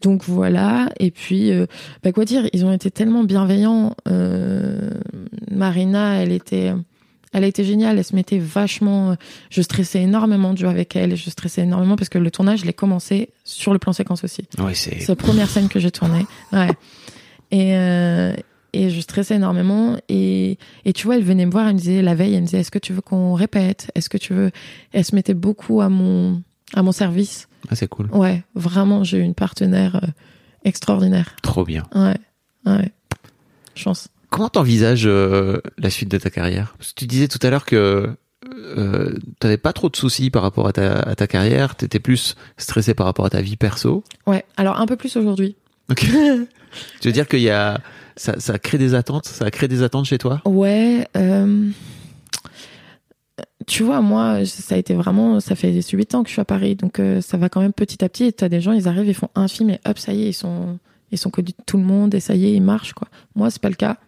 Donc 0.00 0.24
voilà. 0.24 0.88
Et 0.98 1.10
puis 1.10 1.52
euh, 1.52 1.66
bah 2.02 2.12
quoi 2.12 2.24
dire, 2.24 2.48
ils 2.52 2.64
ont 2.64 2.72
été 2.72 2.90
tellement 2.90 3.22
bienveillants. 3.22 3.94
Euh, 4.08 4.90
Marina, 5.50 6.14
elle 6.14 6.32
était, 6.32 6.72
elle 7.32 7.44
a 7.44 7.46
été 7.46 7.62
géniale. 7.62 7.98
Elle 7.98 8.04
se 8.04 8.16
mettait 8.16 8.38
vachement. 8.38 9.16
Je 9.50 9.62
stressais 9.62 10.02
énormément 10.02 10.54
de 10.54 10.58
jouer 10.58 10.70
avec 10.70 10.96
elle 10.96 11.16
je 11.16 11.30
stressais 11.30 11.62
énormément 11.62 11.94
parce 11.94 12.08
que 12.08 12.18
le 12.18 12.32
tournage 12.32 12.60
je 12.60 12.66
l'ai 12.66 12.72
commencé 12.72 13.30
sur 13.44 13.72
le 13.72 13.78
plan 13.78 13.92
séquence 13.92 14.24
aussi. 14.24 14.42
Ouais, 14.58 14.74
c'est. 14.74 14.98
C'est 14.98 15.08
la 15.08 15.16
première 15.16 15.48
scène 15.48 15.68
que 15.68 15.78
j'ai 15.78 15.92
tournée. 15.92 16.26
Ouais. 16.52 16.70
Et, 17.52 17.76
euh, 17.76 18.32
et 18.72 18.90
je 18.90 19.00
stressais 19.00 19.36
énormément. 19.36 19.96
Et, 20.08 20.58
et 20.84 20.92
tu 20.92 21.06
vois, 21.06 21.16
elle 21.16 21.24
venait 21.24 21.46
me 21.46 21.50
voir, 21.50 21.68
elle 21.68 21.74
me 21.74 21.78
disait 21.78 22.02
la 22.02 22.14
veille, 22.14 22.34
elle 22.34 22.42
me 22.42 22.46
disait 22.46 22.60
Est-ce 22.60 22.70
que 22.70 22.78
tu 22.78 22.92
veux 22.92 23.00
qu'on 23.00 23.34
répète? 23.34 23.90
Est-ce 23.94 24.08
que 24.08 24.18
tu 24.18 24.34
veux? 24.34 24.50
Elle 24.92 25.04
se 25.04 25.14
mettait 25.14 25.34
beaucoup 25.34 25.80
à 25.80 25.88
mon, 25.88 26.42
à 26.74 26.82
mon 26.82 26.92
service. 26.92 27.48
Ah, 27.68 27.74
c'est 27.74 27.88
cool. 27.88 28.08
Ouais, 28.12 28.42
vraiment, 28.54 29.04
j'ai 29.04 29.18
eu 29.18 29.22
une 29.22 29.34
partenaire 29.34 29.96
euh, 29.96 30.08
extraordinaire. 30.64 31.36
Trop 31.42 31.64
bien. 31.64 31.86
Ouais, 31.94 32.16
ouais. 32.66 32.92
Chance. 33.74 34.08
Comment 34.30 34.48
t'envisages 34.48 35.06
euh, 35.06 35.60
la 35.78 35.90
suite 35.90 36.10
de 36.10 36.18
ta 36.18 36.30
carrière? 36.30 36.74
Parce 36.78 36.92
que 36.92 37.00
tu 37.00 37.06
disais 37.06 37.28
tout 37.28 37.38
à 37.42 37.50
l'heure 37.50 37.66
que 37.66 38.16
euh, 38.76 39.18
t'avais 39.38 39.58
pas 39.58 39.72
trop 39.72 39.88
de 39.88 39.96
soucis 39.96 40.30
par 40.30 40.42
rapport 40.42 40.66
à 40.66 40.72
ta, 40.72 41.00
à 41.00 41.14
ta 41.14 41.26
carrière, 41.26 41.76
t'étais 41.76 42.00
plus 42.00 42.34
stressé 42.56 42.94
par 42.94 43.06
rapport 43.06 43.26
à 43.26 43.30
ta 43.30 43.40
vie 43.40 43.56
perso. 43.56 44.02
Ouais, 44.26 44.44
alors 44.56 44.80
un 44.80 44.86
peu 44.86 44.96
plus 44.96 45.16
aujourd'hui. 45.16 45.56
Ok. 45.90 46.00
tu 47.00 47.08
veux 47.08 47.12
dire 47.12 47.28
qu'il 47.28 47.40
y 47.40 47.50
a 47.50 47.80
ça, 48.16 48.58
crée 48.58 48.78
des 48.78 48.94
attentes, 48.94 49.26
ça 49.26 49.50
crée 49.50 49.68
des 49.68 49.82
attentes 49.82 50.06
chez 50.06 50.18
toi? 50.18 50.40
Ouais. 50.44 51.06
euh, 51.16 51.70
Tu 53.66 53.82
vois, 53.82 54.00
moi, 54.00 54.44
ça 54.44 54.74
a 54.74 54.78
été 54.78 54.94
vraiment, 54.94 55.40
ça 55.40 55.54
fait 55.54 55.80
8 55.80 56.14
ans 56.14 56.22
que 56.22 56.28
je 56.28 56.32
suis 56.32 56.40
à 56.40 56.44
Paris, 56.44 56.74
donc 56.74 56.98
euh, 56.98 57.20
ça 57.20 57.36
va 57.36 57.48
quand 57.48 57.60
même 57.60 57.72
petit 57.72 58.04
à 58.04 58.08
petit. 58.08 58.24
Et 58.24 58.32
t'as 58.32 58.48
des 58.48 58.60
gens, 58.60 58.72
ils 58.72 58.88
arrivent, 58.88 59.08
ils 59.08 59.14
font 59.14 59.30
un 59.34 59.48
film 59.48 59.70
et 59.70 59.80
hop, 59.86 59.98
ça 59.98 60.12
y 60.12 60.24
est, 60.24 60.28
ils 60.30 60.34
sont, 60.34 60.78
ils 61.10 61.18
sont 61.18 61.30
connus 61.30 61.52
de 61.58 61.64
tout 61.64 61.76
le 61.76 61.84
monde 61.84 62.14
et 62.14 62.20
ça 62.20 62.34
y 62.34 62.46
est, 62.46 62.52
ils 62.52 62.62
marchent 62.62 62.92
quoi. 62.92 63.08
Moi, 63.34 63.50
c'est 63.50 63.60
pas 63.62 63.68
le 63.70 63.76
cas. 63.76 63.98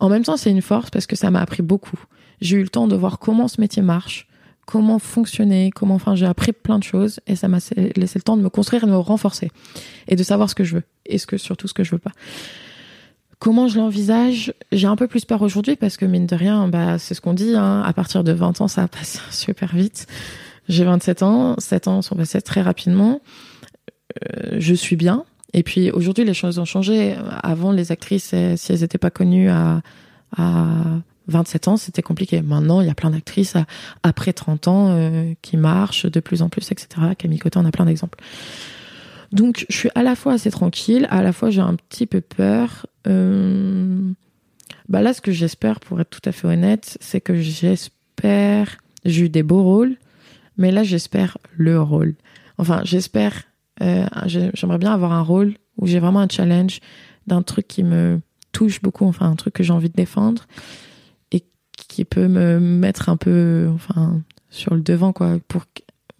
En 0.00 0.08
même 0.08 0.24
temps, 0.24 0.36
c'est 0.36 0.50
une 0.50 0.62
force 0.62 0.90
parce 0.90 1.06
que 1.06 1.16
ça 1.16 1.30
m'a 1.30 1.40
appris 1.40 1.62
beaucoup. 1.62 1.98
J'ai 2.40 2.56
eu 2.56 2.62
le 2.62 2.68
temps 2.68 2.88
de 2.88 2.96
voir 2.96 3.18
comment 3.18 3.46
ce 3.48 3.60
métier 3.60 3.80
marche, 3.80 4.26
comment 4.66 4.98
fonctionner, 4.98 5.70
comment, 5.70 5.94
enfin, 5.94 6.14
j'ai 6.16 6.26
appris 6.26 6.52
plein 6.52 6.78
de 6.78 6.82
choses 6.84 7.20
et 7.26 7.36
ça 7.36 7.48
m'a 7.48 7.58
laissé 7.96 8.18
le 8.18 8.22
temps 8.22 8.36
de 8.36 8.42
me 8.42 8.50
construire 8.50 8.82
et 8.82 8.86
de 8.86 8.90
me 8.90 8.96
renforcer 8.98 9.50
et 10.08 10.16
de 10.16 10.22
savoir 10.22 10.50
ce 10.50 10.54
que 10.54 10.64
je 10.64 10.76
veux 10.76 10.82
et 11.06 11.18
ce 11.18 11.26
que 11.26 11.36
surtout 11.36 11.68
ce 11.68 11.74
que 11.74 11.84
je 11.84 11.92
veux 11.92 11.98
pas. 11.98 12.12
Comment 13.44 13.68
je 13.68 13.78
l'envisage 13.78 14.54
J'ai 14.72 14.86
un 14.86 14.96
peu 14.96 15.06
plus 15.06 15.26
peur 15.26 15.42
aujourd'hui 15.42 15.76
parce 15.76 15.98
que 15.98 16.06
mine 16.06 16.24
de 16.24 16.34
rien, 16.34 16.66
bah, 16.66 16.98
c'est 16.98 17.12
ce 17.12 17.20
qu'on 17.20 17.34
dit, 17.34 17.54
hein, 17.54 17.82
à 17.84 17.92
partir 17.92 18.24
de 18.24 18.32
20 18.32 18.62
ans, 18.62 18.68
ça 18.68 18.88
passe 18.88 19.20
super 19.30 19.76
vite. 19.76 20.06
J'ai 20.70 20.82
27 20.82 21.22
ans, 21.22 21.54
7 21.58 21.88
ans 21.88 22.00
sont 22.00 22.16
passés 22.16 22.40
très 22.40 22.62
rapidement. 22.62 23.20
Euh, 24.24 24.56
je 24.58 24.72
suis 24.72 24.96
bien. 24.96 25.26
Et 25.52 25.62
puis 25.62 25.90
aujourd'hui, 25.90 26.24
les 26.24 26.32
choses 26.32 26.58
ont 26.58 26.64
changé. 26.64 27.16
Avant, 27.42 27.70
les 27.70 27.92
actrices, 27.92 28.32
eh, 28.32 28.56
si 28.56 28.72
elles 28.72 28.80
n'étaient 28.80 28.96
pas 28.96 29.10
connues 29.10 29.50
à, 29.50 29.82
à 30.38 30.64
27 31.28 31.68
ans, 31.68 31.76
c'était 31.76 32.00
compliqué. 32.00 32.40
Maintenant, 32.40 32.80
il 32.80 32.86
y 32.86 32.90
a 32.90 32.94
plein 32.94 33.10
d'actrices 33.10 33.58
après 34.02 34.32
30 34.32 34.68
ans 34.68 34.86
euh, 34.88 35.34
qui 35.42 35.58
marchent 35.58 36.06
de 36.06 36.20
plus 36.20 36.40
en 36.40 36.48
plus, 36.48 36.72
etc. 36.72 37.08
Camille 37.18 37.40
Cotin, 37.40 37.60
on 37.60 37.66
a 37.66 37.72
plein 37.72 37.84
d'exemples. 37.84 38.18
Donc, 39.32 39.66
je 39.68 39.76
suis 39.76 39.90
à 39.94 40.02
la 40.02 40.16
fois 40.16 40.32
assez 40.32 40.50
tranquille, 40.50 41.06
à 41.10 41.22
la 41.22 41.34
fois 41.34 41.50
j'ai 41.50 41.60
un 41.60 41.74
petit 41.74 42.06
peu 42.06 42.22
peur. 42.22 42.86
Euh, 43.06 44.12
bah 44.88 45.02
là, 45.02 45.12
ce 45.14 45.20
que 45.20 45.32
j'espère, 45.32 45.80
pour 45.80 46.00
être 46.00 46.10
tout 46.10 46.26
à 46.28 46.32
fait 46.32 46.46
honnête, 46.46 46.96
c'est 47.00 47.20
que 47.20 47.36
j'espère. 47.36 48.78
J'ai 49.04 49.24
eu 49.26 49.28
des 49.28 49.42
beaux 49.42 49.62
rôles, 49.62 49.96
mais 50.56 50.70
là, 50.70 50.82
j'espère 50.82 51.38
le 51.56 51.80
rôle. 51.80 52.14
Enfin, 52.58 52.80
j'espère. 52.84 53.44
euh, 53.82 54.06
j'ai- 54.26 54.50
J'aimerais 54.54 54.78
bien 54.78 54.92
avoir 54.92 55.12
un 55.12 55.22
rôle 55.22 55.54
où 55.78 55.86
j'ai 55.88 55.98
vraiment 55.98 56.20
un 56.20 56.28
challenge 56.28 56.78
d'un 57.26 57.42
truc 57.42 57.66
qui 57.66 57.82
me 57.82 58.20
touche 58.52 58.80
beaucoup, 58.80 59.04
enfin, 59.04 59.28
un 59.28 59.34
truc 59.34 59.52
que 59.54 59.64
j'ai 59.64 59.72
envie 59.72 59.88
de 59.88 59.96
défendre 59.96 60.44
et 61.32 61.42
qui 61.76 62.04
peut 62.04 62.28
me 62.28 62.60
mettre 62.60 63.08
un 63.08 63.16
peu, 63.16 63.68
enfin, 63.74 64.22
sur 64.48 64.74
le 64.76 64.80
devant, 64.80 65.12
quoi, 65.12 65.38
pour, 65.48 65.64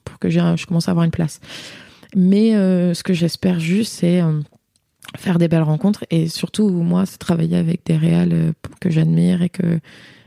pour 0.05 0.19
que 0.19 0.29
je 0.31 0.67
commence 0.67 0.89
à 0.89 0.91
avoir 0.91 1.05
une 1.05 1.13
place. 1.13 1.39
Mais 2.17 2.57
euh, 2.57 2.93
ce 2.93 3.05
que 3.05 3.13
j'espère 3.15 3.61
juste, 3.61 3.93
c'est 3.93 4.21
faire 5.17 5.39
des 5.39 5.49
belles 5.49 5.63
rencontres 5.63 6.05
et 6.11 6.29
surtout, 6.29 6.69
moi, 6.69 7.07
c'est 7.07 7.19
travailler 7.19 7.57
avec 7.57 7.81
des 7.87 7.97
réals 7.97 8.33
euh, 8.33 8.53
que 8.81 8.91
j'admire 8.91 9.43
et 9.43 9.49
que 9.49 9.81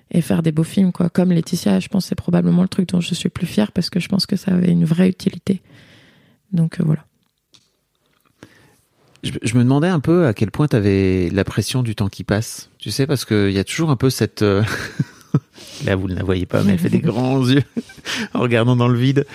et 0.09 0.21
faire 0.21 0.41
des 0.41 0.53
beaux 0.53 0.63
films, 0.63 0.93
quoi. 0.93 1.09
Comme 1.09 1.31
Laetitia, 1.31 1.81
je 1.81 1.89
pense 1.89 2.05
c'est 2.05 2.15
probablement 2.15 2.61
le 2.61 2.69
truc 2.69 2.87
dont 2.89 3.01
je 3.01 3.13
suis 3.13 3.29
plus 3.29 3.45
fière 3.45 3.73
parce 3.73 3.89
que 3.89 3.99
je 3.99 4.07
pense 4.07 4.25
que 4.25 4.37
ça 4.37 4.53
avait 4.53 4.71
une 4.71 4.85
vraie 4.85 5.09
utilité. 5.09 5.61
Donc 6.53 6.79
euh, 6.79 6.83
voilà. 6.85 7.03
Je, 9.23 9.31
je 9.41 9.55
me 9.57 9.63
demandais 9.63 9.89
un 9.89 9.99
peu 9.99 10.25
à 10.25 10.33
quel 10.33 10.51
point 10.51 10.67
tu 10.67 10.75
avais 10.75 11.29
la 11.31 11.43
pression 11.43 11.83
du 11.83 11.95
temps 11.95 12.07
qui 12.07 12.23
passe. 12.23 12.69
Tu 12.77 12.91
sais, 12.91 13.05
parce 13.05 13.25
qu'il 13.25 13.51
y 13.51 13.59
a 13.59 13.63
toujours 13.63 13.89
un 13.89 13.97
peu 13.97 14.09
cette... 14.09 14.43
euh, 14.43 14.63
Là, 15.85 15.95
vous 15.95 16.07
ne 16.07 16.15
la 16.15 16.23
voyez 16.23 16.45
pas, 16.45 16.63
mais 16.63 16.73
elle 16.73 16.79
fait 16.79 16.89
des 16.89 16.99
grands 17.01 17.45
yeux 17.45 17.63
en 18.33 18.39
regardant 18.39 18.75
dans 18.75 18.87
le 18.87 18.97
vide. 18.97 19.25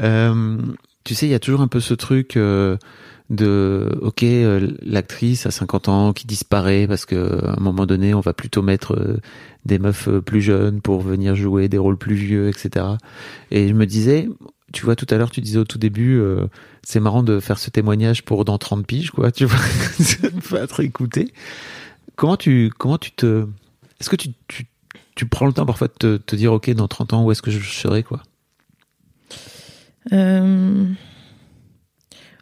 Euh, 0.00 0.58
tu 1.04 1.14
sais, 1.14 1.26
il 1.26 1.30
y 1.30 1.34
a 1.34 1.40
toujours 1.40 1.60
un 1.62 1.68
peu 1.68 1.80
ce 1.80 1.94
truc 1.94 2.38
de, 3.30 3.98
ok, 4.00 4.22
euh, 4.22 4.70
l'actrice 4.82 5.46
à 5.46 5.50
50 5.50 5.88
ans 5.88 6.12
qui 6.12 6.26
disparaît 6.26 6.86
parce 6.86 7.04
que 7.04 7.44
à 7.44 7.58
un 7.58 7.60
moment 7.60 7.86
donné, 7.86 8.14
on 8.14 8.20
va 8.20 8.32
plutôt 8.32 8.62
mettre 8.62 8.94
euh, 8.94 9.20
des 9.66 9.78
meufs 9.78 10.08
euh, 10.08 10.20
plus 10.20 10.40
jeunes 10.40 10.80
pour 10.80 11.00
venir 11.00 11.34
jouer 11.34 11.68
des 11.68 11.78
rôles 11.78 11.98
plus 11.98 12.14
vieux, 12.14 12.48
etc. 12.48 12.86
Et 13.50 13.68
je 13.68 13.74
me 13.74 13.86
disais, 13.86 14.28
tu 14.72 14.84
vois, 14.84 14.96
tout 14.96 15.06
à 15.10 15.18
l'heure, 15.18 15.30
tu 15.30 15.40
disais 15.40 15.58
au 15.58 15.64
tout 15.64 15.78
début, 15.78 16.22
c'est 16.82 17.00
marrant 17.00 17.22
de 17.22 17.40
faire 17.40 17.58
ce 17.58 17.70
témoignage 17.70 18.24
pour 18.24 18.44
dans 18.44 18.58
30 18.58 18.86
piges, 18.86 19.10
quoi, 19.10 19.30
tu 19.32 19.44
vois, 19.46 19.58
fait 20.40 20.56
être 20.56 20.80
écouté. 20.80 21.32
Comment 22.16 22.36
tu, 22.36 22.70
comment 22.76 22.98
tu 22.98 23.12
te, 23.12 23.46
est-ce 24.00 24.10
que 24.10 24.16
tu, 24.16 24.30
tu, 24.48 24.66
tu 25.14 25.26
prends 25.26 25.46
le 25.46 25.52
temps 25.52 25.66
parfois 25.66 25.88
de 25.88 25.92
te, 25.92 26.16
te 26.16 26.36
dire, 26.36 26.52
ok, 26.52 26.70
dans 26.70 26.88
30 26.88 27.12
ans, 27.12 27.24
où 27.24 27.32
est-ce 27.32 27.42
que 27.42 27.50
je 27.50 27.60
serai, 27.60 28.02
quoi? 28.02 28.22
Euh, 30.12 30.86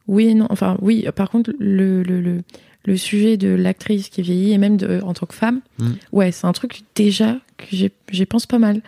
Oui, 0.09 0.27
et 0.29 0.35
non. 0.35 0.47
Enfin, 0.51 0.77
oui. 0.81 1.07
Par 1.15 1.31
contre, 1.31 1.53
le, 1.59 2.03
le, 2.03 2.21
le, 2.21 2.43
le 2.85 2.97
sujet 2.97 3.37
de 3.37 3.49
l'actrice 3.49 4.09
qui 4.09 4.23
vieillit 4.23 4.53
et 4.53 4.59
même 4.59 4.77
de, 4.77 5.01
en 5.03 5.15
tant 5.15 5.27
que 5.27 5.35
femme, 5.35 5.61
Mm. 5.79 5.91
ouais, 6.13 6.33
c'est 6.33 6.47
un 6.47 6.53
truc 6.53 6.83
déjà 6.95 7.39
que 7.57 7.67
j'y 8.11 8.27
pense 8.27 8.47
pas 8.47 8.59
mal. 8.59 8.83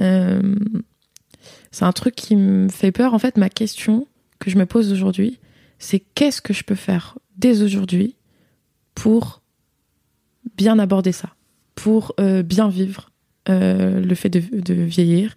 Euh, 0.00 0.54
c'est 1.70 1.84
un 1.84 1.92
truc 1.92 2.14
qui 2.14 2.36
me 2.36 2.68
fait 2.68 2.92
peur. 2.92 3.14
En 3.14 3.18
fait, 3.18 3.36
ma 3.36 3.48
question 3.48 4.06
que 4.38 4.50
je 4.50 4.58
me 4.58 4.66
pose 4.66 4.92
aujourd'hui, 4.92 5.38
c'est 5.78 6.00
qu'est-ce 6.14 6.40
que 6.42 6.52
je 6.52 6.64
peux 6.64 6.74
faire 6.74 7.18
dès 7.36 7.62
aujourd'hui 7.62 8.14
pour 8.94 9.42
bien 10.56 10.78
aborder 10.78 11.12
ça, 11.12 11.30
pour 11.74 12.14
euh, 12.20 12.42
bien 12.42 12.68
vivre 12.68 13.10
euh, 13.48 14.00
le 14.00 14.14
fait 14.14 14.28
de, 14.28 14.40
de 14.60 14.74
vieillir 14.74 15.34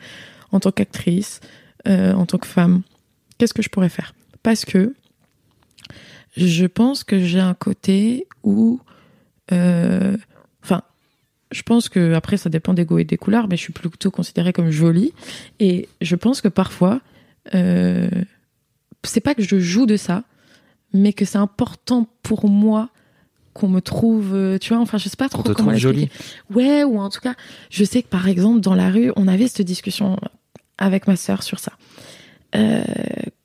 en 0.52 0.60
tant 0.60 0.72
qu'actrice, 0.72 1.40
euh, 1.88 2.14
en 2.14 2.26
tant 2.26 2.38
que 2.38 2.48
femme. 2.48 2.82
Qu'est-ce 3.38 3.54
que 3.54 3.62
je 3.62 3.70
pourrais 3.70 3.90
faire? 3.90 4.14
Parce 4.44 4.66
que 4.66 4.94
je 6.36 6.66
pense 6.66 7.04
que 7.04 7.20
j'ai 7.20 7.40
un 7.40 7.54
côté 7.54 8.28
où, 8.44 8.80
euh, 9.52 10.18
enfin, 10.64 10.84
je 11.52 11.62
pense 11.62 11.90
que 11.90 12.14
après 12.14 12.38
ça 12.38 12.50
dépend 12.50 12.74
des 12.74 12.86
goûts 12.86 13.00
et 13.00 13.04
des 13.04 13.18
couleurs, 13.18 13.48
mais 13.48 13.58
je 13.58 13.62
suis 13.62 13.74
plutôt 13.74 14.12
considérée 14.12 14.54
comme 14.54 14.70
jolie 14.70 15.14
et 15.60 15.88
je 16.02 16.16
pense 16.16 16.42
que 16.42 16.48
parfois, 16.48 17.02
euh, 17.54 18.10
c'est 19.04 19.22
pas 19.22 19.36
que 19.36 19.44
je 19.44 19.60
joue 19.60 19.86
de 19.86 19.98
ça, 19.98 20.24
mais 20.94 21.14
que 21.14 21.26
c'est 21.26 21.38
important 21.38 22.08
pour 22.24 22.50
moi 22.50 22.90
qu'on 23.54 23.70
me 23.70 23.80
trouve, 23.80 24.34
euh, 24.34 24.58
tu 24.58 24.74
vois, 24.74 24.82
enfin 24.82 24.98
je 24.98 25.08
sais 25.08 25.16
pas 25.16 25.30
trop 25.30 25.40
On 25.40 25.44
te 25.44 25.54
comment 25.54 25.76
jolie. 25.76 26.10
Ouais, 26.54 26.84
ou 26.84 27.00
en 27.00 27.10
tout 27.10 27.22
cas, 27.22 27.36
je 27.70 27.86
sais 27.86 28.04
que 28.04 28.10
par 28.10 28.28
exemple 28.28 28.60
dans 28.60 28.76
la 28.76 28.90
rue, 28.90 29.14
on 29.16 29.30
avait 29.30 29.48
cette 29.48 29.66
discussion 29.66 30.18
avec 30.78 31.08
ma 31.08 31.16
sœur 31.16 31.42
sur 31.42 31.60
ça, 31.60 31.72
euh, 32.56 32.84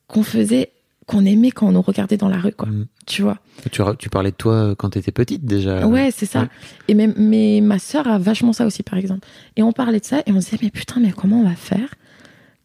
qu'on 0.09 0.24
faisait, 0.24 0.72
qu'on 1.11 1.24
aimait 1.24 1.50
quand 1.50 1.66
on 1.66 1.72
nous 1.72 1.82
regardait 1.82 2.16
dans 2.16 2.28
la 2.28 2.38
rue, 2.38 2.52
quoi. 2.52 2.68
Mm. 2.68 2.86
Tu 3.06 3.22
vois. 3.22 3.38
Tu, 3.72 3.82
tu 3.98 4.08
parlais 4.11 4.30
de 4.30 4.36
toi 4.36 4.74
quand 4.78 4.90
t'étais 4.90 5.11
petite 5.11 5.44
déjà. 5.44 5.84
Ouais, 5.86 6.11
c'est 6.14 6.24
ça. 6.26 6.42
ouais. 6.42 6.48
Et 6.86 6.94
même, 6.94 7.14
mais 7.16 7.61
ma 7.61 7.80
sœur 7.80 8.06
a 8.06 8.18
vachement 8.18 8.52
ça 8.52 8.64
aussi, 8.64 8.84
par 8.84 8.96
exemple. 8.96 9.26
Et 9.56 9.62
on 9.64 9.72
parlait 9.72 9.98
de 9.98 10.04
ça 10.04 10.20
et 10.26 10.30
on 10.30 10.40
se 10.40 10.50
disait, 10.50 10.58
mais 10.62 10.70
putain, 10.70 11.00
mais 11.00 11.11
comment 11.11 11.40
on 11.40 11.44
va 11.48 11.56
faire 11.56 11.94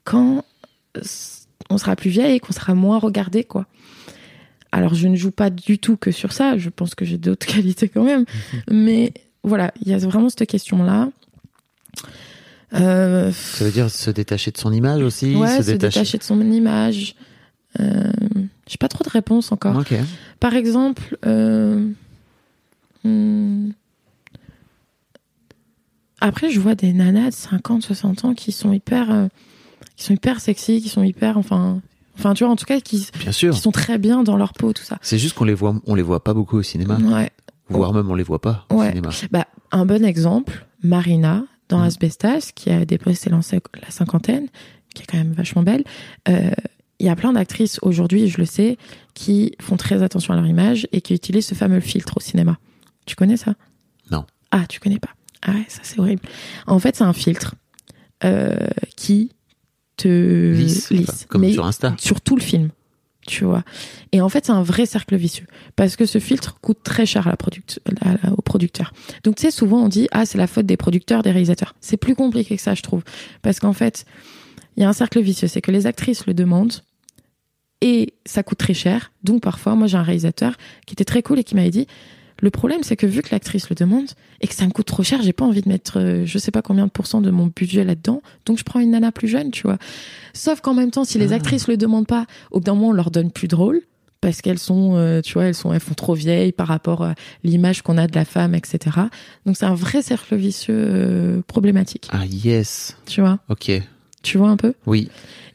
quand 0.03 0.45
euh, 0.95 1.01
on 1.71 1.79
sera 1.79 1.95
plus 1.95 2.11
vieille 2.11 2.35
et 2.35 2.39
qu'on 2.39 2.53
sera 2.53 2.75
moins 2.75 2.99
regardé, 2.99 3.43
quoi. 3.43 3.65
Alors, 4.71 4.93
je 4.93 5.07
ne 5.07 5.15
joue 5.15 5.31
pas 5.31 5.49
du 5.49 5.79
tout 5.79 5.97
que 5.97 6.11
sur 6.11 6.31
ça. 6.31 6.57
Je 6.59 6.69
pense 6.69 6.93
que 6.93 7.03
j'ai 7.03 7.17
d'autres 7.17 7.47
qualités 7.53 7.89
quand 7.89 8.03
même. 8.03 8.25
Mais 8.69 9.11
voilà, 9.43 9.73
il 9.81 9.87
y 9.89 9.93
a 9.95 9.97
vraiment 9.97 10.29
cette 10.29 10.45
question-là. 10.47 11.09
Euh, 12.73 13.31
Ça 13.31 13.65
veut 13.65 13.71
dire 13.71 13.89
se 13.89 14.11
détacher 14.11 14.51
de 14.51 14.57
son 14.57 14.71
image 14.71 15.01
aussi, 15.01 15.35
ouais, 15.35 15.47
se 15.57 15.63
se 15.63 15.71
détacher. 15.71 15.99
détacher 16.01 16.17
de 16.19 16.23
son 16.23 16.41
image. 16.41 17.15
Euh, 17.79 18.11
j'ai 18.67 18.77
pas 18.77 18.87
trop 18.87 19.03
de 19.03 19.09
réponses 19.09 19.51
encore. 19.51 19.83
Par 20.39 20.53
exemple, 20.55 21.17
euh, 21.25 21.89
hmm, 23.03 23.69
après, 26.21 26.49
je 26.49 26.59
vois 26.59 26.75
des 26.75 26.93
nanas 26.93 27.29
de 27.29 27.35
50, 27.35 27.83
60 27.83 28.25
ans 28.25 28.33
qui 28.33 28.51
sont 28.51 28.71
hyper, 28.73 29.11
euh, 29.11 29.27
qui 29.95 30.05
sont 30.05 30.13
hyper 30.13 30.39
sexy, 30.39 30.81
qui 30.81 30.89
sont 30.89 31.03
hyper, 31.03 31.37
enfin, 31.37 31.81
enfin, 32.17 32.33
tu 32.33 32.43
vois, 32.43 32.51
en 32.53 32.55
tout 32.55 32.65
cas, 32.65 32.79
qui, 32.79 33.07
Bien 33.19 33.31
sûr. 33.31 33.53
qui 33.53 33.59
sont 33.59 33.71
très 33.71 33.97
bien 33.97 34.23
dans 34.23 34.37
leur 34.37 34.53
peau, 34.53 34.73
tout 34.73 34.83
ça. 34.83 34.97
C'est 35.01 35.17
juste 35.17 35.35
qu'on 35.35 35.43
les 35.45 35.53
voit, 35.53 35.75
on 35.85 35.93
les 35.95 36.01
voit 36.01 36.23
pas 36.23 36.33
beaucoup 36.33 36.57
au 36.57 36.63
cinéma, 36.63 36.97
Ouais. 36.97 37.29
voire 37.69 37.93
même 37.93 38.09
on 38.09 38.15
les 38.15 38.23
voit 38.23 38.41
pas 38.41 38.65
au 38.69 38.81
cinéma. 38.83 39.09
Bah, 39.31 39.45
un 39.71 39.85
bon 39.85 40.03
exemple, 40.05 40.65
Marina 40.83 41.43
dans 41.67 41.79
Mm. 41.79 41.83
Asbestas, 41.83 42.51
qui 42.55 42.69
a 42.69 42.85
dépassé 42.85 43.29
la 43.29 43.37
la 43.81 43.89
cinquantaine, 43.89 44.47
qui 44.93 45.03
est 45.03 45.05
quand 45.05 45.17
même 45.17 45.33
vachement 45.33 45.63
belle. 45.63 45.83
Euh, 46.29 46.51
Il 46.99 47.05
y 47.05 47.09
a 47.09 47.15
plein 47.15 47.33
d'actrices 47.33 47.79
aujourd'hui, 47.81 48.27
je 48.29 48.37
le 48.37 48.45
sais, 48.45 48.77
qui 49.13 49.53
font 49.61 49.75
très 49.77 50.01
attention 50.03 50.33
à 50.33 50.37
leur 50.37 50.47
image 50.47 50.87
et 50.91 51.01
qui 51.01 51.13
utilisent 51.13 51.47
ce 51.47 51.55
fameux 51.55 51.79
filtre 51.81 52.13
au 52.17 52.19
cinéma. 52.21 52.57
Tu 53.05 53.15
connais 53.15 53.37
ça? 53.37 53.55
Non. 54.11 54.25
Ah, 54.51 54.65
tu 54.69 54.79
connais 54.79 54.99
pas 54.99 55.09
Ah 55.41 55.51
ouais, 55.51 55.65
ça 55.67 55.81
c'est 55.83 55.99
horrible. 55.99 56.21
En 56.67 56.79
fait, 56.79 56.95
c'est 56.95 57.03
un 57.03 57.13
filtre 57.13 57.55
euh, 58.23 58.55
qui 58.95 59.31
te 59.97 60.53
Lisse, 60.53 60.89
lisse, 60.91 61.09
enfin, 61.09 61.25
comme 61.29 61.41
mais 61.41 61.53
sur 61.53 61.65
Insta. 61.65 61.95
sur 61.97 62.21
tout 62.21 62.35
le 62.35 62.41
film, 62.41 62.69
tu 63.27 63.43
vois. 63.45 63.63
Et 64.11 64.21
en 64.21 64.29
fait, 64.29 64.45
c'est 64.45 64.51
un 64.51 64.63
vrai 64.63 64.85
cercle 64.85 65.15
vicieux 65.15 65.45
parce 65.75 65.95
que 65.95 66.05
ce 66.05 66.19
filtre 66.19 66.57
coûte 66.61 66.79
très 66.83 67.05
cher 67.05 67.27
à 67.27 67.31
la 67.31 67.37
product- 67.37 67.81
à 68.01 68.13
la- 68.23 68.33
au 68.33 68.41
producteur. 68.41 68.93
Donc, 69.23 69.35
tu 69.35 69.41
sais, 69.43 69.51
souvent 69.51 69.83
on 69.83 69.87
dit 69.89 70.07
ah 70.11 70.25
c'est 70.25 70.37
la 70.37 70.47
faute 70.47 70.65
des 70.65 70.77
producteurs, 70.77 71.23
des 71.23 71.31
réalisateurs. 71.31 71.75
C'est 71.81 71.97
plus 71.97 72.15
compliqué 72.15 72.55
que 72.55 72.61
ça, 72.61 72.73
je 72.73 72.81
trouve, 72.81 73.03
parce 73.41 73.59
qu'en 73.59 73.73
fait, 73.73 74.05
il 74.77 74.81
y 74.81 74.83
a 74.85 74.89
un 74.89 74.93
cercle 74.93 75.19
vicieux, 75.21 75.47
c'est 75.47 75.61
que 75.61 75.71
les 75.71 75.87
actrices 75.87 76.25
le 76.27 76.33
demandent 76.33 76.73
et 77.81 78.13
ça 78.25 78.43
coûte 78.43 78.57
très 78.57 78.73
cher. 78.73 79.11
Donc 79.23 79.41
parfois, 79.41 79.75
moi 79.75 79.87
j'ai 79.87 79.97
un 79.97 80.03
réalisateur 80.03 80.55
qui 80.85 80.93
était 80.93 81.05
très 81.05 81.21
cool 81.23 81.39
et 81.39 81.43
qui 81.43 81.55
m'avait 81.55 81.69
dit 81.71 81.87
le 82.41 82.49
problème, 82.51 82.83
c'est 82.83 82.97
que 82.97 83.05
vu 83.05 83.21
que 83.21 83.29
l'actrice 83.31 83.69
le 83.69 83.75
demande 83.77 84.07
et 84.41 84.47
que 84.47 84.53
ça 84.53 84.65
me 84.65 84.71
coûte 84.71 84.87
trop 84.87 85.03
cher, 85.03 85.21
j'ai 85.21 85.31
pas 85.31 85.45
envie 85.45 85.61
de 85.61 85.69
mettre 85.69 85.99
euh, 86.01 86.25
je 86.25 86.37
sais 86.37 86.51
pas 86.51 86.61
combien 86.61 86.85
de 86.85 86.91
pourcents 86.91 87.21
de 87.21 87.31
mon 87.31 87.47
budget 87.47 87.85
là-dedans. 87.85 88.21
Donc 88.45 88.57
je 88.59 88.63
prends 88.65 88.81
une 88.81 88.91
nana 88.91 89.13
plus 89.13 89.29
jeune, 89.29 89.51
tu 89.51 89.63
vois. 89.63 89.77
Sauf 90.33 90.59
qu'en 90.59 90.73
même 90.73 90.91
temps, 90.91 91.05
si 91.05 91.17
les 91.17 91.31
Ah. 91.31 91.37
actrices 91.37 91.67
le 91.69 91.77
demandent 91.77 92.07
pas, 92.07 92.25
au 92.51 92.59
bout 92.59 92.65
d'un 92.65 92.73
moment, 92.75 92.89
on 92.89 92.91
leur 92.91 93.09
donne 93.09 93.31
plus 93.31 93.47
de 93.47 93.55
rôle 93.55 93.81
parce 94.19 94.41
qu'elles 94.41 94.59
sont, 94.59 94.95
euh, 94.97 95.21
tu 95.21 95.33
vois, 95.35 95.45
elles 95.45 95.55
sont, 95.55 95.71
elles 95.71 95.79
font 95.79 95.93
trop 95.93 96.13
vieilles 96.13 96.51
par 96.51 96.67
rapport 96.67 97.03
à 97.03 97.15
l'image 97.45 97.83
qu'on 97.83 97.97
a 97.97 98.05
de 98.07 98.15
la 98.15 98.25
femme, 98.25 98.53
etc. 98.53 98.97
Donc 99.45 99.55
c'est 99.55 99.65
un 99.65 99.73
vrai 99.75 100.01
cercle 100.01 100.35
vicieux 100.35 100.75
euh, 100.77 101.41
problématique, 101.47 102.09
Ah 102.11 102.25
yes. 102.25 102.97
tu 103.05 103.21
vois? 103.21 103.39
Ok. 103.47 103.71
Tu 104.25 104.37
vois 104.39 104.49
un 104.49 104.57
peu? 104.57 104.73
Oui. 104.87 105.09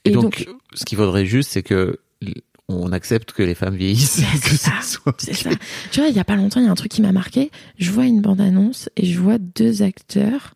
Et, 0.05 0.11
Et 0.11 0.13
donc, 0.13 0.23
donc- 0.23 0.49
ce 0.75 0.85
qu'il 0.85 0.97
faudrait 0.97 1.27
juste, 1.27 1.51
c'est 1.51 1.63
que 1.63 1.99
on 2.69 2.93
accepte 2.93 3.33
que 3.33 3.43
les 3.43 3.57
femmes 3.57 3.75
vieillissent, 3.75 4.23
c'est 4.23 4.57
ça 4.57 4.81
soit. 4.83 5.21
Ça. 5.21 5.51
Tu 5.91 5.99
vois, 6.01 6.09
il 6.09 6.15
y 6.15 6.21
a 6.21 6.25
pas 6.25 6.37
longtemps, 6.37 6.61
il 6.61 6.67
y 6.67 6.69
a 6.69 6.71
un 6.71 6.77
truc 6.77 6.93
qui 6.93 7.03
m'a 7.03 7.11
marqué. 7.13 7.51
Je 7.79 7.91
vois 7.91 8.07
une 8.07 8.21
bande-annonce 8.21 8.89
et 8.97 9.07
je 9.07 9.19
vois 9.19 9.39
deux 9.39 9.83
acteurs 9.83 10.55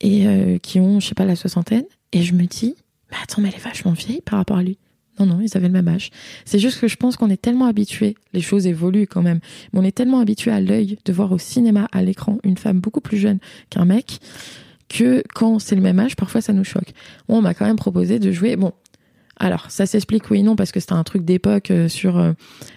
et 0.00 0.26
euh, 0.26 0.58
qui 0.58 0.80
ont, 0.80 1.00
je 1.00 1.06
sais 1.08 1.14
pas, 1.14 1.24
la 1.24 1.34
soixantaine. 1.34 1.84
Et 2.12 2.22
je 2.22 2.34
me 2.34 2.44
dis, 2.44 2.74
mais 3.10 3.16
attends, 3.22 3.40
mais 3.40 3.48
elle 3.48 3.54
est 3.54 3.64
vachement 3.64 3.92
vieille 3.92 4.20
par 4.20 4.38
rapport 4.38 4.58
à 4.58 4.62
lui. 4.62 4.76
Non, 5.18 5.24
non, 5.26 5.40
ils 5.40 5.56
avaient 5.56 5.66
le 5.68 5.72
même 5.72 5.88
âge. 5.88 6.10
C'est 6.44 6.58
juste 6.60 6.78
que 6.78 6.86
je 6.88 6.96
pense 6.96 7.16
qu'on 7.16 7.30
est 7.30 7.40
tellement 7.40 7.66
habitué, 7.66 8.14
les 8.34 8.40
choses 8.42 8.66
évoluent 8.68 9.08
quand 9.08 9.22
même, 9.22 9.40
mais 9.72 9.80
on 9.80 9.84
est 9.84 9.90
tellement 9.96 10.20
habitué 10.20 10.50
à 10.52 10.60
l'œil 10.60 10.96
de 11.04 11.12
voir 11.12 11.32
au 11.32 11.38
cinéma, 11.38 11.88
à 11.90 12.02
l'écran, 12.02 12.38
une 12.44 12.56
femme 12.56 12.78
beaucoup 12.80 13.00
plus 13.00 13.16
jeune 13.16 13.38
qu'un 13.70 13.84
mec, 13.84 14.20
que 14.88 15.22
quand 15.34 15.58
c'est 15.58 15.74
le 15.74 15.82
même 15.82 15.98
âge, 15.98 16.16
parfois 16.16 16.40
ça 16.40 16.52
nous 16.52 16.64
choque. 16.64 16.92
Moi, 17.28 17.38
on 17.38 17.42
m'a 17.42 17.54
quand 17.54 17.66
même 17.66 17.76
proposé 17.76 18.18
de 18.18 18.32
jouer. 18.32 18.56
Bon, 18.56 18.72
alors 19.36 19.70
ça 19.70 19.86
s'explique 19.86 20.30
oui 20.30 20.40
et 20.40 20.42
non 20.42 20.56
parce 20.56 20.72
que 20.72 20.80
c'était 20.80 20.94
un 20.94 21.04
truc 21.04 21.24
d'époque 21.24 21.70
euh, 21.70 21.88
sur 21.88 22.18
euh, 22.18 22.32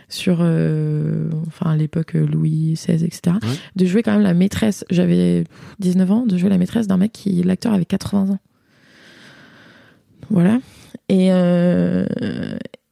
sur 0.10 0.40
euh, 0.42 1.30
enfin 1.48 1.76
l'époque 1.76 2.14
Louis 2.14 2.74
XVI 2.74 3.04
etc. 3.04 3.38
De 3.76 3.86
jouer 3.86 4.04
quand 4.04 4.12
même 4.12 4.22
la 4.22 4.34
maîtresse. 4.36 4.86
J'avais 4.92 5.46
19 5.80 6.12
ans 6.12 6.26
de 6.26 6.38
jouer 6.38 6.50
la 6.50 6.58
maîtresse 6.60 6.86
d'un 6.88 6.98
mec 6.98 7.12
qui 7.14 7.42
l'acteur 7.44 7.74
avait 7.74 7.86
80 7.86 8.30
ans. 8.32 8.40
Voilà. 10.30 10.60
Et 11.10 11.28
euh, 11.32 12.06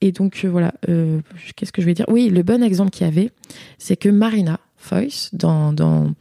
et 0.01 0.11
donc 0.11 0.45
voilà. 0.49 0.74
euh, 0.89 1.20
Qu'est-ce 1.55 1.72
que 1.72 1.82
je 1.82 1.86
vais 1.86 1.93
dire? 1.93 2.05
Oui, 2.07 2.30
le 2.30 2.43
bon 2.43 2.63
exemple 2.63 2.89
qu'il 2.91 3.05
y 3.05 3.09
avait, 3.09 3.32
c'est 3.78 3.97
que 3.97 4.09
Marina 4.09 4.59
Foïs 4.78 5.30
dans 5.34 5.74
dans 5.74 6.13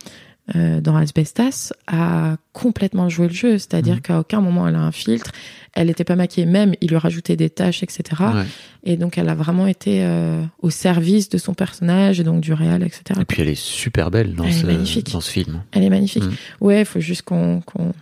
euh, 0.57 0.81
dans 0.81 0.97
Asbestas 0.97 1.73
a 1.87 2.37
complètement 2.53 3.09
joué 3.09 3.29
le 3.29 3.35
jeu, 3.35 3.59
c'est-à-dire 3.59 3.97
Mhm. 3.97 4.01
qu'à 4.01 4.21
aucun 4.21 4.41
moment 4.41 4.67
elle 4.67 4.77
a 4.77 4.81
un 4.81 4.93
filtre, 4.93 5.31
elle 5.75 5.89
n'était 5.89 6.05
pas 6.05 6.17
maquillée, 6.17 6.47
même 6.47 6.75
il 6.81 6.89
lui 6.89 6.97
rajoutait 6.97 7.37
des 7.37 7.51
taches, 7.51 7.83
etc. 7.83 8.03
Ouais. 8.35 8.45
Et 8.85 8.97
donc 8.97 9.19
elle 9.19 9.29
a 9.29 9.35
vraiment 9.35 9.67
été 9.67 10.03
euh, 10.05 10.43
au 10.61 10.71
service 10.71 11.29
de 11.29 11.37
son 11.39 11.55
personnage 11.55 12.19
et 12.21 12.25
donc 12.25 12.41
du 12.41 12.53
réel, 12.53 12.83
etc. 12.83 13.21
Et 13.21 13.25
puis 13.25 13.43
elle 13.43 13.49
est 13.49 13.55
super 13.61 14.11
belle 14.11 14.35
dans, 14.35 14.45
Elle 14.45 14.55
ce, 14.55 14.67
magnifique. 14.67 15.13
dans 15.13 15.21
ce 15.21 15.31
film. 15.31 15.63
Elle 15.73 15.85
est 15.85 15.91
magnifique. 15.91 16.25
Mhm. 16.25 16.33
Ouais, 16.63 16.81
il 16.81 16.87
faut 16.87 17.01
juste 17.01 17.23
qu'on 17.23 17.61
qu'on 17.61 17.93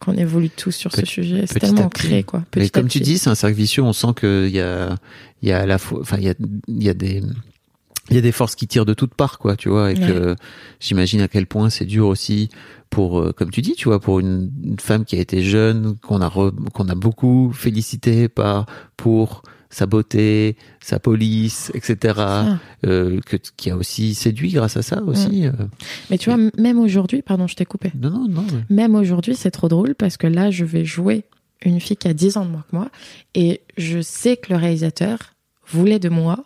qu'on 0.00 0.12
évolue 0.18 0.50
tous 0.50 0.72
sur 0.72 0.92
ce 0.92 1.06
sujet. 1.06 1.44
C'est 1.46 1.60
tellement 1.60 1.82
ancré, 1.84 2.24
quoi. 2.24 2.44
Mais 2.56 2.68
comme 2.68 2.88
tu 2.88 3.00
dis, 3.00 3.16
c'est 3.16 3.30
un 3.30 3.34
cercle 3.34 3.56
vicieux. 3.56 3.82
On 3.82 3.94
sent 3.94 4.08
qu'il 4.20 4.48
y 4.50 4.60
a, 4.60 4.96
il 5.40 5.48
y 5.48 5.52
a 5.52 5.60
à 5.60 5.66
la 5.66 5.78
fois, 5.78 6.00
enfin, 6.02 6.18
il 6.18 6.24
y 6.24 6.28
a, 6.28 6.34
il 6.68 6.82
y 6.82 6.90
a 6.90 6.94
des, 6.94 7.22
il 8.10 8.16
y 8.16 8.18
a 8.18 8.22
des 8.22 8.32
forces 8.32 8.54
qui 8.54 8.66
tirent 8.66 8.84
de 8.84 8.94
toutes 8.94 9.14
parts, 9.14 9.38
quoi, 9.38 9.56
tu 9.56 9.68
vois, 9.68 9.92
et 9.92 9.98
Ouais. 9.98 10.06
que 10.06 10.36
j'imagine 10.80 11.20
à 11.22 11.28
quel 11.28 11.46
point 11.46 11.70
c'est 11.70 11.86
dur 11.86 12.06
aussi 12.06 12.48
pour, 12.90 13.18
euh, 13.18 13.32
comme 13.32 13.50
tu 13.50 13.62
dis, 13.62 13.74
tu 13.74 13.88
vois, 13.88 13.98
pour 14.00 14.20
une, 14.20 14.50
une 14.62 14.78
femme 14.78 15.04
qui 15.04 15.16
a 15.16 15.20
été 15.20 15.42
jeune, 15.42 15.96
qu'on 15.98 16.20
a, 16.20 16.30
qu'on 16.30 16.88
a 16.88 16.94
beaucoup 16.94 17.50
félicité 17.52 18.28
par, 18.28 18.66
pour 18.96 19.42
sa 19.70 19.86
beauté, 19.86 20.56
sa 20.80 21.00
police, 21.00 21.72
etc., 21.74 22.20
euh, 22.86 23.18
que, 23.26 23.36
qui 23.56 23.70
a 23.70 23.76
aussi 23.76 24.14
séduit 24.14 24.52
grâce 24.52 24.76
à 24.76 24.82
ça 24.82 25.02
aussi. 25.02 25.46
euh. 25.46 25.52
Mais 26.10 26.18
tu 26.18 26.30
vois, 26.30 26.38
même 26.56 26.78
aujourd'hui, 26.78 27.22
pardon, 27.22 27.48
je 27.48 27.56
t'ai 27.56 27.64
coupé. 27.64 27.90
Non, 28.00 28.10
non, 28.10 28.28
non. 28.28 28.44
mais- 28.70 28.76
Même 28.76 28.94
aujourd'hui, 28.94 29.34
c'est 29.34 29.50
trop 29.50 29.68
drôle 29.68 29.94
parce 29.96 30.16
que 30.16 30.28
là, 30.28 30.50
je 30.52 30.64
vais 30.64 30.84
jouer 30.84 31.24
une 31.64 31.80
fille 31.80 31.96
qui 31.96 32.06
a 32.06 32.14
10 32.14 32.36
ans 32.36 32.44
de 32.44 32.50
moins 32.50 32.64
que 32.70 32.76
moi 32.76 32.88
et 33.34 33.62
je 33.76 34.00
sais 34.00 34.36
que 34.36 34.52
le 34.52 34.58
réalisateur 34.58 35.18
voulait 35.66 35.98
de 35.98 36.08
moi, 36.10 36.44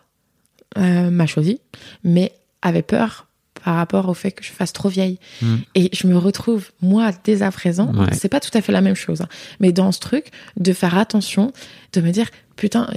euh, 0.77 1.09
m'a 1.09 1.25
choisi, 1.27 1.59
mais 2.03 2.31
avait 2.61 2.81
peur 2.83 3.25
par 3.63 3.75
rapport 3.75 4.07
au 4.07 4.13
fait 4.13 4.31
que 4.31 4.43
je 4.43 4.51
fasse 4.51 4.71
trop 4.71 4.87
vieille. 4.87 5.19
Mm. 5.41 5.55
Et 5.75 5.89
je 5.93 6.07
me 6.07 6.17
retrouve, 6.17 6.69
moi, 6.81 7.11
dès 7.25 7.41
à 7.41 7.51
présent, 7.51 7.91
Ouais. 7.93 8.07
c'est 8.13 8.29
pas 8.29 8.39
tout 8.39 8.55
à 8.57 8.61
fait 8.61 8.71
la 8.71 8.79
même 8.81 8.95
chose, 8.95 9.19
hein, 9.21 9.27
mais 9.59 9.73
dans 9.73 9.91
ce 9.91 9.99
truc, 9.99 10.27
de 10.57 10.71
faire 10.71 10.97
attention, 10.97 11.51
de 11.91 11.99
me 11.99 12.11
dire, 12.11 12.27
putain, 12.55 12.87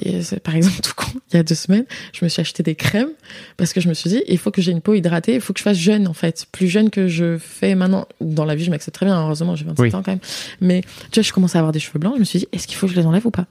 par 0.44 0.54
exemple, 0.54 0.76
tout 0.82 0.92
con, 0.94 1.06
il 1.32 1.36
y 1.36 1.40
a 1.40 1.42
deux 1.42 1.56
semaines, 1.56 1.84
je 2.12 2.24
me 2.24 2.28
suis 2.28 2.40
acheté 2.40 2.62
des 2.62 2.76
crèmes 2.76 3.08
parce 3.56 3.72
que 3.72 3.80
je 3.80 3.88
me 3.88 3.94
suis 3.94 4.08
dit, 4.08 4.22
il 4.28 4.38
faut 4.38 4.52
que 4.52 4.62
j'ai 4.62 4.70
une 4.70 4.80
peau 4.82 4.94
hydratée, 4.94 5.34
il 5.34 5.40
faut 5.40 5.52
que 5.52 5.58
je 5.58 5.64
fasse 5.64 5.78
jeune, 5.78 6.06
en 6.06 6.14
fait, 6.14 6.46
plus 6.52 6.68
jeune 6.68 6.90
que 6.90 7.08
je 7.08 7.38
fais 7.38 7.74
maintenant. 7.74 8.06
Dans 8.20 8.44
la 8.44 8.54
vie, 8.54 8.62
je 8.64 8.70
m'accepte 8.70 8.94
très 8.94 9.06
bien, 9.06 9.20
heureusement, 9.20 9.56
j'ai 9.56 9.64
27 9.64 9.80
Oui. 9.80 9.88
ans 9.96 10.02
quand 10.04 10.12
même. 10.12 10.20
Mais 10.60 10.82
tu 11.10 11.18
vois, 11.18 11.22
je 11.24 11.32
commence 11.32 11.56
à 11.56 11.58
avoir 11.58 11.72
des 11.72 11.80
cheveux 11.80 11.98
blancs, 11.98 12.14
je 12.14 12.20
me 12.20 12.24
suis 12.24 12.38
dit, 12.38 12.46
est-ce 12.52 12.68
qu'il 12.68 12.76
faut 12.76 12.86
que 12.86 12.92
je 12.94 13.00
les 13.00 13.06
enlève 13.06 13.26
ou 13.26 13.32
pas? 13.32 13.46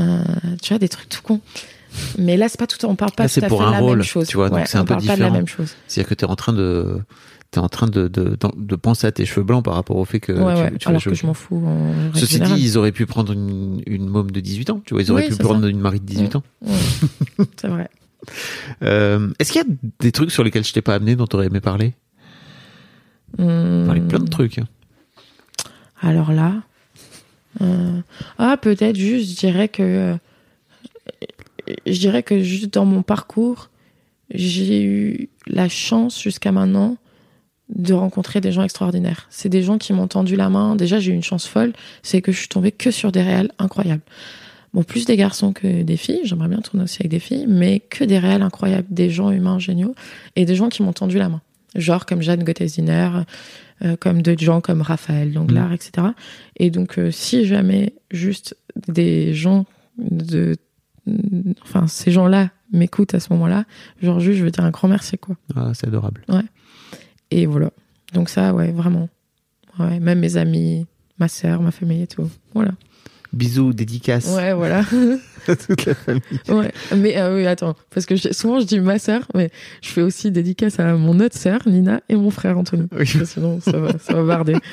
Euh, 0.00 0.24
Tu 0.62 0.70
vois, 0.70 0.78
des 0.78 0.88
trucs 0.88 1.08
tout 1.08 1.22
cons. 1.22 1.40
Mais 2.18 2.36
là, 2.36 2.48
c'est 2.48 2.58
pas 2.58 2.66
tout, 2.66 2.84
on 2.86 2.96
parle 2.96 3.12
pas 3.12 3.24
Là, 3.24 3.28
tout 3.28 3.34
c'est 3.34 3.44
à 3.44 3.48
pour 3.48 3.60
fait 3.60 3.66
un 3.68 3.70
la 3.72 3.78
rôle, 3.80 3.98
même 3.98 4.04
chose. 4.06 4.26
tu 4.28 4.36
vois, 4.36 4.48
donc 4.48 4.58
Ouais, 4.58 4.66
c'est 4.66 4.78
un 4.78 4.84
peu 4.84 4.94
pas 4.94 5.00
de 5.00 5.06
la 5.06 5.14
différent. 5.14 5.32
même 5.32 5.46
chose. 5.46 5.74
C'est-à-dire 5.86 6.08
que 6.08 6.14
tu 6.14 6.24
es 6.24 6.28
en 6.28 6.36
train 6.36 6.52
de 6.52 6.98
t'es 7.50 7.60
en 7.60 7.68
train 7.68 7.86
de, 7.86 8.08
de, 8.08 8.74
penser 8.76 9.06
à 9.06 9.12
tes 9.12 9.24
cheveux 9.26 9.44
blancs 9.44 9.64
par 9.64 9.74
rapport 9.74 9.96
au 9.96 10.04
fait 10.04 10.18
que 10.18 10.32
ouais, 10.32 10.38
tu, 10.56 10.60
ouais, 10.62 10.76
tu 10.76 10.88
alors 10.88 11.00
que 11.04 11.14
je 11.14 11.24
m'en 11.24 11.34
fous. 11.34 11.64
En 11.64 12.12
Ceci 12.14 12.32
générale. 12.34 12.56
dit, 12.58 12.64
ils 12.64 12.76
auraient 12.78 12.90
pu 12.90 13.06
prendre 13.06 13.32
une, 13.32 13.80
une 13.86 14.08
môme 14.08 14.32
de 14.32 14.40
18 14.40 14.70
ans, 14.70 14.82
tu 14.84 14.92
vois, 14.94 15.02
ils 15.02 15.12
auraient 15.12 15.22
Oui, 15.22 15.36
pu 15.36 15.36
prendre 15.36 15.62
ça. 15.62 15.68
une 15.68 15.78
Marie 15.78 16.00
de 16.00 16.04
18 16.04 16.34
ans. 16.34 16.42
Ouais. 16.62 16.72
c'est 17.56 17.68
vrai. 17.68 17.88
Euh, 18.82 19.30
Est-ce 19.38 19.52
qu'il 19.52 19.60
y 19.60 19.64
a 19.64 19.68
des 20.00 20.10
trucs 20.10 20.32
sur 20.32 20.42
lesquels 20.42 20.64
je 20.64 20.72
t'ai 20.72 20.82
pas 20.82 20.96
amené 20.96 21.14
dont 21.14 21.26
tu 21.28 21.36
aurais 21.36 21.46
aimé 21.46 21.60
parler? 21.60 21.94
Hum, 23.38 23.84
Parler 23.86 24.00
plein 24.00 24.18
de 24.18 24.28
trucs. 24.28 24.58
hein. 24.58 24.66
Alors 26.02 26.32
là, 26.32 26.54
euh, 27.62 28.00
ah 28.38 28.56
peut-être 28.60 28.96
juste, 28.96 29.30
je 29.30 29.36
dirais 29.36 29.68
que, 29.68 29.82
euh, 29.82 30.14
je 31.86 31.98
dirais 31.98 32.22
que 32.22 32.40
juste 32.40 32.74
dans 32.74 32.84
mon 32.84 33.02
parcours, 33.02 33.70
j'ai 34.30 34.82
eu 34.82 35.28
la 35.46 35.68
chance 35.68 36.20
jusqu'à 36.20 36.52
maintenant 36.52 36.96
de 37.68 37.94
rencontrer 37.94 38.40
des 38.40 38.52
gens 38.52 38.62
extraordinaires. 38.62 39.26
C'est 39.30 39.48
des 39.48 39.62
gens 39.62 39.78
qui 39.78 39.92
m'ont 39.92 40.08
tendu 40.08 40.36
la 40.36 40.50
main. 40.50 40.76
Déjà, 40.76 41.00
j'ai 41.00 41.12
eu 41.12 41.14
une 41.14 41.22
chance 41.22 41.46
folle, 41.46 41.72
c'est 42.02 42.20
que 42.20 42.30
je 42.32 42.38
suis 42.38 42.48
tombée 42.48 42.72
que 42.72 42.90
sur 42.90 43.10
des 43.10 43.22
réels 43.22 43.50
incroyables. 43.58 44.02
Bon, 44.74 44.82
plus 44.82 45.06
des 45.06 45.16
garçons 45.16 45.52
que 45.52 45.82
des 45.82 45.96
filles. 45.96 46.20
J'aimerais 46.24 46.48
bien 46.48 46.60
tourner 46.60 46.84
aussi 46.84 46.98
avec 47.00 47.10
des 47.10 47.20
filles, 47.20 47.46
mais 47.48 47.80
que 47.80 48.04
des 48.04 48.18
réels 48.18 48.42
incroyables, 48.42 48.88
des 48.90 49.08
gens 49.08 49.30
humains 49.30 49.58
géniaux 49.58 49.94
et 50.36 50.44
des 50.44 50.56
gens 50.56 50.68
qui 50.68 50.82
m'ont 50.82 50.92
tendu 50.92 51.16
la 51.16 51.28
main. 51.28 51.40
Genre 51.76 52.06
comme 52.06 52.22
Jeanne 52.22 52.44
Gottesdiener, 52.44 53.08
euh, 53.82 53.96
comme 53.96 54.22
d'autres 54.22 54.42
gens 54.42 54.60
comme 54.60 54.82
Raphaël 54.82 55.32
Danglars, 55.32 55.72
etc. 55.72 56.08
Et 56.56 56.70
donc, 56.70 56.98
euh, 56.98 57.10
si 57.10 57.46
jamais 57.46 57.94
juste 58.10 58.56
des 58.88 59.32
gens 59.32 59.64
de, 59.98 60.56
enfin, 61.62 61.86
ces 61.86 62.10
gens-là 62.10 62.50
m'écoutent 62.72 63.14
à 63.14 63.20
ce 63.20 63.32
moment-là, 63.32 63.64
genre 64.02 64.20
juste, 64.20 64.38
je 64.38 64.44
veux 64.44 64.50
dire 64.50 64.64
un 64.64 64.70
grand 64.70 64.88
merci, 64.88 65.18
quoi. 65.18 65.36
Ah, 65.54 65.72
c'est 65.74 65.86
adorable. 65.86 66.24
Et 67.30 67.46
voilà. 67.46 67.70
Donc 68.12 68.28
ça, 68.28 68.54
ouais, 68.54 68.72
vraiment. 68.72 69.08
Ouais, 69.78 69.98
même 70.00 70.20
mes 70.20 70.36
amis, 70.36 70.86
ma 71.18 71.28
sœur, 71.28 71.60
ma 71.60 71.70
famille 71.70 72.02
et 72.02 72.06
tout. 72.06 72.30
Voilà. 72.54 72.72
Bisous, 73.32 73.72
dédicaces 73.72 74.32
Ouais, 74.34 74.54
voilà. 74.54 74.84
toute 75.66 75.84
la 75.86 75.94
famille. 75.94 76.22
ouais. 76.48 76.72
Mais 76.96 77.16
euh, 77.18 77.36
oui, 77.36 77.46
attends, 77.46 77.74
parce 77.92 78.06
que 78.06 78.16
je- 78.16 78.32
souvent 78.32 78.60
je 78.60 78.66
dis 78.66 78.80
ma 78.80 78.98
sœur, 78.98 79.22
mais 79.34 79.50
je 79.82 79.88
fais 79.88 80.02
aussi 80.02 80.30
dédicace 80.30 80.80
à 80.80 80.94
mon 80.94 81.18
autre 81.20 81.36
sœur, 81.36 81.60
Nina, 81.66 82.00
et 82.08 82.16
mon 82.16 82.30
frère 82.30 82.58
Anthony. 82.58 82.86
Oui. 82.96 83.06
Sinon, 83.24 83.60
ça 83.60 83.78
va, 83.78 83.98
ça 83.98 84.14
va 84.14 84.22
barder. 84.24 84.56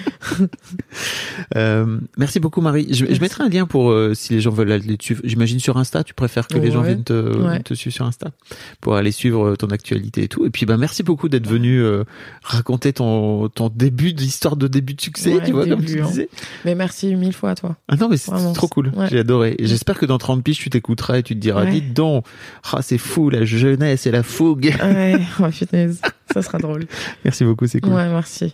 Euh, 1.56 1.98
merci 2.18 2.40
beaucoup 2.40 2.62
Marie. 2.62 2.88
Je, 2.94 3.06
mettrai 3.22 3.44
un 3.44 3.50
lien 3.50 3.66
pour 3.66 3.92
euh, 3.92 4.14
si 4.14 4.34
les 4.34 4.42
gens 4.42 4.52
veulent 4.52 4.72
aller 4.72 4.98
te 4.98 5.04
suivre. 5.04 5.22
J'imagine 5.24 5.60
sur 5.60 5.78
Insta, 5.78 6.04
tu 6.04 6.14
préfères 6.14 6.48
que 6.48 6.58
les 6.58 6.72
gens 6.72 6.82
viennent 6.82 7.04
te, 7.04 7.38
Ouais. 7.38 7.60
te 7.62 7.74
suivre 7.74 7.94
sur 7.94 8.06
Insta 8.06 8.32
pour 8.80 8.96
aller 8.96 9.12
suivre 9.12 9.50
euh, 9.50 9.56
ton 9.56 9.68
actualité 9.68 10.24
et 10.24 10.28
tout. 10.28 10.46
Et 10.46 10.50
puis 10.50 10.66
bah 10.66 10.78
merci 10.78 11.04
beaucoup 11.04 11.30
d'être 11.30 11.48
venu 11.48 11.84
raconter 12.44 12.94
ton 12.94 13.50
ton 13.50 13.70
début 13.74 14.14
d'histoire 14.14 14.56
de 14.56 14.68
début 14.68 14.94
de 14.94 15.02
succès, 15.02 15.36
Ouais, 15.36 15.44
tu 15.46 15.52
vois 15.52 15.66
comme 15.68 15.84
tu 15.84 16.02
hein. 16.02 16.06
disais. 16.08 16.30
Mais 16.66 16.76
merci 16.76 17.16
mille 17.16 17.34
fois 17.34 17.52
à 17.52 17.56
toi. 17.56 17.76
Ah 17.88 17.96
non 17.96 18.10
mais 18.10 18.18
c'est 18.18 18.32
trop 18.54 18.68
cool. 18.68 18.92
J'ai 19.10 19.20
adoré. 19.20 19.56
J'espère 19.60 19.98
que 19.98 20.06
dans 20.06 20.18
30 20.18 20.44
piges 20.44 20.60
tu 20.62 20.70
t'écouteras 20.70 21.18
et 21.20 21.24
tu 21.24 21.34
te 21.36 21.40
diras 21.40 21.64
Ouais. 21.64 21.72
dites 21.72 21.94
donc, 21.94 22.26
ah 22.72 22.82
c'est 22.82 22.98
fou 22.98 23.30
la 23.30 23.44
jeunesse 23.46 24.06
et 24.06 24.12
la 24.12 24.24
fougue. 24.24 24.74
Ouais, 24.84 25.20
oh, 25.40 25.46
ça 26.34 26.42
sera 26.42 26.58
drôle. 26.58 26.86
merci 27.26 27.44
beaucoup, 27.44 27.68
c'est 27.68 27.82
cool. 27.82 27.94
Ouais, 27.94 28.08
merci. 28.10 28.54